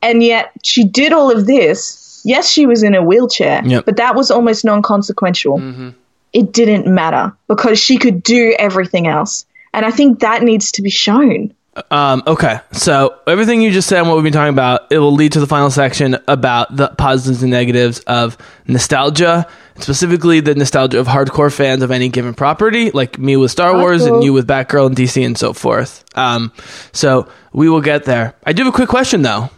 And 0.00 0.22
yet 0.22 0.50
she 0.64 0.82
did 0.82 1.12
all 1.12 1.30
of 1.30 1.46
this. 1.46 2.01
Yes, 2.24 2.50
she 2.50 2.66
was 2.66 2.82
in 2.82 2.94
a 2.94 3.02
wheelchair, 3.02 3.62
Yep. 3.64 3.84
but 3.84 3.96
that 3.96 4.14
was 4.14 4.30
almost 4.30 4.64
non 4.64 4.82
consequential. 4.82 5.92
It 6.32 6.52
didn't 6.52 6.86
matter 6.86 7.34
because 7.48 7.78
she 7.78 7.98
could 7.98 8.22
do 8.22 8.54
everything 8.58 9.06
else. 9.06 9.44
And 9.74 9.84
I 9.84 9.90
think 9.90 10.20
that 10.20 10.42
needs 10.42 10.72
to 10.72 10.82
be 10.82 10.90
shown. 10.90 11.52
Um, 11.90 12.22
okay, 12.26 12.60
so 12.72 13.16
everything 13.26 13.62
you 13.62 13.70
just 13.70 13.88
said 13.88 14.00
and 14.00 14.08
what 14.08 14.16
we've 14.16 14.24
been 14.24 14.32
talking 14.34 14.52
about, 14.52 14.92
it 14.92 14.98
will 14.98 15.14
lead 15.14 15.32
to 15.32 15.40
the 15.40 15.46
final 15.46 15.70
section 15.70 16.18
about 16.28 16.74
the 16.76 16.88
positives 16.88 17.42
and 17.42 17.50
negatives 17.50 18.00
of 18.00 18.36
nostalgia, 18.66 19.46
specifically 19.78 20.40
the 20.40 20.54
nostalgia 20.54 20.98
of 21.00 21.06
hardcore 21.06 21.50
fans 21.50 21.82
of 21.82 21.90
any 21.90 22.10
given 22.10 22.34
property, 22.34 22.90
like 22.90 23.18
me 23.18 23.36
with 23.38 23.50
Star 23.50 23.74
Wars 23.78 24.04
and 24.04 24.22
you 24.22 24.34
with 24.34 24.46
Batgirl 24.46 24.88
and 24.88 24.96
DC 24.96 25.24
and 25.24 25.36
so 25.38 25.54
forth. 25.54 26.04
Um, 26.14 26.52
so 26.92 27.28
we 27.54 27.70
will 27.70 27.80
get 27.80 28.04
there. 28.04 28.34
I 28.44 28.52
do 28.52 28.64
have 28.64 28.72
a 28.74 28.76
quick 28.76 28.90
question 28.90 29.22
though. 29.22 29.48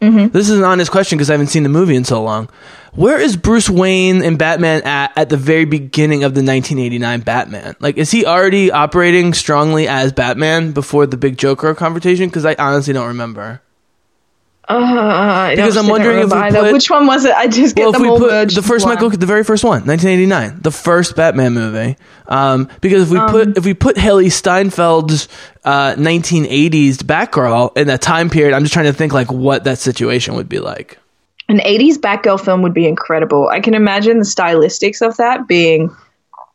Mm-hmm. 0.00 0.28
This 0.28 0.50
is 0.50 0.58
an 0.58 0.64
honest 0.64 0.90
question 0.90 1.16
because 1.16 1.30
I 1.30 1.34
haven't 1.34 1.46
seen 1.48 1.62
the 1.62 1.68
movie 1.68 1.96
in 1.96 2.04
so 2.04 2.22
long. 2.22 2.48
Where 2.94 3.18
is 3.18 3.36
Bruce 3.36 3.68
Wayne 3.70 4.22
and 4.22 4.38
Batman 4.38 4.82
at 4.84 5.12
at 5.16 5.28
the 5.28 5.36
very 5.36 5.64
beginning 5.64 6.22
of 6.24 6.34
the 6.34 6.42
1989 6.42 7.20
Batman? 7.20 7.74
Like, 7.80 7.96
is 7.96 8.10
he 8.10 8.24
already 8.26 8.70
operating 8.70 9.34
strongly 9.34 9.88
as 9.88 10.12
Batman 10.12 10.72
before 10.72 11.06
the 11.06 11.16
big 11.16 11.38
Joker 11.38 11.74
confrontation? 11.74 12.28
Because 12.28 12.44
I 12.44 12.54
honestly 12.58 12.92
don't 12.92 13.08
remember. 13.08 13.62
Uh, 14.66 15.50
Because 15.50 15.76
I'm 15.76 15.88
wondering 15.88 16.20
if 16.20 16.32
we 16.32 16.50
put- 16.60 16.72
which 16.72 16.90
one 16.90 17.06
was 17.06 17.24
it? 17.24 17.34
I 17.34 17.46
just 17.48 17.76
get 17.76 17.82
Well, 17.82 17.90
if 17.90 17.94
them 17.94 18.02
we 18.02 18.08
all 18.08 18.18
put 18.18 18.30
merged 18.30 18.56
the 18.56 18.62
first 18.62 18.86
Michael, 18.86 19.10
the 19.10 19.26
very 19.26 19.44
first 19.44 19.62
one, 19.62 19.84
1989, 19.84 20.60
the 20.62 20.70
first 20.70 21.16
Batman 21.16 21.52
movie. 21.52 21.96
Um, 22.28 22.68
because 22.80 23.02
if 23.02 23.10
we 23.10 23.18
Um, 23.18 23.30
put 23.30 23.58
if 23.58 23.64
we 23.64 23.74
put 23.74 23.96
Hailee 23.96 24.26
Steinfeld's 24.32 25.28
uh, 25.64 25.94
1980s 25.96 26.98
Batgirl 27.02 27.76
in 27.76 27.88
that 27.88 28.00
time 28.00 28.30
period, 28.30 28.54
I'm 28.54 28.62
just 28.62 28.72
trying 28.72 28.86
to 28.86 28.92
think 28.94 29.12
like 29.12 29.30
what 29.30 29.64
that 29.64 29.78
situation 29.78 30.34
would 30.36 30.48
be 30.48 30.60
like. 30.60 30.98
An 31.50 31.58
80s 31.58 31.98
Batgirl 31.98 32.40
film 32.42 32.62
would 32.62 32.72
be 32.72 32.86
incredible. 32.86 33.48
I 33.48 33.60
can 33.60 33.74
imagine 33.74 34.18
the 34.18 34.24
stylistics 34.24 35.06
of 35.06 35.18
that 35.18 35.46
being 35.46 35.94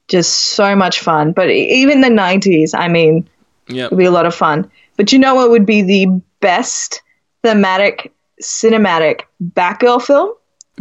just 0.08 0.34
so 0.34 0.76
much 0.76 1.00
fun. 1.00 1.32
But 1.32 1.52
even 1.52 2.02
the 2.02 2.10
90s, 2.10 2.74
I 2.74 2.88
mean, 2.88 3.30
Yeah. 3.68 3.88
would 3.92 4.00
be 4.00 4.06
a 4.06 4.12
lot 4.12 4.26
of 4.26 4.34
fun. 4.34 4.68
But 4.98 5.14
you 5.14 5.20
know 5.20 5.36
what 5.36 5.52
would 5.52 5.68
be 5.68 5.84
the 5.84 6.08
best 6.42 7.04
thematic, 7.44 8.14
cinematic 8.42 9.22
Batgirl 9.44 10.02
film? 10.02 10.34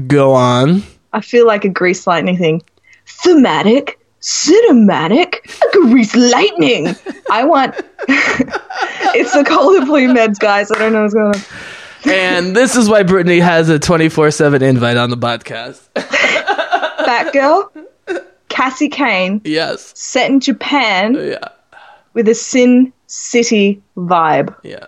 Go 0.07 0.33
on. 0.33 0.83
I 1.13 1.21
feel 1.21 1.47
like 1.47 1.65
a 1.65 1.69
Grease 1.69 2.07
Lightning 2.07 2.37
thing. 2.37 2.63
Thematic, 3.07 3.99
cinematic, 4.21 5.37
Grease 5.73 6.15
Lightning. 6.15 6.95
I 7.31 7.45
want. 7.45 7.75
it's 8.09 9.33
the 9.33 9.45
Cold 9.45 9.87
Blue 9.87 10.09
Meds, 10.09 10.39
guys. 10.39 10.71
I 10.71 10.79
don't 10.79 10.93
know 10.93 11.03
what's 11.03 11.15
going 11.15 11.35
on. 11.35 11.43
and 12.13 12.55
this 12.57 12.77
is 12.77 12.89
why 12.89 13.03
Brittany 13.03 13.41
has 13.41 13.69
a 13.69 13.79
24 13.79 14.31
7 14.31 14.63
invite 14.63 14.97
on 14.97 15.11
the 15.11 15.17
podcast. 15.17 15.89
Batgirl, 17.05 17.71
Cassie 18.49 18.89
Cain, 18.89 19.41
Yes. 19.45 19.93
set 19.97 20.31
in 20.31 20.41
Japan 20.41 21.15
Yeah. 21.15 21.39
with 22.15 22.29
a 22.29 22.35
Sin 22.35 22.93
City 23.07 23.83
vibe. 23.97 24.55
Yeah. 24.63 24.87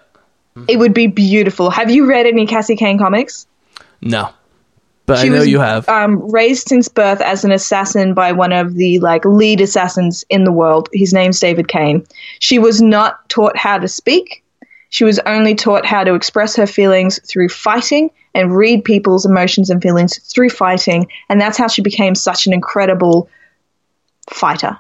It 0.69 0.79
would 0.79 0.95
be 0.95 1.07
beautiful. 1.07 1.71
Have 1.71 1.91
you 1.91 2.07
read 2.07 2.27
any 2.27 2.47
Cassie 2.47 2.77
Cain 2.77 2.99
comics? 2.99 3.47
No. 4.01 4.31
But 5.07 5.19
I 5.19 5.29
know 5.29 5.39
was, 5.39 5.49
you 5.49 5.59
have. 5.59 5.89
Um, 5.89 6.31
raised 6.31 6.69
since 6.69 6.89
birth 6.89 7.21
as 7.21 7.45
an 7.45 7.51
assassin 7.51 8.15
by 8.15 8.33
one 8.33 8.53
of 8.53 8.75
the 8.75 8.99
like 9.01 9.25
lead 9.25 9.61
assassins 9.61 10.25
in 10.29 10.45
the 10.45 10.53
world. 10.53 10.89
His 10.93 11.13
name's 11.13 11.41
David 11.41 11.69
Cain. 11.69 12.07
She 12.39 12.59
was 12.59 12.81
not 12.81 13.29
taught 13.29 13.57
how 13.57 13.79
to 13.79 13.89
speak. 13.89 14.45
She 14.91 15.05
was 15.05 15.19
only 15.21 15.55
taught 15.55 15.87
how 15.87 16.05
to 16.05 16.15
express 16.15 16.57
her 16.57 16.67
feelings 16.67 17.21
through 17.29 17.49
fighting 17.49 18.11
and 18.35 18.57
read 18.57 18.85
people's 18.85 19.27
emotions 19.27 19.71
and 19.71 19.83
feelings 19.83 20.19
through 20.19 20.51
fighting, 20.51 21.09
and 21.29 21.41
that's 21.41 21.59
how 21.59 21.69
she 21.69 21.83
became 21.83 22.15
such 22.15 22.47
an 22.47 22.53
incredible 22.53 23.29
fighter. 24.29 24.79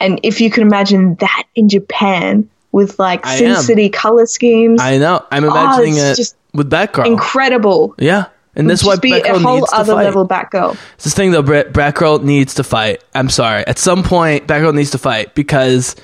And 0.00 0.20
if 0.22 0.40
you 0.40 0.50
can 0.50 0.62
imagine 0.62 1.14
that 1.16 1.44
in 1.54 1.68
Japan 1.68 2.50
with 2.74 2.98
like 2.98 3.24
I 3.24 3.36
Sin 3.36 3.52
am. 3.52 3.62
City 3.62 3.88
color 3.88 4.26
schemes, 4.26 4.80
I 4.82 4.98
know. 4.98 5.24
I'm 5.30 5.44
ah, 5.48 5.50
imagining 5.50 5.98
Oh, 5.98 6.10
it 6.10 6.16
just 6.16 6.36
with 6.52 6.68
Batgirl. 6.70 7.06
incredible. 7.06 7.94
yeah. 7.98 8.26
And 8.56 8.70
this 8.70 8.82
is 8.82 8.86
why 8.86 8.96
be 8.96 9.12
a 9.12 9.20
Batgirl 9.20 9.42
whole 9.42 9.54
needs 9.56 9.70
to 9.70 9.76
other 9.76 9.94
fight. 9.94 10.04
level 10.04 10.28
Batgirl. 10.28 10.76
It's 10.94 11.04
this 11.04 11.14
thing 11.14 11.32
though, 11.32 11.42
Batgirl 11.42 12.22
needs 12.22 12.54
to 12.54 12.62
fight. 12.64 13.02
I'm 13.14 13.28
sorry. 13.28 13.66
At 13.66 13.78
some 13.78 14.02
point, 14.04 14.46
Batgirl 14.46 14.74
needs 14.74 14.90
to 14.92 14.98
fight 14.98 15.34
because 15.34 15.96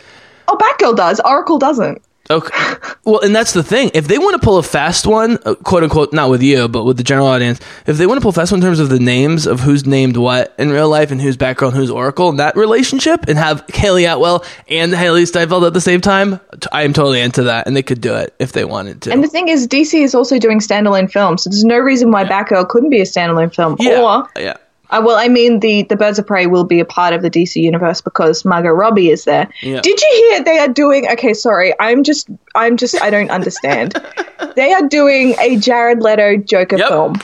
Oh, 0.48 0.56
Batgirl 0.56 0.96
does. 0.96 1.20
Oracle 1.24 1.58
doesn't. 1.58 2.02
Okay. 2.30 2.74
Well, 3.04 3.20
and 3.20 3.34
that's 3.34 3.52
the 3.52 3.64
thing. 3.64 3.90
If 3.92 4.06
they 4.06 4.16
want 4.18 4.40
to 4.40 4.44
pull 4.44 4.58
a 4.58 4.62
fast 4.62 5.04
one, 5.04 5.38
uh, 5.44 5.56
quote 5.56 5.82
unquote, 5.82 6.12
not 6.12 6.30
with 6.30 6.42
you, 6.42 6.68
but 6.68 6.84
with 6.84 6.96
the 6.96 7.02
general 7.02 7.26
audience, 7.26 7.58
if 7.86 7.98
they 7.98 8.06
want 8.06 8.18
to 8.18 8.22
pull 8.22 8.30
a 8.30 8.32
fast 8.32 8.52
one 8.52 8.60
in 8.60 8.64
terms 8.64 8.78
of 8.78 8.88
the 8.88 9.00
names 9.00 9.46
of 9.46 9.58
who's 9.60 9.84
named 9.84 10.16
what 10.16 10.54
in 10.56 10.70
real 10.70 10.88
life 10.88 11.10
and 11.10 11.20
who's 11.20 11.36
background, 11.36 11.74
and 11.74 11.80
who's 11.80 11.90
Oracle 11.90 12.28
in 12.28 12.36
that 12.36 12.56
relationship, 12.56 13.26
and 13.26 13.36
have 13.36 13.64
Hayley 13.74 14.04
Atwell 14.04 14.44
and 14.68 14.92
Hailee 14.92 15.26
Steinfeld 15.26 15.64
at 15.64 15.74
the 15.74 15.80
same 15.80 16.00
time, 16.00 16.38
I 16.72 16.82
am 16.82 16.92
totally 16.92 17.20
into 17.20 17.44
that, 17.44 17.66
and 17.66 17.74
they 17.74 17.82
could 17.82 18.00
do 18.00 18.14
it 18.14 18.32
if 18.38 18.52
they 18.52 18.64
wanted 18.64 19.02
to. 19.02 19.12
And 19.12 19.24
the 19.24 19.28
thing 19.28 19.48
is, 19.48 19.66
DC 19.66 20.00
is 20.00 20.14
also 20.14 20.38
doing 20.38 20.60
standalone 20.60 21.10
films, 21.10 21.42
so 21.42 21.50
there's 21.50 21.64
no 21.64 21.78
reason 21.78 22.12
why 22.12 22.24
Batgirl 22.24 22.68
couldn't 22.68 22.90
be 22.90 23.00
a 23.00 23.04
standalone 23.04 23.52
film. 23.52 23.76
yeah, 23.80 24.00
Or, 24.00 24.28
yeah. 24.36 24.56
Uh, 24.90 25.02
well, 25.04 25.16
I 25.16 25.28
mean, 25.28 25.60
the 25.60 25.82
the 25.84 25.96
Birds 25.96 26.18
of 26.18 26.26
Prey 26.26 26.46
will 26.46 26.64
be 26.64 26.80
a 26.80 26.84
part 26.84 27.12
of 27.14 27.22
the 27.22 27.30
DC 27.30 27.56
universe 27.56 28.00
because 28.00 28.44
Margot 28.44 28.70
Robbie 28.70 29.10
is 29.10 29.24
there. 29.24 29.48
Yeah. 29.62 29.80
Did 29.80 30.00
you 30.00 30.08
hear 30.30 30.44
they 30.44 30.58
are 30.58 30.68
doing? 30.68 31.08
Okay, 31.12 31.32
sorry, 31.34 31.72
I'm 31.80 32.02
just, 32.04 32.28
I'm 32.54 32.76
just, 32.76 33.00
I 33.00 33.10
don't 33.10 33.30
understand. 33.30 33.94
they 34.56 34.72
are 34.72 34.86
doing 34.88 35.34
a 35.40 35.56
Jared 35.56 36.00
Leto 36.02 36.36
Joker 36.36 36.76
Yep. 36.78 36.88
film. 36.88 37.14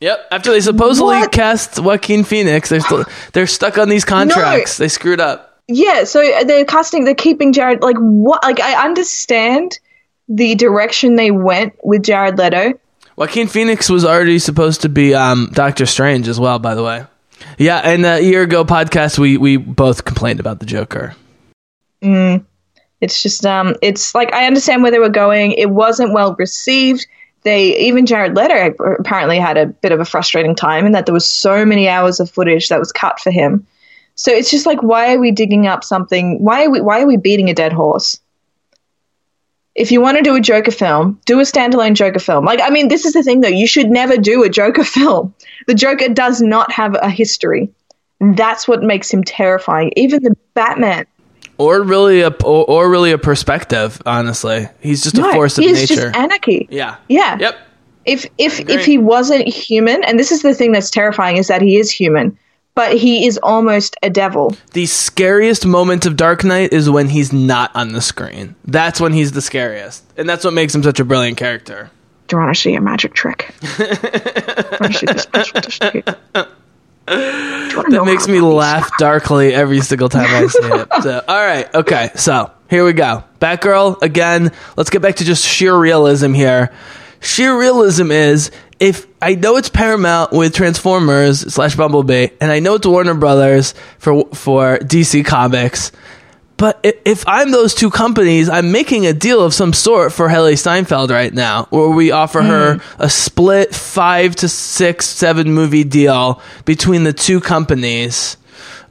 Yep. 0.00 0.26
After 0.30 0.50
they 0.52 0.60
supposedly 0.60 1.16
What? 1.16 1.32
cast 1.32 1.78
Joaquin 1.80 2.22
Phoenix, 2.24 2.68
they're 2.68 2.80
still 2.80 3.04
they're 3.32 3.46
stuck 3.46 3.78
on 3.78 3.88
these 3.88 4.04
contracts. 4.04 4.76
They 4.76 4.88
screwed 4.88 5.20
up. 5.20 5.62
Yeah, 5.68 6.04
so 6.04 6.20
they're 6.44 6.64
casting, 6.64 7.04
they're 7.04 7.14
keeping 7.14 7.52
Jared. 7.52 7.82
Like 7.82 7.96
what? 7.96 8.42
Like 8.44 8.60
I 8.60 8.84
understand 8.84 9.78
the 10.28 10.54
direction 10.54 11.16
they 11.16 11.30
went 11.30 11.74
with 11.82 12.02
Jared 12.02 12.36
Leto. 12.38 12.74
Joaquin 13.16 13.48
Phoenix 13.48 13.88
was 13.88 14.04
already 14.04 14.38
supposed 14.38 14.82
to 14.82 14.88
be 14.90 15.14
um, 15.14 15.48
Doctor 15.54 15.86
Strange 15.86 16.28
as 16.28 16.38
well, 16.38 16.58
by 16.58 16.74
the 16.74 16.84
way. 16.84 17.06
Yeah, 17.58 17.78
and 17.78 18.04
a 18.04 18.20
year 18.20 18.42
ago 18.42 18.64
podcast, 18.64 19.18
we 19.18 19.36
we 19.36 19.56
both 19.56 20.04
complained 20.04 20.40
about 20.40 20.60
the 20.60 20.66
Joker. 20.66 21.14
It's 23.00 23.22
just 23.22 23.44
um, 23.44 23.74
it's 23.82 24.14
like 24.14 24.32
I 24.32 24.46
understand 24.46 24.82
where 24.82 24.90
they 24.90 24.98
were 24.98 25.08
going. 25.08 25.52
It 25.52 25.70
wasn't 25.70 26.12
well 26.12 26.34
received. 26.38 27.06
They 27.42 27.76
even 27.78 28.06
Jared 28.06 28.34
Leto 28.34 28.74
apparently 28.98 29.38
had 29.38 29.56
a 29.56 29.66
bit 29.66 29.92
of 29.92 30.00
a 30.00 30.04
frustrating 30.04 30.56
time 30.56 30.86
in 30.86 30.92
that 30.92 31.06
there 31.06 31.14
was 31.14 31.30
so 31.30 31.64
many 31.64 31.88
hours 31.88 32.18
of 32.18 32.30
footage 32.30 32.68
that 32.68 32.80
was 32.80 32.90
cut 32.90 33.20
for 33.20 33.30
him. 33.30 33.66
So 34.16 34.32
it's 34.32 34.50
just 34.50 34.66
like, 34.66 34.82
why 34.82 35.14
are 35.14 35.18
we 35.18 35.30
digging 35.30 35.66
up 35.66 35.84
something? 35.84 36.42
Why 36.42 36.64
are 36.64 36.70
we 36.70 36.80
why 36.80 37.02
are 37.02 37.06
we 37.06 37.16
beating 37.16 37.50
a 37.50 37.54
dead 37.54 37.72
horse? 37.72 38.18
If 39.76 39.92
you 39.92 40.00
want 40.00 40.16
to 40.16 40.22
do 40.22 40.34
a 40.34 40.40
Joker 40.40 40.70
film, 40.70 41.20
do 41.26 41.38
a 41.38 41.42
standalone 41.42 41.94
Joker 41.94 42.18
film. 42.18 42.46
Like, 42.46 42.60
I 42.62 42.70
mean, 42.70 42.88
this 42.88 43.04
is 43.04 43.12
the 43.12 43.22
thing 43.22 43.42
though. 43.42 43.48
You 43.48 43.66
should 43.66 43.90
never 43.90 44.16
do 44.16 44.42
a 44.42 44.48
Joker 44.48 44.84
film. 44.96 45.34
The 45.66 45.74
Joker 45.74 46.08
does 46.08 46.40
not 46.40 46.72
have 46.72 46.96
a 47.00 47.10
history. 47.10 47.68
That's 48.20 48.66
what 48.66 48.82
makes 48.82 49.10
him 49.12 49.22
terrifying. 49.22 49.92
Even 49.94 50.22
the 50.22 50.34
Batman. 50.54 51.04
Or 51.58 51.82
really 51.82 52.22
a 52.22 52.28
or, 52.28 52.64
or 52.68 52.90
really 52.90 53.12
a 53.12 53.18
perspective. 53.18 54.00
Honestly, 54.06 54.68
he's 54.80 55.02
just 55.02 55.18
a 55.18 55.22
force 55.32 55.58
of 55.58 55.64
nature. 55.64 55.94
just 55.94 56.16
anarchy. 56.16 56.66
yeah. 56.70 56.96
Yeah. 57.08 57.38
Yep. 57.38 57.56
If 58.06 58.26
if 58.38 58.60
if 58.70 58.84
he 58.84 58.98
wasn't 58.98 59.48
human, 59.48 60.04
and 60.04 60.18
this 60.18 60.32
is 60.32 60.42
the 60.42 60.54
thing 60.54 60.72
that's 60.72 60.90
terrifying, 60.90 61.38
is 61.38 61.48
that 61.48 61.60
he 61.60 61.76
is 61.76 61.90
human, 61.90 62.38
but 62.76 62.96
he 62.96 63.26
is 63.26 63.38
almost 63.42 63.96
a 64.04 64.10
devil. 64.10 64.54
The 64.74 64.86
scariest 64.86 65.66
moment 65.66 66.06
of 66.06 66.14
Dark 66.14 66.44
Knight 66.44 66.72
is 66.72 66.88
when 66.88 67.08
he's 67.08 67.32
not 67.32 67.74
on 67.74 67.92
the 67.92 68.00
screen. 68.00 68.54
That's 68.64 69.00
when 69.00 69.12
he's 69.12 69.32
the 69.32 69.42
scariest, 69.42 70.04
and 70.16 70.28
that's 70.28 70.44
what 70.44 70.52
makes 70.54 70.72
him 70.72 70.84
such 70.84 71.00
a 71.00 71.04
brilliant 71.04 71.38
character. 71.38 71.90
Do 72.28 72.36
you 72.36 72.42
want 72.42 72.54
to 72.54 72.60
see 72.60 72.74
a 72.74 72.80
magic 72.80 73.14
trick? 73.14 73.52
Do 73.60 73.84
you 73.84 73.88
want 74.80 74.92
to 74.92 74.98
see 74.98 75.06
this 75.06 75.26
magic 75.32 75.62
trick? 75.62 76.04
Do 76.04 77.14
you 77.14 77.76
want 77.76 77.86
to 77.86 77.90
know 77.90 78.04
That 78.04 78.04
makes 78.04 78.28
me 78.28 78.40
laugh 78.40 78.90
darkly 78.98 79.54
every 79.54 79.80
single 79.80 80.08
time 80.08 80.26
I 80.28 80.46
see 80.46 80.58
it. 80.62 80.88
So, 81.02 81.24
all 81.26 81.46
right, 81.46 81.72
okay, 81.74 82.10
so 82.16 82.50
here 82.68 82.84
we 82.84 82.92
go. 82.92 83.22
Batgirl 83.40 84.02
again. 84.02 84.50
Let's 84.76 84.90
get 84.90 85.02
back 85.02 85.16
to 85.16 85.24
just 85.24 85.44
sheer 85.44 85.76
realism 85.76 86.32
here. 86.32 86.72
Sheer 87.20 87.58
realism 87.58 88.10
is 88.10 88.50
if 88.78 89.06
I 89.22 89.34
know 89.34 89.56
it's 89.56 89.68
Paramount 89.68 90.32
with 90.32 90.54
Transformers 90.54 91.40
slash 91.52 91.76
Bumblebee, 91.76 92.28
and 92.40 92.52
I 92.52 92.60
know 92.60 92.74
it's 92.74 92.86
Warner 92.86 93.14
Brothers 93.14 93.74
for 93.98 94.26
for 94.34 94.78
DC 94.78 95.24
Comics. 95.24 95.92
But 96.58 96.80
if 96.82 97.22
I'm 97.26 97.50
those 97.50 97.74
two 97.74 97.90
companies, 97.90 98.48
I'm 98.48 98.72
making 98.72 99.06
a 99.06 99.12
deal 99.12 99.42
of 99.42 99.52
some 99.52 99.74
sort 99.74 100.10
for 100.10 100.26
Hailee 100.28 100.58
Steinfeld 100.58 101.10
right 101.10 101.32
now, 101.32 101.66
where 101.68 101.90
we 101.90 102.12
offer 102.12 102.40
her 102.40 102.78
hmm. 102.78 103.02
a 103.02 103.10
split 103.10 103.74
five 103.74 104.34
to 104.36 104.48
six, 104.48 105.06
seven 105.06 105.52
movie 105.52 105.84
deal 105.84 106.40
between 106.64 107.04
the 107.04 107.12
two 107.12 107.40
companies. 107.40 108.38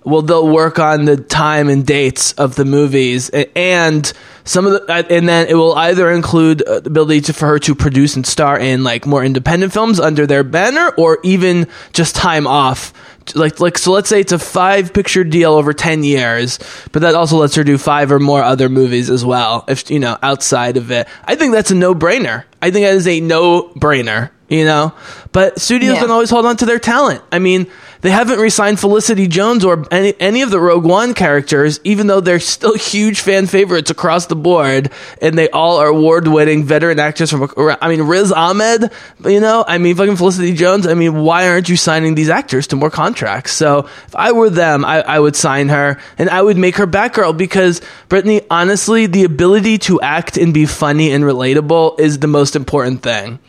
Well, 0.05 0.21
they'll 0.21 0.47
work 0.47 0.77
on 0.79 1.05
the 1.05 1.17
time 1.17 1.67
and 1.67 1.85
dates 1.85 2.31
of 2.33 2.55
the 2.55 2.63
movies, 2.65 3.29
and 3.55 4.11
some 4.43 4.67
of 4.67 4.73
the, 4.73 4.93
uh, 4.93 5.03
and 5.09 5.27
then 5.27 5.47
it 5.47 5.55
will 5.55 5.73
either 5.75 6.11
include 6.11 6.61
uh, 6.61 6.79
the 6.79 6.89
ability 6.91 7.21
to, 7.21 7.33
for 7.33 7.47
her 7.47 7.59
to 7.59 7.73
produce 7.73 8.15
and 8.15 8.25
star 8.25 8.59
in 8.59 8.83
like 8.83 9.07
more 9.07 9.23
independent 9.23 9.73
films 9.73 9.99
under 9.99 10.27
their 10.27 10.43
banner, 10.43 10.89
or 10.97 11.17
even 11.23 11.67
just 11.91 12.15
time 12.15 12.45
off. 12.45 12.93
Like 13.33 13.59
like 13.59 13.79
so 13.79 13.91
let's 13.91 14.07
say 14.07 14.19
it's 14.19 14.31
a 14.31 14.37
five 14.37 14.93
picture 14.93 15.23
deal 15.23 15.53
over 15.53 15.73
10 15.73 16.03
years 16.03 16.59
but 16.91 17.01
that 17.01 17.15
also 17.15 17.37
lets 17.37 17.55
her 17.55 17.63
do 17.63 17.75
five 17.79 18.11
or 18.11 18.19
more 18.19 18.43
other 18.43 18.69
movies 18.69 19.09
as 19.09 19.25
well 19.25 19.65
if 19.67 19.89
you 19.89 19.97
know 19.97 20.15
outside 20.21 20.77
of 20.77 20.91
it. 20.91 21.07
I 21.23 21.33
think 21.33 21.51
that's 21.51 21.71
a 21.71 21.75
no-brainer. 21.75 22.43
I 22.61 22.69
think 22.69 22.85
that 22.85 22.93
is 22.93 23.07
a 23.07 23.19
no-brainer 23.21 24.29
you 24.47 24.63
know? 24.63 24.93
But 25.31 25.59
studios 25.59 25.95
Yeah. 25.95 26.01
don't 26.01 26.11
always 26.11 26.29
hold 26.29 26.45
on 26.45 26.55
to 26.57 26.67
their 26.67 26.77
talent. 26.77 27.23
I 27.31 27.39
mean 27.39 27.65
they 28.01 28.11
haven't 28.11 28.39
re-signed 28.39 28.79
felicity 28.79 29.27
jones 29.27 29.63
or 29.63 29.85
any, 29.91 30.13
any 30.19 30.41
of 30.41 30.49
the 30.49 30.59
rogue 30.59 30.85
one 30.85 31.13
characters 31.13 31.79
even 31.83 32.07
though 32.07 32.19
they're 32.19 32.39
still 32.39 32.75
huge 32.77 33.21
fan 33.21 33.47
favorites 33.47 33.89
across 33.89 34.27
the 34.27 34.35
board 34.35 34.91
and 35.21 35.37
they 35.37 35.49
all 35.49 35.77
are 35.77 35.87
award-winning 35.87 36.63
veteran 36.63 36.99
actors 36.99 37.31
from 37.31 37.49
i 37.81 37.89
mean 37.89 38.01
riz 38.01 38.31
ahmed 38.31 38.91
you 39.25 39.39
know? 39.39 39.63
I 39.67 39.77
mean 39.77 39.95
fucking 39.95 40.17
felicity 40.17 40.53
jones 40.53 40.87
i 40.87 40.93
mean 40.93 41.21
why 41.21 41.49
aren't 41.49 41.69
you 41.69 41.77
signing 41.77 42.15
these 42.15 42.29
actors 42.29 42.67
to 42.67 42.75
more 42.75 42.89
contracts? 42.89 43.51
So 43.51 43.79
if 43.79 44.15
i 44.15 44.31
were 44.31 44.49
them 44.49 44.85
i, 44.85 45.01
I 45.01 45.19
would 45.19 45.35
sign 45.35 45.69
her 45.69 45.99
and 46.17 46.29
i 46.29 46.41
would 46.41 46.57
make 46.57 46.77
her 46.77 46.87
batgirl 46.87 47.37
because 47.37 47.81
brittany 48.09 48.41
honestly 48.49 49.05
the 49.05 49.23
ability 49.23 49.77
to 49.79 50.01
act 50.01 50.37
and 50.37 50.53
be 50.53 50.65
funny 50.65 51.11
and 51.11 51.23
relatable 51.23 51.99
is 51.99 52.19
the 52.19 52.27
most 52.27 52.55
important 52.55 53.01
thing 53.01 53.39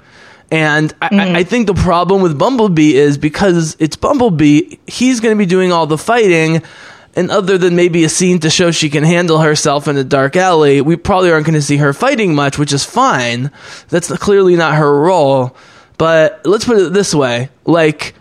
and 0.50 0.94
I, 1.02 1.06
I 1.06 1.08
I 1.08 1.10
mm-hmm. 1.10 1.48
think 1.48 1.66
the 1.66 1.74
problem 1.74 2.22
with 2.22 2.38
Bumblebee 2.38 2.94
is 2.94 3.18
because 3.18 3.76
it's 3.78 3.96
Bumblebee, 3.96 4.76
he's 4.86 5.20
going 5.20 5.34
to 5.34 5.38
be 5.38 5.46
doing 5.46 5.72
all 5.72 5.86
the 5.86 5.98
fighting. 5.98 6.62
And 7.14 7.30
other 7.30 7.56
than 7.56 7.74
maybe 7.76 8.04
a 8.04 8.10
scene 8.10 8.40
to 8.40 8.50
show 8.50 8.70
she 8.70 8.90
can 8.90 9.02
handle 9.02 9.38
herself 9.38 9.88
in 9.88 9.96
a 9.96 10.04
dark 10.04 10.36
alley, 10.36 10.82
we 10.82 10.96
probably 10.96 11.32
aren't 11.32 11.46
going 11.46 11.54
to 11.54 11.62
see 11.62 11.78
her 11.78 11.94
fighting 11.94 12.34
much, 12.34 12.58
which 12.58 12.74
is 12.74 12.84
fine. 12.84 13.50
That's 13.88 14.14
clearly 14.18 14.54
not 14.54 14.74
her 14.74 15.00
role. 15.00 15.56
But 15.96 16.42
let's 16.44 16.66
put 16.66 16.76
it 16.76 16.92
this 16.92 17.14
way: 17.14 17.48
like, 17.64 18.14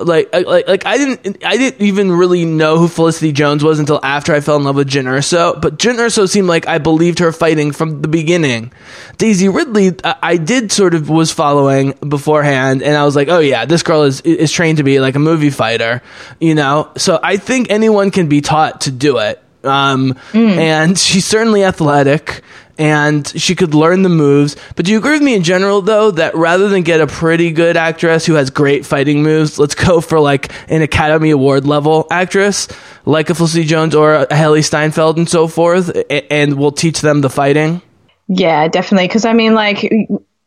like, 0.00 0.32
like, 0.34 0.66
like, 0.66 0.86
I 0.86 0.96
didn't, 0.96 1.44
I 1.44 1.56
didn't 1.56 1.80
even 1.82 2.12
really 2.12 2.44
know 2.44 2.78
who 2.78 2.88
Felicity 2.88 3.32
Jones 3.32 3.62
was 3.62 3.78
until 3.78 4.00
after 4.02 4.34
I 4.34 4.40
fell 4.40 4.56
in 4.56 4.64
love 4.64 4.76
with 4.76 4.88
Jyn 4.88 5.04
Erso. 5.04 5.60
But 5.60 5.78
Jyn 5.78 5.96
Erso 5.96 6.28
seemed 6.28 6.48
like 6.48 6.66
I 6.66 6.78
believed 6.78 7.18
her 7.18 7.32
fighting 7.32 7.72
from 7.72 8.02
the 8.02 8.08
beginning. 8.08 8.72
Daisy 9.18 9.48
Ridley, 9.48 9.92
I, 10.04 10.16
I 10.22 10.36
did 10.36 10.72
sort 10.72 10.94
of 10.94 11.08
was 11.08 11.30
following 11.30 11.92
beforehand, 12.06 12.82
and 12.82 12.96
I 12.96 13.04
was 13.04 13.16
like, 13.16 13.28
oh 13.28 13.40
yeah, 13.40 13.64
this 13.64 13.82
girl 13.82 14.02
is 14.02 14.20
is 14.22 14.52
trained 14.52 14.78
to 14.78 14.84
be 14.84 15.00
like 15.00 15.14
a 15.14 15.20
movie 15.20 15.50
fighter, 15.50 16.02
you 16.40 16.54
know. 16.54 16.90
So 16.96 17.18
I 17.22 17.36
think 17.36 17.70
anyone 17.70 18.10
can 18.10 18.28
be 18.28 18.40
taught 18.40 18.82
to 18.82 18.90
do 18.90 19.18
it. 19.18 19.42
Um, 19.64 20.18
and 20.32 20.98
she's 20.98 21.26
certainly 21.26 21.64
athletic 21.64 22.42
and 22.80 23.28
she 23.38 23.54
could 23.54 23.74
learn 23.74 24.02
the 24.02 24.08
moves. 24.08 24.56
But 24.74 24.86
do 24.86 24.92
you 24.92 24.98
agree 24.98 25.12
with 25.12 25.22
me 25.22 25.34
in 25.34 25.42
general, 25.42 25.82
though, 25.82 26.12
that 26.12 26.34
rather 26.34 26.70
than 26.70 26.82
get 26.82 27.02
a 27.02 27.06
pretty 27.06 27.52
good 27.52 27.76
actress 27.76 28.24
who 28.24 28.34
has 28.34 28.48
great 28.48 28.86
fighting 28.86 29.22
moves, 29.22 29.58
let's 29.58 29.74
go 29.74 30.00
for 30.00 30.18
like 30.18 30.50
an 30.70 30.80
Academy 30.80 31.28
Award 31.28 31.66
level 31.66 32.06
actress, 32.10 32.68
like 33.04 33.28
a 33.28 33.34
Felicity 33.34 33.64
Jones 33.66 33.94
or 33.94 34.14
a 34.14 34.26
Hailee 34.28 34.64
Steinfeld 34.64 35.18
and 35.18 35.28
so 35.28 35.46
forth, 35.46 35.94
and 36.08 36.54
we'll 36.54 36.72
teach 36.72 37.02
them 37.02 37.20
the 37.20 37.28
fighting? 37.28 37.82
Yeah, 38.28 38.66
definitely. 38.68 39.08
Because 39.08 39.26
I 39.26 39.34
mean, 39.34 39.52
like, 39.52 39.82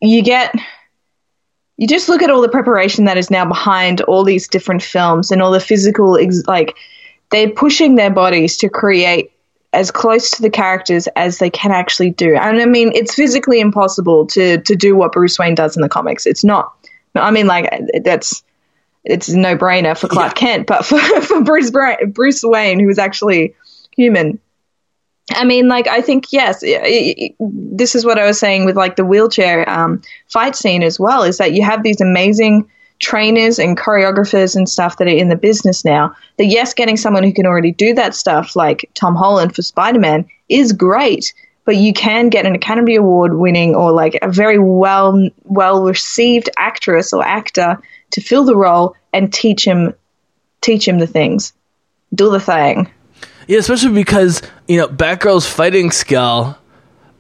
you 0.02 0.24
get, 0.24 0.56
you 1.78 1.88
just 1.88 2.10
look 2.10 2.24
at 2.24 2.32
all 2.32 2.42
the 2.42 2.50
preparation 2.50 3.06
that 3.06 3.18
is 3.18 3.30
now 3.30 3.46
behind 3.46 4.02
all 4.02 4.24
these 4.24 4.48
different 4.48 4.82
films 4.82 5.30
and 5.30 5.40
all 5.40 5.52
the 5.52 5.60
physical, 5.60 6.18
ex- 6.18 6.48
like, 6.48 6.76
they're 7.34 7.50
pushing 7.50 7.96
their 7.96 8.12
bodies 8.12 8.58
to 8.58 8.70
create 8.70 9.32
as 9.74 9.92
close 9.92 10.32
to 10.32 10.42
the 10.44 10.52
characters 10.52 11.08
as 11.16 11.40
they 11.40 11.50
can 11.50 11.72
actually 11.72 12.12
do. 12.12 12.36
And 12.36 12.62
I 12.62 12.66
mean, 12.66 12.92
it's 12.94 13.16
physically 13.16 13.60
impossible 13.60 14.28
to 14.28 14.60
to 14.62 14.76
do 14.76 14.96
what 14.96 15.12
Bruce 15.12 15.38
Wayne 15.40 15.56
does 15.56 15.76
in 15.76 15.82
the 15.82 15.90
comics. 15.90 16.26
It's 16.26 16.44
not. 16.44 16.72
I 17.16 17.32
mean, 17.32 17.48
like, 17.48 17.70
that's 18.04 18.44
it's 19.04 19.28
a 19.30 19.38
no 19.38 19.58
brainer 19.58 19.98
for 19.98 20.08
Clark 20.08 20.36
Kent, 20.36 20.68
but 20.68 20.86
for, 20.90 21.00
for 21.22 21.42
Bruce 21.44 21.72
Bra- 21.72 22.06
Bruce 22.08 22.44
Wayne, 22.44 22.80
who 22.80 22.90
is 22.90 23.00
actually 23.00 23.56
human, 23.98 24.40
I 25.32 25.44
mean, 25.46 25.68
like, 25.68 25.88
I 25.88 26.02
think, 26.02 26.32
yes, 26.32 26.64
i- 26.64 26.68
i- 26.68 27.16
i- 27.26 27.36
this 27.40 27.96
is 27.96 28.06
what 28.06 28.20
I 28.20 28.26
was 28.26 28.40
saying 28.40 28.66
with 28.66 28.76
like 28.76 28.96
the 28.96 29.06
wheelchair 29.06 29.70
um, 29.70 30.02
fight 30.28 30.56
scene 30.56 30.84
as 30.84 31.00
well, 31.00 31.24
is 31.24 31.38
that 31.40 31.54
you 31.54 31.64
have 31.64 31.84
these 31.84 32.02
amazing 32.02 32.70
trainers 33.00 33.60
and 33.60 33.78
choreographers 33.78 34.56
and 34.56 34.68
stuff 34.68 34.98
that 34.98 35.08
are 35.08 35.12
in 35.12 35.30
the 35.30 35.36
business 35.36 35.84
now. 35.84 36.16
That, 36.38 36.46
yes, 36.46 36.74
getting 36.74 36.98
someone 36.98 37.24
who 37.24 37.34
can 37.34 37.46
already 37.46 37.72
do 37.72 37.94
that 37.96 38.16
stuff, 38.16 38.56
like 38.56 38.90
Tom 38.94 39.16
Holland 39.16 39.56
for 39.56 39.62
Spider 39.62 40.00
Man, 40.00 40.26
is 40.50 40.72
great. 40.74 41.34
But 41.66 41.78
you 41.78 41.94
can 41.94 42.30
get 42.30 42.46
an 42.46 42.56
Academy 42.56 42.96
Award 42.96 43.36
winning 43.36 43.76
or 43.76 43.92
like 43.92 44.18
a 44.22 44.30
very 44.30 44.60
well 44.60 45.30
well 45.44 45.84
received 45.84 46.50
actress 46.58 47.14
or 47.14 47.24
actor 47.24 47.82
to 48.12 48.22
fill 48.22 48.44
the 48.44 48.56
role 48.56 48.96
and 49.14 49.32
teach 49.32 49.66
him 49.66 49.94
teach 50.62 50.88
him 50.88 51.00
the 51.00 51.08
things. 51.08 51.54
Do 52.14 52.32
the 52.32 52.40
thing. 52.40 52.92
Yeah, 53.48 53.60
especially 53.60 53.94
because 53.94 54.42
you 54.68 54.78
know 54.78 54.88
Batgirl's 54.88 55.48
fighting 55.48 55.92
skill. 55.92 56.58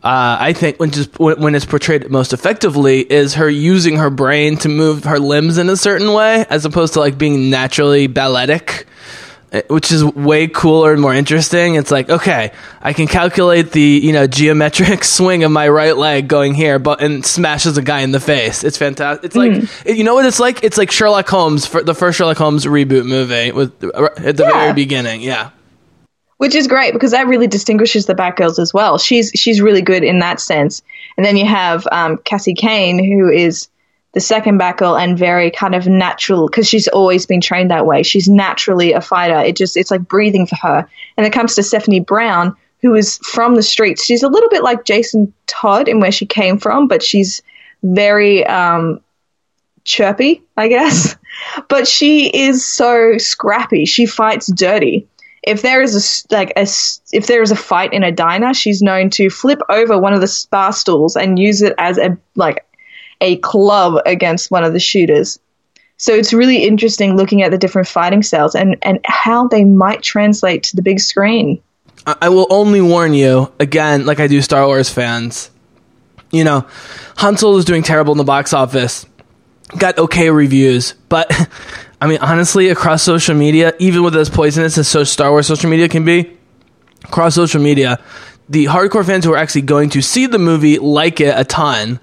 Uh, 0.04 0.36
I 0.40 0.52
think 0.54 0.80
when 0.82 0.92
just 0.92 1.18
when, 1.18 1.40
when 1.40 1.56
it's 1.56 1.66
portrayed 1.66 2.10
most 2.12 2.34
effectively 2.34 3.00
is 3.02 3.36
her 3.36 3.50
using 3.50 3.96
her 3.98 4.10
brain 4.10 4.58
to 4.58 4.70
move 4.70 5.06
her 5.06 5.18
limbs 5.20 5.58
in 5.58 5.70
a 5.70 5.78
certain 5.78 6.12
way, 6.14 6.46
as 6.50 6.66
opposed 6.66 6.94
to 6.94 7.00
like 7.00 7.18
being 7.18 7.50
naturally 7.50 8.08
balletic. 8.08 8.86
eh, 9.54 9.62
which 9.70 9.92
is 9.94 10.04
way 10.04 10.48
cooler 10.48 10.92
and 10.92 11.02
more 11.02 11.14
interesting. 11.14 11.76
It's 11.76 11.90
like, 11.92 12.10
okay, 12.10 12.52
I 12.82 12.92
can 12.92 13.08
calculate 13.08 13.72
the, 13.72 13.80
you 13.82 14.12
know, 14.12 14.28
geometric 14.40 15.04
swing 15.06 15.44
of 15.46 15.52
my 15.52 15.70
right 15.70 15.96
leg 15.96 16.28
going 16.28 16.54
here, 16.54 16.80
but 16.80 17.02
and 17.02 17.26
smashes 17.26 17.78
a 17.78 17.82
guy 17.82 18.02
in 18.02 18.12
the 18.12 18.20
face. 18.20 18.64
It's 18.66 18.78
fantastic. 18.78 19.24
It's 19.26 19.36
like, 19.38 19.52
it- 19.86 19.96
you 19.96 20.04
know 20.04 20.16
what 20.16 20.26
it's 20.26 20.40
like? 20.40 20.64
It's 20.66 20.78
like 20.78 20.92
Sherlock 20.92 21.30
Holmes 21.30 21.66
for 21.66 21.82
the 21.82 21.94
first 21.96 22.18
Sherlock 22.18 22.38
Holmes 22.38 22.66
reboot 22.66 23.06
movie 23.06 23.52
with 23.54 23.72
at 23.84 24.36
the 24.36 24.44
Yeah. 24.44 24.52
very 24.52 24.74
beginning. 24.74 25.22
Yeah. 25.22 25.52
Which 26.44 26.56
is 26.56 26.68
great 26.68 26.92
because 26.92 27.12
that 27.12 27.28
really 27.28 27.48
distinguishes 27.48 28.06
the 28.06 28.16
Batgirls 28.16 28.60
as 28.60 28.74
well. 28.74 28.98
She's 28.98 29.32
she's 29.34 29.62
really 29.62 29.82
good 29.82 30.04
in 30.04 30.20
that 30.20 30.42
sense. 30.42 30.82
And 31.16 31.26
then 31.26 31.38
you 31.38 31.46
have 31.46 31.88
um, 31.90 32.18
Cassie 32.18 32.54
Cain, 32.54 33.02
who 33.02 33.30
is 33.30 33.70
the 34.12 34.20
second 34.20 34.60
Batgirl 34.60 35.02
and 35.02 35.18
very 35.18 35.52
kind 35.52 35.74
of 35.74 35.88
natural 35.88 36.50
because 36.50 36.68
she's 36.68 36.90
always 36.90 37.26
been 37.26 37.40
trained 37.40 37.72
that 37.72 37.86
way. 37.86 38.04
She's 38.04 38.28
naturally 38.28 38.92
a 38.92 39.00
fighter. 39.00 39.40
It 39.40 39.56
just 39.56 39.78
it's 39.78 39.90
like 39.90 40.02
breathing 40.02 40.46
for 40.46 40.58
her. 40.58 40.86
And 41.16 41.26
it 41.26 41.32
comes 41.32 41.56
to 41.56 41.64
Stephanie 41.64 42.02
Brown, 42.02 42.58
who 42.82 42.94
is 42.94 43.20
from 43.20 43.56
the 43.56 43.64
streets. 43.64 44.04
She's 44.04 44.22
a 44.22 44.28
little 44.28 44.50
bit 44.50 44.64
like 44.64 44.84
Jason 44.84 45.34
Todd 45.48 45.88
in 45.88 46.02
where 46.02 46.12
she 46.12 46.26
came 46.26 46.58
from, 46.58 46.90
but 46.90 47.02
she's 47.02 47.42
very 47.84 48.46
um, 48.46 49.00
chirpy, 49.86 50.44
I 50.58 50.68
guess. 50.68 51.16
But 51.68 51.88
she 51.88 52.28
is 52.28 52.64
so 52.64 53.18
scrappy. 53.18 53.86
She 53.86 54.06
fights 54.06 54.52
dirty. 54.54 55.08
If 55.44 55.62
there 55.62 55.82
is 55.82 56.26
a 56.30 56.34
like 56.34 56.54
a 56.56 56.66
if 57.12 57.28
there 57.28 57.42
is 57.42 57.52
a 57.52 57.56
fight 57.56 57.94
in 57.94 58.04
a 58.04 58.12
diner, 58.12 58.54
she's 58.54 58.82
known 58.82 59.10
to 59.12 59.30
flip 59.30 59.60
over 59.70 60.00
one 60.00 60.14
of 60.14 60.22
the 60.22 60.46
bar 60.50 60.72
stools 60.72 61.16
and 61.16 61.38
use 61.38 61.62
it 61.62 61.74
as 61.78 61.98
a 61.98 62.18
like 62.36 62.66
a 63.20 63.38
club 63.38 64.02
against 64.06 64.52
one 64.52 64.64
of 64.64 64.74
the 64.74 64.80
shooters. 64.80 65.40
So 65.98 66.14
it's 66.14 66.34
really 66.34 66.64
interesting 66.64 67.16
looking 67.16 67.44
at 67.44 67.52
the 67.52 67.58
different 67.58 67.88
fighting 67.88 68.24
styles 68.24 68.56
and 68.56 68.78
and 68.82 69.00
how 69.04 69.48
they 69.48 69.64
might 69.64 70.02
translate 70.02 70.64
to 70.64 70.76
the 70.76 70.82
big 70.82 71.00
screen. 71.00 71.62
I 72.08 72.16
I 72.24 72.30
will 72.30 72.48
only 72.50 72.82
warn 72.82 73.14
you 73.14 73.52
again, 73.60 74.06
like 74.06 74.20
I 74.20 74.28
do 74.28 74.42
Star 74.42 74.66
Wars 74.66 74.90
fans. 74.90 75.50
You 76.32 76.44
know, 76.44 76.68
Han 77.18 77.38
Solo 77.38 77.58
is 77.58 77.66
doing 77.66 77.84
terrible 77.84 78.12
in 78.14 78.18
the 78.18 78.24
box 78.24 78.54
office. 78.54 79.06
Got 79.78 79.98
okay 79.98 80.30
reviews, 80.30 80.94
but 81.10 81.32
I 82.02 82.08
mean, 82.08 82.20
honestly, 82.22 82.70
across 82.70 83.02
social 83.02 83.36
media, 83.36 83.74
even 83.80 84.04
with 84.04 84.16
as 84.16 84.30
poisonous 84.30 84.78
as 84.78 84.88
so 84.88 85.04
Star 85.04 85.32
Wars 85.32 85.48
social 85.48 85.70
media 85.70 85.88
can 85.88 86.04
be, 86.04 86.38
across 87.06 87.36
social 87.36 87.62
media, 87.62 88.00
the 88.50 88.66
hardcore 88.66 89.06
fans 89.06 89.26
who 89.26 89.34
are 89.34 89.38
actually 89.38 89.62
going 89.62 89.90
to 89.92 90.02
see 90.02 90.28
the 90.28 90.38
movie 90.38 90.80
like 90.80 91.22
it 91.22 91.34
a 91.38 91.44
ton. 91.44 92.00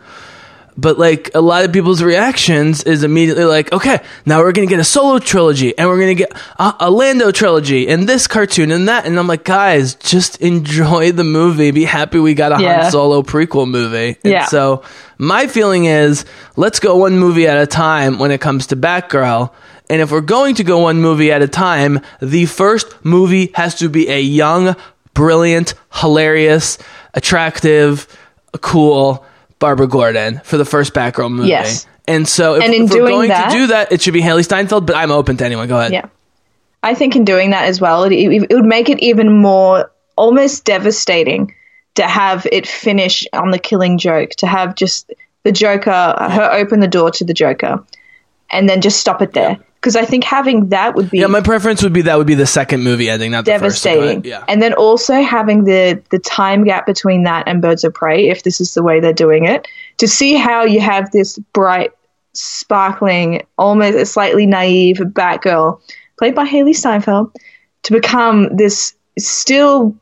But 0.80 0.98
like 0.98 1.30
a 1.34 1.40
lot 1.42 1.64
of 1.66 1.72
people's 1.72 2.02
reactions 2.02 2.82
is 2.84 3.02
immediately 3.04 3.44
like, 3.44 3.70
okay, 3.70 4.00
now 4.24 4.38
we're 4.38 4.52
gonna 4.52 4.66
get 4.66 4.80
a 4.80 4.84
solo 4.84 5.18
trilogy, 5.18 5.76
and 5.76 5.88
we're 5.88 5.98
gonna 6.00 6.14
get 6.14 6.32
a, 6.58 6.74
a 6.80 6.90
Lando 6.90 7.30
trilogy, 7.32 7.86
and 7.86 8.08
this 8.08 8.26
cartoon 8.26 8.70
and 8.70 8.88
that, 8.88 9.04
and 9.04 9.18
I'm 9.18 9.26
like, 9.26 9.44
guys, 9.44 9.94
just 9.96 10.36
enjoy 10.40 11.12
the 11.12 11.24
movie. 11.24 11.70
Be 11.70 11.84
happy 11.84 12.18
we 12.18 12.32
got 12.32 12.58
a 12.58 12.62
Yeah. 12.62 12.82
Han 12.84 12.90
Solo 12.90 13.22
prequel 13.22 13.68
movie. 13.68 14.16
And 14.24 14.32
Yeah. 14.32 14.46
so 14.46 14.82
my 15.18 15.48
feeling 15.48 15.84
is, 15.84 16.24
let's 16.56 16.80
go 16.80 16.96
one 16.96 17.18
movie 17.18 17.46
at 17.46 17.58
a 17.58 17.66
time 17.66 18.18
when 18.18 18.30
it 18.30 18.40
comes 18.40 18.68
to 18.68 18.76
Batgirl. 18.76 19.50
And 19.90 20.00
if 20.00 20.10
we're 20.12 20.20
going 20.22 20.54
to 20.54 20.64
go 20.64 20.78
one 20.78 21.00
movie 21.02 21.30
at 21.32 21.42
a 21.42 21.48
time, 21.48 22.00
the 22.22 22.46
first 22.46 23.04
movie 23.04 23.50
has 23.54 23.74
to 23.80 23.88
be 23.90 24.08
a 24.08 24.20
young, 24.20 24.76
brilliant, 25.14 25.74
hilarious, 25.92 26.78
attractive, 27.12 28.06
cool 28.62 29.26
Barbara 29.60 29.86
Gordon 29.86 30.40
for 30.42 30.56
the 30.56 30.64
first 30.64 30.92
Batgirl 30.92 31.30
movie. 31.30 31.48
Yes. 31.50 31.86
And 32.08 32.26
so 32.26 32.54
if, 32.54 32.64
And 32.64 32.74
in 32.74 32.84
if 32.84 32.90
we're 32.90 32.96
doing 32.96 33.14
going 33.14 33.28
that- 33.28 33.50
to 33.52 33.56
do 33.56 33.66
that, 33.68 33.92
it 33.92 34.02
should 34.02 34.14
be 34.14 34.20
Hailee 34.22 34.42
Steinfeld, 34.44 34.86
but 34.86 34.96
I'm 34.96 35.12
open 35.12 35.36
to 35.36 35.44
anyone. 35.44 35.68
Go 35.68 35.78
ahead. 35.78 35.92
Yeah. 35.92 36.06
I 36.82 36.94
think 36.94 37.14
in 37.14 37.24
doing 37.24 37.50
that 37.50 37.66
as 37.66 37.80
well, 37.80 38.02
it, 38.04 38.12
it 38.12 38.52
would 38.52 38.64
make 38.64 38.88
it 38.88 38.98
even 39.00 39.40
more 39.40 39.92
almost 40.16 40.64
devastating 40.64 41.54
to 41.94 42.02
have 42.02 42.46
it 42.50 42.66
finish 42.66 43.26
on 43.32 43.50
the 43.50 43.58
killing 43.58 43.98
joke, 43.98 44.30
to 44.38 44.46
have 44.46 44.74
just 44.74 45.12
the 45.44 45.52
Joker, 45.52 45.90
her 45.90 46.50
open 46.52 46.80
the 46.80 46.88
door 46.88 47.10
to 47.12 47.24
the 47.24 47.34
Joker, 47.34 47.84
and 48.50 48.68
then 48.68 48.80
just 48.80 48.98
stop 48.98 49.20
it 49.22 49.32
there. 49.34 49.58
Because 49.80 49.96
I 49.96 50.04
think 50.04 50.24
having 50.24 50.68
that 50.68 50.94
would 50.94 51.10
be 51.10 51.20
Yeah, 51.20 51.26
my 51.28 51.40
preference 51.40 51.82
would 51.82 51.94
be 51.94 52.02
that 52.02 52.18
would 52.18 52.26
be 52.26 52.34
the 52.34 52.46
second 52.46 52.82
movie 52.82 53.08
ending, 53.08 53.30
not 53.30 53.46
the 53.46 53.52
first. 53.52 53.82
Devastating. 53.82 54.24
Yeah. 54.24 54.44
And 54.46 54.60
then 54.60 54.74
also 54.74 55.22
having 55.22 55.64
the 55.64 56.02
the 56.10 56.18
time 56.18 56.64
gap 56.64 56.84
between 56.84 57.22
that 57.22 57.48
and 57.48 57.62
Birds 57.62 57.82
of 57.84 57.94
Prey, 57.94 58.28
if 58.28 58.42
this 58.42 58.60
is 58.60 58.74
the 58.74 58.82
way 58.82 59.00
they're 59.00 59.14
doing 59.14 59.46
it, 59.46 59.66
to 59.96 60.06
see 60.06 60.34
how 60.34 60.64
you 60.64 60.80
have 60.80 61.10
this 61.12 61.38
bright, 61.54 61.92
sparkling, 62.34 63.46
almost 63.56 64.12
slightly 64.12 64.44
naive 64.44 64.98
Batgirl, 64.98 65.80
played 66.18 66.34
by 66.34 66.46
Hailee 66.46 66.76
Steinfeld, 66.76 67.34
to 67.84 67.92
become 67.92 68.54
this 68.54 68.94
still 69.18 69.96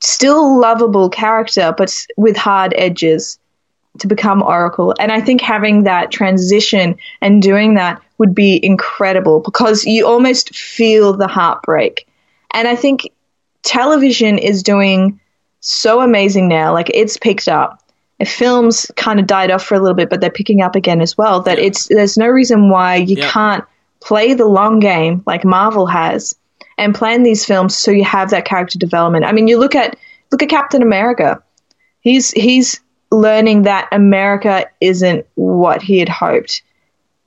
still 0.00 0.58
lovable 0.58 1.08
character, 1.08 1.74
but 1.76 2.06
with 2.16 2.36
hard 2.36 2.74
edges 2.76 3.38
to 3.98 4.06
become 4.06 4.42
Oracle. 4.42 4.94
And 5.00 5.10
I 5.12 5.20
think 5.20 5.40
having 5.40 5.84
that 5.84 6.10
transition 6.10 6.96
and 7.20 7.42
doing 7.42 7.74
that 7.74 8.00
would 8.18 8.34
be 8.34 8.64
incredible 8.64 9.40
because 9.40 9.84
you 9.84 10.06
almost 10.06 10.54
feel 10.54 11.12
the 11.12 11.26
heartbreak. 11.26 12.06
And 12.54 12.68
I 12.68 12.76
think 12.76 13.08
television 13.62 14.38
is 14.38 14.62
doing 14.62 15.20
so 15.60 16.00
amazing 16.00 16.48
now. 16.48 16.72
Like 16.72 16.90
it's 16.94 17.16
picked 17.16 17.48
up. 17.48 17.82
Films 18.26 18.90
kind 18.96 19.18
of 19.18 19.26
died 19.26 19.50
off 19.50 19.64
for 19.64 19.74
a 19.74 19.80
little 19.80 19.94
bit, 19.94 20.10
but 20.10 20.20
they're 20.20 20.30
picking 20.30 20.60
up 20.60 20.76
again 20.76 21.00
as 21.00 21.16
well. 21.16 21.40
That 21.40 21.58
it's 21.58 21.86
there's 21.88 22.18
no 22.18 22.26
reason 22.26 22.68
why 22.68 22.96
you 22.96 23.16
Yeah. 23.16 23.30
can't 23.30 23.64
play 24.00 24.34
the 24.34 24.44
long 24.46 24.78
game 24.80 25.22
like 25.26 25.44
Marvel 25.44 25.86
has 25.86 26.34
and 26.78 26.94
plan 26.94 27.22
these 27.22 27.44
films 27.44 27.76
so 27.76 27.90
you 27.90 28.04
have 28.04 28.30
that 28.30 28.44
character 28.44 28.78
development. 28.78 29.24
I 29.24 29.32
mean, 29.32 29.48
you 29.48 29.58
look 29.58 29.74
at 29.74 29.96
look 30.30 30.42
at 30.42 30.48
Captain 30.50 30.82
America. 30.82 31.42
He's 32.00 32.30
he's 32.32 32.80
learning 33.10 33.62
that 33.62 33.88
America 33.92 34.66
isn't 34.80 35.26
what 35.34 35.82
he 35.82 35.98
had 35.98 36.08
hoped. 36.08 36.62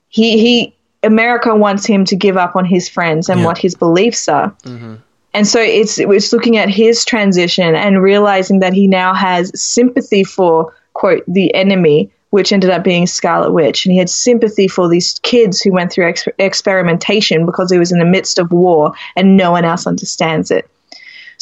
He 0.09 0.37
he 0.39 0.75
America 1.03 1.53
wants 1.55 1.85
him 1.85 2.05
to 2.05 2.15
give 2.15 2.37
up 2.37 2.55
on 2.55 2.65
his 2.65 2.87
friends 2.87 3.29
and 3.29 3.41
Yeah. 3.41 3.45
what 3.45 3.57
his 3.57 3.75
beliefs 3.75 4.27
are. 4.29 4.51
Mm-hmm. 4.63 4.95
And 5.33 5.47
so 5.47 5.59
it's 5.59 5.99
it's 5.99 6.31
looking 6.31 6.57
at 6.57 6.69
his 6.69 7.03
transition 7.03 7.75
and 7.75 8.01
realizing 8.01 8.59
that 8.59 8.73
he 8.73 8.87
now 8.87 9.13
has 9.13 9.51
sympathy 9.59 10.23
for 10.23 10.73
quote 10.93 11.23
the 11.27 11.53
enemy, 11.55 12.11
which 12.29 12.53
ended 12.53 12.69
up 12.69 12.83
being 12.83 13.07
Scarlet 13.07 13.51
Witch, 13.51 13.85
and 13.85 13.91
he 13.91 13.97
had 13.97 14.09
sympathy 14.09 14.67
for 14.67 14.87
these 14.87 15.19
kids 15.23 15.59
who 15.59 15.71
went 15.73 15.91
through 15.91 16.07
ex- 16.09 16.27
experimentation 16.37 17.45
because 17.45 17.71
he 17.71 17.79
was 17.79 17.91
in 17.91 17.99
the 17.99 18.05
midst 18.05 18.37
of 18.39 18.51
war 18.51 18.93
and 19.15 19.35
no 19.35 19.51
one 19.51 19.65
else 19.65 19.87
understands 19.87 20.51
it. 20.51 20.69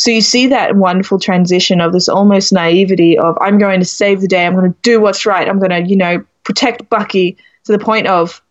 So 0.01 0.09
you 0.09 0.21
see 0.21 0.47
that 0.47 0.75
wonderful 0.75 1.19
transition 1.19 1.79
of 1.79 1.93
this 1.93 2.09
almost 2.09 2.51
naivety 2.51 3.19
of 3.19 3.37
I'm 3.39 3.59
going 3.59 3.79
to 3.79 3.85
save 3.85 4.21
the 4.21 4.27
day, 4.27 4.45
I'm 4.45 4.55
going 4.55 4.71
to 4.71 4.77
do 4.81 4.99
what's 4.99 5.25
right, 5.25 5.47
I'm 5.47 5.59
going 5.59 5.69
to 5.69 5.81
you 5.87 5.95
know 5.95 6.25
protect 6.43 6.89
Bucky 6.89 7.37
to 7.65 7.71
the 7.71 7.79
point 7.79 8.07
of 8.07 8.41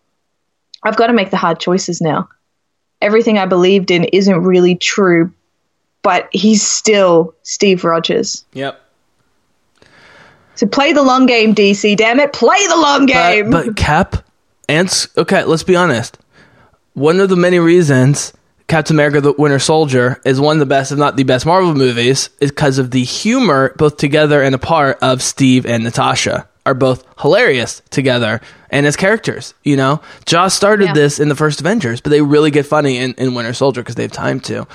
I've 0.83 0.97
got 0.97 1.09
to 1.09 1.13
make 1.13 1.31
the 1.31 1.37
hard 1.37 1.59
choices 1.59 2.01
now 2.01 2.29
everything 3.01 3.39
I 3.39 3.47
believed 3.47 3.91
in 3.91 4.05
isn't 4.05 4.43
really 4.43 4.75
true, 4.77 5.33
but 6.03 6.29
he's 6.33 6.63
still 6.63 7.35
Steve 7.43 7.85
Rogers. 7.85 8.45
Yep. 8.53 8.81
So 10.55 10.67
play 10.67 10.93
the 10.93 11.03
long 11.03 11.27
game, 11.27 11.55
DC. 11.55 11.97
Damn 11.97 12.21
it, 12.21 12.33
play 12.33 12.67
the 12.67 12.77
long 12.77 13.07
game. 13.07 13.51
But, 13.51 13.67
but 13.67 13.77
Cap 13.77 14.25
and 14.69 14.89
S- 14.89 15.09
okay, 15.17 15.45
let's 15.45 15.63
be 15.63 15.77
honest. 15.77 16.19
One 16.93 17.21
of 17.21 17.29
the 17.29 17.37
many 17.37 17.59
reasons 17.59 18.33
Captain 18.71 18.97
America: 18.97 19.21
The 19.21 19.33
Winter 19.33 19.59
Soldier 19.59 20.21
is 20.25 20.41
one 20.41 20.57
of 20.57 20.61
the 20.61 20.67
best, 20.67 20.93
if 20.93 20.99
not 20.99 21.17
the 21.17 21.25
best, 21.25 21.45
Marvel 21.45 21.75
movies 21.75 22.31
is 22.41 22.51
because 22.51 22.79
of 22.79 22.91
the 22.93 23.03
humor, 23.05 23.75
both 23.77 23.97
together 23.99 24.43
and 24.43 24.55
apart, 24.55 24.99
of 25.03 25.23
Steve 25.23 25.67
and 25.67 25.85
Natasha 25.85 26.47
are 26.67 26.75
both 26.75 27.05
hilarious 27.21 27.83
together 27.91 28.41
and 28.71 28.87
as 28.87 28.95
characters. 28.95 29.55
You 29.65 29.77
know, 29.77 30.01
Joss 30.27 30.55
started 30.55 30.87
Yeah. 30.89 30.93
this 30.95 31.19
in 31.19 31.29
the 31.29 31.35
first 31.35 31.59
Avengers, 31.61 32.01
but 32.01 32.11
they 32.11 32.21
really 32.23 32.51
get 32.51 32.65
funny 32.67 32.99
in, 32.99 33.15
in 33.15 33.35
Winter 33.35 33.53
Soldier 33.55 33.81
because 33.83 33.95
they 33.97 34.03
have 34.03 34.13
time 34.13 34.41
to. 34.41 34.67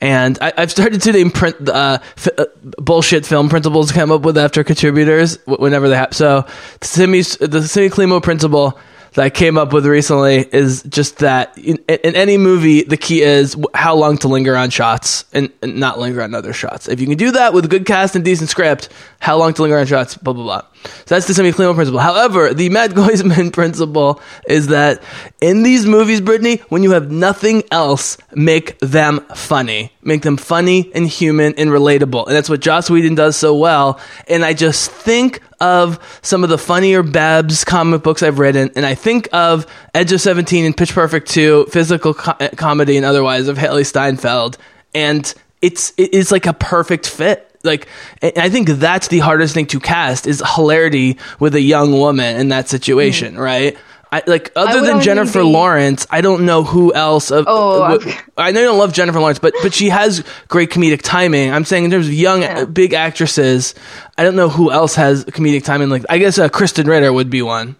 And 0.00 0.38
I, 0.40 0.52
I've 0.56 0.70
started 0.70 1.00
to 1.02 1.16
imprint 1.16 1.68
uh, 1.68 1.98
f- 2.16 2.28
uh, 2.38 2.46
bullshit 2.78 3.24
film 3.24 3.48
principles 3.48 3.88
to 3.88 3.94
come 3.94 4.10
up 4.10 4.22
with 4.22 4.36
after 4.36 4.64
contributors 4.64 5.38
whenever 5.46 5.88
they 5.88 5.96
have. 5.96 6.14
So 6.14 6.44
the 6.80 6.86
Simi 6.86 7.22
the 7.22 7.66
Simi 7.68 7.90
Climo 7.90 8.20
principle 8.20 8.78
that 9.12 9.24
I 9.24 9.30
came 9.30 9.56
up 9.58 9.72
with 9.72 9.86
recently 9.86 10.46
is 10.52 10.82
just 10.82 11.18
that 11.18 11.56
in, 11.58 11.76
in 11.88 12.14
any 12.14 12.36
movie, 12.36 12.82
the 12.82 12.96
key 12.96 13.22
is 13.22 13.56
how 13.74 13.94
long 13.94 14.18
to 14.18 14.28
linger 14.28 14.56
on 14.56 14.70
shots 14.70 15.24
and, 15.32 15.50
and 15.62 15.76
not 15.76 15.98
linger 15.98 16.22
on 16.22 16.34
other 16.34 16.52
shots. 16.52 16.88
If 16.88 17.00
you 17.00 17.06
can 17.06 17.16
do 17.16 17.32
that 17.32 17.54
with 17.54 17.64
a 17.64 17.68
good 17.68 17.86
cast 17.86 18.16
and 18.16 18.24
decent 18.24 18.50
script, 18.50 18.88
how 19.20 19.36
long 19.38 19.54
to 19.54 19.62
linger 19.62 19.78
on 19.78 19.86
shots, 19.86 20.16
blah 20.16 20.32
blah 20.32 20.44
blah. 20.44 20.62
So 20.86 21.14
that's 21.14 21.26
the 21.26 21.34
Semi 21.34 21.52
Clemo 21.52 21.74
principle. 21.74 22.00
However, 22.00 22.54
the 22.54 22.68
Matt 22.68 22.90
Goisman 22.90 23.52
principle 23.52 24.20
is 24.48 24.68
that 24.68 25.02
in 25.40 25.62
these 25.62 25.86
movies, 25.86 26.20
Brittany, 26.20 26.56
when 26.68 26.82
you 26.82 26.92
have 26.92 27.10
nothing 27.10 27.62
else, 27.70 28.18
make 28.34 28.78
them 28.80 29.20
funny. 29.34 29.92
Make 30.02 30.22
them 30.22 30.36
funny 30.36 30.90
and 30.94 31.06
human 31.06 31.54
and 31.56 31.70
relatable. 31.70 32.26
And 32.26 32.34
that's 32.34 32.48
what 32.48 32.60
Joss 32.60 32.88
Whedon 32.88 33.14
does 33.14 33.36
so 33.36 33.54
well. 33.54 34.00
And 34.28 34.44
I 34.44 34.52
just 34.52 34.90
think 34.90 35.40
of 35.60 35.98
some 36.22 36.44
of 36.44 36.50
the 36.50 36.58
funnier 36.58 37.02
Babs 37.02 37.64
comic 37.64 38.02
books 38.02 38.22
I've 38.22 38.38
written, 38.38 38.70
and 38.76 38.84
I 38.84 38.94
think 38.94 39.28
of 39.32 39.66
Edge 39.94 40.12
of 40.12 40.20
17 40.20 40.64
and 40.64 40.76
Pitch 40.76 40.92
Perfect 40.92 41.28
2, 41.30 41.66
physical 41.70 42.14
co- 42.14 42.48
comedy 42.56 42.96
and 42.96 43.06
otherwise 43.06 43.48
of 43.48 43.56
Hailee 43.56 43.86
Steinfeld. 43.86 44.58
And 44.94 45.32
it's 45.62 45.92
it's 45.96 46.30
like 46.30 46.46
a 46.46 46.52
perfect 46.52 47.08
fit 47.08 47.45
like 47.64 47.88
i 48.22 48.48
think 48.48 48.68
that's 48.68 49.08
the 49.08 49.18
hardest 49.18 49.54
thing 49.54 49.66
to 49.66 49.80
cast 49.80 50.26
is 50.26 50.42
hilarity 50.54 51.18
with 51.40 51.54
a 51.54 51.60
young 51.60 51.92
woman 51.92 52.36
in 52.36 52.48
that 52.48 52.68
situation 52.68 53.34
mm. 53.34 53.38
right 53.38 53.76
I, 54.12 54.22
like 54.26 54.52
other 54.54 54.82
than 54.82 55.02
Jennifer 55.02 55.40
be... 55.40 55.44
Lawrence, 55.44 56.06
I 56.10 56.20
don't 56.20 56.46
know 56.46 56.62
who 56.62 56.94
else. 56.94 57.30
Of, 57.30 57.44
oh, 57.48 57.82
uh, 57.82 57.98
I 58.36 58.52
know 58.52 58.60
you 58.60 58.66
don't 58.66 58.78
love 58.78 58.92
Jennifer 58.92 59.18
Lawrence, 59.18 59.40
but 59.40 59.52
but 59.62 59.74
she 59.74 59.88
has 59.88 60.24
great 60.48 60.70
comedic 60.70 61.02
timing. 61.02 61.52
I'm 61.52 61.64
saying 61.64 61.84
in 61.84 61.90
terms 61.90 62.06
of 62.06 62.14
young, 62.14 62.42
yeah. 62.42 62.64
big 62.64 62.94
actresses, 62.94 63.74
I 64.16 64.22
don't 64.22 64.36
know 64.36 64.48
who 64.48 64.70
else 64.70 64.94
has 64.94 65.24
comedic 65.24 65.64
timing. 65.64 65.88
Like 65.88 66.04
I 66.08 66.18
guess 66.18 66.38
uh, 66.38 66.48
Krysten 66.48 66.86
Ritter 66.86 67.12
would 67.12 67.30
be 67.30 67.42
one. 67.42 67.74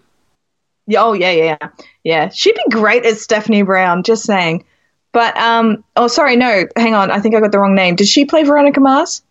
Yeah, 0.85 1.03
oh 1.03 1.13
yeah, 1.13 1.31
yeah, 1.31 1.69
yeah. 2.03 2.29
She'd 2.29 2.55
be 2.55 2.71
great 2.71 3.05
as 3.05 3.21
Stephanie 3.21 3.63
Brown. 3.63 4.03
Just 4.03 4.23
saying. 4.23 4.65
But 5.13 5.37
um, 5.37 5.83
oh 5.95 6.07
sorry, 6.07 6.35
no, 6.35 6.65
hang 6.75 6.93
on. 6.93 7.09
I 7.09 7.19
think 7.19 7.35
I 7.35 7.39
got 7.39 7.51
the 7.51 7.59
wrong 7.59 7.73
name. 7.73 7.95
Did 7.95 8.07
she 8.07 8.25
play 8.25 8.43
Veronica 8.43 8.79
Mars? 8.79 9.23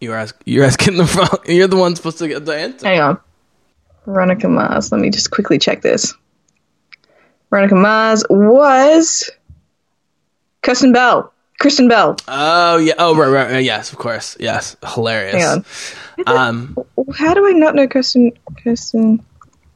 You're 0.00 0.16
asking. 0.16 0.42
You're 0.46 0.64
asking 0.64 0.96
the 0.96 1.04
wrong. 1.04 1.44
You're 1.46 1.68
the 1.68 1.76
one 1.76 1.94
supposed 1.94 2.18
to 2.18 2.28
get 2.28 2.44
the 2.44 2.54
answer. 2.54 2.86
Hang 2.86 3.00
on. 3.00 3.20
Veronica 4.06 4.48
Mars. 4.48 4.90
Let 4.90 5.00
me 5.00 5.10
just 5.10 5.30
quickly 5.30 5.58
check 5.58 5.82
this. 5.82 6.14
Veronica 7.50 7.74
Mars 7.74 8.24
was 8.30 9.30
Kristen 10.62 10.92
Bell. 10.92 11.32
Kristen 11.60 11.88
Bell. 11.88 12.16
Oh 12.26 12.78
yeah. 12.78 12.94
Oh 12.98 13.14
right, 13.14 13.28
right, 13.28 13.52
right. 13.52 13.64
Yes, 13.64 13.92
of 13.92 13.98
course. 13.98 14.36
Yes. 14.40 14.76
Hilarious. 14.94 15.34
Hang 15.34 16.26
on. 16.26 16.38
Um. 16.38 16.76
How 17.14 17.34
do 17.34 17.46
I 17.46 17.52
not 17.52 17.74
know 17.74 17.86
Kristen? 17.86 18.32
Kristen. 18.62 19.24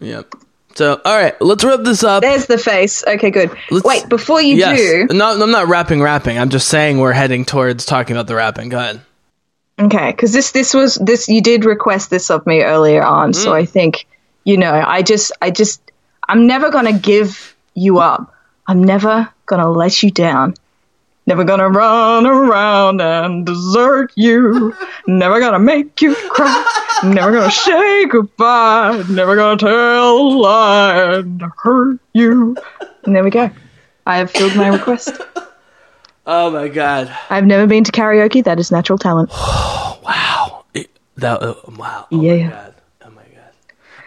Yep. 0.01 0.34
So, 0.74 1.01
all 1.05 1.16
right, 1.16 1.40
let's 1.40 1.62
wrap 1.62 1.84
this 1.84 2.02
up. 2.02 2.22
There's 2.22 2.46
the 2.46 2.59
face. 2.59 3.05
Okay, 3.06 3.30
good. 3.30 3.56
Let's, 3.70 3.86
Wait, 3.86 4.09
before 4.09 4.42
you 4.42 4.56
yes. 4.56 4.76
do, 4.76 5.06
no, 5.14 5.40
I'm 5.40 5.51
not 5.52 5.68
rapping, 5.68 6.02
rapping. 6.02 6.36
I'm 6.36 6.48
just 6.48 6.66
saying 6.66 6.98
we're 6.98 7.12
heading 7.12 7.44
towards 7.44 7.84
talking 7.84 8.16
about 8.16 8.26
the 8.26 8.34
rapping. 8.34 8.70
Go 8.70 8.78
ahead. 8.78 9.01
Okay, 9.78 10.12
because 10.12 10.32
this 10.32 10.52
this 10.52 10.72
was 10.72 10.94
this 10.96 11.28
you 11.28 11.40
did 11.40 11.64
request 11.64 12.10
this 12.10 12.30
of 12.30 12.46
me 12.46 12.62
earlier 12.62 13.02
on, 13.02 13.32
mm. 13.32 13.34
so 13.34 13.52
I 13.52 13.64
think 13.64 14.06
you 14.44 14.56
know 14.56 14.72
I 14.72 15.02
just 15.02 15.32
I 15.42 15.51
just 15.51 15.90
I'm 16.28 16.46
never 16.46 16.70
gonna 16.70 16.96
give 16.96 17.56
you 17.74 17.98
up. 17.98 18.32
I'm 18.66 18.82
never 18.84 19.28
gonna 19.46 19.70
let 19.70 20.02
you 20.02 20.10
down. 20.10 20.55
Never 21.26 21.42
gonna 21.42 21.68
run 21.68 22.26
around 22.26 23.01
and 23.01 23.46
desert 23.46 24.12
you. 24.14 24.76
Never 25.06 25.40
gonna 25.40 25.59
make 25.59 26.02
you 26.02 26.14
cry. 26.14 27.01
Never 27.02 27.32
gonna 27.32 27.51
say 27.51 28.05
goodbye. 28.06 29.02
Never 29.09 29.34
gonna 29.34 29.56
tell 29.56 30.18
a 30.18 30.20
lie 30.20 31.14
and 31.14 31.42
hurt 31.62 31.98
you. 32.12 32.56
And 33.05 33.16
there 33.16 33.24
we 33.24 33.30
go. 33.30 33.51
I 34.06 34.18
have 34.18 34.30
filled 34.30 34.55
my 34.55 34.68
request. 34.68 35.18
Oh 36.26 36.51
my 36.51 36.68
god! 36.68 37.14
I've 37.28 37.44
never 37.44 37.66
been 37.66 37.84
to 37.84 37.92
karaoke. 37.92 38.42
That 38.44 38.59
is 38.59 38.70
natural 38.70 38.98
talent. 38.98 39.30
wow! 39.30 40.64
It, 40.72 40.90
that 41.16 41.42
uh, 41.42 41.55
wow! 41.76 42.06
Oh 42.10 42.22
yeah. 42.22 42.44
My 42.44 42.51
god. 42.51 42.74
Oh 43.02 43.10
my 43.10 43.22
god! 43.22 43.52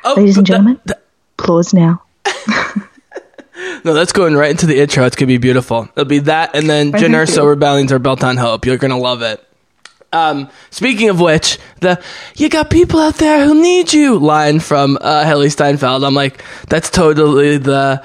Oh, 0.04 0.14
Ladies 0.18 0.38
and 0.38 0.48
gentlemen, 0.48 0.80
that, 0.86 0.98
that, 0.98 1.04
applause 1.38 1.74
now. 1.74 2.02
no, 3.84 3.94
that's 3.94 4.14
going 4.14 4.36
right 4.36 4.50
into 4.50 4.66
the 4.66 4.80
intro. 4.80 5.06
It's 5.06 5.16
gonna 5.16 5.28
be 5.28 5.38
beautiful. 5.38 5.88
It'll 5.96 6.06
be 6.06 6.20
that, 6.20 6.56
and 6.56 6.68
then 6.68 6.92
Erso 6.92 7.48
rebellions 7.48 7.92
are 7.92 8.00
built 8.00 8.24
on 8.24 8.38
hope. 8.38 8.66
You're 8.66 8.78
gonna 8.78 8.98
love 8.98 9.22
it. 9.22 9.44
Um, 10.12 10.50
speaking 10.72 11.10
of 11.10 11.20
which, 11.20 11.60
the 11.82 12.02
"you 12.36 12.50
got 12.50 12.72
people 12.72 13.00
out 13.00 13.16
there 13.16 13.46
who 13.46 13.62
need 13.62 13.94
you" 13.94 14.18
line 14.18 14.60
from 14.60 14.98
uh, 15.02 15.24
Hailee 15.24 15.52
Steinfeld. 15.52 16.04
I'm 16.04 16.16
like, 16.16 16.44
that's 16.68 16.90
totally 16.90 17.60
the 17.60 18.04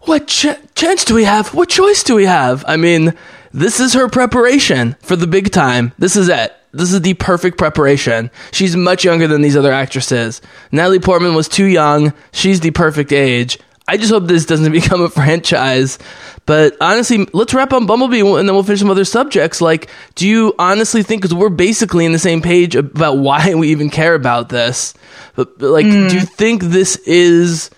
what 0.00 0.26
ch- 0.28 0.46
chance 0.74 1.04
do 1.04 1.14
we 1.14 1.24
have? 1.24 1.54
What 1.54 1.68
choice 1.68 2.02
do 2.02 2.14
we 2.14 2.24
have? 2.24 2.64
I 2.66 2.76
mean, 2.76 3.14
this 3.56 3.80
is 3.80 3.94
her 3.94 4.06
preparation 4.06 4.96
for 5.00 5.16
the 5.16 5.26
big 5.26 5.50
time. 5.50 5.92
This 5.98 6.14
is 6.14 6.28
it. 6.28 6.54
This 6.72 6.92
is 6.92 7.00
the 7.00 7.14
perfect 7.14 7.56
preparation. 7.56 8.30
She's 8.52 8.76
much 8.76 9.02
younger 9.02 9.26
than 9.26 9.40
these 9.40 9.56
other 9.56 9.72
actresses. 9.72 10.42
Natalie 10.72 11.00
Portman 11.00 11.34
was 11.34 11.48
too 11.48 11.64
young. 11.64 12.12
She's 12.32 12.60
the 12.60 12.70
perfect 12.70 13.12
age. 13.12 13.58
I 13.88 13.96
just 13.96 14.10
hope 14.10 14.26
this 14.26 14.44
doesn't 14.44 14.72
become 14.72 15.00
a 15.00 15.08
franchise. 15.08 15.98
But 16.44 16.76
honestly, 16.82 17.26
let's 17.32 17.54
wrap 17.54 17.72
on 17.72 17.86
Bumblebee 17.86 18.20
and 18.20 18.46
then 18.46 18.54
we'll 18.54 18.62
finish 18.62 18.80
some 18.80 18.90
other 18.90 19.06
subjects. 19.06 19.62
Like, 19.62 19.88
do 20.16 20.28
you 20.28 20.54
honestly 20.58 21.02
think, 21.02 21.22
because 21.22 21.34
we're 21.34 21.48
basically 21.48 22.04
in 22.04 22.12
the 22.12 22.18
same 22.18 22.42
page 22.42 22.76
about 22.76 23.16
why 23.16 23.54
we 23.54 23.70
even 23.70 23.88
care 23.88 24.14
about 24.14 24.50
this, 24.50 24.92
but, 25.34 25.58
but 25.58 25.70
like, 25.70 25.86
mm. 25.86 26.10
do 26.10 26.16
you 26.16 26.26
think 26.26 26.62
this 26.62 26.96
is 27.06 27.70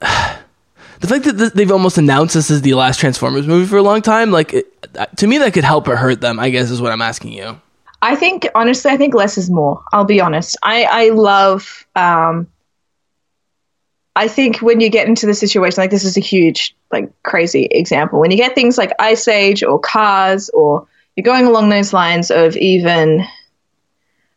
the 1.06 1.20
fact 1.20 1.38
that 1.38 1.54
they've 1.54 1.70
almost 1.70 1.98
announced 1.98 2.34
this 2.34 2.50
as 2.50 2.62
the 2.62 2.74
last 2.74 3.00
Transformers 3.00 3.46
movie 3.46 3.66
for 3.66 3.76
a 3.76 3.82
long 3.82 4.02
time, 4.02 4.30
like 4.30 4.52
it, 4.54 5.16
to 5.16 5.26
me, 5.26 5.38
that 5.38 5.52
could 5.52 5.64
help 5.64 5.88
or 5.88 5.96
hurt 5.96 6.20
them. 6.20 6.38
I 6.38 6.50
guess 6.50 6.70
is 6.70 6.80
what 6.80 6.92
I'm 6.92 7.02
asking 7.02 7.32
you. 7.32 7.60
I 8.02 8.16
think 8.16 8.46
honestly, 8.54 8.90
I 8.90 8.96
think 8.96 9.14
less 9.14 9.38
is 9.38 9.50
more. 9.50 9.82
I'll 9.92 10.04
be 10.04 10.20
honest. 10.20 10.56
I 10.62 10.84
I 10.84 11.08
love. 11.10 11.86
Um, 11.94 12.48
I 14.14 14.28
think 14.28 14.58
when 14.58 14.80
you 14.80 14.88
get 14.88 15.08
into 15.08 15.26
the 15.26 15.34
situation 15.34 15.82
like 15.82 15.90
this 15.90 16.04
is 16.04 16.16
a 16.16 16.20
huge, 16.20 16.74
like 16.90 17.10
crazy 17.22 17.66
example. 17.70 18.18
When 18.18 18.30
you 18.30 18.36
get 18.36 18.54
things 18.54 18.78
like 18.78 18.92
Ice 18.98 19.28
Age 19.28 19.62
or 19.62 19.78
Cars, 19.78 20.48
or 20.50 20.86
you're 21.14 21.24
going 21.24 21.46
along 21.46 21.68
those 21.68 21.92
lines 21.92 22.30
of 22.30 22.56
even, 22.56 23.20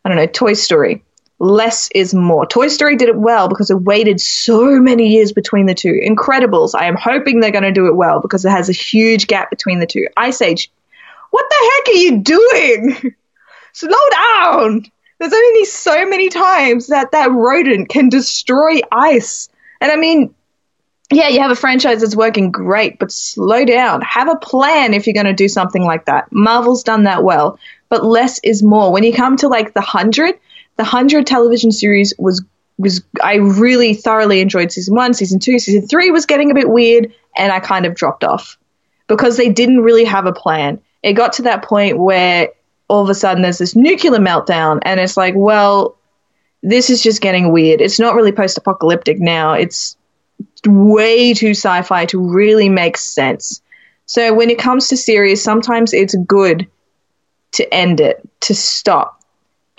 I 0.04 0.08
don't 0.08 0.16
know, 0.18 0.26
Toy 0.26 0.52
Story 0.52 1.02
less 1.40 1.88
is 1.94 2.14
more. 2.14 2.46
Toy 2.46 2.68
Story 2.68 2.96
did 2.96 3.08
it 3.08 3.16
well 3.16 3.48
because 3.48 3.70
it 3.70 3.80
waited 3.80 4.20
so 4.20 4.78
many 4.78 5.08
years 5.08 5.32
between 5.32 5.66
the 5.66 5.74
two. 5.74 5.98
Incredibles, 6.04 6.74
I 6.78 6.84
am 6.84 6.96
hoping 6.96 7.40
they're 7.40 7.50
going 7.50 7.64
to 7.64 7.72
do 7.72 7.86
it 7.86 7.96
well 7.96 8.20
because 8.20 8.44
it 8.44 8.50
has 8.50 8.68
a 8.68 8.74
huge 8.74 9.26
gap 9.26 9.50
between 9.50 9.80
the 9.80 9.86
two. 9.86 10.06
Ice 10.16 10.42
Age, 10.42 10.70
what 11.30 11.46
the 11.48 11.72
heck 11.72 11.94
are 11.94 11.98
you 11.98 12.18
doing? 12.20 13.14
Slow 13.72 13.98
down. 14.12 14.84
There's 15.18 15.32
only 15.32 15.64
so 15.64 16.06
many 16.06 16.28
times 16.28 16.88
that 16.88 17.12
that 17.12 17.30
rodent 17.30 17.88
can 17.88 18.08
destroy 18.08 18.80
ice. 18.92 19.48
And 19.80 19.90
I 19.90 19.96
mean, 19.96 20.34
yeah, 21.12 21.28
you 21.28 21.40
have 21.40 21.50
a 21.50 21.56
franchise 21.56 22.00
that's 22.00 22.16
working 22.16 22.50
great, 22.50 22.98
but 22.98 23.10
slow 23.10 23.64
down. 23.64 24.00
Have 24.02 24.28
a 24.28 24.36
plan 24.36 24.94
if 24.94 25.06
you're 25.06 25.14
going 25.14 25.26
to 25.26 25.32
do 25.32 25.48
something 25.48 25.82
like 25.82 26.06
that. 26.06 26.30
Marvel's 26.30 26.84
done 26.84 27.04
that 27.04 27.24
well, 27.24 27.58
but 27.88 28.04
less 28.04 28.40
is 28.44 28.62
more. 28.62 28.92
When 28.92 29.02
you 29.02 29.12
come 29.12 29.36
to 29.38 29.48
like 29.48 29.74
the 29.74 29.80
100, 29.80 30.38
the 30.80 30.84
Hundred 30.84 31.26
television 31.26 31.72
series 31.72 32.14
was 32.18 32.42
was 32.78 33.04
I 33.22 33.34
really 33.34 33.92
thoroughly 33.92 34.40
enjoyed 34.40 34.72
season 34.72 34.94
one, 34.94 35.12
season 35.12 35.38
two, 35.38 35.58
season 35.58 35.86
three 35.86 36.10
was 36.10 36.24
getting 36.24 36.50
a 36.50 36.54
bit 36.54 36.70
weird, 36.70 37.12
and 37.36 37.52
I 37.52 37.60
kind 37.60 37.84
of 37.84 37.94
dropped 37.94 38.24
off 38.24 38.56
because 39.06 39.36
they 39.36 39.50
didn't 39.50 39.82
really 39.82 40.04
have 40.04 40.24
a 40.24 40.32
plan. 40.32 40.80
It 41.02 41.12
got 41.12 41.34
to 41.34 41.42
that 41.42 41.64
point 41.64 41.98
where 41.98 42.48
all 42.88 43.02
of 43.02 43.10
a 43.10 43.14
sudden 43.14 43.42
there's 43.42 43.58
this 43.58 43.76
nuclear 43.76 44.20
meltdown, 44.20 44.78
and 44.80 44.98
it's 44.98 45.18
like, 45.18 45.34
well, 45.36 45.98
this 46.62 46.88
is 46.88 47.02
just 47.02 47.20
getting 47.20 47.52
weird. 47.52 47.82
It's 47.82 48.00
not 48.00 48.14
really 48.14 48.32
post 48.32 48.56
apocalyptic 48.56 49.20
now. 49.20 49.52
It's 49.52 49.98
way 50.66 51.34
too 51.34 51.50
sci 51.50 51.82
fi 51.82 52.06
to 52.06 52.18
really 52.18 52.70
make 52.70 52.96
sense. 52.96 53.60
So 54.06 54.32
when 54.32 54.48
it 54.48 54.58
comes 54.58 54.88
to 54.88 54.96
series, 54.96 55.42
sometimes 55.42 55.92
it's 55.92 56.16
good 56.26 56.66
to 57.52 57.74
end 57.74 58.00
it, 58.00 58.26
to 58.40 58.54
stop 58.54 59.19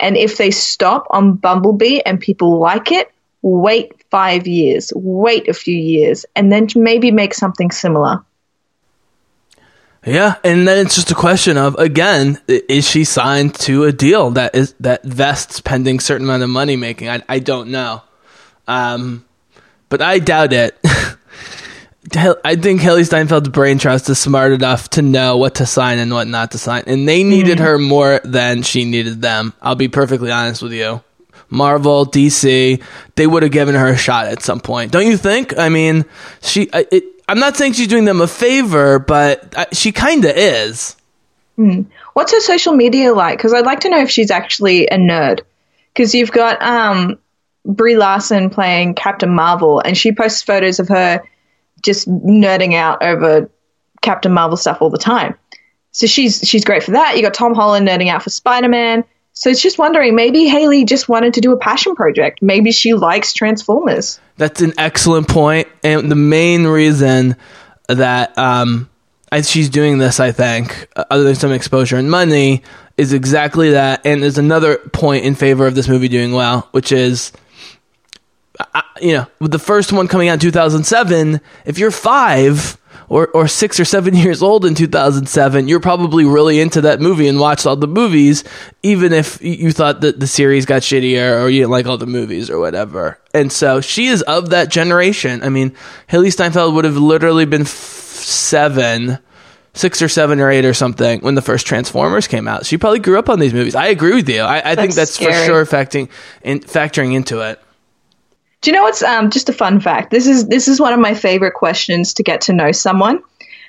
and 0.02 0.16
if 0.16 0.36
they 0.36 0.50
stop 0.50 1.06
on 1.10 1.34
Bumblebee 1.36 2.00
and 2.00 2.20
people 2.20 2.58
like 2.58 2.92
it, 2.92 3.10
wait 3.40 3.92
five 4.10 4.46
years, 4.46 4.92
wait 4.94 5.48
a 5.48 5.54
few 5.54 5.76
years, 5.76 6.26
and 6.36 6.52
then 6.52 6.66
maybe 6.76 7.10
make 7.10 7.32
something 7.32 7.70
similar. 7.70 8.24
Yeah, 10.04 10.34
and 10.42 10.66
then 10.66 10.84
it's 10.84 10.96
just 10.96 11.12
a 11.12 11.14
question 11.14 11.56
of 11.56 11.76
again, 11.76 12.40
is 12.48 12.88
she 12.88 13.04
signed 13.04 13.54
to 13.60 13.84
a 13.84 13.92
deal 13.92 14.32
that 14.32 14.54
is 14.54 14.74
that 14.80 15.04
vests 15.04 15.60
pending 15.60 16.00
certain 16.00 16.26
amount 16.26 16.42
of 16.42 16.50
money 16.50 16.76
making? 16.76 17.08
I 17.08 17.22
I 17.28 17.38
don't 17.38 17.70
know, 17.70 18.02
um, 18.66 19.24
but 19.88 20.02
I 20.02 20.18
doubt 20.18 20.52
it. 20.52 20.76
I 22.16 22.56
think 22.56 22.80
Hailee 22.80 23.08
Steinfeld's 23.08 23.48
brain 23.48 23.78
trust 23.78 24.08
is 24.08 24.18
smart 24.18 24.52
enough 24.52 24.90
to 24.90 25.02
know 25.02 25.36
what 25.36 25.56
to 25.56 25.66
sign 25.66 25.98
and 25.98 26.12
what 26.12 26.28
not 26.28 26.52
to 26.52 26.58
sign, 26.58 26.84
and 26.86 27.08
they 27.08 27.24
needed 27.24 27.58
mm. 27.58 27.62
her 27.62 27.78
more 27.78 28.20
than 28.24 28.62
she 28.62 28.84
needed 28.84 29.22
them. 29.22 29.52
I'll 29.62 29.74
be 29.74 29.88
perfectly 29.88 30.30
honest 30.30 30.62
with 30.62 30.72
you. 30.72 31.02
Marvel, 31.48 32.06
DC, 32.06 32.82
they 33.14 33.26
would 33.26 33.42
have 33.42 33.52
given 33.52 33.74
her 33.74 33.88
a 33.88 33.96
shot 33.96 34.26
at 34.26 34.42
some 34.42 34.60
point, 34.60 34.90
don't 34.90 35.06
you 35.06 35.16
think? 35.16 35.58
I 35.58 35.68
mean, 35.68 36.04
she. 36.40 36.68
It, 36.72 37.04
I'm 37.28 37.38
not 37.38 37.56
saying 37.56 37.74
she's 37.74 37.88
doing 37.88 38.04
them 38.04 38.20
a 38.20 38.26
favor, 38.26 38.98
but 38.98 39.54
she 39.74 39.92
kind 39.92 40.24
of 40.24 40.36
is. 40.36 40.96
Mm. 41.58 41.86
What's 42.14 42.32
her 42.32 42.40
social 42.40 42.74
media 42.74 43.12
like? 43.12 43.38
Because 43.38 43.54
I'd 43.54 43.64
like 43.64 43.80
to 43.80 43.90
know 43.90 44.00
if 44.00 44.10
she's 44.10 44.30
actually 44.30 44.86
a 44.86 44.96
nerd. 44.96 45.40
Because 45.94 46.14
you've 46.14 46.32
got 46.32 46.60
um, 46.62 47.18
Brie 47.64 47.96
Larson 47.96 48.50
playing 48.50 48.94
Captain 48.94 49.30
Marvel, 49.30 49.80
and 49.80 49.96
she 49.96 50.12
posts 50.12 50.42
photos 50.42 50.80
of 50.80 50.88
her 50.88 51.22
just 51.82 52.08
nerding 52.08 52.74
out 52.74 53.02
over 53.02 53.50
Captain 54.00 54.32
Marvel 54.32 54.56
stuff 54.56 54.78
all 54.80 54.90
the 54.90 54.98
time. 54.98 55.36
So 55.92 56.06
she's 56.06 56.40
she's 56.40 56.64
great 56.64 56.82
for 56.82 56.92
that. 56.92 57.16
You 57.16 57.22
got 57.22 57.34
Tom 57.34 57.54
Holland 57.54 57.86
nerding 57.86 58.08
out 58.08 58.22
for 58.22 58.30
Spider 58.30 58.68
Man. 58.68 59.04
So 59.34 59.48
it's 59.48 59.62
just 59.62 59.78
wondering, 59.78 60.14
maybe 60.14 60.48
Hailee 60.48 60.86
just 60.86 61.08
wanted 61.08 61.34
to 61.34 61.40
do 61.40 61.52
a 61.52 61.56
passion 61.56 61.94
project. 61.94 62.42
Maybe 62.42 62.70
she 62.70 62.92
likes 62.92 63.32
Transformers. 63.32 64.20
That's 64.36 64.60
an 64.60 64.74
excellent 64.76 65.28
point, 65.28 65.68
and 65.82 66.10
the 66.10 66.16
main 66.16 66.66
reason 66.66 67.36
that 67.88 68.36
um, 68.36 68.90
she's 69.42 69.70
doing 69.70 69.98
this, 69.98 70.20
I 70.20 70.32
think, 70.32 70.86
uh, 70.96 71.04
other 71.10 71.24
than 71.24 71.34
some 71.34 71.52
exposure 71.52 71.96
and 71.96 72.10
money, 72.10 72.62
is 72.98 73.12
exactly 73.14 73.70
that. 73.70 74.04
And 74.04 74.22
there's 74.22 74.38
another 74.38 74.76
point 74.76 75.24
in 75.24 75.34
favor 75.34 75.66
of 75.66 75.74
this 75.74 75.88
movie 75.88 76.08
doing 76.08 76.32
well, 76.32 76.68
which 76.72 76.92
is, 76.92 77.32
uh, 78.74 78.82
you 79.00 79.12
know, 79.14 79.26
with 79.40 79.50
the 79.50 79.58
first 79.58 79.92
one 79.92 80.08
coming 80.08 80.28
out 80.28 80.34
in 80.34 80.40
2007, 80.40 81.40
if 81.64 81.78
you're 81.78 81.90
five 81.90 82.78
or, 83.08 83.28
or 83.28 83.46
six 83.48 83.78
or 83.78 83.84
seven 83.84 84.14
years 84.16 84.42
old 84.42 84.64
in 84.64 84.74
2007, 84.74 85.68
you're 85.68 85.80
probably 85.80 86.24
really 86.24 86.60
into 86.60 86.80
that 86.82 87.00
movie 87.00 87.28
and 87.28 87.38
watched 87.38 87.66
all 87.66 87.76
the 87.76 87.86
movies, 87.86 88.44
even 88.82 89.12
if 89.12 89.42
you 89.42 89.72
thought 89.72 90.00
that 90.00 90.18
the 90.18 90.26
series 90.26 90.66
got 90.66 90.82
shittier 90.82 91.40
or 91.42 91.48
you 91.48 91.60
didn't 91.60 91.70
like 91.70 91.86
all 91.86 91.98
the 91.98 92.06
movies 92.06 92.50
or 92.50 92.58
whatever. 92.58 93.18
And 93.34 93.52
so 93.52 93.80
she 93.80 94.06
is 94.06 94.22
of 94.22 94.50
that 94.50 94.70
generation. 94.70 95.42
I 95.42 95.48
mean, 95.48 95.74
Hailee 96.08 96.32
Steinfeld 96.32 96.74
would 96.74 96.84
have 96.84 96.96
literally 96.96 97.44
been 97.44 97.62
f- 97.62 97.68
seven, 97.68 99.18
six 99.74 100.00
or 100.02 100.08
seven 100.08 100.40
or 100.40 100.50
eight 100.50 100.64
or 100.64 100.74
something 100.74 101.20
when 101.20 101.34
the 101.34 101.42
first 101.42 101.66
Transformers 101.66 102.26
came 102.26 102.48
out. 102.48 102.66
She 102.66 102.78
probably 102.78 103.00
grew 103.00 103.18
up 103.18 103.28
on 103.28 103.38
these 103.40 103.54
movies. 103.54 103.74
I 103.74 103.86
agree 103.86 104.14
with 104.14 104.28
you. 104.28 104.40
I, 104.42 104.72
I 104.72 104.74
think 104.74 104.94
That's 104.94 105.18
that's 105.18 105.18
for 105.18 105.46
sure 105.46 105.66
factoring, 105.66 106.08
in, 106.42 106.60
factoring 106.60 107.14
into 107.14 107.40
it. 107.40 107.60
Do 108.62 108.70
you 108.70 108.76
know 108.76 108.82
what's 108.84 109.02
um, 109.02 109.30
just 109.30 109.48
a 109.48 109.52
fun 109.52 109.80
fact? 109.80 110.10
This 110.10 110.26
is 110.26 110.46
this 110.46 110.68
is 110.68 110.80
one 110.80 110.92
of 110.92 111.00
my 111.00 111.14
favorite 111.14 111.54
questions 111.54 112.14
to 112.14 112.22
get 112.22 112.40
to 112.42 112.52
know 112.52 112.72
someone. 112.72 113.22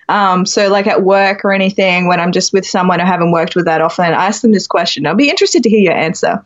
Um, 0.09 0.45
so, 0.45 0.69
like 0.69 0.85
at 0.87 1.01
work 1.03 1.43
or 1.45 1.51
anything, 1.53 2.07
when 2.07 2.19
I'm 2.19 2.31
just 2.31 2.53
with 2.53 2.65
someone 2.65 3.01
I 3.01 3.05
haven't 3.05 3.31
worked 3.31 3.55
with 3.55 3.65
that 3.65 3.81
often, 3.81 4.05
I 4.05 4.09
ask 4.27 4.41
them 4.41 4.51
this 4.51 4.67
question. 4.67 5.05
I'll 5.07 5.15
be 5.15 5.29
interested 5.29 5.63
to 5.63 5.69
hear 5.69 5.79
your 5.79 5.93
answer. 5.93 6.45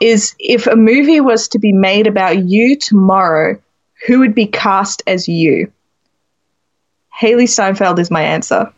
Is 0.00 0.34
if 0.38 0.66
a 0.68 0.76
movie 0.76 1.20
was 1.20 1.48
to 1.48 1.58
be 1.58 1.72
made 1.72 2.06
about 2.06 2.38
you 2.46 2.76
tomorrow, 2.76 3.58
who 4.06 4.20
would 4.20 4.34
be 4.34 4.46
cast 4.46 5.02
as 5.06 5.26
you? 5.26 5.72
Hailee 7.20 7.48
Steinfeld 7.48 7.98
is 7.98 8.10
my 8.12 8.22
answer. 8.22 8.72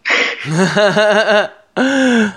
I'm 1.77 2.33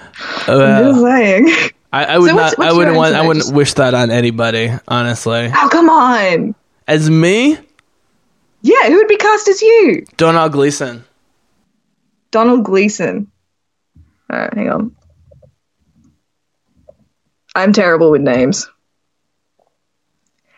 just 0.83 1.01
saying. 1.01 1.47
I, 1.93 2.05
I 2.05 2.17
would 2.17 2.29
So 2.29 2.35
what's- 2.35 2.57
not. 2.57 2.67
I 2.67 2.73
wouldn't 2.73 2.97
want. 2.97 3.15
I 3.15 3.21
wouldn't 3.25 3.45
Just- 3.45 3.53
wish 3.55 3.73
that 3.75 3.93
on 3.93 4.11
anybody. 4.11 4.69
Honestly, 4.87 5.49
Oh, 5.55 5.69
come 5.71 5.89
on. 5.89 6.55
As 6.87 7.09
me, 7.09 7.57
Yeah, 8.61 8.87
who 8.87 8.95
would 8.95 9.07
be 9.07 9.17
cast 9.17 9.47
as 9.47 9.61
you? 9.61 10.05
Domhnall 10.17 10.49
Gleeson. 10.49 11.03
Domhnall 12.31 12.61
Gleeson. 12.61 13.29
All 14.31 14.39
right, 14.39 14.53
hang 14.53 14.69
on. 14.69 14.95
I'm 17.55 17.71
terrible 17.73 18.09
with 18.11 18.21
names. 18.21 18.69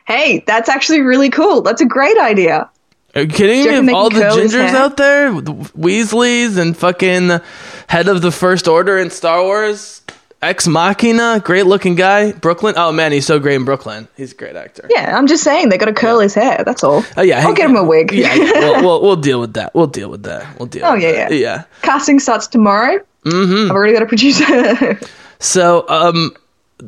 Hey, 0.07 0.43
that's 0.45 0.69
actually 0.69 1.01
really 1.01 1.29
cool. 1.29 1.61
That's 1.61 1.81
a 1.81 1.85
great 1.85 2.17
idea. 2.17 2.69
Are 3.15 3.21
you 3.21 3.27
kidding 3.27 3.63
me? 3.63 3.65
reckon 3.69 3.79
Of 3.79 3.85
they 3.87 3.93
all 3.93 4.09
the 4.09 4.19
gingers 4.19 4.73
out 4.73 4.97
there, 4.97 5.31
the 5.41 5.53
Weasleys 5.53 6.57
and 6.57 6.75
fucking 6.77 7.39
head 7.87 8.07
of 8.07 8.21
the 8.21 8.31
First 8.31 8.67
Order 8.67 8.97
in 8.97 9.09
Star 9.09 9.41
Wars, 9.41 10.01
Ex 10.41 10.67
Machina, 10.67 11.41
great 11.43 11.65
looking 11.65 11.95
guy. 11.95 12.31
Brooklyn. 12.31 12.75
Oh 12.77 12.91
man, 12.91 13.11
he's 13.11 13.25
so 13.25 13.39
great 13.39 13.55
in 13.55 13.65
Brooklyn. 13.65 14.07
He's 14.15 14.33
a 14.33 14.35
great 14.35 14.55
actor. 14.55 14.87
Yeah, 14.89 15.17
I'm 15.17 15.27
just 15.27 15.43
saying 15.43 15.69
they 15.69 15.77
got 15.77 15.85
to 15.85 15.93
curl 15.93 16.19
his 16.19 16.33
hair. 16.33 16.63
That's 16.65 16.83
all. 16.83 17.03
Oh 17.17 17.21
yeah, 17.21 17.45
I'll 17.45 17.53
get 17.53 17.69
him 17.69 17.75
a 17.75 17.83
wig. 17.83 18.11
Yeah, 18.11 18.33
yeah. 18.35 18.51
We'll, 18.51 18.81
we'll, 18.81 19.01
we'll 19.01 19.15
deal 19.15 19.39
with 19.39 19.53
that. 19.53 19.73
We'll 19.73 19.87
deal 19.87 20.09
with 20.09 20.23
that. 20.23 20.59
We'll 20.59 20.67
deal. 20.67 20.85
Oh, 20.85 20.93
with 20.93 21.03
yeah, 21.03 21.11
that. 21.13 21.31
yeah. 21.31 21.37
yeah. 21.37 21.63
Casting 21.81 22.19
starts 22.19 22.47
tomorrow. 22.47 23.03
Mm-hmm. 23.23 23.71
I've 23.71 23.75
already 23.75 23.93
got 23.93 24.03
a 24.03 24.07
producer. 24.07 24.99
So, 25.39 25.87
um, 25.89 26.33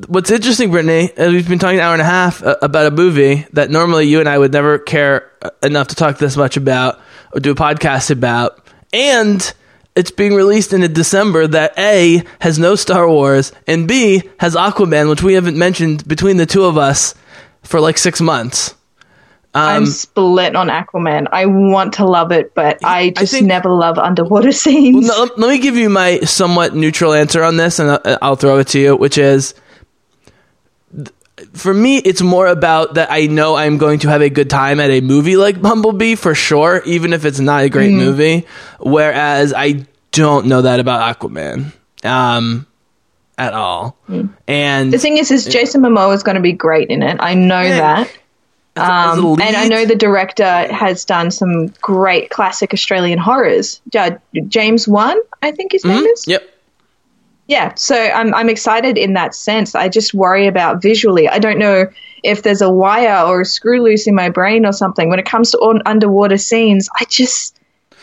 what's 0.07 0.31
interesting, 0.31 0.71
Brittany, 0.71 1.11
is 1.15 1.33
we've 1.33 1.47
been 1.47 1.59
talking 1.59 1.79
an 1.79 1.83
hour 1.83 1.93
and 1.93 2.01
a 2.01 2.05
half 2.05 2.41
uh, 2.41 2.55
about 2.61 2.87
a 2.87 2.91
movie 2.91 3.45
that 3.53 3.69
normally 3.69 4.05
you 4.05 4.19
and 4.19 4.29
I 4.29 4.37
would 4.37 4.53
never 4.53 4.79
care 4.79 5.29
uh, 5.41 5.49
enough 5.61 5.89
to 5.89 5.95
talk 5.95 6.17
this 6.17 6.37
much 6.37 6.57
about 6.57 6.99
or 7.33 7.39
do 7.39 7.51
a 7.51 7.55
podcast 7.55 8.09
about, 8.09 8.65
and 8.93 9.53
it's 9.97 10.11
being 10.11 10.35
released 10.35 10.73
in 10.73 10.83
a 10.83 10.87
December 10.87 11.47
that 11.47 11.73
A 11.77 12.23
has 12.39 12.59
no 12.59 12.75
Star 12.75 13.09
Wars 13.09 13.51
and 13.65 13.87
B 13.87 14.23
has 14.39 14.55
Aquaman, 14.55 15.09
which 15.09 15.23
we 15.23 15.33
haven't 15.33 15.57
mentioned 15.57 16.07
between 16.07 16.37
the 16.37 16.45
two 16.45 16.65
of 16.65 16.77
us 16.77 17.15
for 17.63 17.79
like 17.79 17.97
six 17.97 18.21
months. 18.21 18.75
I'm 19.53 19.83
um, 19.83 19.85
split 19.87 20.55
on 20.55 20.67
Aquaman. 20.67 21.27
I 21.31 21.47
want 21.47 21.93
to 21.95 22.05
love 22.05 22.31
it, 22.31 22.53
but 22.53 22.77
I 22.83 23.09
just 23.09 23.33
think- 23.33 23.47
never 23.47 23.69
love 23.69 23.97
underwater 23.97 24.51
scenes. 24.63 25.07
No, 25.07 25.29
let, 25.35 25.49
me 25.49 25.57
give 25.57 25.75
you 25.75 25.89
my 25.89 26.19
somewhat 26.19 26.75
neutral 26.75 27.13
answer 27.13 27.43
on 27.43 27.57
this, 27.57 27.79
and 27.79 27.99
I'll, 28.21 28.35
throw 28.35 28.59
it 28.59 28.67
to 28.69 28.79
you, 28.79 28.95
which 28.95 29.17
is 29.17 29.55
for 31.53 31.73
me, 31.73 31.97
it's 31.97 32.21
more 32.21 32.47
about 32.47 32.95
that 32.95 33.11
I 33.11 33.27
know 33.27 33.55
I'm 33.55 33.77
going 33.77 33.99
to 33.99 34.09
have 34.09 34.21
a 34.21 34.29
good 34.29 34.49
time 34.49 34.79
at 34.79 34.89
a 34.89 35.01
movie 35.01 35.37
like 35.37 35.61
Bumblebee 35.61 36.15
for 36.15 36.33
sure, 36.33 36.81
even 36.85 37.13
if 37.13 37.25
it's 37.25 37.39
not 37.39 37.63
a 37.63 37.69
great 37.69 37.93
movie. 37.93 38.45
Whereas 38.79 39.53
I 39.55 39.85
don't 40.11 40.47
know 40.47 40.63
that 40.63 40.79
about 40.79 41.19
Aquaman 41.19 41.73
um, 42.03 42.65
at 43.37 43.53
all. 43.53 43.97
And 44.47 44.91
the 44.91 44.97
thing 44.97 45.17
is, 45.17 45.29
is 45.29 45.45
Jason 45.45 45.81
Momoa 45.81 46.15
is 46.15 46.23
going 46.23 46.35
to 46.37 46.41
be 46.41 46.53
great 46.53 46.89
in 46.89 47.03
it. 47.03 47.17
I 47.19 47.35
know 47.35 47.61
Yeah. 47.61 48.03
that. 48.05 48.11
Um, 48.79 49.41
and 49.41 49.55
I 49.55 49.67
know 49.67 49.85
the 49.85 49.95
director 49.95 50.43
has 50.71 51.03
done 51.03 51.31
some 51.31 51.67
great 51.81 52.29
classic 52.29 52.73
Australian 52.73 53.17
horrors. 53.17 53.81
Ja- 53.91 54.17
James 54.47 54.87
Wan, 54.87 55.17
I 55.41 55.51
think 55.51 55.71
his 55.71 55.83
name 55.83 56.03
is. 56.05 56.21
Mm-hmm. 56.21 56.31
Yep. 56.31 56.49
Yeah, 57.47 57.73
so 57.75 57.95
I'm 57.95 58.33
I'm 58.33 58.49
excited 58.49 58.97
in 58.97 59.13
that 59.13 59.33
sense. 59.33 59.73
I 59.73 59.87
just 59.87 60.13
worry 60.13 60.47
about 60.47 60.81
visually. 60.81 61.29
I 61.29 61.39
don't 61.39 61.57
know 61.57 61.87
if 62.23 62.43
there's 62.43 62.61
a 62.61 62.69
wire 62.69 63.25
or 63.25 63.41
a 63.41 63.45
screw 63.45 63.81
loose 63.81 64.05
in 64.05 64.15
my 64.15 64.29
brain 64.29 64.65
or 64.65 64.73
something. 64.73 65.09
When 65.09 65.19
it 65.19 65.25
comes 65.25 65.51
to 65.51 65.61
un- 65.61 65.81
underwater 65.85 66.37
scenes, 66.37 66.89
I 66.99 67.05
just 67.05 67.57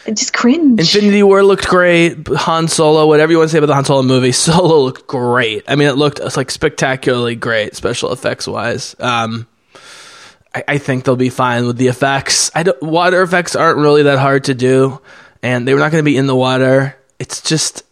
I 0.07 0.13
just 0.13 0.35
cringe. 0.35 0.81
Infinity 0.81 1.23
War 1.23 1.43
looked 1.43 1.67
great. 1.67 2.27
Han 2.29 2.69
Solo, 2.69 3.07
whatever 3.07 3.33
you 3.33 3.39
want 3.39 3.49
to 3.49 3.53
say 3.53 3.59
about 3.59 3.69
the 3.69 3.75
Han 3.75 3.85
Solo 3.85 4.03
movie, 4.03 4.33
Solo 4.33 4.81
looked 4.81 5.07
great. 5.07 5.65
I 5.69 5.77
mean, 5.77 5.89
it 5.89 5.97
looked 5.97 6.21
like 6.37 6.51
spectacularly 6.51 7.37
great, 7.37 7.75
special 7.75 8.13
effects 8.13 8.47
wise. 8.47 8.97
Um, 8.99 9.47
I, 10.55 10.65
I 10.69 10.79
think 10.79 11.05
they'll 11.05 11.17
be 11.17 11.31
fine 11.31 11.67
with 11.67 11.79
the 11.79 11.89
effects. 11.89 12.51
I 12.55 12.63
don't, 12.63 12.81
water 12.83 13.23
effects 13.23 13.57
aren't 13.57 13.79
really 13.79 14.05
that 14.05 14.19
hard 14.19 14.45
to 14.45 14.55
do, 14.55 15.01
and 15.43 15.67
they 15.67 15.75
were 15.75 15.81
not 15.81 15.91
going 15.91 16.03
to 16.03 16.11
be 16.11 16.17
in 16.17 16.27
the 16.27 16.37
water. 16.37 16.97
It's 17.19 17.41
just 17.41 17.83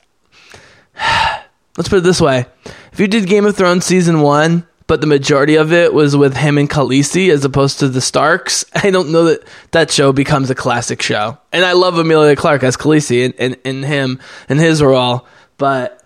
let's 1.76 1.88
put 1.88 1.98
it 1.98 2.04
this 2.04 2.20
way: 2.20 2.46
if 2.92 3.00
you 3.00 3.08
did 3.08 3.26
Game 3.26 3.46
of 3.46 3.56
Thrones 3.56 3.84
season 3.84 4.20
one, 4.20 4.66
but 4.86 5.00
the 5.00 5.06
majority 5.06 5.56
of 5.56 5.72
it 5.72 5.94
was 5.94 6.16
with 6.16 6.36
him 6.36 6.58
and 6.58 6.68
Khaleesi 6.68 7.30
as 7.30 7.44
opposed 7.44 7.78
to 7.78 7.88
the 7.88 8.00
Starks, 8.00 8.64
I 8.74 8.90
don't 8.90 9.10
know 9.10 9.24
that 9.24 9.42
that 9.70 9.90
show 9.90 10.12
becomes 10.12 10.50
a 10.50 10.54
classic 10.54 11.02
show. 11.02 11.38
And 11.52 11.64
I 11.64 11.72
love 11.72 11.98
Emilia 11.98 12.36
Clarke 12.36 12.62
as 12.64 12.76
Khaleesi 12.76 13.24
and, 13.24 13.34
and, 13.38 13.56
and 13.64 13.84
him 13.84 14.20
and 14.48 14.60
his 14.60 14.82
role, 14.82 15.26
but 15.56 16.02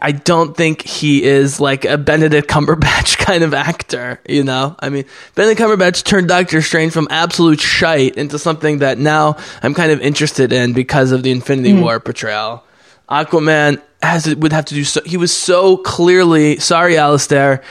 I 0.00 0.12
don't 0.12 0.56
think 0.56 0.82
he 0.82 1.24
is 1.24 1.58
like 1.58 1.84
a 1.84 1.98
Benedict 1.98 2.48
Cumberbatch 2.48 3.18
kind 3.26 3.42
of 3.42 3.54
actor, 3.54 4.20
you 4.28 4.44
know? 4.44 4.76
I 4.78 4.88
mean, 4.88 5.04
Benedict 5.34 5.60
Cumberbatch 5.60 6.04
turned 6.04 6.28
Doctor 6.28 6.62
Strange 6.62 6.92
from 6.92 7.08
absolute 7.10 7.60
shite 7.60 8.16
into 8.16 8.38
something 8.38 8.78
that 8.78 8.98
now 8.98 9.36
I'm 9.62 9.74
kind 9.74 9.90
of 9.90 10.00
interested 10.00 10.52
in 10.52 10.72
because 10.72 11.10
of 11.12 11.24
the 11.24 11.32
Infinity 11.32 11.72
hmm. 11.72 11.80
War 11.80 11.98
portrayal. 11.98 12.64
Aquaman 13.08 13.82
has 14.04 14.34
would 14.36 14.52
have 14.52 14.64
to 14.66 14.74
do 14.74 14.84
so. 14.84 15.00
He 15.04 15.16
was 15.16 15.34
so 15.36 15.76
clearly 15.78 16.58
sorry, 16.58 16.96
Alistair. 16.96 17.62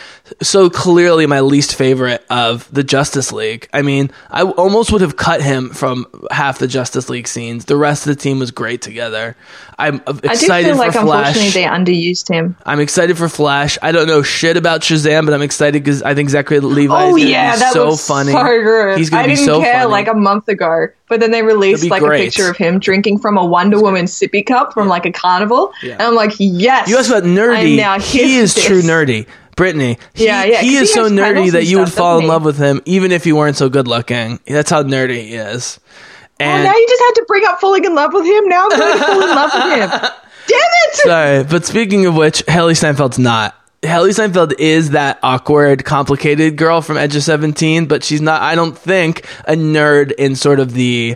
So 0.41 0.69
clearly 0.69 1.25
my 1.27 1.41
least 1.41 1.75
favorite 1.75 2.25
of 2.29 2.73
the 2.73 2.83
Justice 2.83 3.31
League. 3.33 3.67
I 3.73 3.81
mean, 3.81 4.09
I 4.31 4.43
almost 4.43 4.91
would 4.91 5.01
have 5.01 5.17
cut 5.17 5.41
him 5.41 5.69
from 5.69 6.05
half 6.31 6.59
the 6.59 6.67
Justice 6.67 7.09
League 7.09 7.27
scenes. 7.27 7.65
The 7.65 7.75
rest 7.75 8.07
of 8.07 8.15
the 8.15 8.21
team 8.21 8.39
was 8.39 8.49
great 8.49 8.81
together. 8.81 9.35
I'm 9.77 10.01
I 10.07 10.11
do 10.13 10.19
excited 10.29 10.67
feel 10.69 10.77
like 10.77 10.93
Flash. 10.93 11.35
unfortunately 11.35 11.49
they 11.61 11.67
underused 11.67 12.31
him. 12.31 12.55
I'm 12.65 12.79
excited 12.79 13.17
for 13.17 13.27
Flash. 13.27 13.77
I 13.81 13.91
don't 13.91 14.07
know 14.07 14.21
shit 14.23 14.55
about 14.55 14.81
Shazam, 14.81 15.25
but 15.25 15.33
I'm 15.33 15.41
excited 15.41 15.83
because 15.83 16.01
I 16.03 16.15
think 16.15 16.29
Zachary 16.29 16.61
Levi 16.61 16.93
Oh 16.95 17.17
is 17.17 17.25
yeah, 17.25 17.53
be 17.55 17.59
that 17.59 17.73
so 17.73 17.95
funny. 17.97 18.31
so 18.31 18.43
good. 18.43 18.97
He's 18.97 19.09
going 19.09 19.23
I 19.23 19.27
be 19.27 19.35
didn't 19.35 19.45
so 19.45 19.61
care 19.61 19.81
funny. 19.81 19.91
like 19.91 20.07
a 20.07 20.13
month 20.13 20.47
ago, 20.47 20.87
but 21.09 21.19
then 21.19 21.31
they 21.31 21.41
released 21.43 21.89
like 21.89 22.01
great. 22.01 22.21
a 22.21 22.23
picture 22.25 22.49
of 22.49 22.55
him 22.55 22.79
drinking 22.79 23.19
from 23.19 23.37
a 23.37 23.45
Wonder 23.45 23.81
Woman 23.81 24.05
sippy 24.05 24.45
cup 24.45 24.73
from 24.73 24.87
like 24.87 25.05
a 25.05 25.11
carnival, 25.11 25.73
Yeah. 25.83 25.93
and 25.93 26.03
I'm 26.03 26.15
like, 26.15 26.22
yes. 26.39 26.89
you 26.89 26.97
asked 26.97 27.09
about 27.09 27.23
nerdy. 27.23 27.77
now 27.77 27.99
He 27.99 28.37
is 28.37 28.55
true 28.55 28.81
nerdy. 28.81 29.27
Brittany, 29.55 29.99
he, 30.15 30.25
Yeah, 30.25 30.43
yeah, 30.45 30.61
he 30.61 30.75
is 30.75 30.79
he 30.79 30.85
so 30.87 31.09
nerdy 31.09 31.51
that 31.51 31.65
you 31.65 31.77
would 31.79 31.89
stuff, 31.89 31.97
fall 31.97 32.17
in 32.17 32.23
he? 32.23 32.27
love 32.27 32.43
with 32.43 32.57
him, 32.57 32.81
even 32.85 33.11
if 33.11 33.25
you 33.27 33.35
weren't 33.35 33.55
so 33.55 33.69
good 33.69 33.87
looking. 33.87 34.39
That's 34.47 34.69
how 34.69 34.81
nerdy 34.81 35.21
he 35.21 35.35
is. 35.35 35.79
Oh, 35.83 36.33
And 36.39 36.63
now 36.63 36.75
you 36.75 36.87
just 36.87 37.01
had 37.03 37.11
to 37.21 37.25
bring 37.27 37.45
up 37.45 37.59
falling 37.61 37.83
in 37.85 37.93
love 37.93 38.13
with 38.13 38.25
him. 38.25 38.49
Now 38.49 38.63
I'm 38.63 38.79
going 38.79 38.97
to 38.97 39.03
fall 39.05 39.21
in 39.21 39.29
love 39.29 39.51
with 39.53 39.63
him. 39.63 39.89
Damn 39.89 40.59
it! 40.59 40.95
sorry, 40.95 41.43
but 41.43 41.65
speaking 41.65 42.05
of 42.07 42.15
which, 42.15 42.43
Hailee 42.47 42.73
Steinfeld's 42.73 43.19
not. 43.19 43.55
Hailee 43.83 44.13
Steinfeld 44.13 44.53
is 44.59 44.91
that 44.91 45.19
awkward, 45.23 45.83
complicated 45.85 46.55
girl 46.55 46.81
from 46.81 46.97
Edge 46.97 47.15
of 47.15 47.23
Seventeen, 47.23 47.85
but 47.85 48.03
she's 48.03 48.21
not. 48.21 48.41
I 48.41 48.55
don't 48.55 48.77
think 48.77 49.25
a 49.45 49.53
nerd 49.53 50.13
in 50.13 50.35
sort 50.35 50.59
of 50.59 50.73
the. 50.73 51.15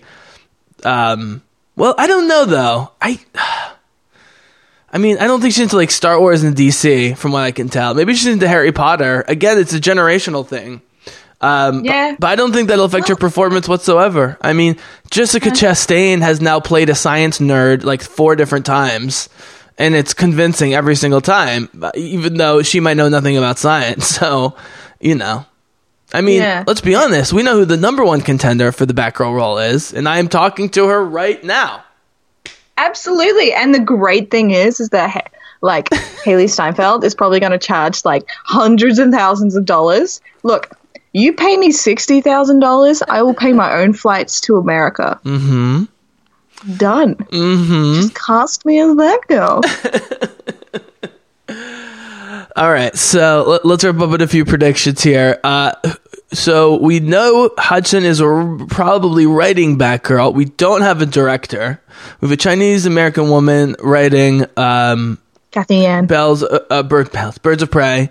Um. 0.84 1.42
Well, 1.76 1.96
I 1.98 2.08
don't 2.08 2.28
know 2.28 2.46
though. 2.46 2.92
I. 3.02 3.20
I 4.92 4.98
mean, 5.00 5.18
I 5.20 5.28
don't 5.28 5.42
think 5.42 5.54
she's 5.54 5.64
into 5.64 5.76
like 5.76 5.92
Star 5.92 6.20
Wars 6.20 6.44
and 6.44 6.56
DC, 6.56 7.18
from 7.18 7.32
what 7.34 7.44
I 7.44 7.52
can 7.52 7.68
tell. 7.70 7.94
Maybe 7.94 8.14
she's 8.14 8.28
into 8.28 8.48
Harry 8.48 8.72
Potter. 8.72 9.26
Again, 9.28 9.58
it's 9.58 9.74
a 9.74 9.80
generational 9.80 10.48
thing. 10.48 10.82
Um, 11.42 11.84
Yeah. 11.86 12.12
But, 12.12 12.20
but 12.22 12.28
I 12.28 12.36
don't 12.36 12.54
think 12.54 12.70
that'll 12.70 12.86
affect 12.86 13.10
her 13.10 13.16
performance 13.16 13.68
whatsoever. 13.68 14.38
I 14.42 14.54
mean, 14.54 14.78
Jessica 15.12 15.50
Chastain 15.50 16.22
has 16.22 16.42
now 16.42 16.60
played 16.60 16.90
a 16.90 16.96
science 16.96 17.40
nerd 17.40 17.84
like 17.84 18.02
four 18.02 18.36
different 18.36 18.66
times, 18.66 19.30
and 19.78 19.94
it's 19.94 20.14
convincing 20.14 20.74
every 20.74 20.96
single 20.96 21.22
time, 21.22 21.70
even 21.96 22.38
though 22.38 22.62
she 22.64 22.80
might 22.80 22.96
know 22.98 23.10
nothing 23.10 23.38
about 23.38 23.58
science. 23.60 24.08
So, 24.18 24.56
you 25.00 25.16
know. 25.16 25.46
I 26.14 26.22
mean, 26.22 26.42
Yeah. 26.42 26.64
let's 26.66 26.80
be 26.82 26.96
honest. 26.96 27.34
We 27.34 27.44
know 27.44 27.56
who 27.58 27.66
the 27.66 27.76
number 27.78 28.04
one 28.06 28.22
contender 28.22 28.72
for 28.72 28.86
the 28.86 28.94
Batgirl 28.94 29.36
role 29.36 29.58
is, 29.60 29.94
and 29.94 30.08
I 30.08 30.20
am 30.20 30.30
talking 30.30 30.70
to 30.70 30.88
her 30.88 31.04
right 31.04 31.44
now. 31.44 31.84
Absolutely. 32.78 33.54
And 33.54 33.74
the 33.74 33.80
great 33.80 34.32
thing 34.32 34.52
is, 34.52 34.80
is 34.80 34.90
that 34.90 35.32
like 35.62 35.90
Hailee 36.24 36.50
Steinfeld 36.50 37.04
is 37.04 37.16
probably 37.16 37.40
going 37.40 37.52
to 37.52 37.58
charge 37.58 38.06
like 38.06 38.26
hundreds 38.46 39.00
and 39.00 39.12
thousands 39.14 39.56
of 39.56 39.66
dollars. 39.66 40.22
Look, 40.44 40.78
you 41.14 41.34
pay 41.34 41.58
me 41.58 41.72
sixty 41.72 42.22
thousand 42.22 42.60
dollars, 42.60 43.02
I 43.08 43.22
will 43.24 43.34
pay 43.34 43.54
my 43.54 43.74
own 43.74 43.94
flights 43.94 44.40
to 44.42 44.58
America. 44.58 45.20
Mm-hmm. 45.24 45.86
Done. 46.78 47.16
Mm-hmm. 47.16 48.02
Just 48.02 48.16
cast 48.16 48.66
me 48.66 48.80
as 48.80 48.96
that 48.96 49.22
girl. 49.28 49.62
All 52.56 52.72
right, 52.72 52.96
so 52.96 53.46
let, 53.48 53.66
let's 53.66 53.84
wrap 53.84 54.00
up 54.00 54.10
with 54.10 54.22
a 54.22 54.28
few 54.28 54.44
predictions 54.44 55.04
here. 55.04 55.40
Uh, 55.44 55.74
so 56.32 56.78
we 56.78 57.00
know 57.00 57.52
Hodson 57.58 58.04
is 58.04 58.22
r- 58.22 58.58
probably 58.68 59.26
writing 59.26 59.78
Batgirl. 59.78 60.34
We 60.34 60.46
don't 60.46 60.82
have 60.82 61.02
a 61.02 61.06
director. 61.06 61.82
We 62.22 62.28
have 62.28 62.34
a 62.34 62.38
Chinese 62.38 62.86
American 62.86 63.30
woman 63.30 63.76
writing 63.80 64.46
um, 64.58 65.20
Cathy 65.52 65.78
Yan. 65.78 66.06
Bells, 66.06 66.44
uh, 66.44 66.60
uh, 66.70 66.84
bird 66.84 67.12
bells, 67.12 67.38
Birds 67.38 67.64
of 67.64 67.72
Prey. 67.72 68.10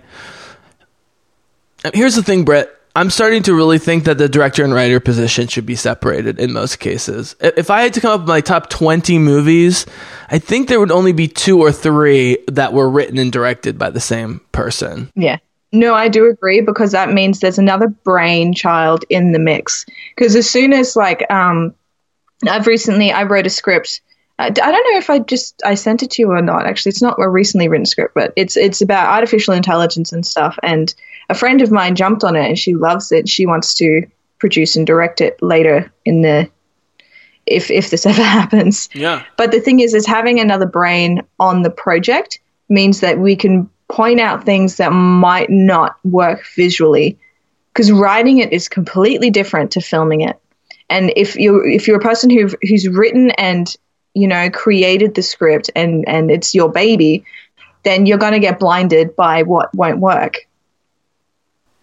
Here's 1.93 2.15
the 2.15 2.23
thing, 2.23 2.43
Brett. 2.43 2.69
I'm 2.95 3.11
starting 3.11 3.43
to 3.43 3.53
really 3.53 3.77
think 3.77 4.05
that 4.05 4.17
the 4.17 4.27
director 4.27 4.63
and 4.63 4.73
writer 4.73 4.99
position 4.99 5.47
should 5.47 5.67
be 5.67 5.75
separated 5.75 6.39
in 6.39 6.51
most 6.51 6.79
cases. 6.79 7.35
If 7.39 7.69
I 7.69 7.81
had 7.81 7.93
to 7.93 8.01
come 8.01 8.11
up 8.11 8.21
with 8.21 8.27
my 8.27 8.41
top 8.41 8.71
20 8.71 9.19
movies, 9.19 9.85
I 10.31 10.39
think 10.39 10.67
there 10.67 10.79
would 10.79 10.89
only 10.91 11.11
be 11.11 11.27
two 11.27 11.61
or 11.61 11.71
three 11.71 12.39
that 12.47 12.73
were 12.73 12.89
written 12.89 13.19
and 13.19 13.31
directed 13.31 13.77
by 13.77 13.91
the 13.91 13.99
same 13.99 14.41
person. 14.51 15.11
Yeah. 15.13 15.37
No, 15.77 15.93
I 15.93 16.07
do 16.07 16.27
agree 16.29 16.61
because 16.61 16.91
that 16.91 17.13
means 17.13 17.39
there's 17.39 17.59
another 17.59 17.87
brainchild 17.87 19.05
in 19.09 19.31
the 19.31 19.39
mix. 19.39 19.85
Because 20.15 20.35
as 20.35 20.49
soon 20.49 20.73
as 20.73 20.95
like 20.95 21.29
um, 21.31 21.75
I've 22.47 22.67
recently 22.67 23.11
I 23.11 23.23
wrote 23.23 23.45
a 23.45 23.51
script. 23.51 24.01
I 24.39 24.47
I 24.47 24.49
don't 24.49 24.93
know 24.93 24.97
if 24.97 25.09
I 25.09 25.19
just 25.19 25.61
I 25.65 25.75
sent 25.75 26.03
it 26.03 26.11
to 26.11 26.21
you 26.21 26.31
or 26.31 26.41
not. 26.41 26.65
Actually, 26.65 26.91
it's 26.91 27.01
not 27.01 27.19
a 27.19 27.29
recently 27.29 27.67
written 27.67 27.85
script, 27.85 28.13
but 28.13 28.33
it's 28.35 28.57
it's 28.57 28.81
about 28.81 29.13
artificial 29.13 29.53
intelligence 29.53 30.11
and 30.11 30.25
stuff. 30.25 30.57
And 30.63 30.93
a 31.29 31.35
friend 31.35 31.61
of 31.61 31.71
mine 31.71 31.95
jumped 31.95 32.23
on 32.23 32.35
it 32.35 32.47
and 32.47 32.57
she 32.57 32.75
loves 32.75 33.11
it. 33.11 33.29
She 33.29 33.45
wants 33.45 33.73
to 33.75 34.03
produce 34.39 34.75
and 34.75 34.85
direct 34.85 35.21
it 35.21 35.41
later 35.41 35.91
in 36.05 36.21
the 36.21 36.49
if 37.45 37.71
if 37.71 37.89
this 37.89 38.05
ever 38.07 38.23
happens. 38.23 38.89
Yeah. 38.93 39.23
But 39.37 39.51
the 39.51 39.61
thing 39.61 39.79
is, 39.79 39.93
is 39.93 40.05
having 40.05 40.39
another 40.39 40.65
brain 40.65 41.21
on 41.39 41.63
the 41.63 41.71
project 41.71 42.39
means 42.69 42.99
that 42.99 43.17
we 43.19 43.35
can 43.35 43.69
point 43.89 44.19
out 44.19 44.43
things 44.43 44.77
that 44.77 44.91
might 44.91 45.49
not 45.49 45.97
work 46.03 46.45
visually, 46.55 47.17
because 47.73 47.91
writing 47.91 48.39
it 48.39 48.51
is 48.51 48.67
completely 48.67 49.29
different 49.29 49.71
to 49.71 49.81
filming 49.81 50.21
it. 50.21 50.39
And 50.89 51.11
if 51.15 51.35
you 51.35 51.63
if 51.63 51.87
you're 51.87 51.97
a 51.97 52.01
person 52.01 52.29
who 52.29 52.49
who's 52.67 52.87
written 52.87 53.31
and 53.31 53.73
you 54.13 54.27
know 54.27 54.49
created 54.49 55.15
the 55.15 55.21
script 55.21 55.69
and 55.75 56.07
and 56.07 56.31
it's 56.31 56.55
your 56.55 56.71
baby, 56.71 57.25
then 57.83 58.05
you're 58.05 58.17
going 58.17 58.33
to 58.33 58.39
get 58.39 58.59
blinded 58.59 59.15
by 59.15 59.43
what 59.43 59.73
won't 59.73 59.99
work. 59.99 60.46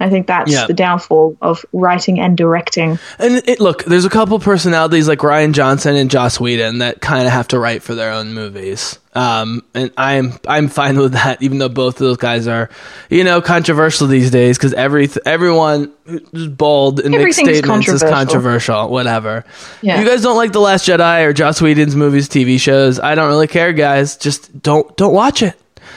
I 0.04 0.10
think 0.10 0.26
that's 0.26 0.52
Yeah. 0.52 0.66
the 0.66 0.74
downfall 0.74 1.36
of 1.40 1.64
writing 1.72 2.20
and 2.20 2.36
directing. 2.36 2.98
And 3.18 3.42
it, 3.46 3.58
look, 3.58 3.84
there's 3.84 4.04
a 4.04 4.10
couple 4.10 4.38
personalities 4.38 5.08
like 5.08 5.20
Rian 5.20 5.52
Johnson 5.52 5.96
and 5.96 6.10
Joss 6.10 6.38
Whedon 6.38 6.78
that 6.78 7.00
kind 7.00 7.26
of 7.26 7.32
have 7.32 7.48
to 7.48 7.58
write 7.58 7.82
for 7.82 7.94
their 7.94 8.12
own 8.12 8.34
movies. 8.34 8.98
Um, 9.14 9.62
and 9.74 9.92
I'm 9.96 10.34
I'm 10.46 10.68
fine 10.68 10.98
with 11.04 11.12
that, 11.12 11.40
even 11.42 11.58
though 11.58 11.68
both 11.68 11.94
of 11.94 12.00
those 12.00 12.16
guys 12.18 12.46
are, 12.48 12.68
you 13.08 13.24
know, 13.24 13.40
controversial 13.40 14.08
these 14.08 14.30
days 14.30 14.58
because 14.58 14.74
every 14.74 15.08
everyone 15.24 15.92
who's 16.04 16.48
bold 16.48 17.00
and 17.00 17.12
makes 17.12 17.36
statements 17.36 17.88
is 17.88 18.02
controversial. 18.02 18.88
Whatever. 18.90 19.44
Yeah. 19.82 20.00
You 20.00 20.06
guys 20.06 20.20
don't 20.22 20.36
like 20.36 20.52
the 20.52 20.60
Last 20.60 20.86
Jedi 20.86 21.24
or 21.24 21.32
Joss 21.32 21.62
Whedon's 21.62 21.96
movies, 21.96 22.28
TV 22.28 22.60
shows. 22.60 23.00
I 23.00 23.14
don't 23.14 23.28
really 23.28 23.46
care, 23.48 23.72
guys. 23.72 24.16
Just 24.16 24.60
don't 24.62 24.94
don't 24.96 25.14
watch 25.14 25.42
it. 25.42 25.54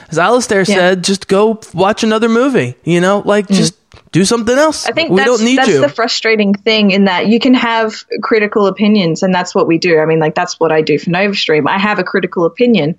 As 0.10 0.20
Alistair 0.20 0.60
Yeah. 0.60 0.66
Said, 0.76 1.04
just 1.04 1.28
go 1.28 1.60
watch 1.74 2.04
another 2.04 2.30
movie. 2.30 2.76
You 2.84 3.02
know, 3.02 3.24
like 3.26 3.48
just 3.48 3.74
do 4.12 4.26
something 4.26 4.58
else. 4.58 4.86
I 4.86 4.92
think 4.92 5.10
we 5.12 5.18
that's, 5.18 5.28
don't 5.30 5.44
need 5.44 5.58
that's 5.58 5.70
you. 5.70 5.82
the 5.82 5.90
frustrating 5.90 6.54
thing 6.54 6.92
in 6.92 7.06
that 7.06 7.28
you 7.28 7.40
can 7.40 7.54
have 7.54 8.06
critical 8.22 8.68
opinions, 8.68 9.24
and 9.24 9.34
that's 9.34 9.54
what 9.54 9.68
we 9.68 9.78
do. 9.78 10.00
I 10.00 10.06
mean, 10.06 10.20
like 10.20 10.36
that's 10.36 10.60
what 10.60 10.72
I 10.72 10.82
do 10.82 10.98
for 10.98 11.10
NovaStream. 11.10 11.68
I 11.68 11.78
have 11.78 12.00
a 12.00 12.04
critical 12.04 12.46
opinion, 12.46 12.98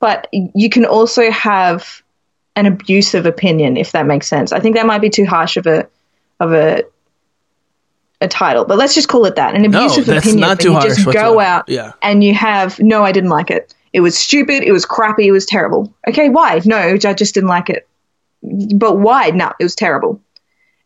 but 0.00 0.28
you 0.32 0.68
can 0.70 0.84
also 0.84 1.30
have 1.30 2.02
an 2.56 2.66
abusive 2.66 3.24
opinion, 3.26 3.76
if 3.76 3.92
that 3.92 4.06
makes 4.06 4.28
sense. 4.28 4.52
I 4.52 4.60
think 4.60 4.76
that 4.76 4.86
might 4.86 5.00
be 5.00 5.10
too 5.10 5.24
harsh 5.24 5.56
of 5.56 5.66
a 5.66 5.88
of 6.40 6.52
a 6.52 6.84
a 8.20 8.28
title, 8.28 8.64
but 8.64 8.78
let's 8.78 8.94
just 8.94 9.08
call 9.08 9.24
it 9.26 9.36
that. 9.36 9.54
An 9.54 9.62
No, 9.62 9.84
abusive 9.84 10.06
that's 10.06 10.26
opinion. 10.26 10.48
not 10.48 10.60
too 10.60 10.72
you 10.72 10.80
just 10.82 11.04
go 11.12 11.40
out 11.40 11.68
Yeah. 11.68 11.92
and 12.02 12.22
you 12.22 12.34
have 12.34 12.78
no, 12.78 13.02
I 13.02 13.12
didn't 13.12 13.30
like 13.30 13.50
it. 13.50 13.74
It 13.92 14.00
was 14.00 14.16
stupid. 14.16 14.62
It 14.62 14.72
was 14.72 14.86
crappy. 14.86 15.26
It 15.26 15.32
was 15.32 15.44
terrible. 15.44 15.92
Okay, 16.08 16.28
why? 16.28 16.60
No, 16.64 16.76
I 16.76 16.96
just 16.96 17.34
didn't 17.34 17.48
like 17.48 17.68
it. 17.68 17.86
But 18.42 18.98
why? 18.98 19.30
No, 19.30 19.52
it 19.58 19.62
was 19.64 19.74
terrible 19.74 20.20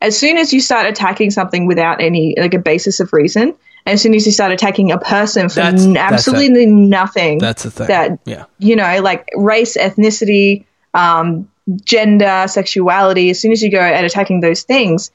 as 0.01 0.19
soon 0.19 0.37
as 0.37 0.53
you 0.53 0.61
start 0.61 0.87
attacking 0.87 1.31
something 1.31 1.67
without 1.67 2.01
any 2.01 2.35
like 2.39 2.55
a 2.55 2.59
basis 2.59 3.01
of 3.01 3.13
reason, 3.13 3.55
as 3.87 4.03
soon 4.03 4.15
as 4.15 4.27
you 4.27 4.33
start 4.33 4.53
attacking 4.53 4.91
a 4.93 4.99
person 4.99 5.49
for 5.49 5.57
That's- 5.57 5.85
n- 5.85 5.93
that's 5.95 6.13
absolutely 6.13 6.67
nothing, 6.67 7.39
That's 7.39 7.63
the 7.63 7.71
thing. 7.71 7.87
that 7.89 8.19
Yeah. 8.25 8.45
you 8.59 8.77
know, 8.77 9.01
like 9.01 9.29
race, 9.37 9.77
ethnicity, 9.77 10.65
um, 10.95 11.49
gender, 11.85 12.45
sexuality. 12.49 13.31
As 13.31 13.41
soon 13.41 13.53
as 13.53 13.63
you 13.63 13.71
go 13.71 13.81
at 13.81 14.05
attacking 14.05 14.41
those 14.41 14.63
things, 14.63 15.11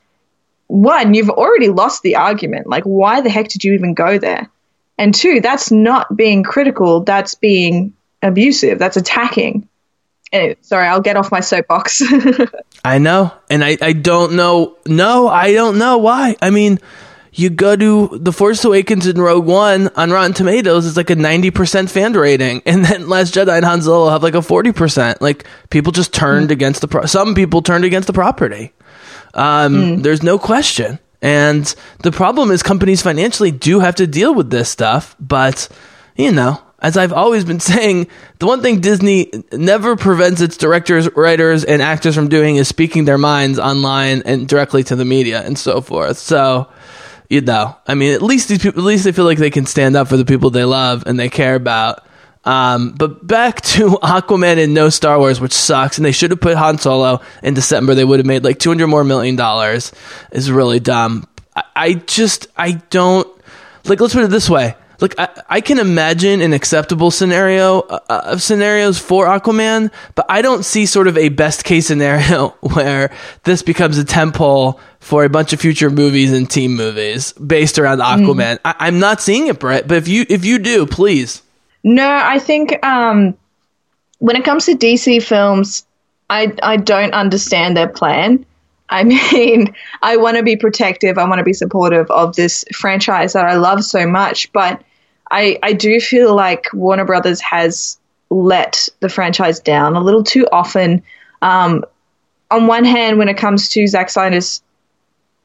one, 0.68 1.14
you've 1.14 1.30
already 1.30 1.68
lost 1.70 2.02
the 2.02 2.16
argument. 2.16 2.68
Like, 2.68 2.84
why 2.86 3.22
the 3.22 3.30
heck 3.30 3.50
did 3.50 3.64
you 3.64 3.74
even 3.74 3.94
go 3.94 4.18
there? 4.18 4.50
And 4.98 5.14
two, 5.14 5.42
that's 5.42 5.70
not 5.72 6.16
being 6.16 6.44
critical. 6.44 7.02
That's 7.02 7.36
being 7.36 7.94
abusive. 8.22 8.80
That's 8.80 8.96
attacking. 8.98 9.68
Anyway, 10.32 10.56
sorry, 10.62 10.88
I'll 10.88 11.02
get 11.02 11.18
off 11.18 11.30
my 11.32 11.40
soapbox. 11.42 12.02
I 12.84 12.98
know, 12.98 13.32
and 13.50 13.64
I, 13.64 13.78
I 13.82 13.94
don't 13.94 14.34
know. 14.34 14.78
No, 14.88 15.28
I 15.28 15.54
don't 15.54 15.78
know 15.78 16.00
why. 16.00 16.36
I 16.42 16.50
mean, 16.50 16.80
you 17.34 17.50
go 17.50 17.76
to 17.76 18.18
The 18.20 18.34
Force 18.34 18.66
Awakens 18.66 19.06
and 19.06 19.20
Rogue 19.20 19.46
One 19.46 19.90
on 19.96 20.12
Rotten 20.12 20.34
Tomatoes, 20.34 20.86
it's 20.86 20.98
like 20.98 21.10
a 21.10 21.16
90% 21.16 21.90
fan 21.90 22.14
rating. 22.14 22.62
And 22.66 22.84
then 22.84 23.08
Last 23.08 23.34
Jedi 23.34 23.56
and 23.56 23.66
Han 23.66 23.82
Solo 23.82 24.10
have 24.10 24.24
like 24.24 24.34
a 24.36 24.40
40%. 24.40 25.22
Like, 25.22 25.46
people 25.70 25.92
just 25.92 26.14
turned 26.14 26.52
against 26.52 26.82
the, 26.82 26.88
pro- 26.88 27.06
some 27.06 27.36
people 27.36 27.62
turned 27.62 27.86
against 27.86 28.08
the 28.08 28.14
property. 28.14 28.74
Um, 29.34 30.02
There's 30.02 30.24
no 30.24 30.38
question. 30.38 31.00
And 31.22 31.74
the 32.00 32.12
problem 32.12 32.52
is 32.52 32.64
companies 32.64 33.02
financially 33.02 33.52
do 33.52 33.80
have 33.80 33.96
to 33.96 34.08
deal 34.08 34.34
with 34.34 34.50
this 34.50 34.70
stuff, 34.70 35.16
but, 35.20 35.70
you 36.16 36.32
know, 36.32 36.60
as 36.82 36.98
I've 36.98 37.14
always 37.14 37.46
been 37.46 37.60
saying, 37.72 38.08
the 38.40 38.48
one 38.48 38.62
thing 38.62 38.82
Disney 38.82 39.32
never 39.52 39.96
prevents 39.96 40.42
its 40.42 40.58
directors, 40.58 41.10
writers, 41.16 41.64
and 41.64 41.82
actors 41.82 42.16
from 42.16 42.28
doing 42.28 42.56
is 42.56 42.68
speaking 42.68 43.06
their 43.06 43.18
minds 43.18 43.60
online 43.60 44.24
and 44.26 44.48
directly 44.48 44.84
to 44.86 44.96
the 44.96 45.06
media 45.06 45.42
and 45.42 45.58
so 45.58 45.82
forth. 45.82 46.18
So, 46.18 46.68
you 47.30 47.42
know, 47.42 47.78
I 47.88 47.94
mean, 47.94 48.14
at 48.14 48.22
least 48.22 48.50
these 48.50 48.60
people, 48.60 48.82
at 48.82 48.86
least 48.86 49.04
they 49.04 49.12
feel 49.12 49.26
like 49.26 49.38
they 49.38 49.52
can 49.52 49.66
stand 49.66 49.96
up 49.96 50.08
for 50.08 50.18
the 50.18 50.26
people 50.26 50.50
they 50.50 50.66
love 50.66 51.04
and 51.06 51.20
they 51.20 51.30
care 51.30 51.56
about. 51.56 52.06
Um, 52.44 52.94
but 52.94 53.26
back 53.26 53.62
to 53.74 53.92
Aquaman 54.02 54.62
and 54.62 54.74
no 54.74 54.90
Star 54.90 55.20
Wars, 55.20 55.40
which 55.40 55.54
sucks, 55.54 55.98
and 55.98 56.06
they 56.06 56.12
should 56.12 56.32
have 56.32 56.42
put 56.42 56.58
Han 56.58 56.78
Solo 56.80 57.22
in 57.44 57.54
December. 57.54 57.94
They 57.94 58.04
would 58.04 58.20
have 58.20 58.26
made 58.26 58.44
like 58.44 58.60
two 58.60 58.70
hundred 58.70 58.88
more 58.88 59.04
million 59.04 59.36
dollars. 59.36 59.92
Is 60.32 60.52
really 60.52 60.80
dumb. 60.80 61.28
I, 61.56 61.64
I 61.76 61.94
just 61.94 62.48
I 62.58 62.74
don't 62.90 63.28
like. 63.86 64.00
Let's 64.00 64.14
put 64.16 64.24
it 64.24 64.32
this 64.32 64.50
way. 64.50 64.76
Like 65.02 65.16
I, 65.18 65.30
I 65.50 65.62
can 65.62 65.80
imagine 65.80 66.42
an 66.42 66.54
acceptable 66.54 67.10
scenario 67.10 67.80
uh, 67.82 68.22
of 68.26 68.42
scenarios 68.42 69.00
for 69.00 69.26
Aquaman, 69.26 69.92
but 70.14 70.28
I 70.30 70.44
don't 70.44 70.64
see 70.64 70.86
sort 70.86 71.08
of 71.08 71.18
a 71.18 71.30
best 71.30 71.64
case 71.64 71.88
scenario 71.88 72.50
where 72.62 73.12
this 73.44 73.64
becomes 73.64 73.98
a 73.98 74.06
temple 74.06 74.80
for 75.00 75.26
a 75.26 75.30
bunch 75.30 75.54
of 75.54 75.60
future 75.60 75.90
movies 75.90 76.32
and 76.32 76.48
team 76.48 76.76
movies 76.76 77.34
based 77.34 77.80
around 77.80 77.98
Aquaman. 78.00 78.60
I, 78.64 78.76
I'm 78.78 79.00
not 79.00 79.22
seeing 79.22 79.48
it, 79.48 79.60
Brett. 79.60 79.88
But 79.88 79.98
if 79.98 80.08
you 80.08 80.26
if 80.30 80.46
you 80.46 80.60
do, 80.60 80.86
please. 80.86 81.42
No, 81.84 82.08
I 82.08 82.38
think 82.38 82.86
um, 82.86 83.36
when 84.20 84.36
it 84.36 84.46
comes 84.46 84.68
to 84.68 84.76
DC 84.76 85.24
films, 85.24 85.84
I 86.30 86.54
I 86.62 86.78
don't 86.78 87.14
understand 87.14 87.76
their 87.76 87.90
plan. 87.90 88.46
I 88.92 89.04
mean, 89.34 89.74
I 90.04 90.18
want 90.18 90.38
to 90.38 90.44
be 90.44 90.56
protective. 90.56 91.18
I 91.18 91.28
want 91.28 91.40
to 91.40 91.44
be 91.44 91.54
supportive 91.54 92.12
of 92.12 92.36
this 92.36 92.64
franchise 92.72 93.34
that 93.34 93.46
I 93.46 93.56
love 93.56 93.84
so 93.84 94.06
much, 94.06 94.52
but 94.52 94.84
I 95.32 95.58
I 95.64 95.74
do 95.74 96.00
feel 96.00 96.36
like 96.36 96.66
Warner 96.74 97.06
Brothers 97.06 97.42
has 97.42 97.98
let 98.30 98.88
the 99.00 99.10
franchise 99.10 99.60
down 99.60 99.96
a 99.96 100.02
little 100.02 100.24
too 100.24 100.48
often. 100.52 101.02
Um, 101.42 101.84
on 102.50 102.68
one 102.68 102.84
hand, 102.84 103.18
when 103.18 103.30
it 103.30 103.38
comes 103.38 103.70
to 103.70 103.88
Zack 103.88 104.10
Snyder's 104.10 104.62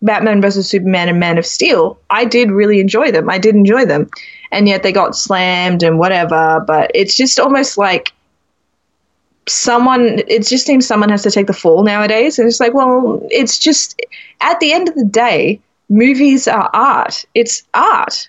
Batman 0.02 0.42
vs 0.42 0.68
Superman 0.68 1.08
and 1.08 1.20
Man 1.20 1.38
of 1.38 1.46
Steel, 1.46 1.98
I 2.10 2.24
did 2.24 2.50
really 2.50 2.80
enjoy 2.80 3.10
them. 3.12 3.30
I 3.30 3.38
did 3.38 3.54
enjoy 3.54 3.86
them, 3.86 4.10
and 4.52 4.68
yet 4.68 4.82
they 4.82 4.92
got 4.92 5.16
slammed 5.16 5.82
and 5.82 5.98
whatever. 5.98 6.62
But 6.66 6.90
it's 6.94 7.16
just 7.16 7.38
almost 7.38 7.78
like 7.78 8.12
someone. 9.48 10.20
It 10.28 10.46
just 10.46 10.66
seems 10.66 10.86
someone 10.86 11.10
has 11.10 11.22
to 11.22 11.30
take 11.30 11.46
the 11.46 11.52
fall 11.52 11.84
nowadays, 11.84 12.38
and 12.38 12.48
it's 12.48 12.60
like, 12.60 12.74
well, 12.74 13.26
it's 13.30 13.58
just 13.58 14.00
at 14.40 14.60
the 14.60 14.72
end 14.72 14.88
of 14.88 14.94
the 14.96 15.04
day, 15.04 15.60
movies 15.88 16.48
are 16.48 16.70
art. 16.74 17.24
It's 17.34 17.62
art. 17.72 18.28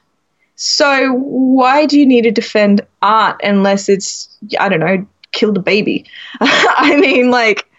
So 0.57 1.13
why 1.13 1.85
do 1.85 1.99
you 1.99 2.05
need 2.05 2.23
to 2.23 2.31
defend 2.31 2.81
art 3.01 3.39
unless 3.43 3.89
it's 3.89 4.35
I 4.59 4.69
don't 4.69 4.79
know, 4.79 5.05
kill 5.31 5.53
the 5.53 5.59
baby? 5.61 6.05
I 6.41 6.97
mean, 6.99 7.29
like 7.29 7.69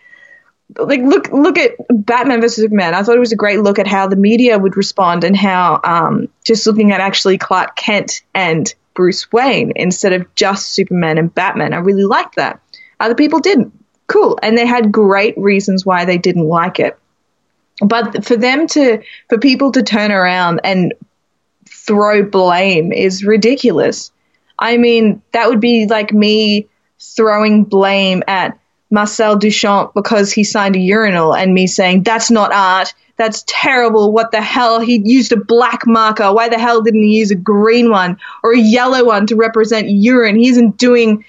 like 0.76 1.00
look 1.00 1.28
look 1.32 1.58
at 1.58 1.72
Batman 1.90 2.40
versus 2.40 2.62
Superman. 2.62 2.94
I 2.94 3.02
thought 3.02 3.16
it 3.16 3.20
was 3.20 3.32
a 3.32 3.36
great 3.36 3.60
look 3.60 3.80
at 3.80 3.88
how 3.88 4.06
the 4.06 4.14
media 4.14 4.58
would 4.58 4.76
respond 4.76 5.24
and 5.24 5.36
how 5.36 5.80
um, 5.82 6.28
just 6.44 6.66
looking 6.68 6.92
at 6.92 7.00
actually 7.00 7.36
Clark 7.36 7.74
Kent 7.74 8.22
and 8.32 8.72
Bruce 8.94 9.30
Wayne 9.32 9.72
instead 9.74 10.12
of 10.12 10.32
just 10.36 10.72
Superman 10.72 11.18
and 11.18 11.34
Batman. 11.34 11.74
I 11.74 11.78
really 11.78 12.04
liked 12.04 12.36
that. 12.36 12.60
Other 13.00 13.16
people 13.16 13.40
didn't. 13.40 13.72
Cool, 14.06 14.38
and 14.40 14.56
they 14.56 14.66
had 14.66 14.92
great 14.92 15.36
reasons 15.36 15.84
why 15.84 16.04
they 16.04 16.16
didn't 16.16 16.46
like 16.46 16.78
it. 16.78 16.96
But 17.80 18.24
for 18.24 18.36
them 18.36 18.68
to 18.68 19.02
for 19.28 19.38
people 19.38 19.72
to 19.72 19.82
turn 19.82 20.12
around 20.12 20.60
and 20.62 20.94
throw 21.88 22.22
blame 22.22 22.92
is 22.92 23.24
ridiculous. 23.24 24.12
I 24.58 24.76
mean, 24.76 25.22
that 25.32 25.48
would 25.48 25.60
be 25.60 25.86
like 25.86 26.12
me 26.12 26.68
throwing 27.00 27.64
blame 27.64 28.22
at 28.28 28.58
Marcel 28.90 29.38
Duchamp 29.38 29.94
because 29.94 30.32
he 30.32 30.44
signed 30.44 30.76
a 30.76 30.80
urinal 30.80 31.34
and 31.34 31.54
me 31.54 31.66
saying, 31.66 32.02
that's 32.02 32.30
not 32.30 32.52
art. 32.52 32.94
That's 33.16 33.42
terrible. 33.46 34.12
What 34.12 34.30
the 34.30 34.40
hell? 34.40 34.80
He 34.80 35.02
used 35.04 35.32
a 35.32 35.36
black 35.36 35.86
marker. 35.86 36.32
Why 36.32 36.48
the 36.48 36.58
hell 36.58 36.82
didn't 36.82 37.02
he 37.02 37.18
use 37.18 37.30
a 37.30 37.36
green 37.36 37.90
one 37.90 38.18
or 38.44 38.52
a 38.52 38.58
yellow 38.58 39.04
one 39.04 39.26
to 39.26 39.36
represent 39.36 39.88
urine? 39.88 40.36
He 40.36 40.48
isn't 40.50 40.76
doing 40.76 41.24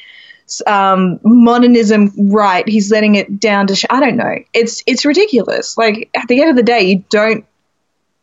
um, 0.68 1.20
modernism 1.24 2.12
right. 2.30 2.68
He's 2.68 2.92
letting 2.92 3.16
it 3.16 3.40
down 3.40 3.68
to. 3.68 3.76
Sh- 3.76 3.86
I 3.90 4.00
don't 4.00 4.18
know. 4.18 4.36
It's 4.54 4.84
it's 4.86 5.06
ridiculous. 5.06 5.78
Like 5.78 6.10
at 6.14 6.28
the 6.28 6.42
end 6.42 6.52
of 6.52 6.56
the 6.56 6.64
day, 6.64 6.82
you 6.84 7.04
don't 7.10 7.46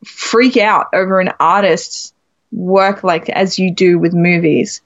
freak 0.05 0.57
out 0.57 0.89
over 0.93 1.19
an 1.19 1.31
artist's 1.41 2.13
work 2.57 3.05
like 3.05 3.29
as 3.29 3.59
you 3.59 3.71
do 3.73 3.99
with 4.01 4.13
movies. 4.15 4.81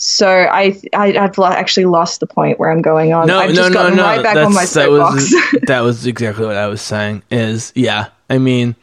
So 0.00 0.28
I, 0.28 0.80
I 0.94 1.10
have 1.12 1.38
actually 1.38 1.86
lost 1.86 2.20
the 2.20 2.26
point 2.26 2.58
where 2.58 2.70
I'm 2.70 2.82
going 2.82 3.12
on. 3.12 3.26
No, 3.26 3.38
I've 3.38 3.50
no, 3.50 3.54
just 3.54 3.70
no, 3.70 3.74
gotten 3.74 3.96
no. 3.96 4.02
right 4.04 4.22
back 4.22 4.36
on 4.36 4.54
my 4.54 4.64
that 4.64 4.90
was 4.90 5.34
that 5.66 5.80
was 5.80 6.06
exactly 6.06 6.46
what 6.46 6.56
I 6.56 6.66
was 6.68 6.80
saying. 6.82 7.22
Is 7.30 7.72
yeah. 7.74 8.06
I 8.30 8.38
mean, 8.38 8.76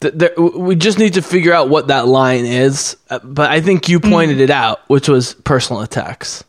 th- 0.00 0.14
there, 0.14 0.34
we 0.36 0.74
just 0.76 0.98
need 0.98 1.14
to 1.14 1.22
figure 1.22 1.52
out 1.52 1.68
what 1.70 1.88
that 1.88 2.06
line 2.06 2.44
is. 2.44 2.96
Uh, 3.08 3.20
But 3.24 3.50
I 3.50 3.60
think 3.60 3.88
you 3.88 4.00
pointed 4.00 4.40
it 4.40 4.50
out, 4.50 4.80
which 4.88 5.08
was 5.08 5.32
personal 5.44 5.80
attacks. 5.80 6.44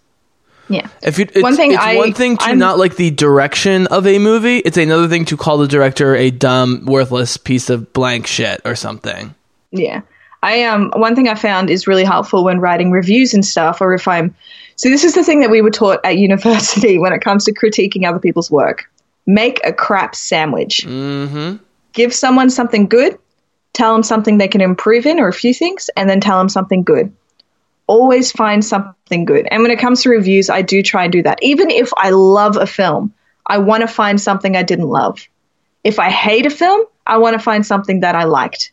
yeah. 0.67 0.87
If 1.03 1.17
you, 1.19 1.27
it's, 1.31 1.41
One 1.43 1.55
thing 1.55 1.71
it's 1.71 1.81
I- 1.81 1.95
one 1.95 2.13
thing 2.13 2.35
to 2.37 2.43
I'm- 2.45 2.57
not 2.57 2.77
like 2.77 2.97
the 2.97 3.11
direction 3.11 3.87
of 3.87 4.05
a 4.07 4.19
movie. 4.19 4.57
It's 4.57 4.75
another 4.77 5.07
thing 5.07 5.23
to 5.25 5.37
call 5.37 5.57
the 5.59 5.67
director 5.69 6.15
a 6.15 6.31
dumb, 6.31 6.85
worthless 6.85 7.37
piece 7.37 7.69
of 7.69 7.93
blank 7.93 8.27
shit 8.27 8.59
or 8.65 8.75
something. 8.75 9.33
Yeah. 9.71 10.01
I 10.45 10.63
um 10.63 10.91
one 10.95 11.15
thing 11.15 11.27
I 11.27 11.33
found 11.33 11.71
is 11.71 11.87
really 11.87 12.03
helpful 12.03 12.43
when 12.43 12.59
writing 12.59 12.91
reviews 12.91 13.33
and 13.33 13.43
stuff, 13.43 13.81
or 13.81 13.95
if 13.95 14.07
I'm 14.07 14.35
so 14.75 14.89
this 14.89 15.03
is 15.03 15.15
the 15.15 15.23
thing 15.23 15.39
that 15.39 15.49
we 15.49 15.63
were 15.63 15.71
taught 15.71 16.01
at 16.03 16.17
university 16.29 16.99
when 16.99 17.13
it 17.13 17.21
comes 17.21 17.45
to 17.45 17.53
critiquing 17.53 18.07
other 18.07 18.19
people's 18.19 18.51
work. 18.51 18.85
Make 19.25 19.59
a 19.65 19.73
crap 19.73 20.15
sandwich. 20.15 20.85
Mm-hmm. 20.85 21.63
Give 21.93 22.13
someone 22.13 22.51
something 22.51 22.85
good, 22.85 23.17
tell 23.73 23.93
them 23.93 24.03
something 24.03 24.37
they 24.37 24.47
can 24.47 24.61
improve 24.61 25.07
in 25.07 25.19
or 25.19 25.27
a 25.27 25.33
few 25.33 25.51
things, 25.51 25.89
and 25.97 26.07
then 26.07 26.19
tell 26.21 26.37
them 26.37 26.49
something 26.49 26.83
good. 26.83 27.11
Always 27.87 28.31
find 28.31 28.63
something 28.63 29.25
good. 29.25 29.47
And 29.49 29.63
when 29.63 29.71
it 29.71 29.79
comes 29.79 30.03
to 30.03 30.09
reviews, 30.09 30.51
I 30.51 30.61
do 30.61 30.83
try 30.83 31.05
and 31.05 31.11
do 31.11 31.23
that. 31.23 31.41
Even 31.41 31.71
if 31.71 31.89
I 31.97 32.11
love 32.11 32.55
a 32.57 32.67
film, 32.67 33.11
I 33.47 33.57
want 33.57 33.81
to 33.81 33.87
find 33.87 34.21
something 34.21 34.55
I 34.55 34.63
didn't 34.63 34.89
love. 34.89 35.27
If 35.83 35.97
I 35.97 36.11
hate 36.11 36.45
a 36.45 36.51
film, 36.51 36.85
I 37.07 37.17
want 37.17 37.33
to 37.33 37.39
find 37.39 37.65
something 37.65 38.01
that 38.01 38.15
I 38.15 38.25
liked 38.25 38.71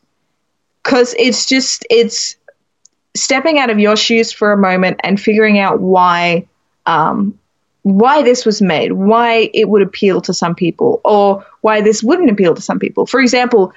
because 0.82 1.14
it's 1.18 1.46
just 1.46 1.86
it's 1.90 2.36
stepping 3.14 3.58
out 3.58 3.70
of 3.70 3.78
your 3.78 3.96
shoes 3.96 4.32
for 4.32 4.52
a 4.52 4.56
moment 4.56 5.00
and 5.04 5.20
figuring 5.20 5.58
out 5.58 5.80
why 5.80 6.46
um, 6.86 7.38
why 7.82 8.22
this 8.22 8.46
was 8.46 8.62
made, 8.62 8.92
why 8.92 9.50
it 9.52 9.68
would 9.68 9.82
appeal 9.82 10.20
to 10.22 10.34
some 10.34 10.54
people, 10.54 11.00
or 11.04 11.44
why 11.60 11.80
this 11.80 12.02
wouldn't 12.02 12.30
appeal 12.30 12.54
to 12.54 12.62
some 12.62 12.78
people. 12.78 13.06
For 13.06 13.20
example, 13.20 13.72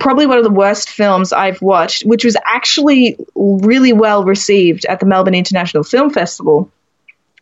probably 0.00 0.26
one 0.26 0.38
of 0.38 0.44
the 0.44 0.50
worst 0.50 0.88
films 0.88 1.32
I've 1.32 1.60
watched, 1.60 2.04
which 2.04 2.24
was 2.24 2.36
actually 2.44 3.16
really 3.34 3.92
well 3.92 4.24
received 4.24 4.86
at 4.86 5.00
the 5.00 5.06
Melbourne 5.06 5.34
International 5.34 5.84
Film 5.84 6.10
Festival, 6.10 6.70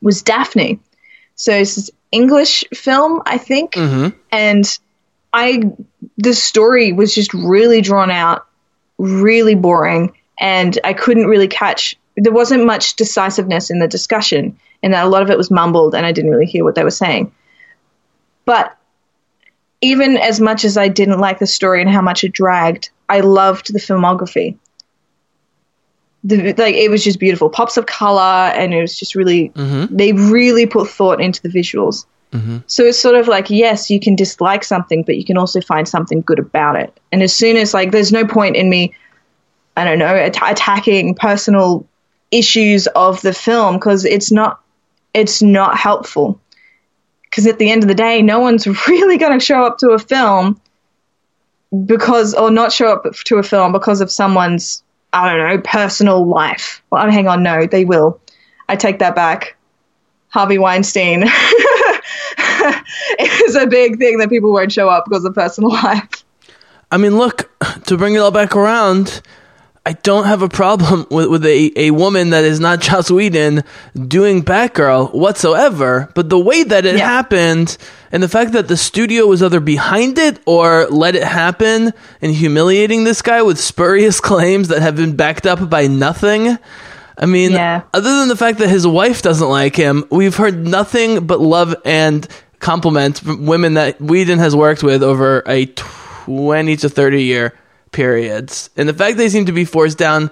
was 0.01 0.23
Daphne. 0.23 0.81
So 1.37 1.53
it's 1.53 1.77
this 1.77 1.91
English 2.13 2.65
film, 2.75 3.23
I 3.25 3.39
think, 3.39 3.77
and 4.33 4.79
I 5.33 5.63
the 6.19 6.35
story 6.35 6.93
was 6.93 7.15
just 7.15 7.33
really 7.33 7.81
drawn 7.81 8.11
out 8.11 8.47
really 9.01 9.55
boring 9.55 10.13
and 10.39 10.79
I 10.85 10.93
couldn't 10.93 11.27
really 11.27 11.49
catch 11.49 11.97
there 12.17 12.33
wasn't 12.33 12.65
much 12.65 12.97
decisiveness 12.97 13.71
in 13.71 13.79
the 13.79 13.89
discussion 13.89 14.59
and 14.83 14.93
that 14.93 15.05
a 15.05 15.09
lot 15.09 15.23
of 15.23 15.31
it 15.31 15.39
was 15.39 15.51
mumbled 15.51 15.95
and 15.95 16.05
I 16.05 16.13
didn't 16.13 16.31
really 16.31 16.47
hear 16.47 16.65
what 16.65 16.75
they 16.75 16.85
were 16.85 16.91
saying. 16.91 17.33
But 18.45 18.77
even 19.81 20.17
as 20.17 20.41
much 20.41 20.65
as 20.65 20.77
I 20.77 20.89
didn't 20.89 21.21
like 21.21 21.39
the 21.39 21.47
story 21.47 21.81
and 21.81 21.91
how 21.91 22.03
much 22.03 22.25
it 22.25 22.33
dragged, 22.33 22.91
I 23.09 23.21
loved 23.21 23.73
the 23.73 23.79
filmography. 23.79 24.59
The, 26.23 26.53
like 26.55 26.75
it 26.75 26.91
was 26.91 27.03
just 27.03 27.19
beautiful, 27.19 27.49
pops 27.49 27.79
of 27.79 27.87
color, 27.87 28.21
and 28.21 28.75
it 28.75 28.81
was 28.83 28.99
just 28.99 29.15
really. 29.15 29.49
Mm-hmm. 29.51 29.97
They 29.97 30.13
really 30.13 30.67
put 30.67 30.91
thought 30.91 31.19
into 31.19 31.41
the 31.41 31.49
visuals. 31.49 32.05
Mm-hmm. 32.33 32.59
So 32.67 32.85
it's 32.85 32.99
sort 32.99 33.17
of 33.17 33.29
like, 33.29 33.51
yes, 33.51 33.91
you 33.91 33.99
can 33.99 34.15
dislike 34.15 34.63
something, 34.63 35.03
but 35.03 35.17
you 35.17 35.25
can 35.25 35.37
also 35.37 35.61
find 35.61 35.89
something 35.89 36.21
good 36.21 36.39
about 36.39 36.77
it. 36.77 36.99
And 37.11 37.23
as 37.23 37.35
soon 37.35 37.57
as, 37.57 37.75
like, 37.75 37.91
there's 37.91 38.13
no 38.13 38.27
point 38.27 38.57
in 38.57 38.71
me, 38.71 38.95
I 39.77 39.85
don't 39.85 39.99
know, 39.99 40.15
at- 40.15 40.37
attacking 40.37 41.17
personal 41.17 41.87
issues 42.31 42.87
of 42.89 43.21
the 43.23 43.33
film 43.33 43.77
because 43.77 44.05
it's 44.05 44.31
not, 44.31 44.61
it's 45.13 45.43
not 45.43 45.77
helpful. 45.77 46.41
Because 47.25 47.47
at 47.47 47.59
the 47.59 47.71
end 47.71 47.83
of 47.83 47.89
the 47.89 47.95
day, 47.95 48.23
no 48.23 48.39
one's 48.39 48.67
really 48.89 49.19
going 49.19 49.39
to 49.39 49.45
show 49.45 49.65
up 49.65 49.79
to 49.79 49.91
a 49.91 49.99
film 49.99 50.61
because, 51.87 52.35
or 52.35 52.51
not 52.51 52.73
show 52.73 52.93
up 52.93 53.07
to 53.25 53.37
a 53.37 53.43
film 53.43 53.73
because 53.73 54.01
of 54.01 54.11
someone's, 54.11 54.85
I 55.13 55.35
don't 55.35 55.49
know, 55.49 55.63
personal 55.65 56.25
life. 56.27 56.81
Well, 56.91 57.11
hang 57.11 57.27
on, 57.27 57.43
no, 57.43 57.67
they 57.67 57.85
will. 57.85 58.21
I 58.69 58.77
take 58.77 59.01
that 59.01 59.17
back. 59.17 59.57
Harvey 60.29 60.59
Weinstein. 60.59 61.25
it 62.39 63.47
was 63.47 63.57
a 63.57 63.67
big 63.67 63.99
thing 63.99 64.19
that 64.19 64.29
people 64.29 64.53
won't 64.53 64.73
show 64.73 64.89
up 64.89 65.05
because 65.09 65.25
of 65.25 65.35
personal 65.35 65.71
life. 65.85 66.25
I 66.91 66.97
mean, 66.97 67.17
look, 67.19 67.51
to 67.87 67.97
bring 67.97 68.15
it 68.15 68.19
all 68.19 68.31
back 68.33 68.57
around, 68.57 69.23
I 69.87 69.93
don't 69.93 70.25
have 70.25 70.43
a 70.43 70.49
problem 70.49 71.07
with, 71.11 71.29
with 71.29 71.47
a, 71.47 71.73
a 71.77 71.91
woman 71.93 72.31
that 72.31 72.45
is 72.45 72.59
not 72.61 72.81
Joss 72.81 73.11
Whedon 73.11 73.63
doing 74.09 74.43
Batgirl 74.43 75.15
whatsoever. 75.15 76.11
But 76.15 76.29
the 76.31 76.39
way 76.39 76.65
that 76.65 76.85
it 76.85 76.97
Yeah. 76.97 77.07
happened 77.09 77.77
and 78.11 78.23
the 78.23 78.29
fact 78.29 78.53
that 78.53 78.67
the 78.69 78.77
studio 78.77 79.27
was 79.27 79.41
either 79.43 79.61
behind 79.61 80.19
it 80.19 80.41
or 80.47 80.87
let 80.91 81.15
it 81.15 81.23
happen 81.23 81.93
and 82.21 82.35
humiliating 82.35 83.05
this 83.05 83.23
guy 83.23 83.41
with 83.43 83.59
spurious 83.61 84.21
claims 84.31 84.69
that 84.69 84.83
have 84.83 84.97
been 84.97 85.15
backed 85.15 85.47
up 85.47 85.71
by 85.71 85.87
nothing. 85.87 86.59
I 87.19 87.27
mean, 87.27 87.53
Yeah. 87.53 87.83
other 87.93 88.19
than 88.21 88.29
the 88.29 88.37
fact 88.37 88.59
that 88.59 88.69
his 88.69 88.87
wife 88.87 89.23
doesn't 89.23 89.49
like 89.49 89.77
him, 89.77 90.05
we've 90.11 90.37
heard 90.37 90.67
nothing 90.67 91.27
but 91.27 91.41
love 91.41 91.75
and 91.85 92.27
compliments 92.61 93.21
from 93.21 93.47
women 93.47 93.75
that 93.75 94.01
Whedon 94.01 94.39
has 94.39 94.55
worked 94.55 94.83
with 94.83 95.03
over 95.03 95.43
a 95.47 95.67
20 95.67 96.77
to 96.77 96.89
30 96.89 97.23
year 97.25 97.55
periods. 97.93 98.71
And 98.77 98.89
the 98.89 98.95
fact 98.95 99.17
they 99.17 99.29
seem 99.29 99.47
to 99.47 99.53
be 99.53 99.65
forced 99.65 99.99
down, 99.99 100.31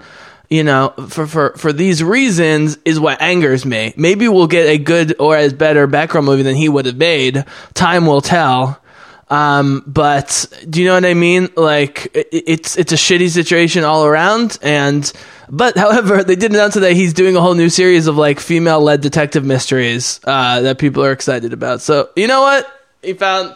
you 0.49 0.63
know, 0.63 0.93
for, 1.09 1.27
for, 1.27 1.53
for 1.57 1.73
these 1.73 2.03
reasons 2.03 2.77
is 2.85 2.99
what 2.99 3.21
angers 3.21 3.65
me. 3.65 3.93
Maybe 3.97 4.27
we'll 4.27 4.47
get 4.47 4.67
a 4.67 4.77
good 4.77 5.15
or 5.19 5.35
as 5.35 5.53
better 5.53 5.85
background 5.87 6.25
movie 6.25 6.43
than 6.43 6.55
he 6.55 6.69
would 6.69 6.85
have 6.85 6.97
made. 6.97 7.45
Time 7.73 8.05
will 8.05 8.21
tell. 8.21 8.81
Um, 9.29 9.83
but 9.85 10.45
do 10.69 10.79
you 10.81 10.87
know 10.87 10.95
what 10.95 11.05
I 11.05 11.13
mean? 11.13 11.49
Like 11.55 12.09
it, 12.15 12.27
it's 12.31 12.77
it's 12.77 12.91
a 12.91 12.95
shitty 12.95 13.29
situation 13.29 13.83
all 13.83 14.05
around. 14.05 14.57
And 14.61 15.11
but 15.49 15.77
however, 15.83 16.23
they 16.23 16.35
did 16.35 16.51
announce 16.51 16.73
today 16.73 16.95
he's 16.95 17.13
doing 17.13 17.35
a 17.35 17.41
whole 17.41 17.53
new 17.55 17.69
series 17.69 18.07
of 18.07 18.17
like 18.17 18.39
female 18.39 18.81
led 18.81 19.01
detective 19.01 19.45
mysteries 19.45 20.19
uh, 20.23 20.61
that 20.61 20.79
people 20.79 21.03
are 21.03 21.11
excited 21.11 21.53
about. 21.53 21.81
So 21.81 22.09
you 22.15 22.27
know 22.27 22.41
what? 22.41 22.67
He 23.03 23.13
found 23.13 23.55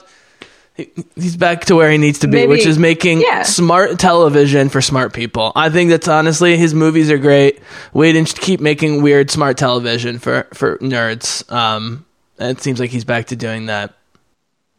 he- 0.75 0.91
he's 1.15 1.37
back 1.37 1.65
to 1.65 1.75
where 1.75 1.89
he 1.91 1.97
needs 1.97 2.19
to 2.19 2.27
be, 2.27 2.37
Maybe- 2.37 2.47
which 2.49 2.65
is 2.65 2.77
making 2.79 3.21
yeah. 3.21 3.41
smart 3.43 3.99
television 3.99 4.69
for 4.69 4.81
smart 4.81 5.13
people. 5.13 5.51
I 5.55 5.69
think 5.69 5.89
that's 5.89 6.07
honestly 6.07 6.55
his 6.57 6.73
movies 6.73 7.09
are 7.11 7.17
great. 7.17 7.59
We 7.93 8.01
Wait 8.07 8.15
and 8.15 8.27
keep 8.27 8.59
making 8.59 9.01
weird 9.01 9.31
smart 9.31 9.57
television 9.57 10.19
for 10.19 10.47
for 10.53 10.77
nerds. 10.77 11.51
Um, 11.51 12.05
it 12.39 12.61
seems 12.61 12.79
like 12.79 12.89
he's 12.91 13.05
back 13.05 13.27
to 13.27 13.35
doing 13.35 13.67
that. 13.67 13.93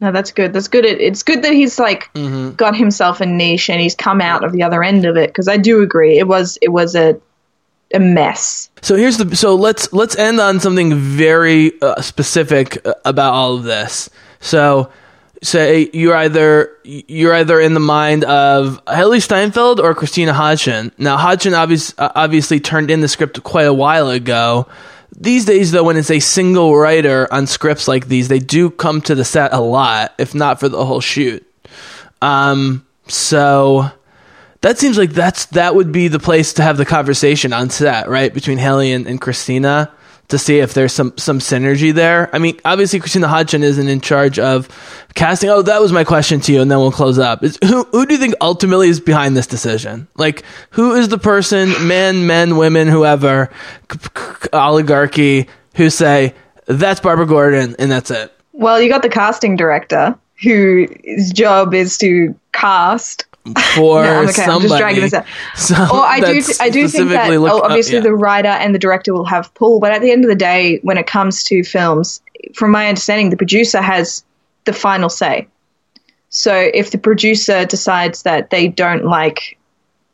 No, 0.01 0.11
that's 0.11 0.31
good. 0.31 0.51
That's 0.53 0.67
good. 0.67 0.85
It, 0.85 0.99
it's 0.99 1.23
good 1.23 1.41
that 1.43 1.53
he's 1.53 1.79
like 1.79 2.13
Mm-hmm. 2.13 2.51
got 2.55 2.75
himself 2.75 3.21
a 3.21 3.25
niche 3.25 3.69
and 3.69 3.79
he's 3.79 3.95
come 3.95 4.19
out 4.21 4.43
of 4.43 4.51
the 4.51 4.63
other 4.63 4.83
end 4.83 5.05
of 5.05 5.15
it. 5.17 5.29
Because 5.29 5.47
I 5.47 5.57
do 5.57 5.81
agree, 5.81 6.17
it 6.19 6.27
was 6.27 6.57
it 6.61 6.69
was 6.69 6.95
a 6.95 7.19
a 7.93 7.99
mess. 7.99 8.69
So 8.81 8.95
here's 8.95 9.17
the 9.17 9.35
so 9.35 9.55
let's 9.55 9.91
let's 9.93 10.15
end 10.17 10.39
on 10.39 10.59
something 10.59 10.95
very 10.95 11.79
uh, 11.81 12.01
specific 12.01 12.85
uh, 12.85 12.93
about 13.05 13.33
all 13.33 13.55
of 13.55 13.63
this. 13.63 14.09
So 14.41 14.91
say 15.43 15.89
you're 15.93 16.15
either 16.15 16.71
you're 16.83 17.33
either 17.33 17.59
in 17.59 17.73
the 17.73 17.79
mind 17.79 18.23
of 18.25 18.83
Hailee 18.85 19.21
Steinfeld 19.21 19.79
or 19.79 19.93
Christina 19.95 20.33
Hodson. 20.33 20.91
Now 20.97 21.17
Hodson 21.17 21.53
obvious, 21.53 21.93
uh, 21.97 22.11
obviously 22.15 22.59
turned 22.59 22.89
in 22.91 22.99
the 23.01 23.07
script 23.07 23.41
quite 23.43 23.67
a 23.67 23.73
while 23.73 24.09
ago. 24.09 24.67
These 25.15 25.45
days, 25.45 25.71
though, 25.71 25.83
when 25.83 25.97
it's 25.97 26.11
a 26.11 26.19
single 26.19 26.75
writer 26.75 27.27
on 27.31 27.47
scripts 27.47 27.87
like 27.87 28.07
these, 28.07 28.27
they 28.27 28.39
do 28.39 28.69
come 28.69 29.01
to 29.03 29.15
the 29.15 29.23
set 29.23 29.53
a 29.53 29.61
lot, 29.61 30.13
if 30.17 30.35
not 30.35 30.59
for 30.59 30.67
the 30.67 30.85
whole 30.85 30.99
shoot. 30.99 31.45
Um, 32.21 32.85
so 33.07 33.89
that 34.61 34.77
seems 34.77 34.97
like 34.97 35.11
that's 35.11 35.45
that 35.47 35.75
would 35.75 35.91
be 35.91 36.09
the 36.09 36.19
place 36.19 36.53
to 36.53 36.63
have 36.63 36.77
the 36.77 36.85
conversation 36.85 37.53
on 37.53 37.69
set, 37.69 38.09
right, 38.09 38.33
between 38.33 38.57
Hailee 38.57 38.95
and, 38.95 39.07
and 39.07 39.21
Christina 39.21 39.91
to 40.29 40.37
see 40.37 40.59
if 40.59 40.73
there's 40.73 40.93
some 40.93 41.17
some 41.17 41.39
synergy 41.39 41.93
there. 41.93 42.29
I 42.33 42.39
mean, 42.39 42.59
obviously 42.65 42.99
Christina 42.99 43.27
Hodson 43.27 43.63
isn't 43.63 43.87
in 43.87 44.01
charge 44.01 44.39
of 44.39 44.67
casting. 45.13 45.49
Oh, 45.49 45.61
that 45.61 45.81
was 45.81 45.91
my 45.91 46.03
question 46.03 46.39
to 46.41 46.53
you, 46.53 46.61
and 46.61 46.69
then 46.69 46.79
we'll 46.79 46.91
close 46.91 47.19
up. 47.19 47.43
Is, 47.43 47.57
who 47.63 47.83
who 47.91 48.05
do 48.05 48.13
you 48.13 48.19
think 48.19 48.35
ultimately 48.41 48.89
is 48.89 48.99
behind 48.99 49.37
this 49.37 49.47
decision? 49.47 50.07
Like, 50.15 50.43
who 50.71 50.95
is 50.95 51.09
the 51.09 51.17
person, 51.17 51.87
men, 51.87 52.27
men, 52.27 52.57
women, 52.57 52.87
whoever, 52.87 53.51
c- 53.91 53.99
c- 54.17 54.49
oligarchy, 54.53 55.47
who 55.75 55.89
say 55.89 56.33
that's 56.65 56.99
Barbara 56.99 57.27
Gordon 57.27 57.75
and 57.77 57.91
that's 57.91 58.11
it? 58.11 58.33
Well, 58.53 58.81
you 58.81 58.89
got 58.89 59.01
the 59.01 59.09
casting 59.09 59.55
director 59.55 60.17
whose 60.41 61.31
job 61.31 61.73
is 61.73 61.97
to 61.99 62.35
cast. 62.51 63.25
For 63.75 64.03
No, 64.03 64.23
okay. 64.23 64.43
I'm 64.43 64.61
just 64.61 64.77
dragging 64.77 65.01
this 65.01 65.13
out. 65.13 65.25
So 65.55 65.75
Or 65.75 66.01
I 66.01 66.19
do, 66.19 66.41
I 66.59 66.69
do 66.69 66.87
think 66.87 67.09
that 67.09 67.29
oh, 67.29 67.37
look- 67.37 67.51
oh, 67.51 67.61
obviously 67.61 67.95
yeah. 67.95 68.01
the 68.01 68.15
writer 68.15 68.49
and 68.49 68.73
the 68.73 68.79
director 68.79 69.13
will 69.13 69.25
have 69.25 69.53
pull, 69.53 69.79
but 69.79 69.91
at 69.91 70.01
the 70.01 70.11
end 70.11 70.23
of 70.23 70.29
the 70.29 70.35
day, 70.35 70.79
when 70.81 70.97
it 70.97 71.05
comes 71.05 71.43
to 71.45 71.63
films, 71.63 72.21
from 72.55 72.71
my 72.71 72.87
understanding, 72.87 73.29
the 73.29 73.37
producer 73.37 73.81
has 73.81 74.23
the 74.65 74.73
final 74.73 75.09
say. 75.09 75.47
So 76.29 76.69
if 76.73 76.91
the 76.91 76.97
producer 76.97 77.65
decides 77.65 78.23
that 78.23 78.49
they 78.49 78.67
don't 78.67 79.05
like 79.05 79.57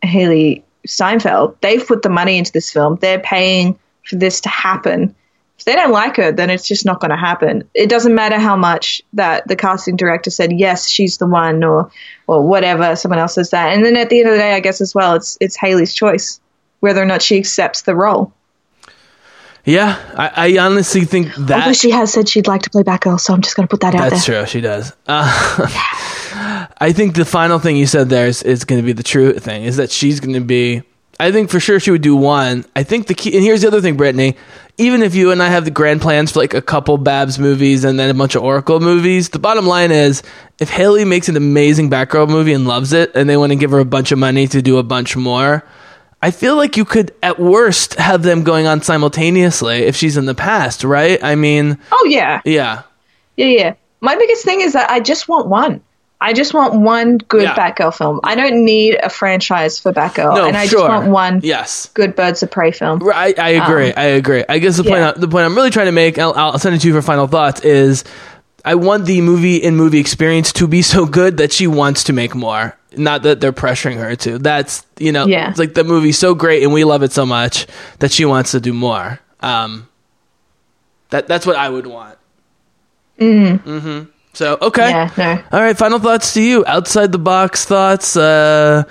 Hailee 0.03 0.61
Steinfeld, 0.85 1.57
they've 1.61 1.85
put 1.85 2.01
the 2.01 2.09
money 2.09 2.37
into 2.37 2.51
this 2.51 2.71
film. 2.71 2.97
They're 3.01 3.19
paying 3.19 3.79
for 4.05 4.17
this 4.17 4.41
to 4.41 4.49
happen. 4.49 5.15
If 5.61 5.65
they 5.65 5.75
don't 5.75 5.91
like 5.91 6.17
her, 6.17 6.31
then 6.31 6.49
it's 6.49 6.67
just 6.67 6.87
not 6.87 6.99
going 6.99 7.11
to 7.11 7.17
happen. 7.17 7.69
It 7.75 7.87
doesn't 7.87 8.15
matter 8.15 8.39
how 8.39 8.55
much 8.55 8.99
that 9.13 9.47
the 9.47 9.55
casting 9.55 9.95
director 9.95 10.31
said, 10.31 10.51
yes, 10.51 10.89
she's 10.89 11.19
the 11.19 11.27
one, 11.27 11.63
or 11.63 11.91
or 12.25 12.41
whatever. 12.41 12.95
Someone 12.95 13.19
else 13.19 13.35
says 13.35 13.51
that, 13.51 13.71
and 13.71 13.85
then 13.85 13.95
at 13.95 14.09
the 14.09 14.21
end 14.21 14.29
of 14.29 14.33
the 14.33 14.39
day, 14.39 14.53
I 14.53 14.59
guess 14.59 14.81
as 14.81 14.95
well, 14.95 15.13
it's 15.13 15.37
it's 15.39 15.55
Hailee's 15.55 15.93
choice 15.93 16.39
whether 16.79 16.99
or 16.99 17.05
not 17.05 17.21
she 17.21 17.37
accepts 17.37 17.83
the 17.83 17.95
role. 17.95 18.33
Yeah, 19.65 19.99
I, 20.17 20.47
I 20.47 20.65
honestly 20.65 21.05
think 21.05 21.35
that 21.35 21.59
Although 21.59 21.73
she 21.73 21.91
has 21.91 22.11
said 22.11 22.27
she'd 22.27 22.47
like 22.47 22.63
to 22.63 22.71
play 22.71 22.81
Batgirl, 22.81 23.19
so 23.19 23.31
I'm 23.31 23.41
just 23.41 23.55
going 23.55 23.67
to 23.67 23.71
put 23.71 23.81
that 23.81 23.93
out 23.93 24.09
That's 24.09 24.25
there. 24.25 24.41
true. 24.41 24.47
She 24.47 24.61
does. 24.61 24.91
Uh, 25.05 25.27
I 26.79 26.91
think 26.91 27.13
the 27.13 27.25
final 27.25 27.59
thing 27.59 27.75
you 27.75 27.85
said 27.85 28.09
there 28.09 28.25
is, 28.25 28.41
is 28.41 28.65
going 28.65 28.81
to 28.81 28.85
be 28.85 28.93
the 28.93 29.03
true 29.03 29.37
thing. 29.37 29.65
Is 29.65 29.77
that 29.77 29.91
she's 29.91 30.19
going 30.19 30.33
to 30.33 30.41
be. 30.41 30.81
I 31.19 31.31
think 31.31 31.51
for 31.51 31.59
sure 31.59 31.79
she 31.79 31.91
would 31.91 32.01
do 32.01 32.15
one. 32.15 32.65
I 32.75 32.81
think 32.81 33.05
the 33.05 33.13
key. 33.13 33.35
And 33.35 33.43
here's 33.43 33.61
the 33.61 33.67
other 33.67 33.81
thing, 33.81 33.97
Brittany. 33.97 34.35
Even 34.77 35.03
if 35.03 35.13
you 35.15 35.31
and 35.31 35.43
I 35.43 35.49
have 35.49 35.65
the 35.65 35.71
grand 35.71 36.01
plans 36.01 36.31
for 36.31 36.39
like 36.39 36.53
a 36.53 36.61
couple 36.61 36.97
Babs 36.97 37.37
movies 37.37 37.83
and 37.83 37.99
then 37.99 38.09
a 38.09 38.13
bunch 38.13 38.35
of 38.35 38.43
Oracle 38.43 38.79
movies, 38.79 39.29
the 39.29 39.39
bottom 39.39 39.67
line 39.67 39.91
is 39.91 40.23
if 40.59 40.71
Hailee 40.71 41.07
makes 41.07 41.29
an 41.29 41.37
amazing 41.37 41.89
Batgirl 41.89 42.29
movie 42.29 42.53
and 42.53 42.65
loves 42.67 42.93
it, 42.93 43.11
and 43.15 43.29
they 43.29 43.37
want 43.37 43.51
to 43.51 43.55
give 43.55 43.71
her 43.71 43.79
a 43.79 43.85
bunch 43.85 44.11
of 44.11 44.19
money 44.19 44.47
to 44.47 44.61
do 44.61 44.77
a 44.77 44.83
bunch 44.83 45.15
more. 45.15 45.63
I 46.23 46.29
feel 46.31 46.55
like 46.55 46.77
you 46.77 46.85
could, 46.85 47.13
at 47.23 47.39
worst, 47.39 47.95
have 47.95 48.21
them 48.21 48.43
going 48.43 48.67
on 48.67 48.81
simultaneously 48.83 49.79
if 49.79 49.95
she's 49.95 50.17
in 50.17 50.25
the 50.25 50.35
past, 50.35 50.83
right? 50.83 51.21
I 51.23 51.33
mean, 51.35 51.79
Oh 51.91 52.05
yeah, 52.09 52.41
yeah. 52.45 52.83
yeah, 53.37 53.45
yeah. 53.47 53.73
My 54.01 54.15
biggest 54.15 54.45
thing 54.45 54.61
is 54.61 54.73
that 54.73 54.89
I 54.91 54.99
just 54.99 55.27
want 55.27 55.47
one. 55.47 55.81
I 56.23 56.33
just 56.33 56.53
want 56.53 56.75
one 56.79 57.17
good 57.17 57.41
Yeah. 57.43 57.55
Batgirl 57.55 57.97
film. 57.97 58.19
I 58.23 58.35
don't 58.35 58.63
need 58.63 58.95
a 59.01 59.09
franchise 59.09 59.79
for 59.79 59.91
Batgirl, 59.91 60.35
No, 60.35 60.45
and 60.47 60.55
I 60.55 60.67
sure. 60.67 60.81
just 60.81 60.89
want 60.89 61.07
one 61.09 61.39
Yes. 61.43 61.89
good 61.95 62.15
Birds 62.15 62.43
of 62.43 62.51
Prey 62.51 62.71
film. 62.71 62.99
Right, 62.99 63.37
I, 63.39 63.43
I 63.43 63.49
agree. 63.65 63.91
I 63.91 64.03
agree. 64.03 64.43
I 64.47 64.59
guess 64.59 64.77
the 64.77 64.83
point 64.83 64.97
Um, 64.97 65.01
yeah. 65.01 65.11
I- 65.15 65.19
the 65.19 65.27
point 65.27 65.45
I'm 65.45 65.55
really 65.55 65.71
trying 65.71 65.87
to 65.87 65.91
make, 65.91 66.19
I'll, 66.19 66.33
I'll 66.33 66.59
send 66.59 66.75
it 66.75 66.81
to 66.81 66.87
you 66.87 66.93
for 66.93 67.01
final 67.01 67.25
thoughts. 67.27 67.61
Is 67.61 68.03
I 68.63 68.75
want 68.75 69.05
the 69.05 69.19
movie 69.21 69.55
in 69.57 69.75
movie 69.75 69.99
experience 69.99 70.53
to 70.53 70.67
be 70.67 70.83
so 70.83 71.07
good 71.07 71.37
that 71.37 71.51
she 71.51 71.65
wants 71.65 72.03
to 72.05 72.13
make 72.13 72.35
more. 72.35 72.77
Not 72.95 73.23
that 73.23 73.41
they're 73.41 73.51
pressuring 73.53 73.97
her 73.97 74.15
to. 74.17 74.37
That's 74.37 74.85
you 74.99 75.11
know, 75.11 75.25
Yeah. 75.25 75.49
it's 75.49 75.57
like 75.57 75.73
the 75.73 75.83
movie's 75.83 76.19
so 76.19 76.35
great 76.35 76.61
and 76.61 76.71
we 76.71 76.83
love 76.83 77.01
it 77.01 77.11
so 77.11 77.25
much 77.25 77.65
that 77.97 78.11
she 78.11 78.25
wants 78.25 78.51
to 78.51 78.59
do 78.59 78.73
more. 78.73 79.19
Um, 79.39 79.87
that 81.09 81.27
that's 81.27 81.47
what 81.47 81.55
I 81.55 81.67
would 81.69 81.87
want. 81.87 82.17
Mm-hmm. 83.19 84.03
So 84.33 84.57
okay. 84.61 84.89
Yeah, 84.89 85.11
no. 85.17 85.43
All 85.51 85.61
right, 85.61 85.77
final 85.77 85.99
thoughts 85.99 86.33
to 86.35 86.41
you. 86.41 86.63
Outside 86.65 87.11
the 87.11 87.19
box 87.19 87.65
thoughts, 87.65 88.15
uh, 88.15 88.83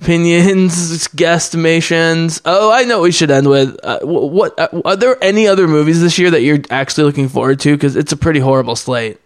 opinions, 0.00 1.08
guesstimations. 1.08 2.40
Oh, 2.44 2.72
I 2.72 2.84
know 2.84 2.98
what 2.98 3.04
we 3.04 3.12
should 3.12 3.30
end 3.30 3.48
with. 3.48 3.76
Uh, 3.82 4.00
what 4.02 4.58
uh, 4.58 4.68
are 4.84 4.96
there 4.96 5.22
any 5.22 5.48
other 5.48 5.66
movies 5.66 6.00
this 6.00 6.18
year 6.18 6.30
that 6.30 6.42
you're 6.42 6.60
actually 6.70 7.04
looking 7.04 7.28
forward 7.28 7.60
to? 7.60 7.74
Because 7.74 7.96
it's 7.96 8.12
a 8.12 8.16
pretty 8.16 8.40
horrible 8.40 8.76
slate. 8.76 9.18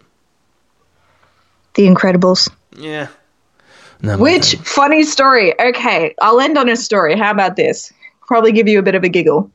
The 1.75 1.85
Incredibles. 1.85 2.49
Yeah. 2.75 3.07
No, 4.01 4.17
Which 4.17 4.55
funny 4.55 5.03
story? 5.03 5.59
Okay, 5.59 6.15
I'll 6.21 6.39
end 6.39 6.57
on 6.57 6.69
a 6.69 6.75
story. 6.77 7.17
How 7.17 7.31
about 7.31 7.57
this? 7.57 7.91
Probably 8.27 8.51
give 8.51 8.67
you 8.67 8.79
a 8.79 8.81
bit 8.81 8.95
of 8.95 9.03
a 9.03 9.09
giggle. 9.09 9.51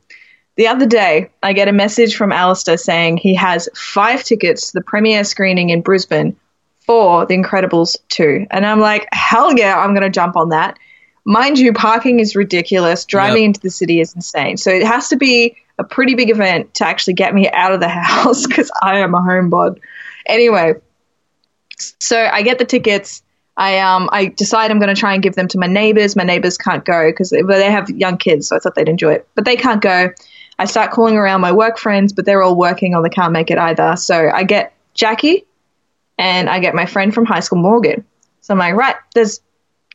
The 0.57 0.67
other 0.67 0.85
day, 0.85 1.29
I 1.43 1.53
get 1.53 1.67
a 1.67 1.73
message 1.73 2.15
from 2.15 2.31
Alistair 2.31 2.77
saying 2.77 3.17
he 3.17 3.35
has 3.35 3.67
five 3.75 4.23
tickets 4.23 4.67
to 4.71 4.73
the 4.79 4.83
premiere 4.83 5.23
screening 5.25 5.69
in 5.69 5.81
Brisbane 5.81 6.35
for 6.79 7.25
The 7.25 7.35
Incredibles 7.35 7.97
2. 8.09 8.47
And 8.51 8.65
I'm 8.65 8.79
like, 8.79 9.07
hell 9.11 9.57
yeah, 9.57 9.77
I'm 9.77 9.89
going 9.89 10.03
to 10.03 10.09
jump 10.09 10.37
on 10.37 10.49
that. 10.49 10.77
Mind 11.25 11.59
you, 11.59 11.73
parking 11.73 12.19
is 12.19 12.35
ridiculous. 12.35 13.03
Driving 13.05 13.41
Yep. 13.43 13.47
into 13.47 13.59
the 13.61 13.71
city 13.71 13.99
is 13.99 14.15
insane. 14.15 14.57
So 14.57 14.69
it 14.69 14.85
has 14.85 15.09
to 15.09 15.17
be 15.17 15.57
a 15.77 15.83
pretty 15.83 16.15
big 16.15 16.29
event 16.29 16.73
to 16.75 16.87
actually 16.87 17.13
get 17.15 17.33
me 17.33 17.49
out 17.51 17.73
of 17.73 17.79
the 17.81 17.89
house 17.89 18.45
because 18.47 18.71
I 18.81 18.99
am 18.99 19.13
a 19.13 19.19
homebod. 19.19 19.79
Anyway, 20.27 20.75
so 21.77 22.17
I 22.17 22.43
get 22.43 22.59
the 22.59 22.65
tickets. 22.65 23.23
I 23.57 23.79
um 23.79 24.09
I 24.11 24.27
decide 24.27 24.69
I'm 24.71 24.79
going 24.79 24.93
to 24.93 24.99
try 24.99 25.13
and 25.13 25.23
give 25.23 25.35
them 25.35 25.47
to 25.49 25.57
my 25.57 25.67
neighbors. 25.67 26.15
My 26.15 26.23
neighbors 26.23 26.57
can't 26.57 26.83
go 26.83 27.09
because 27.09 27.29
they, 27.29 27.41
well, 27.41 27.57
they 27.57 27.71
have 27.71 27.89
young 27.89 28.17
kids, 28.17 28.47
so 28.49 28.55
I 28.55 28.59
thought 28.59 28.75
they'd 28.75 28.89
enjoy 28.89 29.13
it, 29.13 29.27
but 29.35 29.45
they 29.45 29.55
can't 29.55 29.81
go. 29.81 30.09
I 30.57 30.65
start 30.65 30.91
calling 30.91 31.17
around 31.17 31.41
my 31.41 31.51
work 31.51 31.77
friends, 31.77 32.13
but 32.13 32.25
they're 32.25 32.41
all 32.41 32.55
working 32.55 32.95
or 32.95 33.03
they 33.03 33.09
can't 33.09 33.33
make 33.33 33.51
it 33.51 33.57
either. 33.57 33.95
So 33.97 34.29
I 34.33 34.43
get 34.43 34.73
Jackie, 34.93 35.45
and 36.17 36.49
I 36.49 36.59
get 36.59 36.75
my 36.75 36.85
friend 36.85 37.13
from 37.13 37.25
high 37.25 37.41
school, 37.41 37.59
Morgan. 37.59 38.05
So 38.41 38.53
I'm 38.53 38.59
like, 38.59 38.75
right, 38.75 38.95
there's 39.13 39.41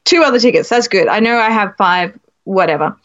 two 0.05 0.23
other 0.23 0.39
tickets. 0.39 0.69
That's 0.69 0.89
good. 0.89 1.09
I 1.09 1.21
know 1.21 1.39
I 1.39 1.51
have 1.51 1.77
five, 1.77 2.19
whatever. 2.45 2.97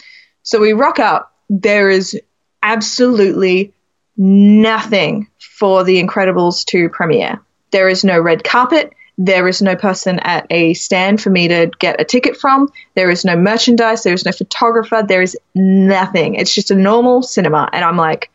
So 0.44 0.60
we 0.60 0.74
rock 0.74 1.00
up. 1.00 1.34
There 1.50 1.90
is 1.90 2.20
absolutely 2.64 3.74
nothing 4.18 5.28
for 5.40 5.84
the 5.84 6.02
Incredibles 6.02 6.66
to 6.66 6.90
premiere. 6.90 7.40
There 7.72 7.88
is 7.88 8.04
no 8.04 8.20
red 8.20 8.44
carpet. 8.44 8.94
There 9.18 9.48
is 9.48 9.62
no 9.62 9.76
person 9.76 10.20
at 10.20 10.46
a 10.50 10.74
stand 10.74 11.22
for 11.22 11.30
me 11.30 11.48
to 11.48 11.72
get 11.80 12.02
a 12.02 12.04
ticket 12.04 12.36
from. 12.36 12.70
There 12.96 13.10
is 13.10 13.24
no 13.24 13.36
merchandise. 13.38 14.04
There 14.04 14.14
is 14.14 14.26
no 14.26 14.32
photographer. 14.32 15.04
There 15.08 15.22
is 15.22 15.38
nothing. 15.54 16.36
It's 16.36 16.54
just 16.54 16.72
a 16.72 16.76
normal 16.76 17.22
cinema. 17.22 17.70
And 17.72 17.86
I'm 17.86 17.96
like, 17.96 18.30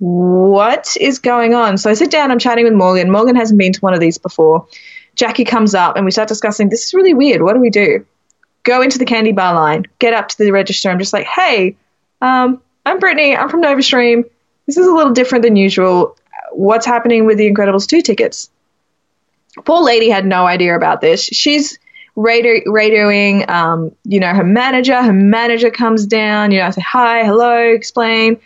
what 0.00 0.96
is 0.98 1.18
going 1.18 1.54
on? 1.54 1.78
So 1.78 1.90
I 1.90 1.94
sit 1.94 2.10
down, 2.10 2.30
I'm 2.30 2.38
chatting 2.38 2.64
with 2.64 2.72
Morgan. 2.72 3.10
Morgan 3.10 3.36
hasn't 3.36 3.58
been 3.58 3.72
to 3.72 3.80
one 3.80 3.94
of 3.94 4.00
these 4.00 4.18
before. 4.18 4.66
Jackie 5.14 5.44
comes 5.44 5.74
up 5.74 5.96
and 5.96 6.04
we 6.04 6.10
start 6.10 6.28
discussing 6.28 6.70
this 6.70 6.86
is 6.86 6.94
really 6.94 7.14
weird. 7.14 7.42
What 7.42 7.52
do 7.52 7.60
we 7.60 7.70
do? 7.70 8.04
Go 8.62 8.80
into 8.80 8.98
the 8.98 9.04
candy 9.04 9.32
bar 9.32 9.54
line, 9.54 9.86
get 9.98 10.14
up 10.14 10.28
to 10.28 10.38
the 10.38 10.50
register. 10.50 10.90
I'm 10.90 10.98
just 10.98 11.12
like, 11.12 11.26
hey, 11.26 11.76
um, 12.22 12.60
I'm 12.86 12.98
Brittany. 12.98 13.36
I'm 13.36 13.48
from 13.48 13.62
NovaStream. 13.62 14.24
This 14.66 14.78
is 14.78 14.86
a 14.86 14.92
little 14.92 15.12
different 15.12 15.42
than 15.42 15.56
usual. 15.56 16.16
What's 16.52 16.86
happening 16.86 17.26
with 17.26 17.38
the 17.38 17.50
Incredibles 17.50 17.86
2 17.86 18.00
tickets? 18.00 18.50
Poor 19.64 19.82
lady 19.82 20.10
had 20.10 20.24
no 20.24 20.46
idea 20.46 20.76
about 20.76 21.00
this. 21.00 21.22
She's 21.22 21.78
radio, 22.16 22.64
radioing, 22.70 23.48
um, 23.48 23.94
you 24.04 24.20
know, 24.20 24.32
her 24.32 24.44
manager. 24.44 25.00
Her 25.00 25.12
manager 25.12 25.70
comes 25.70 26.06
down. 26.06 26.50
You 26.50 26.58
know, 26.60 26.66
I 26.66 26.70
say 26.70 26.82
hi, 26.82 27.24
hello, 27.24 27.72
explain. 27.72 28.40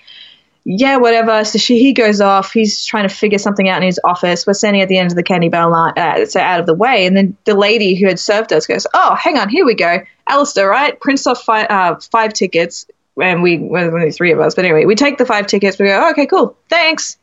Yeah, 0.66 0.97
whatever. 0.97 1.44
So 1.44 1.59
she 1.59 1.78
he 1.78 1.93
goes 1.93 2.22
off. 2.22 2.52
He's 2.52 2.86
trying 2.86 3.06
to 3.06 3.14
figure 3.14 3.39
something 3.39 3.68
out 3.68 3.82
in 3.82 3.86
his 3.86 4.01
office. 4.02 4.47
We're 4.47 4.55
standing 4.55 4.81
at 4.81 4.89
the 4.89 4.97
end 4.97 5.10
of 5.10 5.16
the 5.16 5.22
candy 5.22 5.51
bar 5.51 5.68
line, 5.70 5.93
uh, 5.97 6.24
so 6.24 6.40
out 6.40 6.60
of 6.60 6.66
the 6.66 6.74
way. 6.74 7.06
And 7.06 7.14
then 7.14 7.36
the 7.44 7.55
lady 7.55 7.94
who 7.94 8.06
had 8.06 8.18
served 8.18 8.51
us 8.52 8.66
goes, 8.66 8.86
"Oh, 8.94 9.14
hang 9.14 9.36
on, 9.36 9.51
here 9.51 9.66
we 9.66 9.74
go, 9.74 10.01
Alistair, 10.26 10.68
right? 10.68 10.98
Prints 10.98 11.26
off 11.26 11.43
five, 11.44 11.66
uh, 11.68 11.97
five 12.10 12.32
tickets." 12.32 12.86
And 13.20 13.43
we, 13.43 13.59
well, 13.59 13.94
only 13.94 14.10
three 14.10 14.32
of 14.32 14.40
us, 14.40 14.55
but 14.55 14.64
anyway, 14.64 14.86
we 14.86 14.97
take 14.97 15.18
the 15.18 15.26
five 15.26 15.47
tickets. 15.47 15.78
We 15.78 15.86
go, 15.86 16.02
oh, 16.05 16.10
okay, 16.10 16.26
cool, 16.26 16.56
thanks. 16.68 17.16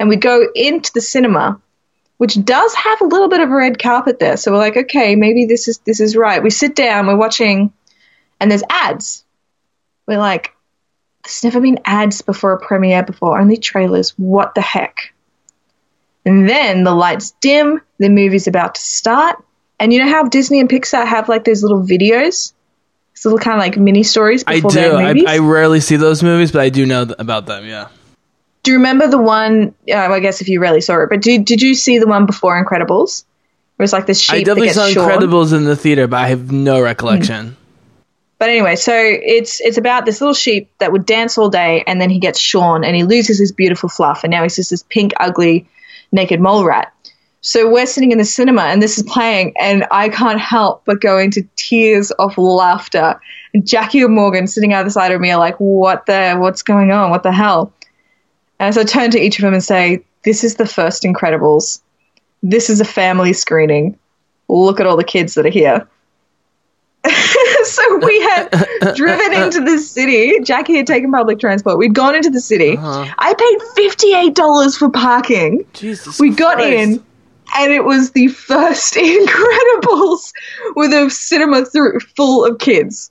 And 0.00 0.08
we 0.08 0.16
go 0.16 0.48
into 0.56 0.92
the 0.92 1.00
cinema 1.00 1.60
which 2.20 2.44
does 2.44 2.74
have 2.74 3.00
a 3.00 3.06
little 3.06 3.28
bit 3.28 3.40
of 3.40 3.50
a 3.50 3.54
red 3.54 3.78
carpet 3.78 4.18
there. 4.18 4.36
So 4.36 4.52
we're 4.52 4.58
like, 4.58 4.76
okay, 4.76 5.16
maybe 5.16 5.46
this 5.46 5.68
is 5.68 5.78
this 5.86 6.00
is 6.00 6.14
right. 6.14 6.42
We 6.42 6.50
sit 6.50 6.74
down, 6.74 7.06
we're 7.06 7.16
watching, 7.16 7.72
and 8.38 8.50
there's 8.50 8.62
ads. 8.68 9.24
We're 10.06 10.18
like, 10.18 10.52
there's 11.24 11.42
never 11.44 11.62
been 11.62 11.78
ads 11.86 12.20
before 12.20 12.52
a 12.52 12.60
premiere 12.60 13.02
before, 13.02 13.40
only 13.40 13.56
trailers. 13.56 14.10
What 14.18 14.54
the 14.54 14.60
heck? 14.60 15.14
And 16.26 16.46
then 16.46 16.84
the 16.84 16.94
lights 16.94 17.30
dim, 17.40 17.80
the 17.96 18.10
movie's 18.10 18.46
about 18.46 18.74
to 18.74 18.82
start, 18.82 19.42
and 19.78 19.90
you 19.90 20.00
know 20.00 20.10
how 20.10 20.24
Disney 20.24 20.60
and 20.60 20.68
Pixar 20.68 21.06
have 21.06 21.30
like 21.30 21.44
those 21.44 21.62
little 21.62 21.82
videos, 21.82 22.52
those 23.14 23.24
little 23.24 23.38
kind 23.38 23.54
of 23.54 23.60
like 23.60 23.78
mini 23.78 24.02
stories 24.02 24.44
I 24.46 24.56
before 24.56 24.72
do. 24.72 24.96
I. 24.96 25.24
I 25.26 25.38
rarely 25.38 25.80
see 25.80 25.96
those 25.96 26.22
movies, 26.22 26.52
but 26.52 26.60
I 26.60 26.68
do 26.68 26.84
know 26.84 27.06
th- 27.06 27.16
about 27.18 27.46
them. 27.46 27.64
Yeah. 27.64 27.88
Do 28.62 28.72
you 28.72 28.76
remember 28.78 29.08
the 29.08 29.18
one? 29.18 29.74
Uh, 29.88 29.96
I 29.96 30.20
guess 30.20 30.40
if 30.40 30.48
you 30.48 30.60
really 30.60 30.80
saw 30.80 31.02
it, 31.02 31.10
but 31.10 31.22
did 31.22 31.44
did 31.44 31.62
you 31.62 31.74
see 31.74 31.98
the 31.98 32.06
one 32.06 32.26
before 32.26 32.62
Incredibles? 32.62 33.24
Where 33.76 33.84
it's 33.84 33.92
like 33.92 34.06
this 34.06 34.20
sheep 34.20 34.34
I 34.34 34.38
that 34.38 34.44
definitely 34.44 34.68
saw 34.70 34.88
shorn? 34.88 35.08
Incredibles 35.10 35.56
in 35.56 35.64
the 35.64 35.76
theater, 35.76 36.06
but 36.06 36.18
I 36.18 36.28
have 36.28 36.52
no 36.52 36.82
recollection. 36.82 37.56
But 38.38 38.48
anyway, 38.48 38.76
so 38.76 38.94
it's 38.94 39.60
it's 39.60 39.78
about 39.78 40.06
this 40.06 40.20
little 40.20 40.34
sheep 40.34 40.70
that 40.78 40.92
would 40.92 41.06
dance 41.06 41.36
all 41.38 41.48
day, 41.48 41.84
and 41.86 42.00
then 42.00 42.10
he 42.10 42.18
gets 42.18 42.38
shorn, 42.38 42.84
and 42.84 42.96
he 42.96 43.04
loses 43.04 43.38
his 43.38 43.52
beautiful 43.52 43.88
fluff, 43.88 44.24
and 44.24 44.30
now 44.30 44.42
he's 44.42 44.56
just 44.56 44.70
this 44.70 44.82
pink, 44.82 45.12
ugly, 45.18 45.68
naked 46.12 46.40
mole 46.40 46.64
rat. 46.64 46.92
So 47.42 47.70
we're 47.70 47.86
sitting 47.86 48.12
in 48.12 48.18
the 48.18 48.24
cinema, 48.24 48.62
and 48.62 48.82
this 48.82 48.98
is 48.98 49.04
playing, 49.04 49.54
and 49.58 49.86
I 49.90 50.10
can't 50.10 50.40
help 50.40 50.84
but 50.84 51.00
go 51.00 51.18
into 51.18 51.46
tears 51.56 52.10
of 52.12 52.36
laughter. 52.36 53.18
And 53.54 53.66
Jackie 53.66 54.02
and 54.02 54.14
Morgan 54.14 54.46
sitting 54.46 54.74
out 54.74 54.84
the 54.84 54.90
side 54.90 55.12
of 55.12 55.20
me 55.20 55.30
are 55.30 55.38
like, 55.38 55.56
"What 55.56 56.04
the? 56.04 56.36
What's 56.38 56.62
going 56.62 56.90
on? 56.90 57.10
What 57.10 57.22
the 57.22 57.32
hell?" 57.32 57.72
And 58.60 58.74
so 58.74 58.82
I 58.82 58.84
turn 58.84 59.10
to 59.12 59.18
each 59.18 59.38
of 59.38 59.42
them 59.42 59.54
and 59.54 59.64
say, 59.64 60.04
"This 60.22 60.44
is 60.44 60.56
the 60.56 60.66
first 60.66 61.02
Incredibles. 61.02 61.80
This 62.42 62.70
is 62.70 62.80
a 62.80 62.84
family 62.84 63.32
screening. 63.32 63.98
Look 64.48 64.78
at 64.78 64.86
all 64.86 64.96
the 64.96 65.02
kids 65.02 65.34
that 65.34 65.46
are 65.46 65.50
here." 65.50 65.88
so 67.64 67.96
we 68.04 68.20
had 68.20 68.48
driven 68.94 69.32
into 69.32 69.60
the 69.60 69.78
city. 69.78 70.38
Jackie 70.40 70.76
had 70.76 70.86
taken 70.86 71.10
public 71.10 71.40
transport. 71.40 71.78
We'd 71.78 71.94
gone 71.94 72.14
into 72.14 72.28
the 72.28 72.40
city. 72.40 72.76
Uh-huh. 72.76 73.06
I 73.18 73.34
paid 73.34 73.58
fifty-eight 73.74 74.34
dollars 74.34 74.76
for 74.76 74.90
parking. 74.90 75.64
Jesus. 75.72 76.20
We 76.20 76.30
got 76.30 76.56
Christ. 76.56 76.70
in, 76.70 77.04
and 77.56 77.72
it 77.72 77.84
was 77.84 78.10
the 78.12 78.28
first 78.28 78.94
Incredibles 78.96 80.32
with 80.76 80.92
a 80.92 81.08
cinema 81.10 81.64
through, 81.64 82.00
full 82.14 82.44
of 82.44 82.58
kids. 82.58 83.10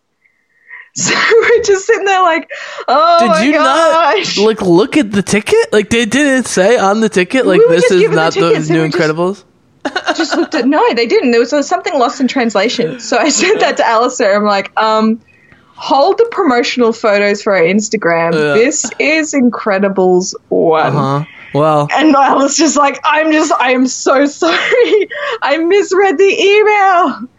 So 0.95 1.13
we're 1.13 1.63
just 1.63 1.85
sitting 1.85 2.05
there 2.05 2.21
like, 2.23 2.49
oh 2.87 3.19
Did 3.19 3.27
my 3.27 3.43
you 3.43 3.53
gosh. 3.53 4.37
not 4.37 4.45
like 4.45 4.61
look 4.61 4.97
at 4.97 5.11
the 5.11 5.21
ticket? 5.21 5.71
Like 5.71 5.89
they 5.89 6.05
didn't 6.05 6.45
say 6.45 6.77
on 6.77 6.99
the 6.99 7.09
ticket 7.09 7.45
like 7.45 7.59
We 7.61 7.67
this 7.69 7.91
is 7.91 8.09
not 8.09 8.33
the, 8.33 8.39
new 8.41 8.47
we 8.49 8.55
just- 8.55 8.69
Incredibles. 8.71 9.43
just 10.17 10.35
looked 10.35 10.55
at 10.55 10.65
no, 10.67 10.93
they 10.93 11.05
didn't. 11.07 11.31
There 11.31 11.39
was 11.39 11.53
uh, 11.53 11.61
something 11.61 11.97
lost 11.97 12.19
in 12.19 12.27
translation. 12.27 12.99
So 12.99 13.17
I 13.17 13.29
said 13.29 13.59
that 13.59 13.77
to 13.77 13.85
Alistair. 13.87 14.35
I'm 14.35 14.43
like, 14.43 14.77
um, 14.77 15.21
hold 15.75 16.17
the 16.17 16.27
promotional 16.31 16.91
photos 16.91 17.41
for 17.41 17.55
our 17.55 17.61
Instagram. 17.63 18.33
Yeah. 18.33 18.55
This 18.55 18.85
is 18.99 19.33
Incredibles 19.33 20.33
one. 20.49 20.91
Huh? 20.93 21.25
Well, 21.53 21.87
And 21.91 22.15
I 22.15 22.35
was 22.35 22.57
just 22.57 22.77
like, 22.77 22.99
I'm 23.03 23.31
just, 23.31 23.51
I 23.53 23.71
am 23.71 23.87
so 23.87 24.25
sorry. 24.27 25.09
I 25.41 25.57
misread 25.57 26.17
the 26.17 26.25
email. 26.25 27.29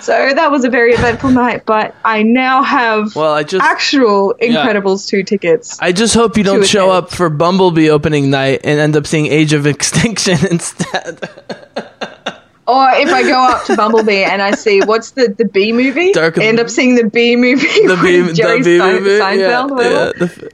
So 0.00 0.12
that 0.34 0.50
was 0.50 0.64
a 0.64 0.68
very 0.70 0.92
eventful 0.92 1.30
night, 1.30 1.64
but 1.64 1.94
I 2.04 2.22
now 2.22 2.62
have 2.62 3.14
well, 3.16 3.32
I 3.32 3.42
just 3.42 3.64
actual 3.64 4.34
Incredibles 4.40 5.08
2 5.08 5.22
tickets. 5.22 5.78
I 5.80 5.92
just 5.92 6.14
hope 6.14 6.36
you 6.36 6.44
don't 6.44 6.66
show 6.66 6.90
attend. 6.90 7.04
up 7.06 7.10
for 7.10 7.30
Bumblebee 7.30 7.88
opening 7.88 8.28
night 8.30 8.60
and 8.64 8.78
end 8.78 8.96
up 8.96 9.06
seeing 9.06 9.26
Age 9.26 9.52
of 9.54 9.66
Extinction 9.74 10.38
instead. 10.50 11.20
or 12.66 12.88
if 12.94 13.08
I 13.12 13.22
go 13.22 13.38
up 13.38 13.64
to 13.66 13.76
Bumblebee 13.76 14.24
and 14.24 14.42
I 14.42 14.52
see, 14.52 14.80
what's 14.80 15.12
the, 15.12 15.34
the 15.36 15.44
B 15.46 15.72
movie? 15.72 16.12
Dark 16.12 16.36
End 16.38 16.60
up 16.60 16.68
seeing 16.70 16.94
the 16.96 17.08
B 17.08 17.36
movie 17.36 17.66
The 17.66 17.98
B, 18.02 18.32
Jerry 18.34 18.58
the 18.62 18.64
B 18.64 18.78
Sein- 18.78 18.94
movie. 18.94 19.10
Seinfeld. 19.10 19.82
yeah, 19.82 19.88
yeah, 19.88 20.12
the- 20.18 20.52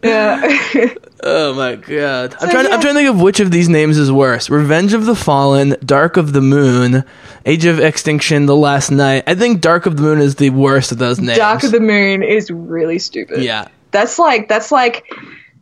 Yeah. 0.84 0.94
Oh 1.22 1.52
my 1.54 1.74
god! 1.76 2.34
I'm 2.40 2.48
So, 2.48 2.50
trying. 2.50 2.66
I'm 2.72 2.80
trying 2.80 2.94
to 2.94 3.00
think 3.00 3.10
of 3.10 3.20
which 3.20 3.40
of 3.40 3.50
these 3.50 3.68
names 3.68 3.98
is 3.98 4.10
worse: 4.10 4.48
Revenge 4.48 4.92
of 4.94 5.04
the 5.06 5.14
Fallen, 5.14 5.76
Dark 5.84 6.16
of 6.16 6.32
the 6.32 6.40
Moon, 6.40 7.04
Age 7.44 7.64
of 7.66 7.78
Extinction, 7.78 8.46
The 8.46 8.56
Last 8.56 8.90
Knight. 8.90 9.24
I 9.26 9.34
think 9.34 9.60
Dark 9.60 9.86
of 9.86 9.96
the 9.96 10.02
Moon 10.02 10.20
is 10.20 10.36
the 10.36 10.50
worst 10.50 10.92
of 10.92 10.98
those 10.98 11.20
names. 11.20 11.38
Dark 11.38 11.62
of 11.62 11.72
the 11.72 11.80
Moon 11.80 12.22
is 12.22 12.50
really 12.50 12.98
stupid. 12.98 13.42
yeah. 13.42 13.68
That's 13.92 14.18
like, 14.18 14.48
that's 14.48 14.70
like, 14.72 15.04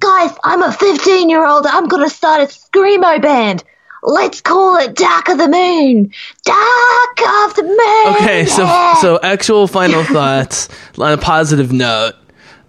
Guys, 0.00 0.30
I'm 0.44 0.62
a 0.62 0.70
15 0.70 1.28
year 1.28 1.44
old. 1.44 1.66
I'm 1.66 1.88
gonna 1.88 2.08
start 2.10 2.42
a 2.42 2.44
screamo 2.46 3.20
band. 3.20 3.64
Let's 4.04 4.40
call 4.40 4.76
it 4.76 4.94
Dark 4.94 5.28
of 5.28 5.38
the 5.38 5.48
Moon. 5.48 6.12
Dark 6.44 7.18
of 7.20 7.54
the 7.56 7.62
Moon. 7.64 8.14
Okay, 8.22 8.44
so 8.46 8.62
Yeah. 8.62 8.94
so 9.00 9.18
actual 9.22 9.66
final 9.66 10.04
thoughts 10.14 10.68
on 10.98 11.12
a 11.12 11.18
positive 11.18 11.72
note. 11.72 12.12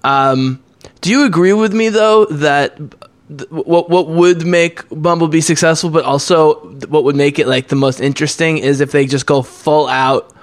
Um, 0.04 0.64
do 1.02 1.10
you 1.10 1.26
agree 1.26 1.54
with 1.54 1.74
me 1.74 1.90
though 1.90 2.26
that 2.26 2.78
th- 2.78 3.50
what 3.50 3.90
what 3.90 4.08
would 4.10 4.46
make 4.46 4.84
Bumblebee 4.90 5.42
successful, 5.42 5.90
but 5.90 6.04
also 6.06 6.56
what 6.88 7.04
would 7.06 7.16
make 7.16 7.40
it 7.40 7.48
like 7.48 7.68
the 7.68 7.76
most 7.76 8.00
interesting 8.02 8.58
is 8.58 8.82
if 8.82 8.92
they 8.92 9.06
just 9.06 9.26
go 9.26 9.42
full 9.42 9.88
out, 9.88 10.34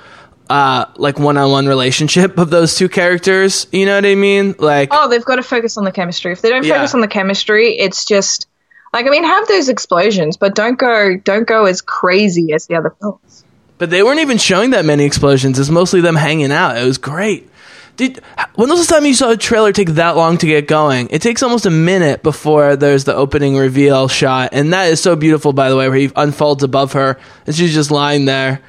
uh, 0.48 0.86
like 0.96 1.18
one 1.18 1.36
on 1.36 1.50
one 1.50 1.66
relationship 1.66 2.38
of 2.38 2.50
those 2.50 2.76
two 2.76 2.88
characters. 2.88 3.66
You 3.72 3.84
know 3.86 3.96
what 3.96 4.06
I 4.06 4.14
mean? 4.14 4.54
Like, 4.58 4.90
oh, 4.92 5.08
they've 5.08 5.24
got 5.24 5.36
to 5.36 5.42
focus 5.42 5.76
on 5.76 5.84
the 5.84 5.92
chemistry. 5.92 6.32
If 6.32 6.40
they 6.42 6.50
don't 6.50 6.64
Yeah. 6.64 6.76
focus 6.76 6.94
on 6.94 7.00
the 7.00 7.08
chemistry, 7.08 7.76
it's 7.78 8.04
just 8.04 8.46
like 8.94 9.06
I 9.06 9.10
mean, 9.10 9.24
have 9.24 9.46
those 9.48 9.68
explosions, 9.68 10.36
but 10.36 10.54
don't 10.54 10.78
go 10.78 11.16
don't 11.16 11.46
go 11.46 11.66
as 11.66 11.82
crazy 11.82 12.52
as 12.52 12.66
the 12.66 12.76
other 12.76 12.94
films. 13.00 13.44
but 13.78 13.90
they 13.90 14.02
weren't 14.02 14.20
even 14.20 14.38
showing 14.38 14.70
that 14.70 14.86
many 14.86 15.04
explosions. 15.04 15.58
It's 15.58 15.68
mostly 15.68 16.00
them 16.00 16.16
hanging 16.16 16.50
out. 16.50 16.78
It 16.78 16.84
was 16.86 16.96
great. 16.96 17.50
Did 17.96 18.20
when 18.54 18.68
was 18.68 18.86
the 18.86 18.94
time 18.94 19.06
you 19.06 19.14
saw 19.14 19.30
a 19.30 19.36
trailer 19.36 19.72
take 19.72 19.88
that 19.90 20.16
long 20.16 20.38
to 20.38 20.46
get 20.46 20.66
going? 20.68 21.08
It 21.10 21.22
takes 21.22 21.42
almost 21.42 21.66
a 21.66 21.70
minute 21.70 22.22
before 22.22 22.76
there's 22.76 23.04
the 23.04 23.14
opening 23.14 23.56
reveal 23.56 24.08
shot, 24.08 24.50
and 24.52 24.72
that 24.72 24.90
is 24.90 25.00
so 25.00 25.16
beautiful, 25.16 25.52
by 25.52 25.70
the 25.70 25.76
way, 25.76 25.88
where 25.88 25.98
he 25.98 26.10
unfolds 26.14 26.62
above 26.62 26.92
her 26.92 27.18
and 27.46 27.54
she's 27.54 27.72
just 27.74 27.90
lying 27.90 28.26
there. 28.26 28.60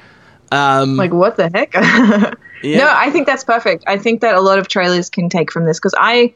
Um, 0.50 0.96
Like 0.96 1.12
what 1.12 1.36
the 1.36 1.50
heck? 1.52 1.74
yeah. 2.62 2.78
No, 2.78 2.90
I 2.90 3.10
think 3.10 3.26
that's 3.26 3.44
perfect. 3.44 3.84
I 3.86 3.98
think 3.98 4.22
that 4.22 4.34
a 4.34 4.40
lot 4.40 4.58
of 4.58 4.68
trailers 4.68 5.10
can 5.10 5.28
take 5.28 5.52
from 5.52 5.66
this 5.66 5.78
because 5.78 5.94
I 5.98 6.34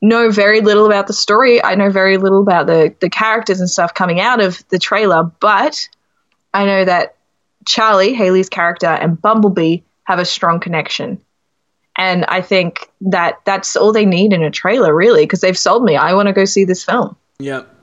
know 0.00 0.30
very 0.30 0.62
little 0.62 0.86
about 0.86 1.06
the 1.06 1.12
story. 1.12 1.62
I 1.62 1.74
know 1.74 1.90
very 1.90 2.16
little 2.16 2.40
about 2.40 2.66
the 2.66 2.94
the 3.00 3.10
characters 3.10 3.60
and 3.60 3.68
stuff 3.68 3.92
coming 3.92 4.20
out 4.20 4.40
of 4.40 4.66
the 4.70 4.78
trailer, 4.78 5.30
but 5.40 5.88
I 6.54 6.64
know 6.64 6.84
that 6.86 7.16
Charlie, 7.66 8.14
Hailee's 8.14 8.48
character, 8.48 8.86
and 8.86 9.20
Bumblebee 9.20 9.80
have 10.04 10.18
a 10.18 10.24
strong 10.24 10.60
connection. 10.60 11.20
And 11.96 12.24
I 12.26 12.40
think 12.40 12.88
that 13.00 13.40
that's 13.44 13.76
all 13.76 13.92
they 13.92 14.06
need 14.06 14.32
in 14.32 14.42
a 14.42 14.50
trailer, 14.50 14.94
really, 14.94 15.24
because 15.24 15.40
they've 15.40 15.58
sold 15.58 15.84
me. 15.84 15.96
I 15.96 16.14
want 16.14 16.28
to 16.28 16.32
go 16.32 16.44
see 16.44 16.64
this 16.64 16.84
film. 16.84 17.16
Yep. 17.40 17.76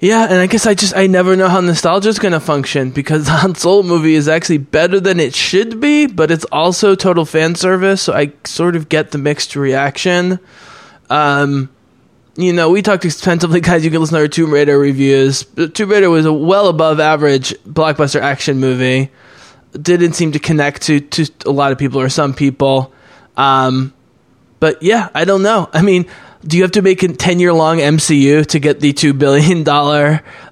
Yeah, 0.00 0.24
and 0.24 0.34
I 0.34 0.46
guess 0.46 0.66
I 0.66 0.72
just 0.72 0.96
I 0.96 1.06
never 1.06 1.36
know 1.36 1.48
how 1.48 1.60
nostalgia 1.60 2.08
is 2.08 2.18
going 2.18 2.32
to 2.32 2.40
function 2.40 2.90
because 2.90 3.26
the 3.26 3.32
Han 3.32 3.54
Solo 3.54 3.82
movie 3.82 4.14
is 4.14 4.28
actually 4.28 4.58
better 4.58 4.98
than 4.98 5.20
it 5.20 5.34
should 5.34 5.78
be, 5.78 6.06
but 6.06 6.30
it's 6.30 6.46
also 6.46 6.94
total 6.94 7.26
fan 7.26 7.54
service, 7.54 8.02
so 8.02 8.14
I 8.14 8.32
sort 8.44 8.76
of 8.76 8.88
get 8.88 9.10
the 9.10 9.18
mixed 9.18 9.54
reaction. 9.56 10.40
Um, 11.10 11.68
you 12.36 12.54
know, 12.54 12.70
we 12.70 12.80
talked 12.80 13.04
extensively, 13.04 13.60
guys. 13.62 13.84
You 13.84 13.90
can 13.90 14.00
listen 14.00 14.16
to 14.16 14.22
our 14.22 14.28
Tomb 14.28 14.52
Raider 14.52 14.78
reviews. 14.78 15.44
Tomb 15.74 15.90
Raider 15.90 16.08
was 16.08 16.24
a 16.24 16.32
well 16.32 16.68
above 16.68 16.98
average 16.98 17.50
blockbuster 17.64 18.20
action 18.20 18.58
movie. 18.58 19.10
Didn't 19.72 20.14
seem 20.14 20.32
to 20.32 20.38
connect 20.38 20.82
to 20.82 21.00
to 21.00 21.30
a 21.46 21.52
lot 21.52 21.72
of 21.72 21.78
people 21.78 22.00
or 22.00 22.08
some 22.08 22.34
people. 22.34 22.92
Um, 23.36 23.92
but 24.58 24.82
yeah, 24.82 25.08
I 25.14 25.24
don't 25.24 25.42
know. 25.42 25.68
I 25.72 25.82
mean, 25.82 26.06
do 26.44 26.56
you 26.56 26.62
have 26.64 26.72
to 26.72 26.82
make 26.82 27.02
a 27.02 27.08
10 27.08 27.38
year 27.38 27.52
long 27.52 27.78
MCU 27.78 28.44
to 28.46 28.58
get 28.58 28.80
the 28.80 28.92
$2 28.92 29.18
billion 29.18 29.64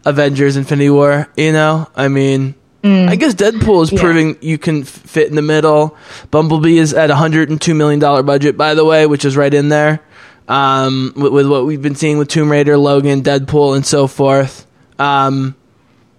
Avengers 0.04 0.56
Infinity 0.56 0.90
War? 0.90 1.28
You 1.36 1.52
know? 1.52 1.88
I 1.96 2.08
mean, 2.08 2.54
I 2.84 3.16
guess 3.16 3.34
Deadpool 3.34 3.82
is 3.82 3.90
proving 3.90 4.38
you 4.40 4.56
can 4.56 4.82
f- 4.82 4.88
fit 4.88 5.28
in 5.28 5.34
the 5.34 5.42
middle. 5.42 5.96
Bumblebee 6.30 6.78
is 6.78 6.94
at 6.94 7.10
a 7.10 7.14
$102 7.14 7.76
million 7.76 8.00
budget, 8.00 8.56
by 8.56 8.74
the 8.74 8.84
way, 8.84 9.06
which 9.06 9.24
is 9.24 9.36
right 9.36 9.52
in 9.52 9.68
there 9.68 10.00
um, 10.48 11.12
with, 11.16 11.32
with 11.32 11.46
what 11.46 11.66
we've 11.66 11.82
been 11.82 11.94
seeing 11.94 12.18
with 12.18 12.28
Tomb 12.28 12.50
Raider, 12.50 12.78
Logan, 12.78 13.22
Deadpool, 13.22 13.76
and 13.76 13.84
so 13.84 14.06
forth. 14.06 14.66
Um, 14.98 15.54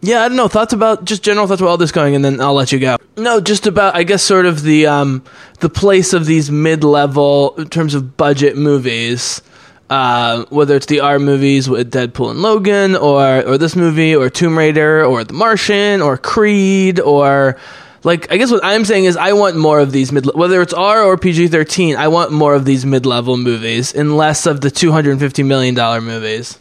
yeah, 0.02 0.24
I 0.24 0.28
don't 0.28 0.38
know. 0.38 0.48
Thoughts 0.48 0.74
about 0.74 1.06
just 1.06 1.24
general 1.24 1.48
thoughts 1.48 1.62
about 1.62 1.72
all 1.72 1.78
this 1.78 1.92
going, 1.92 2.16
and 2.16 2.24
then 2.24 2.40
I'll 2.40 2.54
let 2.54 2.72
you 2.72 2.80
go. 2.80 2.98
No, 3.18 3.42
just 3.42 3.68
about 3.68 3.96
I 3.96 4.04
guess 4.04 4.24
sort 4.24 4.46
of 4.46 4.64
the 4.64 4.88
um 4.88 5.24
the 5.60 5.70
place 5.70 6.14
of 6.14 6.26
these 6.26 6.50
mid 6.50 6.84
level 6.84 7.56
in 7.58 7.70
terms 7.70 7.94
of 7.94 8.16
budget 8.18 8.58
movies. 8.58 9.42
Uh, 9.90 10.46
whether 10.50 10.76
it's 10.76 10.86
the 10.86 11.00
R 11.00 11.18
movies 11.18 11.68
with 11.68 11.92
Deadpool 11.92 12.30
and 12.30 12.42
Logan, 12.44 12.96
or 12.96 13.44
or 13.46 13.58
this 13.58 13.76
movie, 13.76 14.16
or 14.16 14.30
Tomb 14.30 14.56
Raider, 14.56 15.04
or 15.04 15.24
The 15.24 15.34
Martian, 15.34 16.02
or 16.02 16.16
Creed, 16.16 17.00
or 17.00 17.58
like 18.04 18.32
I 18.32 18.38
guess 18.38 18.52
what 18.52 18.64
I'm 18.64 18.86
saying 18.86 19.06
is 19.06 19.18
I 19.18 19.34
want 19.34 19.58
more 19.58 19.80
of 19.80 19.92
these 19.92 20.12
mid 20.12 20.28
whether 20.36 20.62
it's 20.62 20.74
R 20.74 21.02
or 21.04 21.18
PG-13. 21.18 21.96
I 21.96 22.08
want 22.08 22.32
more 22.32 22.54
of 22.54 22.66
these 22.66 22.86
mid 22.86 23.08
level 23.08 23.36
movies 23.36 23.92
and 23.94 24.16
less 24.16 24.46
of 24.46 24.62
the 24.62 24.70
250 24.70 25.42
million 25.44 25.74
dollar 25.74 26.02
movies. 26.02 26.60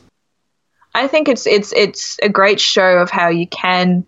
I 0.94 1.06
think 1.06 1.28
it's 1.28 1.46
it's 1.46 1.72
it's 1.72 2.18
a 2.22 2.28
great 2.28 2.60
show 2.60 2.98
of 2.98 3.10
how 3.10 3.28
you 3.28 3.46
can 3.46 4.04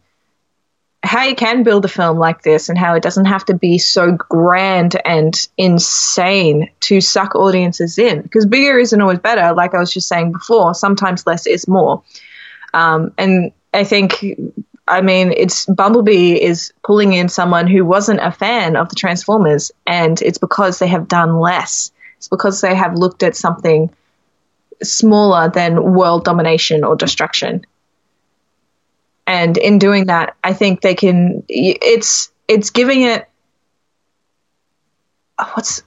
how 1.03 1.25
you 1.25 1.35
can 1.35 1.63
build 1.63 1.85
a 1.85 1.89
film 1.89 2.19
like 2.19 2.43
this 2.43 2.69
and 2.69 2.79
how 2.79 2.95
it 2.95 3.03
doesn't 3.03 3.25
have 3.25 3.45
to 3.47 3.55
be 3.55 3.79
so 3.79 4.13
grand 4.13 5.01
and 5.05 5.49
insane 5.57 6.71
to 6.81 7.01
suck 7.01 7.35
audiences 7.35 7.99
in. 7.99 8.21
Because 8.21 8.45
bigger 8.47 8.79
isn't 8.79 9.01
always 9.01 9.19
better 9.19 9.55
like 9.55 9.75
i 9.75 9.79
was 9.79 9.93
just 9.93 10.09
saying 10.09 10.33
before 10.33 10.75
sometimes 10.75 11.27
less 11.27 11.47
is 11.47 11.69
more. 11.69 12.03
Um, 12.75 13.13
and 13.19 13.53
i 13.73 13.85
think 13.85 14.25
i 14.89 15.01
mean 15.01 15.33
it's 15.37 15.67
bumblebee 15.67 16.41
is 16.41 16.73
pulling 16.85 17.13
in 17.13 17.29
someone 17.29 17.67
who 17.67 17.85
wasn't 17.85 18.21
a 18.21 18.33
fan 18.33 18.77
of 18.77 18.89
the 18.89 18.97
transformers 18.97 19.71
and 19.87 20.21
it's 20.23 20.39
because 20.39 20.79
they 20.79 20.89
have 20.89 21.09
done 21.09 21.39
less. 21.39 21.93
It's 22.19 22.29
because 22.29 22.61
they 22.61 22.75
have 22.75 22.95
looked 22.95 23.23
at 23.23 23.37
something 23.37 23.91
smaller 24.83 25.51
than 25.51 25.95
world 25.95 26.25
domination 26.25 26.85
or 26.85 26.97
destruction 26.97 27.65
and 29.27 29.57
in 29.59 29.79
doing 29.79 30.07
that 30.07 30.37
i 30.45 30.53
think 30.53 30.81
they 30.81 30.95
can 30.95 31.43
it's 31.49 32.31
it's 32.49 32.71
giving 32.71 33.03
it 33.03 33.29
what's 35.55 35.83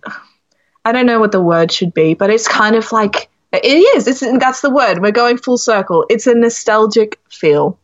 i 0.86 0.91
don't 0.91 1.06
know 1.06 1.20
what 1.20 1.32
the 1.32 1.41
word 1.41 1.72
should 1.72 1.94
be 1.94 2.14
but 2.14 2.30
it's 2.30 2.48
kind 2.48 2.76
of 2.76 2.91
like 2.91 3.30
it 3.52 3.65
is 3.65 4.07
it's 4.07 4.22
that's 4.40 4.61
the 4.61 4.70
word 4.70 5.02
we're 5.02 5.11
going 5.11 5.38
full 5.38 5.57
circle 5.57 6.06
it's 6.10 6.28
a 6.28 6.34
nostalgic 6.34 7.20
feel 7.30 7.78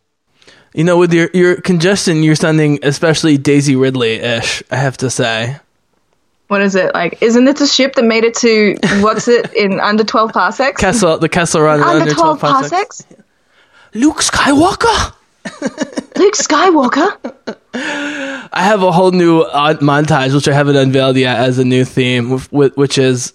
You 0.74 0.84
know, 0.84 0.98
with 0.98 1.14
your 1.14 1.30
your 1.34 1.62
congestion, 1.62 2.22
you're 2.22 2.36
sounding 2.36 2.80
especially 2.84 3.38
Daisy 3.38 3.76
Ridley 3.76 4.14
ish. 4.22 4.62
I 4.70 4.76
have 4.76 4.98
to 4.98 5.10
say. 5.10 5.58
What 6.50 6.62
is 6.62 6.76
it 6.76 6.94
like 6.94 7.18
isn't 7.22 7.48
it 7.48 7.56
the 7.58 7.66
ship 7.66 7.96
that 7.96 8.04
made 8.04 8.24
it 8.24 8.34
to 8.36 8.76
what's 9.02 9.28
it 9.28 9.52
in 9.56 9.80
under 9.80 10.04
12 10.04 10.34
parsecs 10.34 10.80
Kessel, 10.82 11.18
the 11.18 11.30
Kessel 11.30 11.62
Run 11.62 11.82
under, 11.82 12.02
under 12.02 12.14
12 12.14 12.40
parsecs. 12.40 13.02
parsecs 13.04 13.24
Luke 13.96 14.18
Skywalker. 14.22 15.14
luke 16.20 16.36
skywalker 16.36 17.10
I 17.74 18.62
have 18.64 18.84
a 18.84 18.92
whole 18.92 19.12
new 19.12 19.42
uh, 19.42 19.76
montage, 19.76 20.34
which 20.36 20.48
I 20.48 20.54
haven't 20.54 20.76
unveiled 20.76 21.16
yet 21.18 21.40
as 21.40 21.58
a 21.60 21.64
new 21.66 21.86
theme, 21.86 22.38
wh- 22.40 22.48
wh- 22.50 22.78
which 22.78 22.98
is 22.98 23.32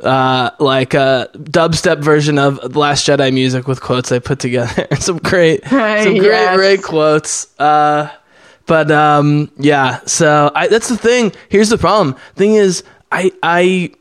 uh, 0.00 0.50
like 0.60 0.94
a 0.94 1.28
dubstep 1.34 1.98
version 1.98 2.38
of 2.38 2.60
The 2.60 2.78
Last 2.78 3.06
Jedi 3.06 3.32
music 3.32 3.66
with 3.66 3.80
quotes 3.80 4.12
I 4.12 4.18
put 4.20 4.38
together. 4.38 4.86
some 5.00 5.18
great, 5.18 5.64
some 5.64 5.78
great, 5.78 6.14
Yes. 6.22 6.56
great 6.56 6.82
quotes. 6.82 7.48
Uh, 7.58 8.08
but 8.66 8.90
um, 8.90 9.50
yeah, 9.56 10.00
so 10.06 10.50
I, 10.54 10.68
that's 10.68 10.88
the 10.88 10.96
thing. 10.96 11.32
Here's 11.48 11.68
the 11.68 11.78
problem. 11.78 12.16
Thing 12.34 12.54
is, 12.54 12.84
I, 13.10 13.32
I, 13.42 13.92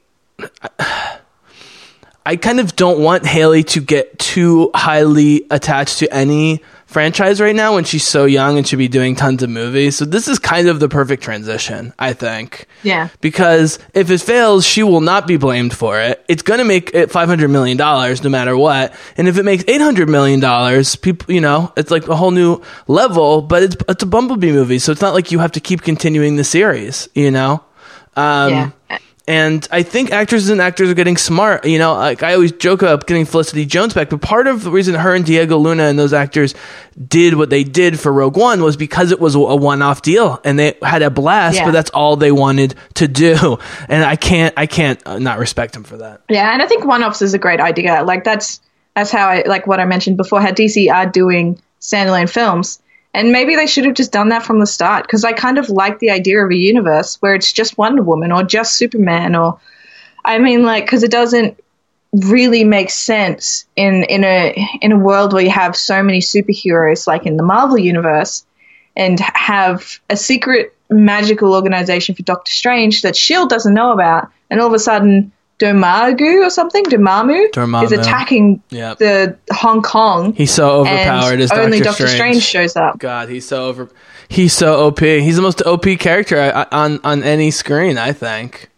I 2.25 2.35
kind 2.35 2.59
of 2.59 2.75
don't 2.75 2.99
want 2.99 3.23
Hailee 3.23 3.65
to 3.69 3.81
get 3.81 4.19
too 4.19 4.71
highly 4.75 5.45
attached 5.49 5.99
to 5.99 6.13
any 6.13 6.61
franchise 6.91 7.39
right 7.39 7.55
now 7.55 7.75
when 7.75 7.85
she's 7.85 8.05
so 8.05 8.25
young 8.25 8.57
and 8.57 8.67
should 8.67 8.77
be 8.77 8.89
doing 8.89 9.15
tons 9.15 9.41
of 9.41 9.49
movies. 9.49 9.95
So 9.95 10.05
this 10.05 10.27
is 10.27 10.39
kind 10.39 10.67
of 10.67 10.79
the 10.79 10.89
perfect 10.89 11.23
transition, 11.23 11.93
I 11.97 12.13
think. 12.13 12.67
Yeah. 12.83 13.07
Because 13.21 13.79
if 13.93 14.11
it 14.11 14.19
fails, 14.19 14.65
she 14.65 14.83
will 14.83 14.99
not 15.01 15.25
be 15.25 15.37
blamed 15.37 15.73
for 15.73 15.99
it. 16.01 16.23
It's 16.27 16.41
going 16.41 16.57
to 16.57 16.65
make 16.65 16.93
it 16.93 17.09
$500 17.09 17.49
million 17.49 17.77
no 17.77 18.29
matter 18.29 18.57
what. 18.57 18.93
And 19.17 19.27
if 19.29 19.37
it 19.37 19.43
makes 19.43 19.63
$800 19.63 20.09
million, 20.09 20.83
people, 21.01 21.33
you 21.33 21.41
know, 21.41 21.71
it's 21.77 21.91
like 21.91 22.07
a 22.09 22.15
whole 22.15 22.31
new 22.31 22.61
level, 22.87 23.41
but 23.41 23.63
it's, 23.63 23.75
it's 23.87 24.03
a 24.03 24.07
Bumblebee 24.07 24.51
movie. 24.51 24.79
So 24.79 24.91
it's 24.91 25.01
not 25.01 25.13
like 25.13 25.31
you 25.31 25.39
have 25.39 25.53
to 25.53 25.61
keep 25.61 25.81
continuing 25.83 26.35
the 26.35 26.43
series, 26.43 27.07
you 27.15 27.31
know? 27.31 27.63
Um, 28.17 28.49
Yeah. 28.89 28.97
And 29.31 29.65
I 29.71 29.81
think 29.83 30.11
actors 30.11 30.49
and 30.49 30.59
actors 30.59 30.89
are 30.89 30.93
getting 30.93 31.15
smart. 31.15 31.65
You 31.65 31.79
know, 31.79 31.93
like 31.93 32.21
I 32.21 32.33
always 32.33 32.51
joke 32.51 32.81
about 32.81 33.07
getting 33.07 33.23
Felicity 33.25 33.65
Jones 33.65 33.93
back, 33.93 34.09
but 34.09 34.21
part 34.21 34.47
of 34.47 34.63
the 34.63 34.71
reason 34.71 34.93
her 34.95 35.15
and 35.15 35.25
Diego 35.25 35.57
Luna 35.57 35.83
and 35.83 35.97
those 35.97 36.11
actors 36.11 36.53
did 37.07 37.35
what 37.35 37.49
they 37.49 37.63
did 37.63 37.97
for 37.97 38.11
Rogue 38.11 38.35
One 38.35 38.61
was 38.61 38.75
because 38.75 39.11
it 39.11 39.19
was 39.21 39.35
a 39.35 39.39
one-off 39.39 40.01
deal 40.01 40.41
and 40.43 40.59
they 40.59 40.77
had 40.81 41.01
a 41.01 41.09
blast, 41.09 41.55
Yeah. 41.55 41.65
but 41.65 41.71
that's 41.71 41.89
all 41.91 42.17
they 42.17 42.33
wanted 42.33 42.75
to 42.95 43.07
do. 43.07 43.57
And 43.87 44.03
I 44.03 44.17
can't, 44.17 44.53
I 44.57 44.65
can't 44.65 45.01
uh, 45.05 45.17
not 45.19 45.39
respect 45.39 45.73
them 45.73 45.83
for 45.85 45.97
that. 45.97 46.21
Yeah, 46.29 46.51
and 46.51 46.61
I 46.61 46.67
think 46.67 46.83
one-offs 46.83 47.21
is 47.21 47.33
a 47.33 47.39
great 47.39 47.61
idea. 47.61 48.03
Like 48.03 48.25
that's 48.25 48.59
that's 48.95 49.11
how 49.11 49.29
I 49.29 49.43
like 49.47 49.65
what 49.65 49.79
I 49.79 49.85
mentioned 49.85 50.17
before. 50.17 50.41
How 50.41 50.51
DC 50.51 50.91
are 50.91 51.05
doing 51.05 51.61
standalone 51.79 52.29
films, 52.29 52.80
and 53.13 53.31
maybe 53.31 53.55
they 53.55 53.67
should 53.67 53.85
have 53.85 53.95
just 53.95 54.11
done 54.11 54.29
that 54.29 54.43
from 54.43 54.59
the 54.59 54.67
start. 54.67 55.03
Because 55.03 55.23
I 55.23 55.33
kind 55.33 55.57
of 55.57 55.69
like 55.69 55.99
the 55.99 56.11
idea 56.11 56.43
of 56.43 56.51
a 56.51 56.55
universe 56.55 57.17
where 57.21 57.35
it's 57.35 57.51
just 57.51 57.77
Wonder 57.77 58.03
Woman 58.03 58.31
or 58.31 58.43
just 58.43 58.77
Superman, 58.77 59.35
or 59.35 59.59
I 60.23 60.37
mean, 60.39 60.63
like 60.63 60.85
because 60.85 61.03
it 61.03 61.11
doesn't 61.11 61.57
really 62.13 62.63
make 62.63 62.89
sense 62.89 63.65
in 63.75 64.03
in 64.03 64.23
a 64.23 64.55
in 64.81 64.91
a 64.91 64.97
world 64.97 65.33
where 65.33 65.43
you 65.43 65.49
have 65.49 65.75
so 65.75 66.01
many 66.01 66.19
superheroes, 66.19 67.07
like 67.07 67.25
in 67.25 67.37
the 67.37 67.43
Marvel 67.43 67.77
universe, 67.77 68.45
and 68.95 69.19
have 69.19 69.99
a 70.09 70.15
secret 70.15 70.75
magical 70.89 71.53
organization 71.53 72.15
for 72.15 72.23
Doctor 72.23 72.51
Strange 72.51 73.01
that 73.01 73.15
Shield 73.15 73.49
doesn't 73.49 73.73
know 73.73 73.91
about, 73.91 74.29
and 74.49 74.61
all 74.61 74.67
of 74.67 74.73
a 74.73 74.79
sudden 74.79 75.31
Dormammu 75.61 76.45
or 76.45 76.49
something, 76.49 76.83
Dormammu, 76.85 77.51
Dormammu. 77.51 77.83
is 77.83 77.91
attacking 77.91 78.61
Yep. 78.71 78.97
the 78.97 79.37
Hong 79.51 79.81
Kong. 79.81 80.33
He's 80.33 80.53
so 80.53 80.81
overpowered 80.81 81.33
and 81.33 81.41
as 81.43 81.51
only 81.51 81.79
Doctor 81.79 82.03
Doctor 82.03 82.07
Strange. 82.07 82.41
shows 82.43 82.75
up. 82.75 82.97
God, 82.99 83.29
he's 83.29 83.47
so 83.47 83.65
over. 83.65 83.89
He's 84.27 84.53
so 84.53 84.87
OP. 84.87 84.99
He's 84.99 85.35
the 85.35 85.41
most 85.41 85.61
OP 85.65 85.97
character 85.97 86.65
on 86.71 86.99
on 87.03 87.23
any 87.23 87.51
screen. 87.51 87.97
I 87.97 88.13
think. 88.13 88.69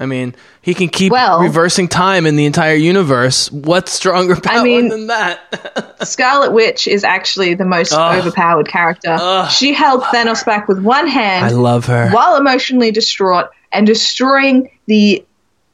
I 0.00 0.06
mean, 0.06 0.36
he 0.62 0.74
can 0.74 0.88
keep 0.90 1.10
Well- 1.10 1.40
reversing 1.40 1.88
time 1.88 2.24
in 2.24 2.36
the 2.36 2.46
entire 2.46 2.76
universe. 2.76 3.50
What's 3.50 3.90
stronger 3.90 4.36
power 4.40 4.60
I 4.60 4.62
mean- 4.62 4.88
than 4.90 5.06
that? 5.08 5.96
Scarlet 6.06 6.52
Witch 6.52 6.86
is 6.86 7.02
actually 7.02 7.54
the 7.54 7.64
most 7.64 7.92
Ugh. 7.92 8.18
overpowered 8.20 8.68
character. 8.68 9.16
Ugh. 9.18 9.50
She 9.50 9.72
held 9.72 10.02
Thanos 10.04 10.46
back 10.46 10.68
with 10.68 10.78
one 10.78 11.08
hand. 11.08 11.44
I 11.46 11.48
love 11.48 11.86
her. 11.86 12.10
while 12.10 12.36
emotionally 12.36 12.92
distraught 12.92 13.46
and 13.72 13.88
destroying 13.88 14.70
the 14.86 15.24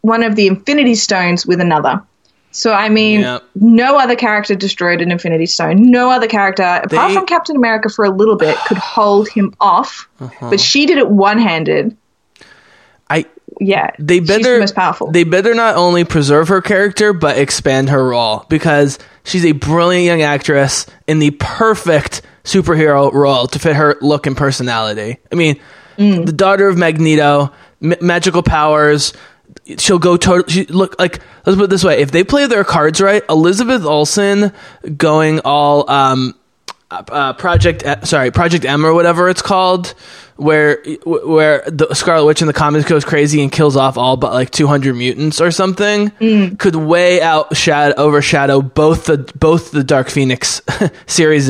one 0.05 0.22
of 0.22 0.36
the 0.36 0.47
Infinity 0.47 0.94
Stones 0.97 1.47
with 1.47 1.60
another. 1.60 2.02
So 2.51 2.72
I 2.72 2.89
mean, 2.89 3.20
Yep. 3.22 3.43
no 3.56 3.98
other 3.98 4.14
character 4.14 4.55
destroyed 4.55 5.01
an 5.01 5.10
Infinity 5.10 5.47
Stone. 5.47 5.90
No 5.90 6.10
other 6.10 6.26
character, 6.28 6.62
apart 6.62 6.90
They- 7.09 7.14
from 7.14 7.26
Captain 7.26 7.56
America 7.56 7.89
for 7.89 8.05
a 8.05 8.10
little 8.10 8.36
bit, 8.36 8.55
could 8.68 8.76
hold 8.97 9.28
him 9.28 9.55
off. 9.60 10.09
Uh-huh. 10.20 10.51
But 10.51 10.60
she 10.60 10.85
did 10.86 10.98
it 10.98 11.09
one-handed. 11.09 11.97
I 13.10 13.24
Yeah, 13.60 13.90
they 13.98 14.18
she's 14.18 14.28
better 14.28 14.55
the 14.55 14.60
most 14.60 14.74
powerful. 14.74 15.10
They 15.10 15.24
better 15.24 15.55
not 15.55 15.76
only 15.76 16.05
preserve 16.05 16.48
her 16.48 16.60
character 16.62 17.12
but 17.12 17.39
expand 17.39 17.89
her 17.90 18.06
role 18.09 18.44
because 18.48 18.98
she's 19.24 19.44
a 19.47 19.52
brilliant 19.52 20.05
young 20.06 20.22
actress 20.22 20.86
in 21.06 21.18
the 21.20 21.31
perfect 21.32 22.22
superhero 22.44 23.10
role 23.12 23.47
to 23.48 23.59
fit 23.59 23.74
her 23.76 23.97
look 24.01 24.26
and 24.26 24.36
personality. 24.36 25.16
I 25.32 25.35
mean, 25.35 25.56
Mm. 25.98 26.26
the 26.26 26.32
daughter 26.32 26.66
of 26.68 26.76
Magneto, 26.76 27.52
m- 27.82 27.94
magical 28.01 28.43
powers. 28.43 29.12
She'll 29.79 29.99
go 29.99 30.16
total. 30.16 30.47
She 30.49 30.66
look 30.66 30.99
like. 30.99 31.21
Let's 31.47 31.57
put 31.57 31.65
it 31.65 31.71
this 31.71 31.85
way: 31.85 32.01
if 32.01 32.11
they 32.11 32.25
play 32.25 32.47
their 32.47 32.65
cards 32.65 33.01
right, 33.01 33.23
Elizabeth 33.29 33.85
Olsen 33.85 34.53
going 34.97 35.41
all 35.41 35.89
um, 35.91 36.35
uh, 37.11 37.33
Project 37.35 37.85
sorry 38.07 38.31
Project 38.31 38.65
M 38.65 38.85
or 38.85 38.95
whatever 38.95 39.29
it's 39.29 39.43
called, 39.43 39.95
where 40.37 40.83
where 41.05 41.62
the 41.66 41.93
Scarlet 41.95 42.25
Witch 42.27 42.41
in 42.41 42.47
the 42.47 42.53
comics 42.53 42.89
goes 42.89 43.05
crazy 43.05 43.41
and 43.43 43.51
kills 43.53 43.77
off 43.77 43.97
all 43.97 44.16
but 44.16 44.33
like 44.33 44.51
200 44.51 44.95
mutants 44.95 45.41
or 45.41 45.51
something, 45.51 46.11
could 46.57 46.75
way 46.77 47.21
outshadow 47.21 47.95
overshadow 47.97 48.61
both 48.62 49.07
the 49.07 49.19
both 49.39 49.71
the 49.71 49.85
Dark 49.85 50.09
Phoenix 50.11 50.61
series 51.07 51.45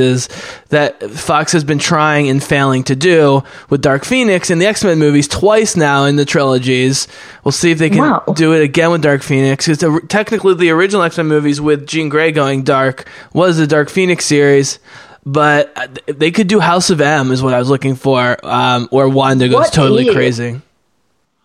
that 0.69 1.03
Fox 1.11 1.53
has 1.53 1.63
been 1.65 1.79
trying 1.79 2.29
and 2.29 2.43
failing 2.43 2.83
to 2.85 2.97
do 2.97 3.43
with 3.71 3.81
Dark 3.81 4.05
Phoenix 4.05 4.51
and 4.51 4.61
the 4.61 4.67
X 4.67 4.83
Men 4.85 4.99
movies 4.99 5.29
twice 5.29 5.77
now 5.77 6.05
in 6.05 6.17
the 6.17 6.25
trilogies. 6.25 7.07
We'll 7.45 7.53
see 7.53 7.71
if 7.71 7.79
they 7.79 7.91
can 7.91 7.99
Wow. 8.01 8.25
do 8.35 8.53
it 8.55 8.63
again 8.63 8.91
with 8.91 9.03
Dark 9.03 9.23
Phoenix. 9.23 9.67
Because 9.67 10.01
technically, 10.09 10.55
the 10.55 10.71
original 10.71 11.03
X 11.03 11.17
Men 11.17 11.27
movies 11.29 11.61
with 11.61 11.87
Jean 11.87 12.09
Grey 12.09 12.33
going 12.33 12.63
dark 12.65 13.09
was 13.33 13.57
the 13.57 13.67
Dark 13.67 13.89
Phoenix 13.89 14.25
series. 14.27 14.79
But 15.27 15.73
uh, 15.77 15.87
they 16.07 16.31
could 16.31 16.49
do 16.49 16.61
House 16.61 16.91
of 16.91 17.01
M, 17.01 17.31
is 17.33 17.43
what 17.43 17.55
I 17.55 17.59
was 17.59 17.71
looking 17.71 17.95
for, 17.95 18.37
um, 18.45 18.89
where 18.91 19.09
Wanda 19.09 19.49
goes 19.49 19.55
What 19.55 19.73
totally 19.73 20.09
is- 20.09 20.15
crazy. 20.15 20.61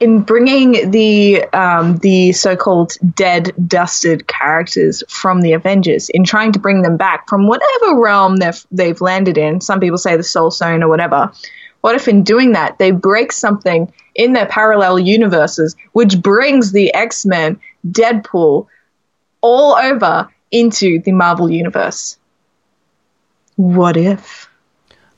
in 0.01 0.21
bringing 0.21 0.91
the 0.91 1.43
um, 1.53 1.97
the 1.97 2.31
so-called 2.33 2.93
dead, 3.15 3.53
dusted 3.67 4.27
characters 4.27 5.03
from 5.07 5.41
the 5.41 5.53
Avengers, 5.53 6.09
in 6.09 6.23
trying 6.25 6.51
to 6.53 6.59
bring 6.59 6.81
them 6.81 6.97
back 6.97 7.27
from 7.29 7.47
whatever 7.47 7.99
realm 7.99 8.35
they've 8.37 8.65
they've 8.71 8.99
landed 9.01 9.37
in. 9.37 9.61
Some 9.61 9.79
people 9.79 9.97
say 9.97 10.15
the 10.17 10.23
Soul 10.23 10.51
Stone 10.51 10.83
or 10.83 10.89
whatever. 10.89 11.31
What 11.81 11.95
if 11.95 12.09
in 12.09 12.23
doing 12.23 12.51
that 12.51 12.77
they 12.79 12.91
break 12.91 13.31
something 13.31 13.91
in 14.13 14.33
their 14.33 14.45
parallel 14.47 14.99
universes, 14.99 15.77
which 15.93 16.21
brings 16.21 16.73
the 16.73 16.93
X 16.93 17.25
Men, 17.25 17.57
Deadpool, 17.87 18.67
all 19.39 19.75
over 19.77 20.27
into 20.51 21.01
the 21.01 21.13
Marvel 21.13 21.49
universe? 21.49 22.17
What 23.59 23.97
if? 23.97 24.47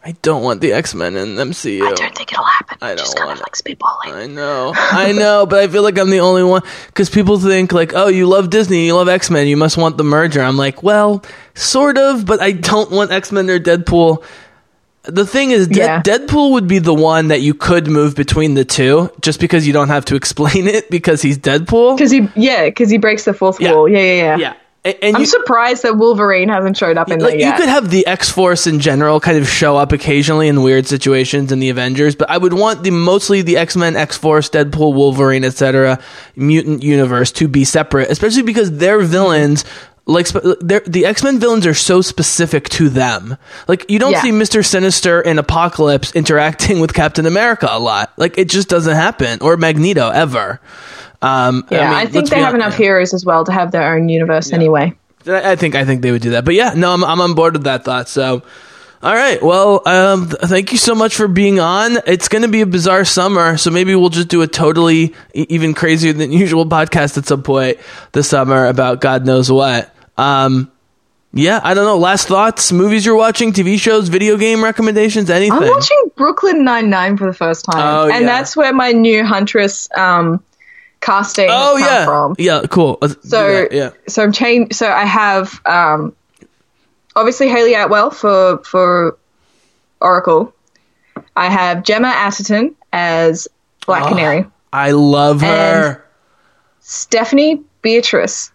I 0.04 0.14
don't 0.24 0.42
want 0.42 0.62
the 0.62 0.74
X 0.74 0.96
Men 0.96 1.16
in 1.16 1.36
MCU. 1.36 1.84
I 1.86 1.92
don't 1.94 2.16
think 2.18 2.32
it'll 2.34 2.44
happen. 2.44 2.76
I 2.82 2.96
Just 2.96 3.16
don't 3.16 3.28
kind 3.28 3.38
of 3.38 3.40
want 3.40 3.42
like 3.42 3.78
spitballing. 3.78 4.16
I 4.24 4.26
know, 4.26 4.74
I 4.76 5.12
know, 5.12 5.46
but 5.46 5.60
I 5.60 5.68
feel 5.68 5.84
like 5.84 6.00
I'm 6.00 6.10
the 6.10 6.22
only 6.22 6.42
one 6.44 6.64
because 6.88 7.08
people 7.12 7.38
think 7.40 7.72
like, 7.72 7.94
oh, 7.94 8.08
you 8.08 8.26
love 8.26 8.50
Disney, 8.50 8.88
you 8.88 8.96
love 8.96 9.08
X 9.08 9.30
Men, 9.30 9.46
you 9.46 9.58
must 9.58 9.78
want 9.78 9.98
the 10.00 10.04
merger. 10.04 10.42
I'm 10.42 10.58
like, 10.58 10.82
well, 10.82 11.24
sort 11.54 12.00
of, 12.00 12.26
but 12.26 12.42
I 12.42 12.52
don't 12.54 12.90
want 12.90 13.12
X 13.12 13.32
Men 13.32 13.48
or 13.48 13.60
Deadpool. 13.60 14.24
The 15.04 15.26
thing 15.26 15.52
is, 15.52 15.68
De- 15.68 15.78
Yeah. 15.78 16.02
Deadpool 16.02 16.52
would 16.54 16.68
be 16.68 16.80
the 16.80 16.96
one 16.96 17.28
that 17.28 17.42
you 17.42 17.54
could 17.54 17.86
move 17.88 18.16
between 18.16 18.56
the 18.56 18.66
two, 18.66 19.12
just 19.22 19.40
because 19.40 19.68
you 19.68 19.74
don't 19.74 19.90
have 19.90 20.06
to 20.06 20.16
explain 20.22 20.68
it 20.68 20.90
because 20.90 21.22
he's 21.22 21.38
Deadpool. 21.38 21.96
Because 21.96 22.10
he, 22.10 22.28
yeah, 22.36 22.66
because 22.66 22.90
he 22.90 22.98
breaks 22.98 23.26
the 23.26 23.36
fourth 23.36 23.62
Yeah. 23.62 23.74
wall. 23.74 23.88
Yeah, 23.88 24.00
yeah, 24.00 24.14
yeah. 24.14 24.38
Yeah, 24.38 24.54
A- 24.84 25.04
and 25.06 25.16
I'm 25.16 25.22
you, 25.22 25.26
surprised 25.28 25.84
that 25.84 25.96
Wolverine 25.98 26.50
hasn't 26.50 26.76
showed 26.76 26.98
up 26.98 27.12
in 27.12 27.20
like 27.20 27.38
there 27.38 27.50
you 27.52 27.56
could 27.56 27.70
have 27.70 27.92
the 27.92 28.08
X 28.08 28.32
Force 28.32 28.66
in 28.66 28.80
general 28.80 29.20
kind 29.20 29.38
of 29.38 29.48
show 29.48 29.78
up 29.78 29.92
occasionally 29.92 30.48
in 30.48 30.64
weird 30.64 30.88
situations 30.88 31.52
in 31.52 31.60
the 31.60 31.70
Avengers, 31.70 32.16
but 32.16 32.30
I 32.32 32.38
would 32.38 32.54
want 32.54 32.84
the 32.84 32.90
mostly 32.92 33.44
the 33.44 33.58
X 33.58 33.76
Men, 33.76 33.96
X 33.96 34.18
Force, 34.18 34.50
Deadpool, 34.50 34.96
Wolverine, 34.96 35.44
etc. 35.44 36.00
mutant 36.36 36.82
universe 36.82 37.32
to 37.34 37.48
be 37.48 37.64
separate, 37.64 38.10
especially 38.10 38.42
because 38.44 38.72
their 38.78 39.00
villains. 39.02 39.66
Like 40.08 40.28
the 40.30 41.04
X 41.06 41.24
Men 41.24 41.40
villains 41.40 41.68
are 41.68 41.76
so 41.76 42.02
specific 42.02 42.68
to 42.70 42.90
them. 42.90 43.38
Like 43.68 43.86
you 43.88 44.00
don't 44.00 44.14
Yeah. 44.14 44.24
see 44.24 44.32
Mister 44.32 44.64
Sinister 44.64 45.22
and 45.22 45.38
Apocalypse 45.38 46.12
interacting 46.16 46.80
with 46.80 46.96
Captain 46.96 47.28
America 47.28 47.68
a 47.70 47.80
lot. 47.80 48.12
Like 48.18 48.36
it 48.40 48.50
just 48.50 48.68
doesn't 48.68 48.96
happen, 48.96 49.38
or 49.42 49.58
Magneto 49.58 50.10
ever. 50.10 50.60
Um, 51.22 51.66
yeah, 51.70 51.92
I, 51.92 52.04
mean, 52.04 52.14
think 52.14 52.30
they 52.30 52.40
have 52.40 52.56
enough 52.56 52.74
yeah. 52.74 52.86
heroes 52.86 53.14
as 53.14 53.26
well 53.26 53.44
to 53.46 53.52
have 53.52 53.72
their 53.72 53.94
own 53.94 54.10
universe 54.10 54.52
anyway. 54.52 54.94
I 55.28 55.52
I 55.52 55.56
think 55.56 55.76
I 55.76 55.86
think 55.86 56.02
they 56.02 56.12
would 56.12 56.22
do 56.22 56.32
that. 56.32 56.46
But 56.46 56.56
yeah, 56.56 56.74
no, 56.76 56.92
I'm 56.92 57.04
I'm 57.04 57.22
on 57.22 57.34
board 57.36 57.54
with 57.54 57.64
that 57.66 57.86
thought. 57.86 58.10
So, 58.10 58.42
all 59.04 59.14
right. 59.14 59.42
Well, 59.42 59.88
um, 59.88 60.28
thank 60.28 60.72
you 60.72 60.78
so 60.78 60.96
much 60.96 61.16
for 61.16 61.28
being 61.28 61.60
on. 61.60 61.98
It's 62.08 62.28
going 62.28 62.42
to 62.42 62.48
be 62.48 62.62
a 62.62 62.66
bizarre 62.66 63.06
summer, 63.06 63.58
so 63.58 63.70
maybe 63.70 63.94
we'll 63.96 64.10
just 64.10 64.30
do 64.30 64.42
a 64.42 64.48
totally 64.48 65.14
even 65.34 65.74
crazier 65.74 66.14
than 66.14 66.32
usual 66.46 66.66
podcast 66.66 67.18
at 67.18 67.26
some 67.26 67.44
point 67.44 67.78
this 68.14 68.30
summer 68.30 68.66
about 68.66 69.02
God 69.02 69.26
knows 69.26 69.52
what. 69.52 69.94
Um, 70.18 70.72
yeah, 71.34 71.62
I 71.64 71.74
don't 71.74 71.86
know. 71.86 71.98
Last 71.98 72.28
thoughts, 72.28 72.72
movies 72.74 73.06
you're 73.06 73.16
watching, 73.16 73.54
TV 73.54 73.80
shows, 73.80 74.10
video 74.10 74.36
game 74.38 74.62
recommendations, 74.64 75.30
anything. 75.30 75.54
I'm 75.54 75.70
watching 75.70 76.12
Brooklyn 76.16 76.66
Nine 76.66 76.90
Nine 76.90 77.16
for 77.16 77.26
the 77.26 77.34
first 77.34 77.64
time, 77.66 77.78
Oh, 77.80 78.10
and 78.10 78.22
yeah. 78.22 78.28
that's 78.28 78.58
where 78.58 78.74
my 78.74 78.92
new 78.92 79.24
Huntress 79.24 79.88
um, 79.96 80.44
casting 81.02 81.48
oh 81.50 81.78
yeah, 81.78 82.06
from. 82.06 82.36
yeah, 82.38 82.62
cool. 82.70 82.98
Let's 83.02 83.28
So 83.30 83.68
yeah. 83.72 83.90
so 84.08 84.24
I'm 84.24 84.32
chain. 84.32 84.72
So 84.72 84.88
I 84.92 85.04
have 85.06 85.60
um, 85.66 86.16
obviously 87.16 87.50
Hayley 87.50 87.74
Atwell 87.74 88.12
for 88.12 88.60
for 88.64 89.18
Oracle. 90.00 90.54
I 91.36 91.50
have 91.50 91.84
Gemma 91.84 92.12
Arterton 92.16 92.74
as 92.94 93.48
Black 93.86 94.04
Oh. 94.06 94.10
Canary. 94.10 94.46
I 94.74 94.92
love 94.92 95.42
her. 95.42 96.04
Stephanie 96.80 97.62
Beatrice 97.82 98.52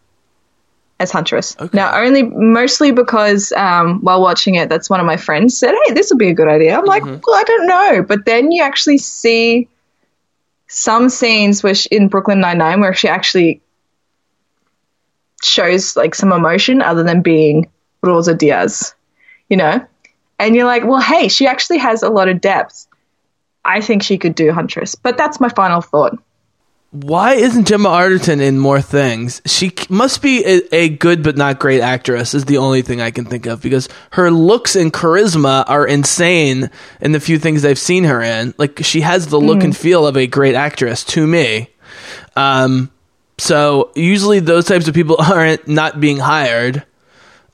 as 0.99 1.11
Huntress. 1.11 1.57
Now, 1.75 1.95
only 1.99 2.23
mostly 2.23 2.91
because 2.91 3.53
um, 3.53 4.01
while 4.01 4.21
watching 4.23 4.55
it, 4.55 4.69
that's 4.69 4.89
one 4.89 4.99
of 4.99 5.05
my 5.07 5.17
friends 5.17 5.57
said, 5.59 5.75
"Hey, 5.87 5.93
this 5.95 6.11
would 6.11 6.19
be 6.19 6.29
a 6.31 6.35
good 6.35 6.49
idea." 6.49 6.77
I'm 6.79 6.85
like, 6.87 7.03
Mm-hmm. 7.03 7.21
"Well, 7.27 7.37
I 7.37 7.43
don't 7.45 7.67
know," 7.67 8.03
but 8.03 8.25
then 8.25 8.51
you 8.51 8.63
actually 8.63 8.99
see 8.99 9.69
some 10.69 11.09
scenes 11.09 11.63
which 11.63 11.87
in 11.87 12.09
Brooklyn 12.09 12.41
Nine 12.41 12.59
Nine 12.59 12.81
where 12.81 12.95
she 12.95 13.09
actually 13.09 13.61
shows 15.43 15.97
like 15.97 16.15
some 16.15 16.33
emotion 16.33 16.83
other 16.83 17.03
than 17.03 17.23
being 17.23 17.71
Rosa 18.03 18.35
Diaz, 18.35 18.95
you 19.49 19.57
know, 19.57 19.85
and 20.39 20.55
you're 20.57 20.67
like, 20.67 20.85
"Well, 20.85 21.01
hey, 21.01 21.29
she 21.29 21.47
actually 21.47 21.79
has 21.79 22.03
a 22.03 22.11
lot 22.11 22.29
of 22.29 22.41
depth." 22.41 22.87
I 23.65 23.81
think 23.81 24.03
she 24.03 24.19
could 24.19 24.35
do 24.35 24.53
Huntress, 24.53 24.95
but 24.95 25.17
that's 25.17 25.41
my 25.41 25.49
final 25.49 25.81
thought. 25.81 26.19
Why 27.03 27.35
isn't 27.35 27.67
Gemma 27.67 27.91
Arterton 27.91 28.41
in 28.41 28.59
more 28.59 28.81
things? 28.81 29.43
She 29.45 29.71
must 29.91 30.23
be 30.23 30.43
a, 30.45 30.75
a 30.75 30.89
good 30.89 31.23
but 31.23 31.37
not 31.37 31.59
great 31.59 31.83
actress. 31.83 32.33
Is 32.33 32.47
the 32.47 32.57
only 32.57 32.81
thing 32.81 33.03
I 33.03 33.11
can 33.11 33.27
think 33.27 33.45
of 33.45 33.61
because 33.61 33.89
her 34.13 34.31
looks 34.31 34.75
and 34.77 34.91
charisma 34.91 35.69
are 35.69 35.87
insane 35.87 36.71
in 37.03 37.13
the 37.13 37.21
few 37.21 37.39
things 37.39 37.67
I've 37.67 37.79
seen 37.79 38.05
her 38.05 38.23
in. 38.23 38.55
Like 38.57 38.83
she 38.83 39.03
has 39.03 39.27
the 39.27 39.39
look 39.39 39.63
and 39.63 39.77
feel 39.77 40.07
of 40.07 40.17
a 40.17 40.27
great 40.27 40.55
actress 40.55 41.05
to 41.05 41.27
me. 41.27 41.69
Um, 42.35 42.91
so 43.37 43.93
usually 43.95 44.41
those 44.41 44.65
types 44.65 44.89
of 44.89 44.95
people 44.95 45.17
aren't 45.21 45.69
not 45.69 46.01
being 46.01 46.19
hired. 46.19 46.83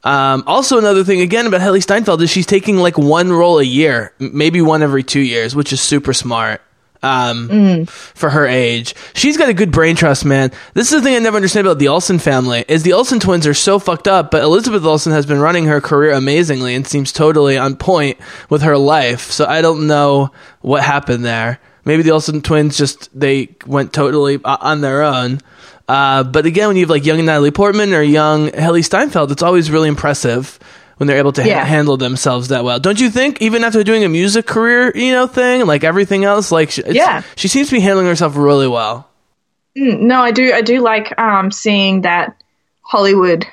Um, 0.05 0.45
also, 0.47 0.79
another 0.79 1.03
thing 1.05 1.21
again 1.21 1.47
about 1.47 1.61
Hailee 1.61 1.83
Steinfeld 1.83 2.23
is 2.23 2.31
she's 2.31 2.47
taking 2.47 2.77
like 2.77 2.97
one 2.97 3.33
role 3.33 3.59
a 3.59 3.65
year, 3.65 4.13
maybe 4.21 4.61
one 4.61 4.83
every 4.83 5.03
two 5.03 5.21
years, 5.21 5.57
which 5.57 5.73
is 5.73 5.81
super 5.81 6.13
smart. 6.13 6.61
Um, 7.05 7.87
for 7.87 8.31
her 8.31 8.47
age, 8.47 8.95
she's 9.15 9.37
got 9.37 9.49
a 9.49 9.55
good 9.55 9.73
brain 9.73 9.97
trust, 9.97 10.25
man. 10.25 10.53
This 10.75 10.93
is 10.93 11.01
the 11.01 11.03
thing 11.03 11.17
I 11.17 11.19
never 11.19 11.37
understand 11.37 11.67
about 11.67 11.81
the 11.81 11.89
Olsen 11.89 12.21
family 12.21 12.65
is 12.69 12.85
the 12.85 12.93
Olsen 12.93 13.19
twins 13.19 13.45
are 13.47 13.55
so 13.55 13.81
fucked 13.81 14.07
up, 14.07 14.31
but 14.31 14.43
Elizabeth 14.43 14.85
Olsen 14.85 15.13
has 15.13 15.27
been 15.27 15.41
running 15.41 15.65
her 15.65 15.81
career 15.81 16.13
amazingly 16.13 16.77
and 16.77 16.87
seems 16.87 17.13
totally 17.13 17.59
on 17.59 17.75
point 17.75 18.19
with 18.49 18.63
her 18.63 18.79
life. 18.79 19.33
So 19.33 19.47
I 19.47 19.63
don't 19.63 19.89
know 19.89 20.31
what 20.61 20.85
happened 20.85 21.25
there. 21.25 21.59
Maybe 21.85 22.05
the 22.05 22.13
Olsen 22.13 22.41
twins 22.41 22.79
just 22.79 23.09
they 23.19 23.57
went 23.67 23.93
totally 23.93 24.39
uh, 24.45 24.59
on 24.61 24.81
their 24.81 25.03
own. 25.03 25.41
Uh, 25.89 26.23
but 26.23 26.47
again, 26.47 26.69
when 26.69 26.77
you 26.77 26.85
have 26.85 26.91
like 26.91 27.05
young 27.05 27.25
Natalie 27.25 27.51
Portman 27.51 27.93
or 27.93 28.03
young 28.03 28.49
Hailee 28.51 28.85
Steinfeld, 28.85 29.33
it's 29.33 29.43
always 29.43 29.71
really 29.71 29.89
impressive 29.89 30.59
when 31.03 31.09
they're 31.09 31.19
able 31.19 31.33
to 31.33 31.43
ha- 31.43 31.65
handle 31.65 31.97
themselves 31.97 32.47
that 32.49 32.63
well. 32.63 32.79
Don't 32.79 33.01
you 33.01 33.11
think? 33.11 33.43
Even 33.43 33.65
after 33.65 33.83
doing 33.83 34.05
a 34.05 34.09
music 34.09 34.47
career, 34.47 34.93
you 34.95 35.11
know, 35.11 35.27
thing 35.27 35.67
like 35.67 35.83
everything 35.83 36.23
else, 36.25 36.53
like 36.53 36.71
she, 36.71 36.81
Yeah. 36.87 37.23
she 37.35 37.49
seems 37.49 37.71
to 37.71 37.75
be 37.75 37.81
handling 37.81 38.07
herself 38.07 38.37
really 38.37 38.69
well. 38.69 39.09
No, 39.75 40.21
I 40.23 40.31
do. 40.31 40.53
I 40.53 40.61
do 40.63 40.81
like 40.81 41.19
um, 41.19 41.51
seeing 41.51 42.03
that 42.03 42.41
Hollywood 42.83 43.45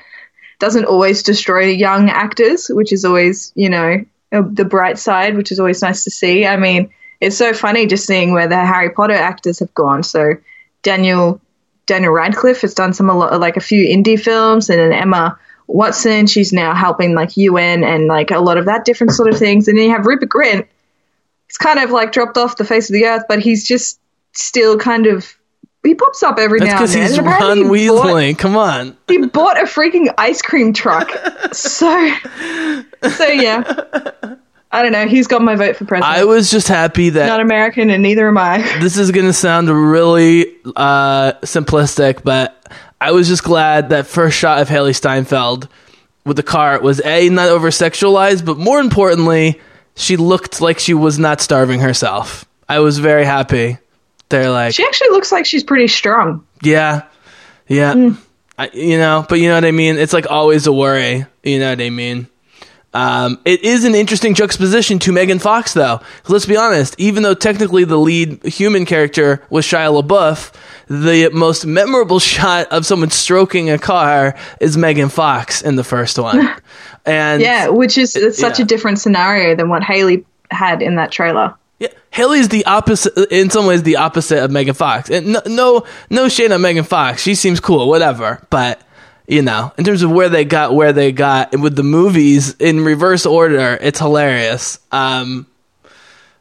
doesn't 0.60 0.84
always 0.84 1.24
destroy 1.24 1.64
young 1.64 2.08
actors, 2.08 2.68
which 2.68 2.92
is 2.92 3.04
always, 3.04 3.50
you 3.56 3.68
know, 3.68 4.04
uh, 4.30 4.42
the 4.48 4.64
bright 4.64 4.96
side, 5.00 5.36
which 5.36 5.50
is 5.50 5.58
always 5.58 5.82
nice 5.82 6.04
to 6.04 6.10
see. 6.12 6.46
I 6.46 6.56
mean, 6.56 6.90
it's 7.20 7.36
so 7.36 7.52
funny 7.52 7.86
just 7.86 8.06
seeing 8.06 8.32
where 8.32 8.46
the 8.46 8.64
Harry 8.64 8.90
Potter 8.90 9.14
actors 9.14 9.58
have 9.58 9.74
gone. 9.74 10.04
So 10.04 10.34
Daniel 10.84 11.40
Daniel 11.86 12.12
Radcliffe 12.12 12.60
has 12.60 12.74
done 12.74 12.92
some 12.92 13.10
a 13.10 13.18
lot, 13.18 13.40
like 13.40 13.56
a 13.56 13.60
few 13.60 13.84
indie 13.84 14.20
films, 14.20 14.70
and 14.70 14.78
then 14.78 14.92
Emma 14.92 15.36
Watson, 15.72 16.26
she's 16.26 16.52
now 16.52 16.74
helping 16.74 17.14
like 17.14 17.36
UN 17.36 17.84
and 17.84 18.06
like 18.06 18.30
a 18.30 18.38
lot 18.40 18.58
of 18.58 18.66
that 18.66 18.84
different 18.84 19.12
sort 19.12 19.28
of 19.32 19.38
things. 19.38 19.68
And 19.68 19.78
then 19.78 19.86
you 19.86 19.90
have 19.92 20.06
Rupert 20.06 20.28
Grint. 20.28 20.66
He's 21.46 21.56
kind 21.56 21.78
of 21.78 21.90
like 21.90 22.12
dropped 22.12 22.36
off 22.36 22.56
the 22.56 22.64
face 22.64 22.90
of 22.90 22.94
the 22.94 23.06
earth, 23.06 23.24
but 23.28 23.38
he's 23.40 23.66
just 23.66 23.98
still 24.32 24.78
kind 24.78 25.06
of 25.06 25.36
he 25.82 25.94
pops 25.94 26.22
up 26.22 26.38
every 26.38 26.58
That's 26.60 26.72
now 26.72 26.80
and 26.82 26.88
then. 26.90 27.02
he's 27.08 27.18
And 27.18 27.26
Ron 27.26 27.74
he 27.74 27.88
bought- 27.88 28.38
Come 28.38 28.56
on. 28.56 28.96
he 29.08 29.18
bought 29.26 29.58
a 29.58 29.64
freaking 29.64 30.12
ice 30.18 30.42
cream 30.42 30.72
truck. 30.72 31.10
so, 31.52 32.12
so 33.08 33.26
yeah. 33.26 34.36
I 34.72 34.82
don't 34.82 34.92
know. 34.92 35.08
He's 35.08 35.26
got 35.26 35.42
my 35.42 35.56
vote 35.56 35.76
for 35.76 35.84
president. 35.84 36.16
I 36.16 36.24
was 36.24 36.50
just 36.50 36.68
happy 36.68 37.10
that 37.10 37.26
not 37.26 37.40
American, 37.40 37.90
and 37.90 38.02
neither 38.02 38.28
am 38.28 38.38
I. 38.38 38.58
this 38.80 38.96
is 38.98 39.10
going 39.10 39.26
to 39.26 39.32
sound 39.32 39.68
really 39.68 40.46
uh, 40.76 41.32
simplistic, 41.42 42.22
but 42.22 42.59
I 43.00 43.12
was 43.12 43.28
just 43.28 43.42
glad 43.44 43.88
that 43.90 44.06
first 44.06 44.36
shot 44.36 44.60
of 44.60 44.68
Hailee 44.68 44.94
Steinfeld 44.94 45.68
with 46.24 46.36
the 46.36 46.42
car 46.42 46.78
was 46.80 47.00
a 47.04 47.28
not 47.30 47.48
over 47.48 47.68
sexualized, 47.70 48.44
but 48.44 48.58
more 48.58 48.78
importantly, 48.80 49.60
she 49.96 50.16
looked 50.16 50.60
like 50.60 50.78
she 50.78 50.94
was 50.94 51.18
not 51.18 51.40
starving 51.40 51.80
herself. 51.80 52.44
I 52.68 52.80
was 52.80 52.98
very 52.98 53.24
happy. 53.24 53.78
They're 54.28 54.50
like, 54.50 54.74
She 54.74 54.84
actually 54.84 55.10
looks 55.10 55.32
like 55.32 55.46
she's 55.46 55.64
pretty 55.64 55.88
strong. 55.88 56.46
yeah, 56.62 57.02
yeah, 57.66 57.94
Mm. 57.94 58.16
I, 58.58 58.70
you 58.74 58.98
know, 58.98 59.24
but 59.28 59.40
you 59.40 59.48
know 59.48 59.54
what 59.54 59.64
I 59.64 59.70
mean. 59.70 59.96
It's 59.96 60.12
like 60.12 60.30
always 60.30 60.66
a 60.66 60.72
worry. 60.72 61.24
You 61.42 61.58
know 61.58 61.70
what 61.70 61.80
I 61.80 61.88
mean. 61.88 62.28
Um, 62.92 63.40
it 63.44 63.62
is 63.62 63.84
an 63.84 63.94
interesting 63.94 64.34
juxtaposition 64.34 64.98
to 65.00 65.12
Megan 65.12 65.38
Fox, 65.38 65.74
though. 65.74 66.00
Let's 66.28 66.46
be 66.46 66.56
honest. 66.56 66.96
Even 66.98 67.22
though 67.22 67.34
technically 67.34 67.84
the 67.84 67.96
lead 67.96 68.44
human 68.44 68.84
character 68.84 69.44
was 69.48 69.64
Shia 69.64 70.02
LaBeouf, 70.02 70.52
the 70.88 71.30
most 71.32 71.64
memorable 71.66 72.18
shot 72.18 72.66
of 72.72 72.84
someone 72.84 73.10
stroking 73.10 73.70
a 73.70 73.78
car 73.78 74.36
is 74.60 74.76
Megan 74.76 75.08
Fox 75.08 75.62
in 75.62 75.76
the 75.76 75.84
first 75.84 76.18
one. 76.18 76.50
And 77.06 77.40
Yeah, 77.40 77.68
which 77.68 77.96
is 77.96 78.14
it's 78.14 78.38
such 78.38 78.58
yeah. 78.58 78.64
a 78.66 78.68
different 78.68 78.98
scenario 78.98 79.56
than 79.56 79.70
what 79.70 79.82
Hailee 79.82 80.22
had 80.50 80.82
in 80.82 80.96
that 80.96 81.10
trailer. 81.10 81.54
Yeah, 81.78 81.88
Hailee's 82.12 82.48
the 82.48 82.66
opposite. 82.66 83.32
In 83.32 83.48
some 83.48 83.64
ways, 83.64 83.82
the 83.82 83.96
opposite 83.96 84.44
of 84.44 84.50
Megan 84.50 84.74
Fox. 84.74 85.08
And 85.08 85.28
no, 85.28 85.40
no, 85.46 85.86
no 86.10 86.28
shade 86.28 86.52
on 86.52 86.60
Megan 86.60 86.84
Fox. 86.84 87.22
She 87.22 87.34
seems 87.34 87.58
cool, 87.58 87.88
whatever. 87.88 88.46
But 88.50 88.82
you 89.30 89.42
know, 89.42 89.72
in 89.78 89.84
terms 89.84 90.02
of 90.02 90.10
where 90.10 90.28
they 90.28 90.44
got 90.44 90.74
where 90.74 90.92
they 90.92 91.12
got 91.12 91.58
with 91.58 91.76
the 91.76 91.82
movies 91.84 92.54
in 92.58 92.84
reverse 92.84 93.24
order, 93.26 93.78
it's 93.80 93.98
hilarious. 94.00 94.78
Um, 94.90 95.46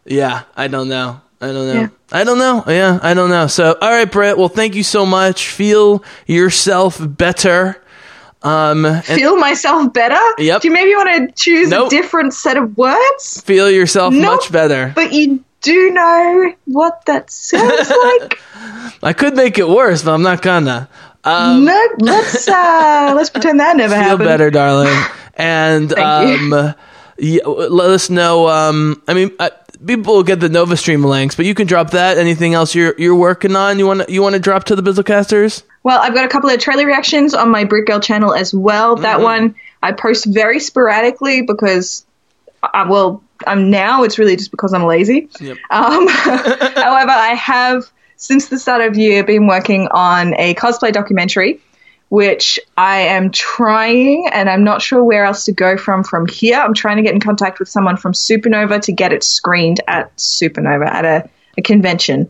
yeah, 0.05 0.43
I 0.57 0.67
don't 0.67 0.89
know. 0.89 1.21
I 1.39 1.47
don't 1.47 1.67
know. 1.67 1.73
Yeah. 1.81 1.87
I 2.11 2.23
don't 2.23 2.39
know. 2.39 2.63
Yeah, 2.67 2.99
I 3.01 3.13
don't 3.13 3.29
know. 3.29 3.47
So, 3.47 3.77
all 3.79 3.89
right, 3.91 4.11
Britt. 4.11 4.37
Well, 4.37 4.49
thank 4.49 4.75
you 4.75 4.83
so 4.83 5.05
much. 5.05 5.47
Feel 5.49 6.03
yourself 6.25 6.97
better. 6.99 7.81
Um, 8.41 9.01
Feel 9.03 9.35
myself 9.35 9.91
better? 9.93 10.19
Yep. 10.37 10.61
Do 10.61 10.67
you 10.69 10.73
maybe 10.73 10.95
want 10.95 11.29
to 11.35 11.43
choose 11.43 11.69
Nope. 11.69 11.87
a 11.87 11.89
different 11.89 12.33
set 12.33 12.57
of 12.57 12.77
words? 12.77 13.41
feel 13.41 13.69
yourself 13.69 14.13
Nope. 14.13 14.23
much 14.41 14.51
better. 14.51 14.93
But 14.95 15.11
you 15.13 15.43
do 15.61 15.91
know 15.91 16.53
what 16.65 17.05
that 17.05 17.29
sounds 17.29 17.89
like? 18.03 18.39
I 19.03 19.13
could 19.13 19.35
make 19.35 19.57
it 19.59 19.67
worse, 19.67 20.03
but 20.03 20.13
I'm 20.13 20.21
not 20.23 20.41
gonna. 20.41 20.89
Um, 21.23 21.65
no, 21.65 21.87
let's 21.99 22.47
uh, 22.47 23.13
let's 23.15 23.29
pretend 23.29 23.59
that 23.59 23.75
never 23.75 23.93
feel 23.93 24.03
happened. 24.03 24.19
Feel 24.19 24.27
better, 24.27 24.51
darling. 24.51 25.03
And 25.39 25.97
um, 25.97 26.75
yeah, 27.17 27.43
let 27.45 27.91
us 27.91 28.09
know. 28.09 28.49
Um, 28.49 29.01
I 29.07 29.13
mean, 29.13 29.31
uh, 29.39 29.51
people 29.85 30.15
will 30.15 30.23
get 30.23 30.41
the 30.41 30.49
Nova 30.49 30.75
Stream 30.75 31.03
links, 31.03 31.35
but 31.35 31.45
you 31.45 31.55
can 31.55 31.65
drop 31.65 31.91
that. 31.91 32.17
Anything 32.17 32.53
else 32.53 32.75
you're 32.75 32.93
you're 32.97 33.15
working 33.15 33.55
on? 33.55 33.79
You 33.79 33.87
want 33.87 34.05
to 34.05 34.11
you 34.11 34.21
want 34.21 34.33
to 34.33 34.39
drop 34.39 34.65
to 34.65 34.75
the 34.75 34.83
Bizzlecasters? 34.83 35.63
Well, 35.83 35.99
I've 36.01 36.13
got 36.13 36.25
a 36.25 36.27
couple 36.27 36.49
of 36.49 36.59
trailer 36.59 36.85
reactions 36.85 37.33
on 37.33 37.49
my 37.49 37.63
Brick 37.63 37.87
Girl 37.87 37.99
channel 37.99 38.33
as 38.33 38.53
well. 38.53 38.95
Mm-hmm. 38.95 39.03
That 39.03 39.21
one 39.21 39.55
I 39.81 39.93
post 39.93 40.25
very 40.25 40.59
sporadically 40.59 41.41
because, 41.43 42.05
uh, 42.61 42.85
well, 42.89 43.23
I'm 43.47 43.69
now 43.69 44.03
it's 44.03 44.19
really 44.19 44.35
just 44.35 44.51
because 44.51 44.73
I'm 44.73 44.83
lazy. 44.83 45.29
Yep. 45.39 45.57
Um, 45.69 46.07
however, 46.07 47.11
I 47.11 47.33
have 47.39 47.89
since 48.19 48.49
the 48.49 48.59
start 48.59 48.81
of 48.81 48.97
year 48.97 49.23
been 49.23 49.47
working 49.47 49.87
on 49.89 50.35
a 50.35 50.53
cosplay 50.53 50.91
documentary, 50.91 51.61
which 52.09 52.59
I 52.77 52.99
am 52.99 53.31
trying, 53.31 54.27
and 54.31 54.49
I'm 54.49 54.63
not 54.63 54.81
sure 54.81 55.03
where 55.03 55.23
else 55.23 55.45
to 55.45 55.53
go 55.53 55.77
from 55.77 56.03
from 56.03 56.27
here. 56.27 56.59
I'm 56.59 56.73
trying 56.73 56.97
to 56.97 57.03
get 57.03 57.13
in 57.13 57.21
contact 57.21 57.59
with 57.59 57.69
someone 57.69 57.97
from 57.97 58.11
Supernova 58.11 58.81
to 58.81 58.91
get 58.91 59.13
it 59.13 59.23
screened 59.23 59.79
at 59.87 60.15
Supernova 60.17 60.85
at 60.85 61.05
a, 61.05 61.29
a 61.57 61.61
convention. 61.61 62.29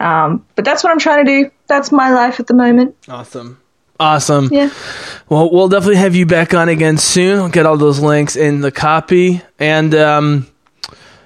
Um, 0.00 0.44
but 0.56 0.64
that's 0.64 0.82
what 0.82 0.90
I'm 0.90 0.98
trying 0.98 1.24
to 1.24 1.42
do. 1.44 1.50
That's 1.68 1.92
my 1.92 2.10
life 2.10 2.40
at 2.40 2.48
the 2.48 2.54
moment. 2.54 2.96
Awesome. 3.08 3.60
Awesome. 4.00 4.48
Yeah. 4.50 4.70
Well, 5.28 5.50
we'll 5.52 5.68
definitely 5.68 5.96
have 5.96 6.16
you 6.16 6.26
back 6.26 6.54
on 6.54 6.68
again 6.70 6.96
soon. 6.96 7.38
I'll 7.38 7.50
get 7.50 7.66
all 7.66 7.76
those 7.76 8.00
links 8.00 8.34
in 8.34 8.62
the 8.62 8.72
copy. 8.72 9.42
And 9.58 9.94
um, 9.94 10.46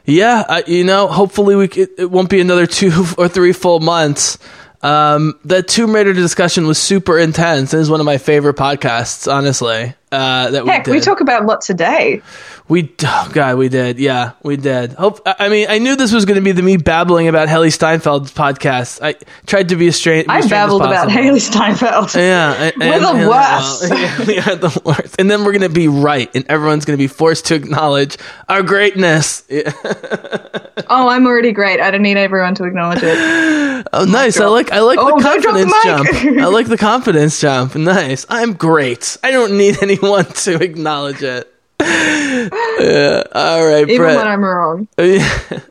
yeah, 0.05 0.45
I, 0.49 0.65
you 0.67 0.85
know, 0.85 1.09
hopefully 1.09 1.57
we 1.57 1.69
c 1.69 1.87
it 1.99 2.11
won't 2.11 2.31
be 2.31 2.41
another 2.41 2.67
two 2.81 3.05
or 3.19 3.29
three 3.29 3.53
full 3.53 3.81
months. 3.81 4.39
Um, 4.83 5.39
that 5.47 5.67
Tomb 5.67 5.95
Raider 5.95 6.13
discussion 6.13 6.67
was 6.67 6.77
super 6.77 7.19
intense. 7.19 7.73
It 7.73 7.79
was 7.79 7.89
one 7.89 8.01
of 8.01 8.07
my 8.07 8.19
favorite 8.19 8.57
podcasts, 8.57 9.33
honestly. 9.33 9.95
Uh, 10.15 10.51
that 10.51 10.65
we 10.65 10.71
Heck, 10.71 10.85
did. 10.85 10.91
we 10.93 11.01
talk 11.01 11.21
about 11.21 11.45
lots 11.47 11.69
a 11.71 11.75
day. 11.75 12.23
We, 12.67 12.95
oh 13.05 13.31
God, 13.33 13.59
we 13.59 13.69
did. 13.69 13.99
Yeah, 13.99 14.33
we 14.43 14.57
did. 14.57 14.93
Hope. 14.95 15.21
I 15.27 15.51
mean, 15.51 15.67
I 15.69 15.79
knew 15.79 15.97
this 15.97 16.13
was 16.13 16.25
going 16.25 16.37
to 16.37 16.41
be 16.43 16.53
the 16.53 16.63
me 16.63 16.79
babbling 16.79 17.29
about 17.29 17.49
Hailee 17.49 17.67
Steinfeld's 17.69 18.33
podcast. 18.33 19.03
I 19.03 19.17
tried 19.47 19.69
to 19.69 19.77
be 19.77 19.89
a 19.89 19.93
straight. 19.93 20.31
I 20.31 20.47
babbled 20.49 20.81
about 20.81 21.09
Hailee 21.09 21.41
Steinfeld. 21.43 22.15
Yeah, 22.15 22.55
and- 22.73 22.75
We're 22.79 23.01
the 23.01 23.29
worst. 23.29 23.83
yeah, 23.91 24.27
we 24.27 24.39
are 24.39 24.57
the 24.57 24.81
worst. 24.83 25.17
And 25.19 25.31
then 25.31 25.45
we're 25.45 25.53
gonna 25.53 25.69
be 25.69 25.89
right, 25.89 26.31
and 26.35 26.47
everyone's 26.49 26.87
gonna 26.87 26.97
be 26.97 27.07
forced 27.07 27.47
to 27.47 27.55
acknowledge 27.55 28.17
our 28.49 28.63
greatness. 28.63 29.45
Yeah. 29.49 29.73
Oh, 30.87 31.09
I'm 31.09 31.27
already 31.27 31.53
great. 31.53 31.81
I 31.81 31.91
don't 31.91 32.03
need 32.03 32.17
everyone 32.19 32.55
to 32.57 32.65
acknowledge 32.65 32.99
it. 33.03 33.87
Oh, 33.93 34.05
nice. 34.05 34.39
I 34.39 34.47
like. 34.47 34.71
I 34.73 34.81
like 34.81 34.99
Oh, 34.99 35.17
the 35.17 35.23
don't 35.23 35.41
the 35.43 35.73
confidence 35.73 35.75
jump. 35.85 36.41
I 36.43 36.47
like 36.47 36.67
the 36.67 36.77
confidence 36.77 37.41
jump. 37.41 37.75
Nice. 37.77 38.27
I'm 38.29 38.53
great. 38.55 39.17
I 39.23 39.31
don't 39.31 39.57
need 39.57 39.79
anyone 39.83 40.04
to 40.45 40.63
acknowledge 40.63 41.23
it. 41.23 41.51
Yeah. 41.81 43.23
All 43.35 43.65
right, 43.67 43.83
Even 43.89 43.97
Britt. 43.99 44.17
when 44.17 44.27
I'm 44.27 44.45
wrong. 44.45 44.89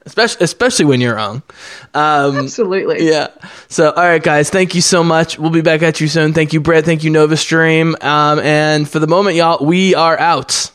especially, 0.06 0.44
especially 0.44 0.86
when 0.86 1.02
you're 1.02 1.16
wrong. 1.16 1.44
Um, 1.94 2.38
Absolutely. 2.38 3.06
Yeah. 3.08 3.28
So, 3.68 3.92
all 3.92 4.04
right, 4.04 4.22
guys, 4.24 4.50
thank 4.50 4.74
you 4.76 4.82
so 4.82 5.04
much. 5.04 5.38
We'll 5.38 5.50
be 5.52 5.62
back 5.62 5.82
at 5.82 6.00
you 6.02 6.08
soon. 6.08 6.34
Thank 6.34 6.54
you, 6.54 6.62
Britt. 6.62 6.86
Thank 6.86 7.04
you, 7.04 7.10
Nova 7.10 7.38
Stream. 7.38 7.96
Um, 8.02 8.40
and 8.40 8.90
for 8.90 9.00
the 9.00 9.08
moment, 9.08 9.36
y'all, 9.36 9.64
we 9.66 9.96
are 9.96 10.20
out. 10.20 10.72